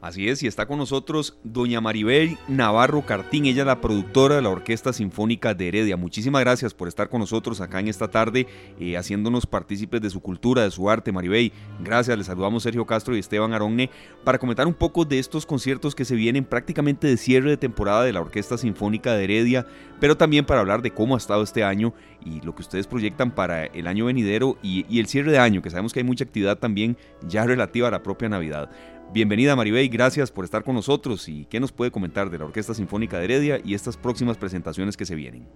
Así 0.05 0.29
es, 0.29 0.43
y 0.43 0.47
está 0.47 0.67
con 0.67 0.77
nosotros 0.77 1.35
doña 1.43 1.81
Maribel 1.81 2.37
Navarro 2.47 3.07
Cartín, 3.07 3.47
ella 3.47 3.63
es 3.63 3.65
la 3.65 3.81
productora 3.81 4.35
de 4.35 4.43
la 4.43 4.49
Orquesta 4.49 4.93
Sinfónica 4.93 5.55
de 5.55 5.67
Heredia. 5.67 5.97
Muchísimas 5.97 6.41
gracias 6.41 6.75
por 6.75 6.87
estar 6.87 7.09
con 7.09 7.21
nosotros 7.21 7.59
acá 7.59 7.79
en 7.79 7.87
esta 7.87 8.07
tarde, 8.07 8.45
eh, 8.79 8.97
haciéndonos 8.97 9.47
partícipes 9.47 10.01
de 10.01 10.11
su 10.11 10.19
cultura, 10.21 10.61
de 10.61 10.69
su 10.69 10.91
arte. 10.91 11.11
Maribel, 11.11 11.51
gracias, 11.83 12.15
les 12.15 12.27
saludamos 12.27 12.61
Sergio 12.61 12.85
Castro 12.85 13.15
y 13.15 13.19
Esteban 13.19 13.53
Aronne 13.53 13.89
para 14.23 14.37
comentar 14.37 14.67
un 14.67 14.75
poco 14.75 15.05
de 15.05 15.17
estos 15.17 15.43
conciertos 15.47 15.95
que 15.95 16.05
se 16.05 16.13
vienen 16.13 16.45
prácticamente 16.45 17.07
de 17.07 17.17
cierre 17.17 17.49
de 17.49 17.57
temporada 17.57 18.03
de 18.03 18.13
la 18.13 18.21
Orquesta 18.21 18.59
Sinfónica 18.59 19.15
de 19.15 19.23
Heredia, 19.23 19.65
pero 19.99 20.15
también 20.15 20.45
para 20.45 20.59
hablar 20.59 20.83
de 20.83 20.91
cómo 20.91 21.15
ha 21.15 21.17
estado 21.17 21.41
este 21.41 21.63
año 21.63 21.95
y 22.23 22.41
lo 22.41 22.53
que 22.53 22.61
ustedes 22.61 22.85
proyectan 22.85 23.33
para 23.33 23.65
el 23.65 23.87
año 23.87 24.05
venidero 24.05 24.59
y, 24.61 24.85
y 24.87 24.99
el 24.99 25.07
cierre 25.07 25.31
de 25.31 25.39
año, 25.39 25.63
que 25.63 25.71
sabemos 25.71 25.93
que 25.93 26.01
hay 26.01 26.05
mucha 26.05 26.25
actividad 26.25 26.59
también 26.59 26.95
ya 27.27 27.43
relativa 27.45 27.87
a 27.87 27.91
la 27.91 28.03
propia 28.03 28.29
Navidad. 28.29 28.69
Bienvenida 29.15 29.55
Maribey, 29.55 29.87
gracias 29.87 30.29
por 30.29 30.43
estar 30.43 30.65
con 30.65 30.75
nosotros 30.75 31.29
y 31.29 31.45
qué 31.45 31.61
nos 31.61 31.71
puede 31.71 31.89
comentar 31.89 32.29
de 32.29 32.37
la 32.37 32.43
Orquesta 32.43 32.73
Sinfónica 32.73 33.17
de 33.17 33.23
Heredia 33.23 33.59
y 33.63 33.73
estas 33.73 33.95
próximas 33.95 34.37
presentaciones 34.37 34.97
que 34.97 35.05
se 35.05 35.15
vienen. 35.15 35.47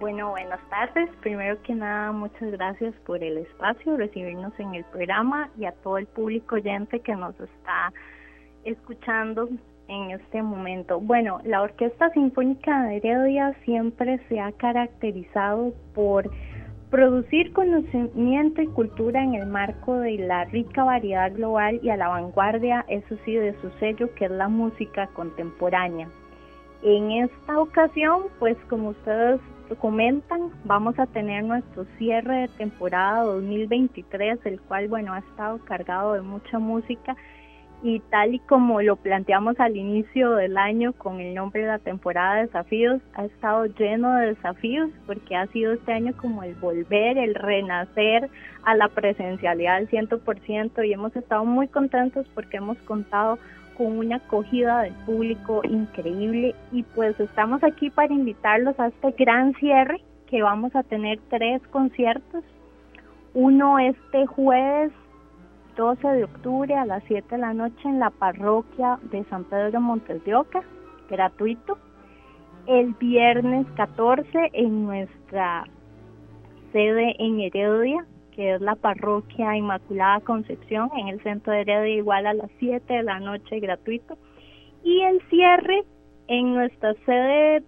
Bueno, 0.00 0.30
buenas 0.30 0.58
tardes. 0.70 1.10
Primero 1.20 1.60
que 1.64 1.74
nada, 1.74 2.12
muchas 2.12 2.50
gracias 2.50 2.94
por 3.04 3.22
el 3.22 3.36
espacio, 3.36 3.98
recibirnos 3.98 4.58
en 4.58 4.74
el 4.74 4.84
programa 4.84 5.50
y 5.58 5.66
a 5.66 5.72
todo 5.72 5.98
el 5.98 6.06
público 6.06 6.54
oyente 6.54 7.00
que 7.00 7.14
nos 7.14 7.38
está 7.38 7.92
escuchando 8.64 9.50
en 9.88 10.12
este 10.12 10.42
momento. 10.42 10.98
Bueno, 10.98 11.42
la 11.44 11.60
Orquesta 11.60 12.08
Sinfónica 12.14 12.84
de 12.84 12.96
Heredia 12.96 13.54
siempre 13.66 14.18
se 14.30 14.40
ha 14.40 14.50
caracterizado 14.50 15.74
por 15.94 16.30
Producir 16.92 17.54
conocimiento 17.54 18.60
y 18.60 18.66
cultura 18.66 19.24
en 19.24 19.32
el 19.32 19.46
marco 19.46 19.96
de 19.96 20.18
la 20.18 20.44
rica 20.44 20.84
variedad 20.84 21.32
global 21.32 21.80
y 21.82 21.88
a 21.88 21.96
la 21.96 22.08
vanguardia, 22.08 22.84
eso 22.86 23.16
sí, 23.24 23.32
de 23.32 23.58
su 23.62 23.70
sello 23.80 24.14
que 24.14 24.26
es 24.26 24.30
la 24.30 24.48
música 24.48 25.06
contemporánea. 25.14 26.10
En 26.82 27.10
esta 27.12 27.58
ocasión, 27.58 28.24
pues 28.38 28.58
como 28.68 28.90
ustedes 28.90 29.40
comentan, 29.80 30.50
vamos 30.66 30.98
a 30.98 31.06
tener 31.06 31.44
nuestro 31.44 31.86
cierre 31.96 32.42
de 32.42 32.48
temporada 32.48 33.22
2023, 33.22 34.44
el 34.44 34.60
cual, 34.60 34.88
bueno, 34.88 35.14
ha 35.14 35.20
estado 35.20 35.64
cargado 35.64 36.12
de 36.12 36.20
mucha 36.20 36.58
música 36.58 37.16
y 37.82 37.98
tal 38.10 38.34
y 38.34 38.38
como 38.38 38.80
lo 38.80 38.96
planteamos 38.96 39.58
al 39.58 39.76
inicio 39.76 40.32
del 40.36 40.56
año 40.56 40.92
con 40.92 41.20
el 41.20 41.34
nombre 41.34 41.62
de 41.62 41.68
la 41.68 41.78
temporada 41.78 42.36
de 42.36 42.42
desafíos, 42.42 43.00
ha 43.14 43.24
estado 43.24 43.66
lleno 43.66 44.14
de 44.14 44.28
desafíos 44.28 44.90
porque 45.06 45.34
ha 45.34 45.46
sido 45.48 45.72
este 45.72 45.92
año 45.92 46.12
como 46.16 46.44
el 46.44 46.54
volver, 46.54 47.18
el 47.18 47.34
renacer 47.34 48.30
a 48.64 48.76
la 48.76 48.88
presencialidad 48.88 49.76
al 49.76 49.88
100% 49.88 50.86
y 50.86 50.92
hemos 50.92 51.14
estado 51.16 51.44
muy 51.44 51.66
contentos 51.66 52.26
porque 52.34 52.58
hemos 52.58 52.78
contado 52.78 53.38
con 53.76 53.98
una 53.98 54.16
acogida 54.16 54.82
del 54.82 54.94
público 55.04 55.62
increíble 55.64 56.54
y 56.70 56.84
pues 56.84 57.18
estamos 57.18 57.64
aquí 57.64 57.90
para 57.90 58.12
invitarlos 58.12 58.78
a 58.78 58.88
este 58.88 59.10
gran 59.18 59.54
cierre 59.54 60.00
que 60.28 60.42
vamos 60.42 60.74
a 60.76 60.82
tener 60.82 61.18
tres 61.30 61.60
conciertos. 61.68 62.44
Uno 63.34 63.78
este 63.78 64.26
jueves 64.26 64.92
12 65.76 66.06
de 66.06 66.24
octubre 66.24 66.74
a 66.74 66.84
las 66.84 67.02
7 67.04 67.26
de 67.30 67.38
la 67.38 67.54
noche 67.54 67.80
en 67.84 67.98
la 67.98 68.10
parroquia 68.10 68.98
de 69.10 69.24
San 69.24 69.44
Pedro 69.44 69.80
Montes 69.80 70.22
de 70.24 70.34
Oca, 70.34 70.62
gratuito. 71.08 71.78
El 72.66 72.94
viernes 72.94 73.66
14 73.76 74.50
en 74.52 74.84
nuestra 74.84 75.64
sede 76.72 77.16
en 77.18 77.40
Heredia, 77.40 78.06
que 78.32 78.54
es 78.54 78.60
la 78.60 78.76
parroquia 78.76 79.56
Inmaculada 79.56 80.20
Concepción, 80.20 80.90
en 80.96 81.08
el 81.08 81.22
centro 81.22 81.52
de 81.52 81.62
Heredia, 81.62 81.96
igual 81.96 82.26
a 82.26 82.34
las 82.34 82.50
7 82.58 82.92
de 82.92 83.02
la 83.02 83.18
noche, 83.18 83.60
gratuito. 83.60 84.16
Y 84.84 85.00
el 85.00 85.20
cierre 85.28 85.84
en 86.28 86.54
nuestra 86.54 86.94
sede 87.04 87.62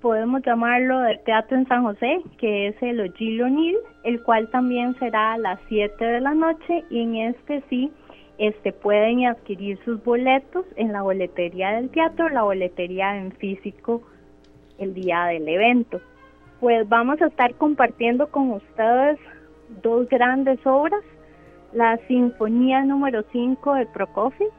podemos 0.00 0.42
llamarlo 0.42 1.00
de 1.00 1.18
teatro 1.18 1.56
en 1.56 1.66
San 1.66 1.82
José, 1.82 2.20
que 2.38 2.68
es 2.68 2.82
el 2.82 3.00
Ogilo 3.00 3.48
Nil, 3.48 3.76
el 4.04 4.22
cual 4.22 4.48
también 4.50 4.96
será 4.98 5.32
a 5.32 5.38
las 5.38 5.58
7 5.68 6.04
de 6.04 6.20
la 6.20 6.34
noche 6.34 6.84
y 6.90 7.02
en 7.02 7.16
este 7.16 7.62
sí 7.68 7.90
este 8.38 8.72
pueden 8.72 9.26
adquirir 9.26 9.78
sus 9.84 10.02
boletos 10.04 10.64
en 10.76 10.92
la 10.92 11.02
boletería 11.02 11.72
del 11.72 11.90
teatro, 11.90 12.28
la 12.28 12.44
boletería 12.44 13.16
en 13.16 13.32
físico 13.32 14.02
el 14.78 14.94
día 14.94 15.24
del 15.24 15.48
evento. 15.48 16.00
Pues 16.60 16.88
vamos 16.88 17.20
a 17.20 17.26
estar 17.26 17.54
compartiendo 17.54 18.28
con 18.28 18.52
ustedes 18.52 19.18
dos 19.82 20.08
grandes 20.08 20.64
obras, 20.64 21.02
la 21.72 21.98
Sinfonía 22.06 22.84
número 22.84 23.24
5 23.32 23.74
de 23.74 23.86
Prokofiev 23.86 24.50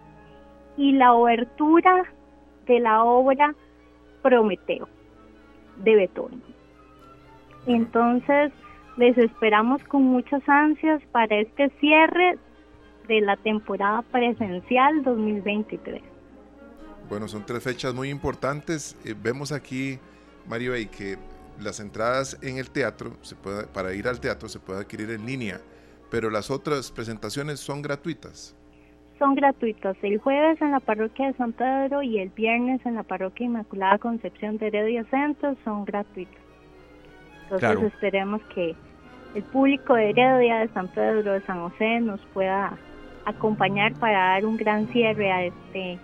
y 0.76 0.92
la 0.92 1.14
obertura 1.14 2.04
de 2.68 2.80
la 2.82 3.04
obra 3.06 3.56
Prometeo 4.22 4.99
de 5.80 5.96
Beethoven. 5.96 6.42
Entonces, 7.66 8.52
les 8.98 9.18
esperamos 9.18 9.84
con 9.84 10.04
muchas 10.04 10.42
ansias 10.48 11.02
para 11.12 11.40
este 11.40 11.70
cierre 11.80 12.38
de 13.08 13.22
la 13.22 13.38
temporada 13.38 14.02
presencial 14.04 15.04
2023. 15.04 16.02
Bueno, 17.10 17.28
son 17.28 17.46
tres 17.46 17.64
fechas 17.64 17.94
muy 17.94 18.10
importantes. 18.10 18.96
Eh, 19.04 19.16
vemos 19.20 19.52
aquí, 19.52 20.00
Mario, 20.48 20.78
y 20.78 20.86
que 20.86 21.18
las 21.60 21.80
entradas 21.80 22.38
en 22.42 22.58
el 22.58 22.70
teatro, 22.70 23.18
se 23.22 23.36
puede, 23.36 23.66
para 23.68 23.94
ir 23.94 24.08
al 24.08 24.20
teatro, 24.20 24.48
se 24.48 24.60
puede 24.60 24.82
adquirir 24.82 25.10
en 25.12 25.26
línea, 25.26 25.60
pero 26.12 26.30
las 26.30 26.52
otras 26.52 26.92
presentaciones 26.92 27.60
son 27.60 27.82
gratuitas 27.82 28.56
son 29.20 29.36
gratuitos. 29.36 29.98
El 30.02 30.18
jueves 30.18 30.60
en 30.62 30.72
la 30.72 30.80
parroquia 30.80 31.28
de 31.28 31.34
San 31.34 31.54
Pedro 31.54 32.02
y 32.02 32.20
el 32.20 32.30
viernes 32.30 32.84
en 32.86 32.96
la 32.96 33.04
parroquia 33.04 33.46
Inmaculada 33.46 34.00
Concepción 34.00 34.58
de 34.58 34.68
Heredia 34.68 35.04
Centro 35.12 35.56
son 35.64 35.86
gratuitos. 35.86 36.42
Entonces 37.44 37.70
claro. 37.70 37.88
esperemos 37.88 38.42
que 38.56 38.76
el 39.36 39.44
público 39.44 39.94
de 39.94 40.12
Heredia, 40.12 40.60
de 40.60 40.70
San 40.70 40.88
Pedro, 40.88 41.34
de 41.34 41.42
San 41.42 41.60
José 41.70 42.00
nos 42.00 42.20
pueda 42.34 42.78
acompañar 43.26 43.94
para 44.00 44.18
dar 44.18 44.46
un 44.46 44.58
gran 44.58 44.88
cierre 44.88 45.32
a 45.32 45.46
este 45.46 46.00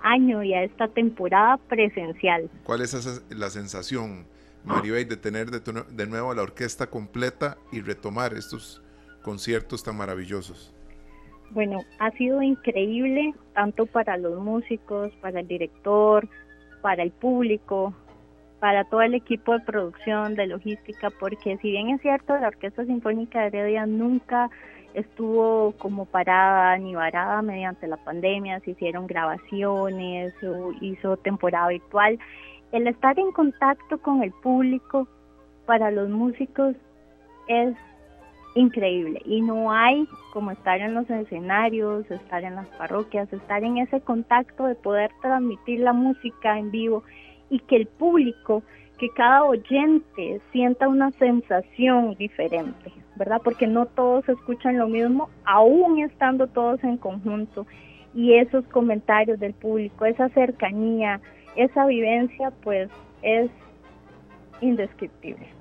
año 0.00 0.42
y 0.42 0.54
a 0.54 0.62
esta 0.62 0.86
temporada 0.88 1.56
presencial. 1.56 2.48
¿Cuál 2.64 2.82
es 2.82 2.94
esa, 2.94 3.20
la 3.30 3.50
sensación, 3.50 4.26
Maribel, 4.64 5.08
de 5.08 5.16
tener 5.16 5.50
de, 5.50 5.60
de 5.60 6.06
nuevo 6.06 6.34
la 6.34 6.42
orquesta 6.42 6.88
completa 6.88 7.56
y 7.72 7.80
retomar 7.80 8.34
estos 8.34 8.82
conciertos 9.22 9.82
tan 9.82 9.96
maravillosos? 9.96 10.74
Bueno, 11.50 11.80
ha 11.98 12.10
sido 12.12 12.42
increíble 12.42 13.34
tanto 13.54 13.86
para 13.86 14.16
los 14.18 14.38
músicos, 14.38 15.10
para 15.20 15.40
el 15.40 15.48
director, 15.48 16.28
para 16.82 17.02
el 17.02 17.10
público, 17.10 17.94
para 18.60 18.84
todo 18.84 19.02
el 19.02 19.14
equipo 19.14 19.52
de 19.52 19.60
producción, 19.60 20.34
de 20.34 20.46
logística, 20.46 21.10
porque 21.18 21.56
si 21.58 21.70
bien 21.70 21.90
es 21.90 22.02
cierto, 22.02 22.36
la 22.36 22.48
Orquesta 22.48 22.84
Sinfónica 22.84 23.40
de 23.40 23.46
Heredia 23.46 23.86
nunca 23.86 24.50
estuvo 24.94 25.72
como 25.78 26.06
parada 26.06 26.76
ni 26.78 26.94
varada 26.94 27.40
mediante 27.42 27.86
la 27.86 27.96
pandemia, 27.98 28.60
se 28.60 28.72
hicieron 28.72 29.06
grabaciones, 29.06 30.34
se 30.40 30.48
hizo 30.80 31.16
temporada 31.18 31.68
virtual. 31.68 32.18
El 32.72 32.86
estar 32.88 33.18
en 33.18 33.32
contacto 33.32 33.98
con 33.98 34.22
el 34.22 34.32
público 34.32 35.08
para 35.66 35.90
los 35.90 36.08
músicos 36.10 36.74
es 37.46 37.74
increíble 38.54 39.20
y 39.24 39.40
no 39.40 39.72
hay 39.72 40.08
como 40.32 40.50
estar 40.50 40.80
en 40.80 40.94
los 40.94 41.08
escenarios, 41.10 42.10
estar 42.10 42.44
en 42.44 42.54
las 42.54 42.66
parroquias, 42.68 43.32
estar 43.32 43.62
en 43.64 43.78
ese 43.78 44.00
contacto 44.00 44.64
de 44.64 44.74
poder 44.74 45.10
transmitir 45.20 45.80
la 45.80 45.92
música 45.92 46.58
en 46.58 46.70
vivo 46.70 47.02
y 47.50 47.60
que 47.60 47.76
el 47.76 47.86
público, 47.86 48.62
que 48.98 49.10
cada 49.10 49.44
oyente 49.44 50.40
sienta 50.52 50.88
una 50.88 51.10
sensación 51.12 52.14
diferente, 52.16 52.92
¿verdad? 53.16 53.40
Porque 53.42 53.66
no 53.66 53.86
todos 53.86 54.28
escuchan 54.28 54.78
lo 54.78 54.88
mismo, 54.88 55.30
aún 55.44 56.00
estando 56.00 56.46
todos 56.48 56.82
en 56.82 56.96
conjunto 56.96 57.66
y 58.14 58.34
esos 58.34 58.64
comentarios 58.68 59.38
del 59.38 59.54
público, 59.54 60.04
esa 60.04 60.28
cercanía, 60.30 61.20
esa 61.54 61.86
vivencia, 61.86 62.50
pues 62.62 62.90
es 63.22 63.50
indescriptible. 64.60 65.57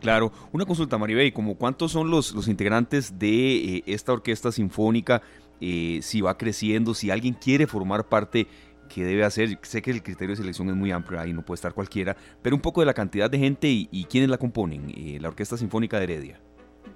Claro, 0.00 0.32
una 0.52 0.64
consulta, 0.64 0.96
Maribel, 0.98 1.32
como 1.32 1.56
cuántos 1.56 1.92
son 1.92 2.10
los, 2.10 2.34
los 2.34 2.48
integrantes 2.48 3.18
de 3.18 3.76
eh, 3.76 3.82
esta 3.86 4.12
orquesta 4.12 4.50
sinfónica, 4.50 5.22
eh, 5.60 5.98
si 6.02 6.22
va 6.22 6.38
creciendo, 6.38 6.94
si 6.94 7.10
alguien 7.10 7.34
quiere 7.34 7.66
formar 7.66 8.04
parte, 8.04 8.46
¿qué 8.88 9.04
debe 9.04 9.24
hacer? 9.24 9.58
Sé 9.62 9.82
que 9.82 9.90
el 9.90 10.02
criterio 10.02 10.30
de 10.30 10.36
selección 10.36 10.68
es 10.70 10.74
muy 10.74 10.90
amplio, 10.90 11.20
ahí 11.20 11.32
no 11.34 11.42
puede 11.42 11.56
estar 11.56 11.74
cualquiera, 11.74 12.16
pero 12.40 12.56
un 12.56 12.62
poco 12.62 12.80
de 12.80 12.86
la 12.86 12.94
cantidad 12.94 13.30
de 13.30 13.38
gente 13.38 13.68
y, 13.68 14.06
quiénes 14.10 14.30
la 14.30 14.38
componen, 14.38 14.90
eh, 14.96 15.18
la 15.20 15.28
Orquesta 15.28 15.58
Sinfónica 15.58 15.98
de 15.98 16.04
Heredia. 16.04 16.40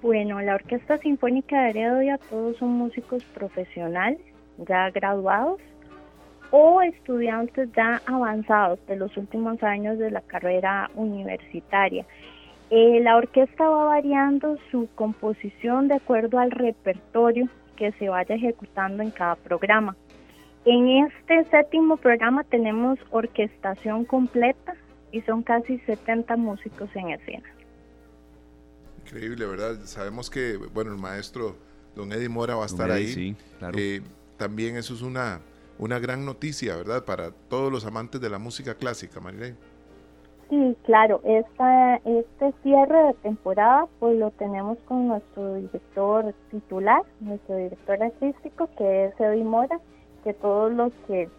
Bueno, 0.01 0.41
la 0.41 0.55
Orquesta 0.55 0.97
Sinfónica 0.97 1.63
de 1.63 1.69
Heredia 1.69 2.17
todos 2.29 2.57
son 2.57 2.69
músicos 2.69 3.23
profesionales, 3.35 4.19
ya 4.57 4.89
graduados, 4.89 5.61
o 6.51 6.81
estudiantes 6.81 7.69
ya 7.75 8.01
avanzados 8.05 8.79
de 8.87 8.95
los 8.95 9.15
últimos 9.17 9.61
años 9.63 9.97
de 9.99 10.11
la 10.11 10.21
carrera 10.21 10.89
universitaria. 10.95 12.05
Eh, 12.71 12.99
la 13.01 13.17
orquesta 13.17 13.69
va 13.69 13.85
variando 13.85 14.57
su 14.71 14.89
composición 14.95 15.87
de 15.87 15.95
acuerdo 15.95 16.39
al 16.39 16.51
repertorio 16.51 17.47
que 17.75 17.91
se 17.93 18.09
vaya 18.09 18.35
ejecutando 18.35 19.03
en 19.03 19.11
cada 19.11 19.35
programa. 19.35 19.95
En 20.65 21.05
este 21.05 21.45
séptimo 21.51 21.97
programa 21.97 22.43
tenemos 22.43 22.97
orquestación 23.11 24.03
completa 24.05 24.73
y 25.11 25.21
son 25.21 25.43
casi 25.43 25.77
70 25.79 26.35
músicos 26.37 26.89
en 26.95 27.09
escena. 27.11 27.47
Increíble, 29.05 29.45
¿verdad? 29.45 29.81
Sabemos 29.83 30.31
que, 30.31 30.57
bueno, 30.57 30.91
el 30.91 30.97
maestro 30.97 31.55
don 31.95 32.11
Eddie 32.11 32.29
Mora 32.29 32.55
va 32.55 32.63
a 32.63 32.65
estar 32.65 32.89
ahí. 32.89 33.07
Sí, 33.07 33.35
claro. 33.59 33.77
Eh, 33.77 34.01
también 34.37 34.75
eso 34.75 34.95
es 34.95 35.03
una, 35.03 35.41
una 35.77 35.99
gran 35.99 36.25
noticia, 36.25 36.75
¿verdad? 36.75 37.05
Para 37.05 37.29
todos 37.29 37.71
los 37.71 37.85
amantes 37.85 38.19
de 38.19 38.29
la 38.31 38.39
música 38.39 38.75
clásica, 38.75 39.19
Marilene. 39.19 39.55
Sí, 40.49 40.77
claro, 40.83 41.21
esta, 41.23 41.95
este 42.05 42.53
cierre 42.61 43.07
de 43.07 43.13
temporada 43.23 43.87
pues 43.99 44.15
lo 44.19 44.29
tenemos 44.31 44.77
con 44.85 45.07
nuestro 45.07 45.55
director 45.55 46.35
titular, 46.51 47.01
nuestro 47.19 47.57
director 47.57 48.03
artístico 48.03 48.69
que 48.77 49.05
es 49.05 49.19
Eddie 49.19 49.43
Mora, 49.43 49.79
que 50.23 50.33
todos 50.35 50.71
los 50.71 50.93
que 51.07 51.29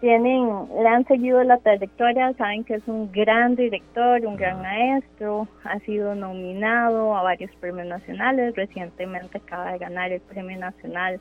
tienen, 0.00 0.48
le 0.80 0.88
han 0.88 1.06
seguido 1.06 1.42
la 1.44 1.58
trayectoria 1.58 2.32
saben 2.34 2.64
que 2.64 2.74
es 2.74 2.88
un 2.88 3.12
gran 3.12 3.54
director, 3.54 4.24
un 4.24 4.36
gran 4.36 4.62
maestro, 4.62 5.46
ha 5.64 5.78
sido 5.80 6.14
nominado 6.14 7.14
a 7.16 7.22
varios 7.22 7.50
premios 7.56 7.86
nacionales, 7.86 8.54
recientemente 8.56 9.38
acaba 9.38 9.72
de 9.72 9.78
ganar 9.78 10.10
el 10.10 10.20
premio 10.22 10.58
nacional 10.58 11.20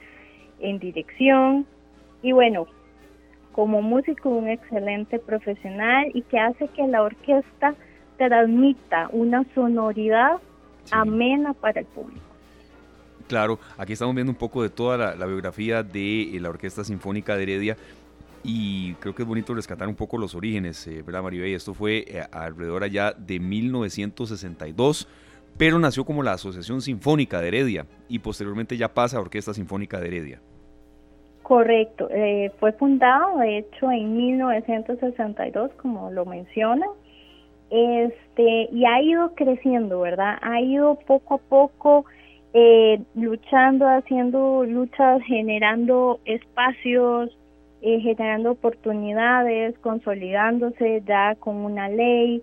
en 0.59 0.79
dirección 0.79 1.65
y 2.21 2.31
bueno, 2.31 2.67
como 3.53 3.81
músico 3.81 4.29
un 4.29 4.49
excelente 4.49 5.19
profesional 5.19 6.11
y 6.13 6.23
que 6.23 6.39
hace 6.39 6.67
que 6.69 6.85
la 6.87 7.03
orquesta 7.03 7.75
transmita 8.17 9.09
una 9.11 9.45
sonoridad 9.55 10.39
amena 10.91 11.53
para 11.53 11.79
el 11.79 11.85
público. 11.85 12.21
Claro, 13.27 13.59
aquí 13.77 13.93
estamos 13.93 14.13
viendo 14.13 14.31
un 14.31 14.37
poco 14.37 14.61
de 14.63 14.69
toda 14.69 15.15
la, 15.15 15.25
biografía 15.25 15.81
de 15.81 16.35
eh, 16.35 16.39
la 16.39 16.49
Orquesta 16.49 16.83
Sinfónica 16.83 17.37
de 17.37 17.43
Heredia 17.43 17.77
y 18.43 18.95
creo 18.95 19.15
que 19.15 19.21
es 19.21 19.27
bonito 19.27 19.53
rescatar 19.53 19.87
un 19.87 19.95
poco 19.95 20.17
los 20.17 20.35
orígenes, 20.35 20.85
eh, 20.87 21.01
¿verdad, 21.01 21.23
Maribel? 21.23 21.53
Esto 21.53 21.73
fue 21.73 22.05
eh, 22.07 22.25
alrededor 22.31 22.83
allá 22.83 23.13
de 23.13 23.39
1962, 23.39 25.07
pero 25.57 25.79
nació 25.79 26.03
como 26.03 26.21
la 26.21 26.33
Asociación 26.33 26.81
Sinfónica 26.81 27.39
de 27.39 27.47
Heredia 27.47 27.85
y 28.09 28.19
posteriormente 28.19 28.75
ya 28.75 28.93
pasa 28.93 29.17
a 29.17 29.21
Orquesta 29.21 29.53
Sinfónica 29.53 29.99
de 30.01 30.07
Heredia. 30.07 30.41
Correcto, 31.43 32.07
eh, 32.09 32.51
fue 32.59 32.71
fundado 32.71 33.39
de 33.39 33.57
hecho 33.59 33.91
en 33.91 34.15
1962, 34.15 35.71
como 35.73 36.09
lo 36.09 36.25
mencionan, 36.25 36.89
este, 37.69 38.69
y 38.71 38.85
ha 38.85 39.01
ido 39.01 39.35
creciendo, 39.35 39.99
¿verdad? 39.99 40.37
Ha 40.41 40.61
ido 40.61 40.95
poco 41.05 41.35
a 41.35 41.37
poco 41.39 42.05
eh, 42.53 43.01
luchando, 43.15 43.85
haciendo 43.87 44.63
luchas, 44.63 45.21
generando 45.23 46.21
espacios, 46.23 47.37
eh, 47.81 47.99
generando 47.99 48.51
oportunidades, 48.51 49.77
consolidándose 49.79 51.03
ya 51.05 51.35
con 51.35 51.57
una 51.57 51.89
ley. 51.89 52.41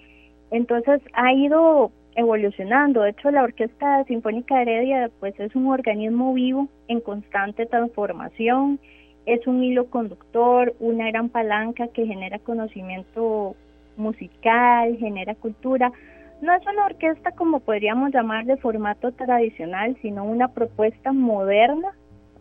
Entonces 0.51 1.01
ha 1.15 1.33
ido 1.33 1.91
evolucionando. 2.17 3.03
De 3.03 3.11
hecho, 3.11 3.31
la 3.31 3.43
Orquesta 3.43 4.05
Sinfónica 4.05 4.61
Heredia 4.61 5.11
pues 5.21 5.39
es 5.39 5.55
un 5.55 5.67
organismo 5.69 6.35
vivo 6.35 6.69
en 6.89 7.01
constante 7.01 7.67
transformación, 7.67 8.79
es 9.27 9.47
un 9.47 9.63
hilo 9.63 9.87
conductor, 9.91 10.75
una 10.81 11.07
gran 11.09 11.29
palanca 11.29 11.89
que 11.89 12.07
genera 12.07 12.39
conocimiento 12.39 13.55
musical, 13.97 14.97
genera 14.99 15.35
cultura. 15.35 15.93
No 16.41 16.55
es 16.55 16.63
una 16.67 16.87
orquesta 16.87 17.33
como 17.33 17.61
podríamos 17.61 18.13
llamar 18.13 18.47
de 18.47 18.57
formato 18.57 19.13
tradicional, 19.13 19.97
sino 20.01 20.25
una 20.25 20.49
propuesta 20.49 21.13
moderna, 21.13 21.93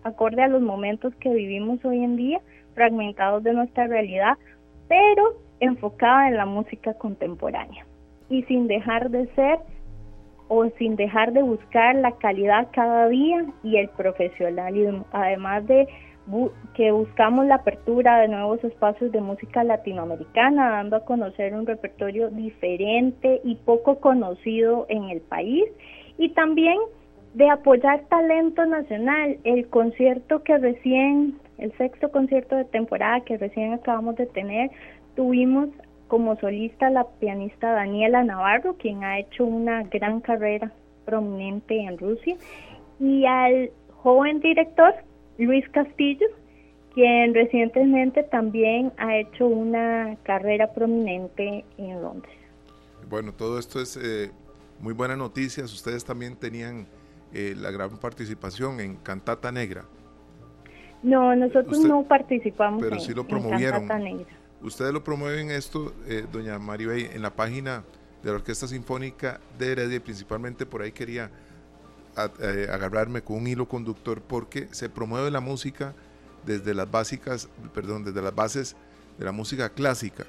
acorde 0.03 0.41
a 0.41 0.47
los 0.47 0.61
momentos 0.61 1.13
que 1.15 1.33
vivimos 1.33 1.83
hoy 1.83 2.03
en 2.03 2.15
día, 2.15 2.39
fragmentados 2.75 3.43
de 3.43 3.53
nuestra 3.53 3.87
realidad, 3.87 4.37
pero 4.87 5.35
enfocada 5.59 6.29
en 6.29 6.37
la 6.37 6.45
música 6.45 6.93
contemporánea 6.93 7.85
y 8.29 8.43
sin 8.43 8.67
dejar 8.67 9.09
de 9.09 9.27
ser 9.35 9.59
o 10.47 10.67
sin 10.77 10.95
dejar 10.95 11.31
de 11.33 11.43
buscar 11.43 11.95
la 11.95 12.11
calidad 12.13 12.67
cada 12.71 13.07
día 13.07 13.45
y 13.63 13.77
el 13.77 13.89
profesionalismo, 13.89 15.05
además 15.11 15.65
de 15.67 15.87
que 16.75 16.91
buscamos 16.91 17.45
la 17.45 17.55
apertura 17.55 18.19
de 18.19 18.27
nuevos 18.27 18.63
espacios 18.63 19.11
de 19.11 19.21
música 19.21 19.63
latinoamericana, 19.63 20.69
dando 20.69 20.97
a 20.97 21.05
conocer 21.05 21.53
un 21.53 21.65
repertorio 21.65 22.29
diferente 22.29 23.41
y 23.43 23.55
poco 23.55 23.99
conocido 23.99 24.85
en 24.89 25.05
el 25.05 25.21
país, 25.21 25.65
y 26.17 26.29
también 26.29 26.77
de 27.33 27.49
apoyar 27.49 28.01
talento 28.09 28.65
nacional. 28.65 29.37
El 29.43 29.67
concierto 29.69 30.43
que 30.43 30.57
recién, 30.57 31.39
el 31.57 31.71
sexto 31.77 32.11
concierto 32.11 32.55
de 32.55 32.65
temporada 32.65 33.21
que 33.21 33.37
recién 33.37 33.73
acabamos 33.73 34.15
de 34.15 34.25
tener, 34.27 34.71
tuvimos 35.15 35.69
como 36.09 36.35
solista 36.37 36.89
la 36.89 37.07
pianista 37.07 37.71
Daniela 37.71 38.23
Navarro, 38.23 38.75
quien 38.75 39.05
ha 39.05 39.19
hecho 39.19 39.45
una 39.45 39.83
gran 39.83 40.19
carrera 40.19 40.73
prominente 41.05 41.79
en 41.79 41.97
Rusia, 41.97 42.35
y 42.99 43.25
al 43.25 43.71
joven 44.03 44.41
director 44.41 44.93
Luis 45.37 45.67
Castillo, 45.69 46.25
quien 46.93 47.33
recientemente 47.33 48.23
también 48.23 48.91
ha 48.97 49.17
hecho 49.17 49.45
una 49.45 50.17
carrera 50.23 50.73
prominente 50.73 51.63
en 51.77 52.01
Londres. 52.01 52.33
Bueno, 53.09 53.31
todo 53.31 53.57
esto 53.59 53.79
es 53.79 53.95
eh, 53.95 54.31
muy 54.79 54.93
buenas 54.93 55.17
noticias. 55.17 55.71
Ustedes 55.71 56.03
también 56.03 56.35
tenían 56.35 56.87
eh, 57.33 57.53
la 57.55 57.71
gran 57.71 57.97
participación 57.97 58.79
en 58.79 58.95
Cantata 58.97 59.51
Negra. 59.51 59.85
No, 61.01 61.35
nosotros 61.35 61.79
no 61.79 62.03
participamos 62.03 62.81
pero 62.81 62.99
sí 62.99 63.13
lo 63.13 63.25
promovieron. 63.25 63.87
Cantata 63.87 63.99
Negra. 63.99 64.38
Ustedes 64.61 64.91
lo 64.91 65.03
promueven 65.03 65.51
esto, 65.51 65.93
eh, 66.05 66.25
doña 66.31 66.59
Maribel, 66.59 67.11
en 67.13 67.21
la 67.21 67.33
página 67.33 67.83
de 68.21 68.29
la 68.29 68.35
Orquesta 68.35 68.67
Sinfónica 68.67 69.39
de 69.57 69.71
Heredia 69.71 69.97
y 69.97 69.99
principalmente 70.01 70.65
por 70.65 70.81
ahí 70.81 70.91
quería 70.91 71.31
eh, 72.41 72.67
agarrarme 72.69 73.21
con 73.21 73.37
un 73.37 73.47
hilo 73.47 73.67
conductor 73.69 74.21
porque 74.21 74.67
se 74.71 74.89
promueve 74.89 75.31
la 75.31 75.39
música 75.39 75.95
desde 76.45 76.73
las 76.73 76.91
básicas, 76.91 77.47
perdón, 77.73 78.03
desde 78.03 78.21
las 78.21 78.35
bases 78.35 78.75
de 79.17 79.23
la 79.23 79.31
música 79.31 79.69
clásica. 79.69 80.25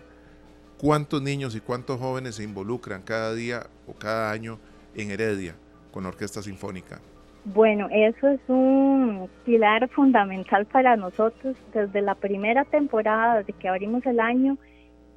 ¿Cuántos 0.79 1.21
niños 1.21 1.57
y 1.57 1.61
cuántos 1.61 1.99
jóvenes 1.99 2.37
se 2.37 2.45
involucran 2.45 3.03
cada 3.03 3.35
día 3.35 3.69
o 3.89 3.95
cada 3.95 4.31
año 4.31 4.61
en 4.95 5.11
Heredia 5.11 5.57
con 5.91 6.05
la 6.05 6.11
Orquesta 6.11 6.41
Sinfónica? 6.41 7.01
Bueno, 7.45 7.89
eso 7.91 8.29
es 8.29 8.41
un 8.49 9.29
pilar 9.45 9.89
fundamental 9.89 10.67
para 10.67 10.97
nosotros 10.97 11.57
desde 11.73 12.03
la 12.03 12.15
primera 12.15 12.65
temporada, 12.65 13.39
desde 13.39 13.55
que 13.55 13.69
abrimos 13.69 14.05
el 14.07 14.21
año. 14.21 14.59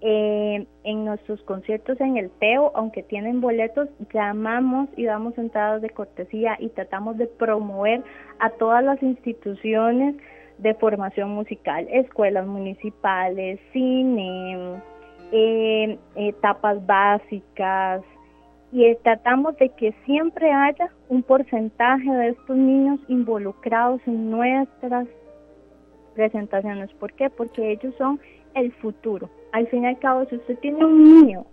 Eh, 0.06 0.68
en 0.84 1.06
nuestros 1.06 1.42
conciertos 1.44 1.98
en 2.02 2.18
el 2.18 2.30
Teo, 2.32 2.74
aunque 2.76 3.04
tienen 3.04 3.40
boletos, 3.40 3.88
llamamos 4.14 4.90
y 4.98 5.06
damos 5.06 5.38
entradas 5.38 5.82
de 5.82 5.90
cortesía 5.92 6.58
y 6.60 6.68
tratamos 6.70 7.18
de 7.18 7.28
promover 7.28 8.04
a 8.40 8.50
todas 8.50 8.84
las 8.84 9.02
instituciones 9.02 10.16
de 10.58 10.74
formación 10.74 11.30
musical, 11.30 11.88
escuelas 11.90 12.46
municipales, 12.46 13.62
cine, 13.72 14.82
eh, 15.32 15.98
etapas 16.16 16.86
básicas, 16.86 18.02
y 18.74 18.96
tratamos 19.04 19.56
de 19.58 19.70
que 19.70 19.94
siempre 20.04 20.52
haya 20.52 20.90
un 21.08 21.22
porcentaje 21.22 22.10
de 22.10 22.30
estos 22.30 22.58
niños 22.58 23.00
involucrados 23.08 24.02
en 24.08 24.32
nuestras 24.32 25.08
presentaciones. 26.16 26.92
¿Por 26.94 27.14
qué? 27.14 27.30
Porque 27.30 27.72
ellos 27.72 27.94
son 28.00 28.20
el 28.56 28.72
futuro. 28.74 29.30
Al 29.52 29.68
fin 29.68 29.84
y 29.84 29.88
al 29.88 30.00
cabo, 30.00 30.26
si 30.26 30.38
usted 30.38 30.58
tiene 30.58 30.84
un 30.84 31.04
niño 31.04 31.46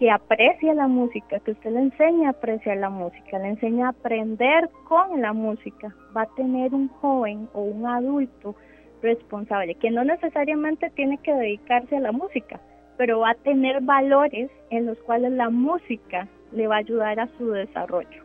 que 0.00 0.10
aprecia 0.10 0.74
la 0.74 0.88
música, 0.88 1.38
que 1.38 1.52
usted 1.52 1.70
le 1.70 1.82
enseña 1.82 2.28
a 2.28 2.32
apreciar 2.32 2.78
la 2.78 2.90
música, 2.90 3.38
le 3.38 3.50
enseña 3.50 3.86
a 3.86 3.90
aprender 3.90 4.68
con 4.88 5.20
la 5.20 5.32
música, 5.32 5.94
va 6.16 6.22
a 6.22 6.34
tener 6.34 6.74
un 6.74 6.88
joven 6.88 7.48
o 7.52 7.62
un 7.62 7.86
adulto 7.86 8.56
responsable, 9.02 9.76
que 9.76 9.92
no 9.92 10.02
necesariamente 10.02 10.90
tiene 10.90 11.18
que 11.18 11.32
dedicarse 11.32 11.96
a 11.96 12.00
la 12.00 12.10
música, 12.10 12.60
pero 12.98 13.20
va 13.20 13.30
a 13.30 13.34
tener 13.34 13.80
valores 13.80 14.50
en 14.70 14.84
los 14.84 14.98
cuales 14.98 15.32
la 15.32 15.48
música 15.48 16.28
le 16.52 16.66
va 16.66 16.74
a 16.74 16.78
ayudar 16.78 17.20
a 17.20 17.28
su 17.38 17.50
desarrollo 17.52 18.22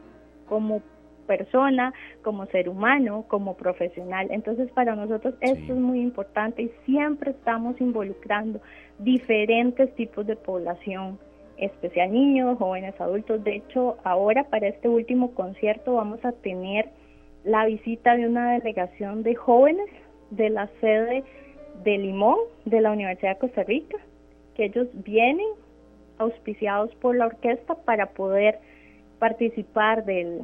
como 0.49 0.81
persona, 1.27 1.93
como 2.21 2.47
ser 2.47 2.67
humano, 2.67 3.23
como 3.27 3.55
profesional. 3.55 4.27
Entonces, 4.31 4.69
para 4.71 4.95
nosotros 4.95 5.35
esto 5.39 5.73
es 5.73 5.79
muy 5.79 6.01
importante 6.01 6.63
y 6.63 6.71
siempre 6.85 7.31
estamos 7.31 7.79
involucrando 7.79 8.59
diferentes 8.99 9.93
tipos 9.95 10.25
de 10.25 10.35
población, 10.35 11.19
especial 11.57 12.11
niños, 12.11 12.57
jóvenes, 12.57 12.99
adultos. 12.99 13.43
De 13.43 13.57
hecho, 13.57 13.97
ahora 14.03 14.43
para 14.45 14.67
este 14.67 14.89
último 14.89 15.33
concierto 15.35 15.93
vamos 15.93 16.25
a 16.25 16.31
tener 16.31 16.89
la 17.43 17.65
visita 17.65 18.17
de 18.17 18.27
una 18.27 18.53
delegación 18.53 19.21
de 19.21 19.35
jóvenes 19.35 19.87
de 20.31 20.49
la 20.49 20.67
sede 20.81 21.23
de 21.83 21.97
Limón 21.99 22.37
de 22.65 22.81
la 22.81 22.91
Universidad 22.91 23.33
de 23.33 23.39
Costa 23.39 23.63
Rica 23.63 23.97
que 24.55 24.65
ellos 24.65 24.87
vienen 25.03 25.47
auspiciados 26.17 26.93
por 26.95 27.15
la 27.15 27.27
orquesta 27.27 27.75
para 27.75 28.07
poder 28.07 28.59
participar 29.19 30.05
del 30.05 30.41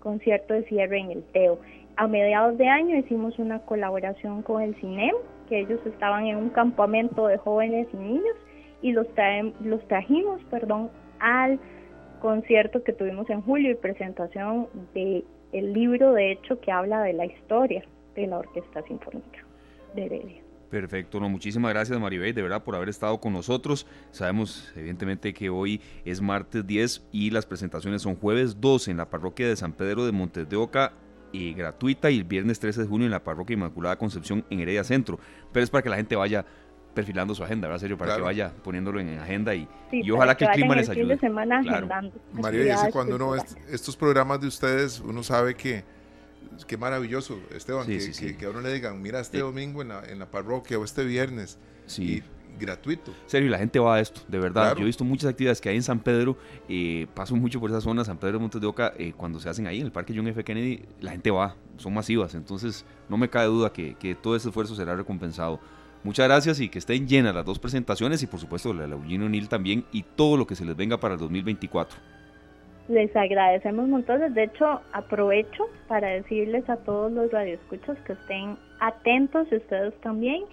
concierto 0.00 0.54
de 0.54 0.64
cierre 0.64 0.98
en 0.98 1.10
el 1.10 1.22
Teo. 1.32 1.58
A 1.96 2.06
mediados 2.06 2.58
de 2.58 2.68
año 2.68 2.96
hicimos 2.96 3.38
una 3.38 3.60
colaboración 3.60 4.42
con 4.42 4.62
el 4.62 4.74
CINEM, 4.76 5.14
que 5.48 5.60
ellos 5.60 5.80
estaban 5.86 6.26
en 6.26 6.36
un 6.36 6.50
campamento 6.50 7.26
de 7.26 7.38
jóvenes 7.38 7.88
y 7.92 7.96
niños 7.96 8.36
y 8.82 8.92
los, 8.92 9.06
los 9.64 9.86
trajimos 9.88 10.40
perdón, 10.50 10.90
al 11.18 11.58
concierto 12.20 12.82
que 12.84 12.92
tuvimos 12.92 13.28
en 13.30 13.42
julio 13.42 13.70
y 13.70 13.74
presentación 13.74 14.68
de 14.94 15.24
el 15.52 15.72
libro 15.72 16.12
de 16.12 16.32
hecho 16.32 16.60
que 16.60 16.70
habla 16.70 17.02
de 17.02 17.14
la 17.14 17.26
historia 17.26 17.82
de 18.14 18.26
la 18.26 18.38
Orquesta 18.38 18.82
Sinfónica 18.82 19.44
de 19.94 20.04
Heredia. 20.04 20.47
Perfecto, 20.70 21.18
no, 21.18 21.30
muchísimas 21.30 21.72
gracias 21.72 21.98
Maribel, 21.98 22.34
de 22.34 22.42
verdad 22.42 22.62
por 22.62 22.76
haber 22.76 22.90
estado 22.90 23.18
con 23.18 23.32
nosotros. 23.32 23.86
Sabemos 24.10 24.70
evidentemente 24.76 25.32
que 25.32 25.48
hoy 25.48 25.80
es 26.04 26.20
martes 26.20 26.66
10 26.66 27.08
y 27.10 27.30
las 27.30 27.46
presentaciones 27.46 28.02
son 28.02 28.16
jueves 28.16 28.60
12 28.60 28.90
en 28.90 28.98
la 28.98 29.08
parroquia 29.08 29.48
de 29.48 29.56
San 29.56 29.72
Pedro 29.72 30.04
de 30.04 30.12
Montes 30.12 30.48
de 30.48 30.56
Oca 30.56 30.92
y 31.32 31.54
gratuita 31.54 32.10
y 32.10 32.18
el 32.18 32.24
viernes 32.24 32.60
13 32.60 32.82
de 32.82 32.86
junio 32.86 33.06
en 33.06 33.12
la 33.12 33.24
parroquia 33.24 33.54
Inmaculada 33.54 33.96
Concepción 33.96 34.44
en 34.50 34.60
Heredia 34.60 34.84
Centro. 34.84 35.18
Pero 35.52 35.64
es 35.64 35.70
para 35.70 35.82
que 35.82 35.88
la 35.88 35.96
gente 35.96 36.16
vaya 36.16 36.44
perfilando 36.94 37.34
su 37.34 37.44
agenda, 37.44 37.68
¿verdad? 37.68 37.80
Serio, 37.80 37.96
para 37.96 38.16
que 38.16 38.22
vaya 38.22 38.52
poniéndolo 38.62 39.00
en 39.00 39.18
agenda 39.18 39.54
y, 39.54 39.68
y 39.92 40.10
ojalá 40.10 40.36
que, 40.36 40.44
el 40.44 40.50
clima 40.50 40.74
les 40.74 40.88
ayude. 40.88 41.14
de 41.14 41.18
semana 41.18 41.62
claro. 41.62 41.88
María 42.32 42.74
dice, 42.74 42.90
cuando 42.90 43.16
uno 43.16 43.30
ve 43.30 43.40
estos 43.70 43.96
programas 43.96 44.40
de 44.40 44.48
ustedes, 44.48 45.00
uno 45.00 45.22
sabe 45.22 45.54
que 45.54 45.84
qué 46.66 46.76
maravilloso, 46.76 47.38
Esteban, 47.54 47.86
que, 47.86 48.36
que, 48.36 48.46
a 48.46 48.50
uno 48.50 48.60
le 48.60 48.72
digan, 48.72 49.00
mira, 49.00 49.20
este 49.20 49.38
domingo 49.38 49.82
en 49.82 49.88
la, 49.88 50.04
en 50.04 50.18
la 50.18 50.30
parroquia 50.30 50.78
o 50.78 50.84
este 50.84 51.04
viernes. 51.04 51.58
Sí. 51.86 52.22
gratuito. 52.58 53.14
Serio, 53.26 53.48
la 53.50 53.58
gente 53.58 53.78
va 53.78 53.96
a 53.96 54.00
esto, 54.00 54.20
de 54.28 54.38
verdad. 54.38 54.74
Yo 54.76 54.82
he 54.82 54.86
visto 54.86 55.04
muchas 55.04 55.30
actividades 55.30 55.60
que 55.60 55.68
hay 55.68 55.76
en 55.76 55.82
San 55.82 56.00
Pedro, 56.00 56.36
eh, 56.68 57.06
paso 57.14 57.36
mucho 57.36 57.60
por 57.60 57.70
esa 57.70 57.80
zona, 57.80 58.04
San 58.04 58.18
Pedro 58.18 58.34
de 58.34 58.38
Montes 58.40 58.60
de 58.60 58.66
Oca, 58.66 58.92
eh, 58.98 59.12
cuando 59.16 59.38
se 59.40 59.48
hacen 59.48 59.66
ahí 59.66 59.80
en 59.80 59.86
el 59.86 59.92
Parque 59.92 60.12
John 60.14 60.26
F. 60.26 60.42
Kennedy, 60.42 60.84
la 61.00 61.12
gente 61.12 61.30
va, 61.30 61.56
son 61.76 61.94
masivas, 61.94 62.34
entonces 62.34 62.84
no 63.08 63.16
me 63.16 63.30
cabe 63.30 63.46
duda 63.46 63.72
que, 63.72 63.94
que 63.94 64.14
todo 64.14 64.34
ese 64.36 64.48
esfuerzo 64.48 64.74
será 64.74 64.96
recompensado. 64.96 65.60
Muchas 66.04 66.26
gracias 66.26 66.60
y 66.60 66.68
que 66.68 66.78
estén 66.78 67.08
llenas 67.08 67.34
las 67.34 67.44
dos 67.44 67.58
presentaciones 67.58 68.22
y 68.22 68.26
por 68.26 68.38
supuesto 68.38 68.72
la 68.72 68.86
de 68.86 68.92
Eugene 68.92 69.26
O'Neill 69.26 69.48
también 69.48 69.84
y 69.92 70.02
todo 70.02 70.36
lo 70.36 70.46
que 70.46 70.54
se 70.54 70.64
les 70.64 70.76
venga 70.76 70.98
para 70.98 71.14
el 71.14 71.20
2024. 71.20 71.98
Les 72.88 73.14
agradecemos 73.14 73.86
montones. 73.86 74.32
De 74.32 74.44
hecho, 74.44 74.80
aprovecho 74.92 75.68
para 75.88 76.08
decirles 76.08 76.68
a 76.70 76.76
todos 76.78 77.12
los 77.12 77.30
radioescuchos 77.30 77.98
que 78.06 78.14
estén 78.14 78.56
atentos, 78.80 79.46
ustedes 79.52 79.94
también, 80.00 80.44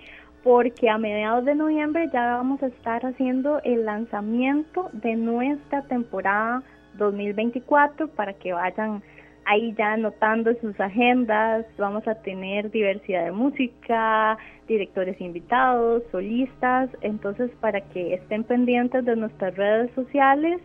porque 0.43 0.89
a 0.89 0.97
mediados 0.97 1.45
de 1.45 1.55
noviembre 1.55 2.09
ya 2.11 2.35
vamos 2.35 2.61
a 2.61 2.67
estar 2.67 3.05
haciendo 3.05 3.61
el 3.63 3.85
lanzamiento 3.85 4.89
de 4.91 5.15
nuestra 5.15 5.83
temporada 5.83 6.61
2024 6.97 8.09
para 8.09 8.33
que 8.33 8.51
vayan 8.51 9.01
ahí 9.45 9.73
ya 9.77 9.93
anotando 9.93 10.53
sus 10.55 10.77
agendas. 10.77 11.65
Vamos 11.77 12.05
a 12.05 12.15
tener 12.15 12.69
diversidad 12.69 13.23
de 13.23 13.31
música, 13.31 14.37
directores 14.67 15.19
invitados, 15.21 16.03
solistas, 16.11 16.89
entonces 16.99 17.49
para 17.61 17.79
que 17.79 18.15
estén 18.15 18.43
pendientes 18.43 19.05
de 19.05 19.15
nuestras 19.15 19.55
redes 19.55 19.89
sociales 19.95 20.59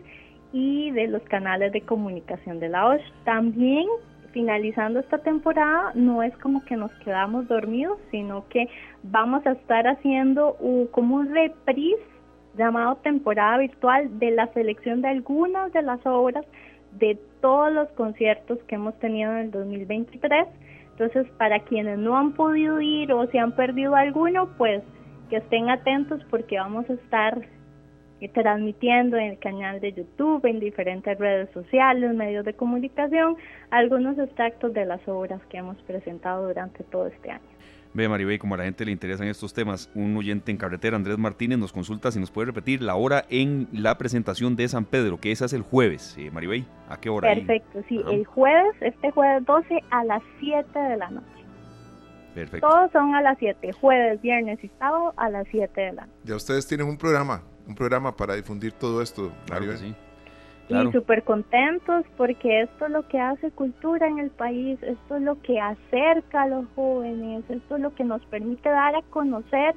y 0.52 0.90
de 0.90 1.08
los 1.08 1.22
canales 1.22 1.72
de 1.72 1.82
comunicación 1.82 2.60
de 2.60 2.68
la 2.68 2.86
OSH. 2.86 3.02
También 3.24 3.86
finalizando 4.32 5.00
esta 5.00 5.18
temporada 5.18 5.92
no 5.94 6.22
es 6.22 6.36
como 6.38 6.64
que 6.64 6.76
nos 6.76 6.92
quedamos 7.04 7.48
dormidos, 7.48 7.98
sino 8.10 8.46
que 8.48 8.68
vamos 9.02 9.44
a 9.46 9.52
estar 9.52 9.86
haciendo 9.86 10.56
como 10.92 11.16
un 11.16 11.34
reprise 11.34 12.02
llamado 12.56 12.96
temporada 12.96 13.58
virtual 13.58 14.18
de 14.18 14.32
la 14.32 14.46
selección 14.52 15.02
de 15.02 15.08
algunas 15.08 15.72
de 15.72 15.82
las 15.82 16.04
obras 16.04 16.44
de 16.98 17.18
todos 17.40 17.72
los 17.72 17.88
conciertos 17.90 18.58
que 18.66 18.74
hemos 18.74 18.98
tenido 18.98 19.30
en 19.32 19.38
el 19.38 19.50
2023. 19.50 20.48
Entonces, 20.92 21.26
para 21.38 21.60
quienes 21.60 21.98
no 21.98 22.16
han 22.16 22.32
podido 22.32 22.80
ir 22.80 23.12
o 23.12 23.26
se 23.28 23.38
han 23.38 23.52
perdido 23.52 23.94
alguno, 23.94 24.50
pues 24.58 24.82
que 25.30 25.36
estén 25.36 25.70
atentos 25.70 26.20
porque 26.28 26.58
vamos 26.58 26.90
a 26.90 26.94
estar 26.94 27.40
transmitiendo 28.28 29.16
en 29.16 29.32
el 29.32 29.38
canal 29.38 29.80
de 29.80 29.92
YouTube, 29.92 30.44
en 30.44 30.60
diferentes 30.60 31.18
redes 31.18 31.50
sociales, 31.52 32.14
medios 32.14 32.44
de 32.44 32.54
comunicación, 32.54 33.36
algunos 33.70 34.18
extractos 34.18 34.72
de 34.74 34.84
las 34.84 35.06
obras 35.08 35.40
que 35.48 35.58
hemos 35.58 35.76
presentado 35.82 36.46
durante 36.46 36.84
todo 36.84 37.06
este 37.06 37.30
año. 37.30 37.50
Ve, 37.92 38.08
Maribel, 38.08 38.38
como 38.38 38.54
a 38.54 38.58
la 38.58 38.64
gente 38.64 38.84
le 38.84 38.92
interesan 38.92 39.26
estos 39.26 39.52
temas, 39.52 39.90
un 39.96 40.16
oyente 40.16 40.52
en 40.52 40.58
carretera, 40.58 40.96
Andrés 40.96 41.18
Martínez, 41.18 41.58
nos 41.58 41.72
consulta 41.72 42.12
si 42.12 42.20
nos 42.20 42.30
puede 42.30 42.46
repetir 42.46 42.82
la 42.82 42.94
hora 42.94 43.24
en 43.30 43.66
la 43.72 43.98
presentación 43.98 44.54
de 44.54 44.68
San 44.68 44.84
Pedro, 44.84 45.18
que 45.18 45.32
esa 45.32 45.46
es 45.46 45.52
el 45.52 45.62
jueves. 45.62 46.14
Eh, 46.16 46.30
Maribel, 46.30 46.64
¿a 46.88 47.00
qué 47.00 47.10
hora? 47.10 47.34
Perfecto, 47.34 47.82
sí, 47.88 48.00
el 48.08 48.24
jueves, 48.26 48.76
este 48.80 49.10
jueves 49.10 49.44
12 49.44 49.80
a 49.90 50.04
las 50.04 50.22
7 50.38 50.78
de 50.78 50.96
la 50.98 51.10
noche. 51.10 51.26
Perfecto. 52.32 52.68
Todos 52.68 52.92
son 52.92 53.16
a 53.16 53.22
las 53.22 53.36
7, 53.38 53.72
jueves, 53.72 54.22
viernes 54.22 54.62
y 54.62 54.70
sábado 54.78 55.12
a 55.16 55.28
las 55.28 55.48
7 55.50 55.80
de 55.80 55.92
la 55.92 56.06
noche. 56.06 56.18
Ya 56.22 56.36
ustedes 56.36 56.68
tienen 56.68 56.86
un 56.86 56.96
programa 56.96 57.42
un 57.70 57.76
programa 57.76 58.14
para 58.14 58.34
difundir 58.34 58.72
todo 58.72 59.00
esto, 59.00 59.32
Mario. 59.48 59.76
sí. 59.76 59.94
Y 60.68 60.92
súper 60.92 61.24
contentos 61.24 62.04
porque 62.16 62.62
esto 62.62 62.86
es 62.86 62.92
lo 62.92 63.08
que 63.08 63.18
hace 63.18 63.50
cultura 63.50 64.06
en 64.06 64.20
el 64.20 64.30
país, 64.30 64.80
esto 64.82 65.16
es 65.16 65.22
lo 65.22 65.40
que 65.42 65.58
acerca 65.58 66.42
a 66.42 66.46
los 66.46 66.64
jóvenes, 66.76 67.42
esto 67.48 67.74
es 67.74 67.82
lo 67.82 67.92
que 67.92 68.04
nos 68.04 68.24
permite 68.26 68.68
dar 68.68 68.94
a 68.94 69.02
conocer 69.10 69.74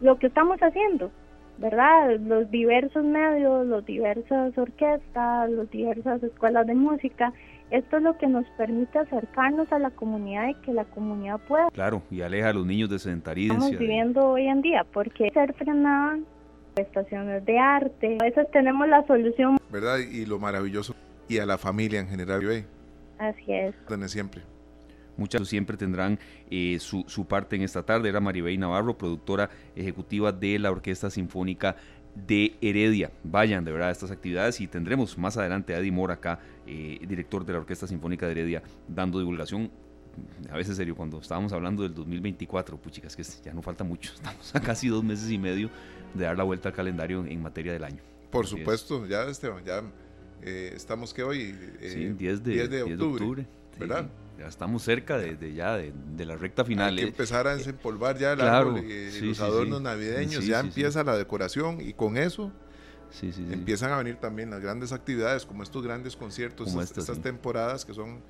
lo 0.00 0.18
que 0.18 0.28
estamos 0.28 0.58
haciendo, 0.62 1.10
¿verdad? 1.58 2.18
Los 2.20 2.50
diversos 2.50 3.04
medios, 3.04 3.66
las 3.66 3.84
diversas 3.84 4.56
orquestas, 4.56 5.50
las 5.50 5.70
diversas 5.70 6.22
escuelas 6.22 6.66
de 6.66 6.74
música, 6.74 7.34
esto 7.70 7.98
es 7.98 8.02
lo 8.02 8.16
que 8.16 8.28
nos 8.28 8.46
permite 8.56 8.98
acercarnos 8.98 9.70
a 9.72 9.78
la 9.78 9.90
comunidad 9.90 10.48
y 10.48 10.54
que 10.56 10.72
la 10.72 10.84
comunidad 10.86 11.38
pueda. 11.46 11.68
Claro, 11.70 12.02
y 12.10 12.22
aleja 12.22 12.48
a 12.48 12.52
los 12.54 12.64
niños 12.64 12.88
de 12.88 12.98
sedentarismo. 12.98 13.54
Estamos 13.54 13.78
viviendo 13.78 14.26
hoy 14.30 14.46
en 14.46 14.62
día, 14.62 14.86
porque 14.90 15.30
ser 15.34 15.52
frenada 15.52 16.18
estaciones 16.76 17.44
de 17.44 17.58
arte. 17.58 18.18
A 18.20 18.24
veces 18.24 18.50
tenemos 18.52 18.88
la 18.88 19.06
solución. 19.06 19.58
¿Verdad? 19.70 19.98
Y 19.98 20.26
lo 20.26 20.38
maravilloso. 20.38 20.94
Y 21.28 21.38
a 21.38 21.46
la 21.46 21.58
familia 21.58 22.00
en 22.00 22.08
general, 22.08 22.44
¿ve? 22.44 22.64
Así 23.18 23.52
es. 23.52 23.74
siempre. 24.10 24.42
Muchas 25.16 25.46
siempre 25.46 25.76
tendrán 25.76 26.18
eh, 26.50 26.78
su, 26.80 27.04
su, 27.06 27.26
parte 27.26 27.56
en 27.56 27.62
esta 27.62 27.82
tarde. 27.82 28.08
Era 28.08 28.20
Maribel 28.20 28.58
Navarro, 28.58 28.96
productora 28.96 29.50
ejecutiva 29.76 30.32
de 30.32 30.58
la 30.58 30.70
Orquesta 30.70 31.10
Sinfónica 31.10 31.76
de 32.14 32.54
Heredia. 32.60 33.10
Vayan 33.22 33.64
de 33.64 33.72
verdad 33.72 33.88
a 33.88 33.92
estas 33.92 34.10
actividades 34.10 34.60
y 34.60 34.66
tendremos 34.66 35.16
más 35.18 35.36
adelante 35.36 35.74
a 35.74 35.78
Eddie 35.78 35.92
Mora 35.92 36.14
acá, 36.14 36.40
eh, 36.66 36.98
director 37.06 37.44
de 37.44 37.52
la 37.52 37.60
Orquesta 37.60 37.86
Sinfónica 37.86 38.26
de 38.26 38.32
Heredia, 38.32 38.62
dando 38.88 39.18
divulgación. 39.18 39.70
A 40.50 40.56
veces 40.56 40.76
serio, 40.76 40.94
cuando 40.94 41.18
estábamos 41.18 41.52
hablando 41.52 41.82
del 41.82 41.94
2024, 41.94 42.76
puchicas, 42.76 43.16
que 43.16 43.22
ya 43.22 43.52
no 43.52 43.62
falta 43.62 43.84
mucho, 43.84 44.12
estamos 44.14 44.54
a 44.54 44.60
casi 44.60 44.88
dos 44.88 45.04
meses 45.04 45.30
y 45.30 45.38
medio 45.38 45.70
de 46.14 46.24
dar 46.24 46.36
la 46.36 46.44
vuelta 46.44 46.68
al 46.68 46.74
calendario 46.74 47.24
en 47.24 47.42
materia 47.42 47.72
del 47.72 47.84
año. 47.84 48.02
Por 48.30 48.46
supuesto, 48.46 49.06
ya 49.06 49.24
Esteban, 49.24 49.64
ya 49.64 49.82
eh, 50.42 50.72
estamos 50.74 51.12
que 51.12 51.22
hoy, 51.22 51.56
eh, 51.80 52.14
10, 52.16 52.42
de, 52.42 52.82
octubre, 52.82 53.46
¿verdad? 53.78 54.10
ya 54.38 54.46
estamos 54.46 54.82
cerca 54.82 55.18
de, 55.18 55.54
ya 55.54 55.76
de, 55.76 56.26
la 56.26 56.36
recta 56.36 56.64
final. 56.64 56.90
Hay 56.90 56.96
que 56.96 57.08
empezar 57.08 57.46
a 57.46 57.56
desempolvar 57.56 58.18
ya 58.18 58.32
el 58.32 58.40
árbol 58.40 58.84
y, 58.84 59.20
los 59.20 59.40
adornos 59.40 59.80
navideños, 59.80 60.46
ya 60.46 60.60
empieza 60.60 61.04
la 61.04 61.16
decoración 61.16 61.80
y 61.80 61.92
con 61.92 62.16
eso 62.16 62.52
empiezan 63.50 63.92
a 63.92 63.98
venir 63.98 64.16
también 64.16 64.50
las 64.50 64.60
grandes 64.60 64.92
actividades 64.92 65.44
como 65.44 65.62
estos 65.62 65.82
grandes 65.82 66.16
conciertos, 66.16 66.74
estas, 66.74 67.20
temporadas 67.20 67.84
que 67.84 67.94
son 67.94 68.20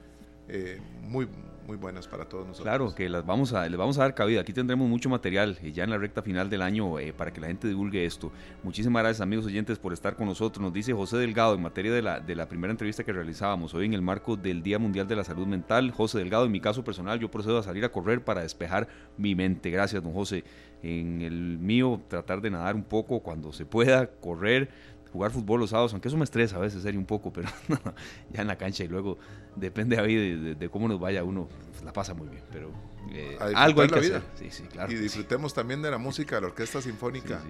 eh, 0.53 0.79
muy, 1.03 1.27
muy 1.67 1.77
buenas 1.77 2.07
para 2.07 2.25
todos 2.25 2.47
nosotros. 2.47 2.65
Claro, 2.65 2.95
que 2.95 3.09
las 3.09 3.25
vamos 3.25 3.53
a, 3.53 3.69
les 3.69 3.79
vamos 3.79 3.99
a 3.99 4.03
dar 4.03 4.15
cabida. 4.15 4.41
Aquí 4.41 4.53
tendremos 4.53 4.89
mucho 4.89 5.09
material 5.09 5.59
eh, 5.63 5.73
ya 5.73 5.85
en 5.85 5.91
la 5.91 5.99
recta 5.99 6.23
final 6.23 6.51
del 6.51 6.63
año 6.63 6.99
eh, 6.99 7.13
para 7.13 7.33
que 7.33 7.41
la 7.41 7.47
gente 7.47 7.69
divulgue 7.69 8.05
esto. 8.05 8.31
Muchísimas 8.63 9.03
gracias 9.03 9.21
amigos 9.21 9.47
oyentes 9.47 9.79
por 9.79 9.93
estar 9.93 10.17
con 10.17 10.27
nosotros. 10.27 10.63
Nos 10.63 10.73
dice 10.73 10.93
José 10.93 11.17
Delgado 11.17 11.55
en 11.55 11.63
materia 11.63 11.93
de 11.93 12.03
la, 12.03 12.21
de 12.21 12.35
la 12.35 12.49
primera 12.49 12.71
entrevista 12.71 13.05
que 13.05 13.13
realizábamos 13.13 13.73
hoy 13.75 13.87
en 13.87 13.95
el 13.95 14.03
marco 14.03 14.37
del 14.37 14.63
Día 14.63 14.79
Mundial 14.79 15.07
de 15.07 15.17
la 15.17 15.25
Salud 15.25 15.47
Mental. 15.47 15.91
José 15.91 16.19
Delgado, 16.19 16.45
en 16.45 16.53
mi 16.53 16.61
caso 16.61 16.85
personal, 16.85 17.19
yo 17.19 17.31
procedo 17.31 17.59
a 17.59 17.63
salir 17.63 17.85
a 17.85 17.91
correr 17.91 18.23
para 18.23 18.43
despejar 18.43 18.89
mi 19.17 19.35
mente. 19.35 19.71
Gracias, 19.71 20.03
don 20.03 20.13
José. 20.13 20.45
En 20.83 21.23
el 21.23 21.59
mío, 21.59 22.01
tratar 22.09 22.41
de 22.41 22.51
nadar 22.51 22.75
un 22.75 22.83
poco 22.83 23.21
cuando 23.21 23.53
se 23.53 23.65
pueda, 23.65 24.09
correr 24.09 24.69
jugar 25.13 25.31
fútbol 25.31 25.61
los 25.61 25.71
sábados, 25.71 25.93
aunque 25.93 26.09
eso 26.09 26.17
me 26.17 26.25
estresa 26.25 26.57
a 26.57 26.61
veces, 26.61 26.83
sería 26.83 26.99
un 26.99 27.07
poco, 27.07 27.33
pero 27.33 27.49
ya 28.33 28.43
en 28.43 28.49
la 28.49 28.57
cancha 28.57 28.85
y 28.85 28.89
luego 28.89 29.19
depende 29.57 29.97
de, 29.97 30.55
de, 30.55 30.69
cómo 30.69 30.89
nos 30.89 30.99
vaya 30.99 31.23
uno, 31.23 31.49
pues, 31.71 31.85
la 31.85 31.93
pasa 31.93 32.15
muy 32.15 32.29
bien, 32.29 32.43
pero 32.51 32.71
eh, 33.13 33.37
algo 33.55 33.83
hay 33.83 33.89
que 33.89 33.99
hacer. 33.99 34.23
Sí, 34.35 34.51
sí, 34.51 34.63
claro. 34.65 34.91
Y 34.91 34.97
disfrutemos 34.97 35.53
también 35.53 35.83
de 35.83 35.91
la 35.91 35.99
música 35.99 36.37
de 36.37 36.43
la 36.43 36.47
Orquesta 36.49 36.81
Sinfónica 36.81 37.41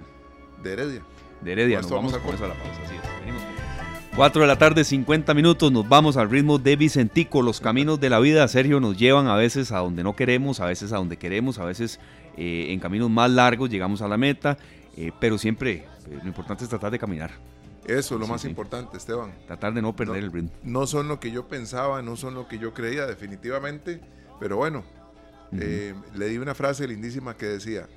de 0.63 0.73
Heredia. 0.73 1.03
De 1.41 1.53
Heredia, 1.53 1.81
nos 1.81 1.91
vamos, 1.91 2.17
con 2.19 2.35
eso 2.35 2.45
a 2.45 2.49
la 2.49 2.55
pausa, 2.55 2.83
así 2.85 2.95
es. 2.95 3.21
Venimos 3.21 3.43
4 4.15 4.43
de 4.43 4.47
la 4.47 4.59
tarde, 4.59 4.85
50 4.85 5.33
minutos, 5.33 5.73
nos 5.73 5.89
vamos 5.89 6.19
al 6.19 6.29
ritmo 6.29 6.59
de 6.59 6.77
Vicentico. 6.77 7.41
Los 7.41 7.61
caminos 7.61 7.99
de 7.99 8.11
la 8.11 8.19
vida, 8.19 8.47
Sergio, 8.47 8.79
nos 8.79 8.99
llevan 8.99 9.27
a 9.27 9.37
veces 9.37 9.73
a 9.73 9.79
donde 9.79 10.03
no 10.03 10.15
queremos, 10.15 10.61
a 10.61 10.67
veces 10.67 10.93
a 10.93 10.99
donde 10.99 11.17
queremos, 11.17 11.59
a 11.59 11.65
veces 11.65 11.99
eh, 12.37 12.67
en 12.69 12.79
caminos 12.79 13.09
más 13.09 13.31
largos 13.31 13.71
llegamos 13.71 14.03
a 14.03 14.09
la 14.09 14.19
meta, 14.19 14.59
eh, 14.99 15.13
pero 15.19 15.39
siempre 15.39 15.87
lo 16.11 16.29
importante 16.29 16.65
es 16.65 16.69
tratar 16.69 16.91
de 16.91 16.99
caminar. 16.99 17.31
Eso 17.85 18.15
es 18.15 18.21
lo 18.21 18.27
más 18.27 18.45
importante, 18.45 18.97
Esteban. 18.97 19.33
Tratar 19.47 19.75
de 19.75 19.83
no 19.83 19.95
perder 19.95 20.23
el 20.23 20.33
ritmo. 20.33 20.51
No 20.63 20.87
son 20.87 21.09
lo 21.09 21.19
que 21.19 21.31
yo 21.31 21.49
pensaba, 21.49 22.03
no 22.03 22.17
son 22.17 22.35
lo 22.35 22.47
que 22.47 22.59
yo 22.59 22.73
creía, 22.73 23.07
definitivamente. 23.07 24.01
Pero 24.39 24.57
bueno, 24.57 24.85
eh, 25.53 25.95
le 26.15 26.29
di 26.29 26.39
una 26.39 26.55
frase 26.55 26.87
lindísima 26.87 27.37
que 27.37 27.47
decía, 27.47 27.89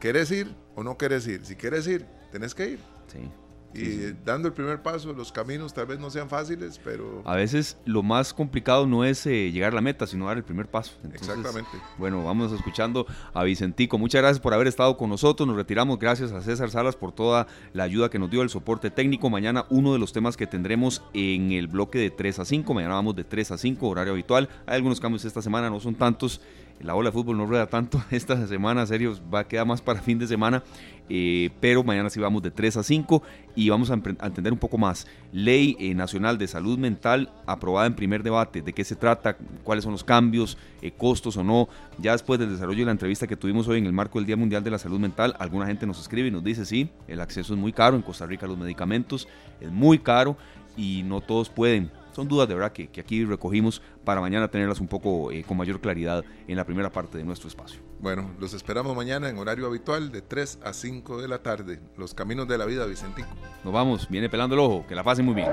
¿quieres 0.00 0.30
ir 0.30 0.54
o 0.74 0.82
no 0.82 0.96
quieres 0.96 1.26
ir? 1.26 1.44
Si 1.44 1.56
quieres 1.56 1.86
ir, 1.86 2.06
tenés 2.32 2.54
que 2.54 2.70
ir. 2.70 2.80
Sí. 3.08 3.30
Y 3.74 4.14
dando 4.24 4.48
el 4.48 4.54
primer 4.54 4.82
paso, 4.82 5.12
los 5.12 5.32
caminos 5.32 5.74
tal 5.74 5.86
vez 5.86 5.98
no 5.98 6.10
sean 6.10 6.28
fáciles, 6.28 6.80
pero... 6.82 7.22
A 7.24 7.34
veces 7.34 7.76
lo 7.84 8.02
más 8.02 8.32
complicado 8.32 8.86
no 8.86 9.04
es 9.04 9.26
eh, 9.26 9.50
llegar 9.50 9.72
a 9.72 9.74
la 9.74 9.80
meta, 9.80 10.06
sino 10.06 10.26
dar 10.26 10.36
el 10.36 10.44
primer 10.44 10.66
paso. 10.66 10.92
Exactamente. 11.12 11.70
Bueno, 11.98 12.24
vamos 12.24 12.52
escuchando 12.52 13.06
a 13.32 13.42
Vicentico. 13.42 13.98
Muchas 13.98 14.22
gracias 14.22 14.40
por 14.40 14.54
haber 14.54 14.66
estado 14.66 14.96
con 14.96 15.10
nosotros. 15.10 15.46
Nos 15.46 15.56
retiramos. 15.56 15.98
Gracias 15.98 16.32
a 16.32 16.40
César 16.40 16.70
Salas 16.70 16.96
por 16.96 17.12
toda 17.12 17.46
la 17.72 17.84
ayuda 17.84 18.10
que 18.10 18.18
nos 18.18 18.30
dio, 18.30 18.42
el 18.42 18.50
soporte 18.50 18.90
técnico. 18.90 19.30
Mañana 19.30 19.66
uno 19.70 19.92
de 19.92 19.98
los 19.98 20.12
temas 20.12 20.36
que 20.36 20.46
tendremos 20.46 21.02
en 21.12 21.52
el 21.52 21.66
bloque 21.66 21.98
de 21.98 22.10
3 22.10 22.38
a 22.40 22.44
5. 22.44 22.74
Mañana 22.74 22.94
vamos 22.94 23.16
de 23.16 23.24
3 23.24 23.50
a 23.50 23.58
5, 23.58 23.88
horario 23.88 24.12
habitual. 24.12 24.48
Hay 24.66 24.76
algunos 24.76 25.00
cambios 25.00 25.24
esta 25.24 25.42
semana, 25.42 25.70
no 25.70 25.80
son 25.80 25.94
tantos 25.94 26.40
la 26.80 26.94
ola 26.94 27.08
de 27.08 27.12
fútbol 27.12 27.36
no 27.36 27.46
rueda 27.46 27.66
tanto 27.66 28.02
esta 28.10 28.46
semana, 28.46 28.86
serio, 28.86 29.16
va 29.32 29.40
a 29.40 29.48
quedar 29.48 29.66
más 29.66 29.80
para 29.80 30.00
fin 30.00 30.18
de 30.18 30.26
semana, 30.26 30.62
eh, 31.08 31.50
pero 31.60 31.82
mañana 31.84 32.10
sí 32.10 32.20
vamos 32.20 32.42
de 32.42 32.50
3 32.50 32.78
a 32.78 32.82
5 32.82 33.22
y 33.56 33.68
vamos 33.68 33.90
a, 33.90 33.94
entender 33.94 34.52
un 34.52 34.58
poco 34.58 34.78
más. 34.78 35.06
Ley 35.32 35.76
eh, 35.78 35.94
Nacional 35.94 36.38
de 36.38 36.46
Salud 36.46 36.78
Mental 36.78 37.32
aprobada 37.46 37.86
en 37.86 37.94
primer 37.94 38.22
debate, 38.22 38.62
de 38.62 38.72
qué 38.72 38.84
se 38.84 38.96
trata, 38.96 39.36
cuáles 39.62 39.84
son 39.84 39.92
los 39.92 40.04
cambios, 40.04 40.58
eh, 40.82 40.90
costos 40.92 41.36
o 41.36 41.44
no. 41.44 41.68
Ya 41.98 42.12
después 42.12 42.38
del 42.38 42.50
desarrollo 42.50 42.80
de 42.80 42.86
la 42.86 42.92
entrevista 42.92 43.26
que 43.26 43.36
tuvimos 43.36 43.68
hoy 43.68 43.78
en 43.78 43.86
el 43.86 43.92
marco 43.92 44.18
del 44.18 44.26
Día 44.26 44.36
Mundial 44.36 44.64
de 44.64 44.70
la 44.70 44.78
Salud 44.78 44.98
Mental, 44.98 45.34
alguna 45.38 45.66
gente 45.66 45.86
nos 45.86 46.00
escribe 46.00 46.28
y 46.28 46.30
nos 46.30 46.44
dice, 46.44 46.64
sí, 46.64 46.90
el 47.08 47.20
acceso 47.20 47.54
es 47.54 47.60
muy 47.60 47.72
caro, 47.72 47.96
en 47.96 48.02
Costa 48.02 48.26
Rica 48.26 48.46
los 48.46 48.58
medicamentos 48.58 49.28
es 49.60 49.70
muy 49.70 49.98
caro 49.98 50.36
y 50.76 51.02
no 51.04 51.20
todos 51.20 51.48
pueden 51.50 51.90
son 52.14 52.28
dudas 52.28 52.48
de 52.48 52.54
verdad 52.54 52.72
que, 52.72 52.88
aquí 52.98 53.24
recogimos 53.24 53.82
para 54.04 54.20
mañana 54.20 54.48
tenerlas 54.48 54.80
un 54.80 54.88
poco 54.88 55.30
eh, 55.32 55.44
con 55.46 55.56
mayor 55.56 55.80
claridad 55.80 56.24
en 56.46 56.56
la 56.56 56.64
primera 56.64 56.90
parte 56.90 57.18
de 57.18 57.24
nuestro 57.24 57.48
espacio. 57.48 57.80
Bueno, 58.00 58.30
los 58.38 58.54
esperamos 58.54 58.94
mañana 58.96 59.28
en 59.28 59.38
horario 59.38 59.66
habitual 59.66 60.12
de 60.12 60.22
3 60.22 60.60
a 60.64 60.72
5 60.72 61.20
de 61.20 61.28
la 61.28 61.42
tarde. 61.42 61.80
Los 61.96 62.14
caminos 62.14 62.46
de 62.48 62.58
la 62.58 62.64
vida, 62.64 62.86
Vicentico. 62.86 63.28
Nos 63.64 63.72
vamos, 63.72 64.08
viene 64.08 64.28
pelando 64.28 64.54
el 64.54 64.60
ojo, 64.60 64.86
que 64.86 64.94
la 64.94 65.02
pasen 65.02 65.24
muy 65.24 65.34
bien. 65.34 65.48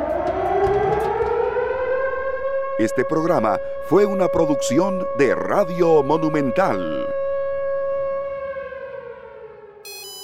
Este 2.79 3.05
programa 3.05 3.59
fue 3.87 4.05
una 4.05 4.27
producción 4.27 5.05
de 5.17 5.35
Radio 5.35 6.03
Monumental. 6.03 7.20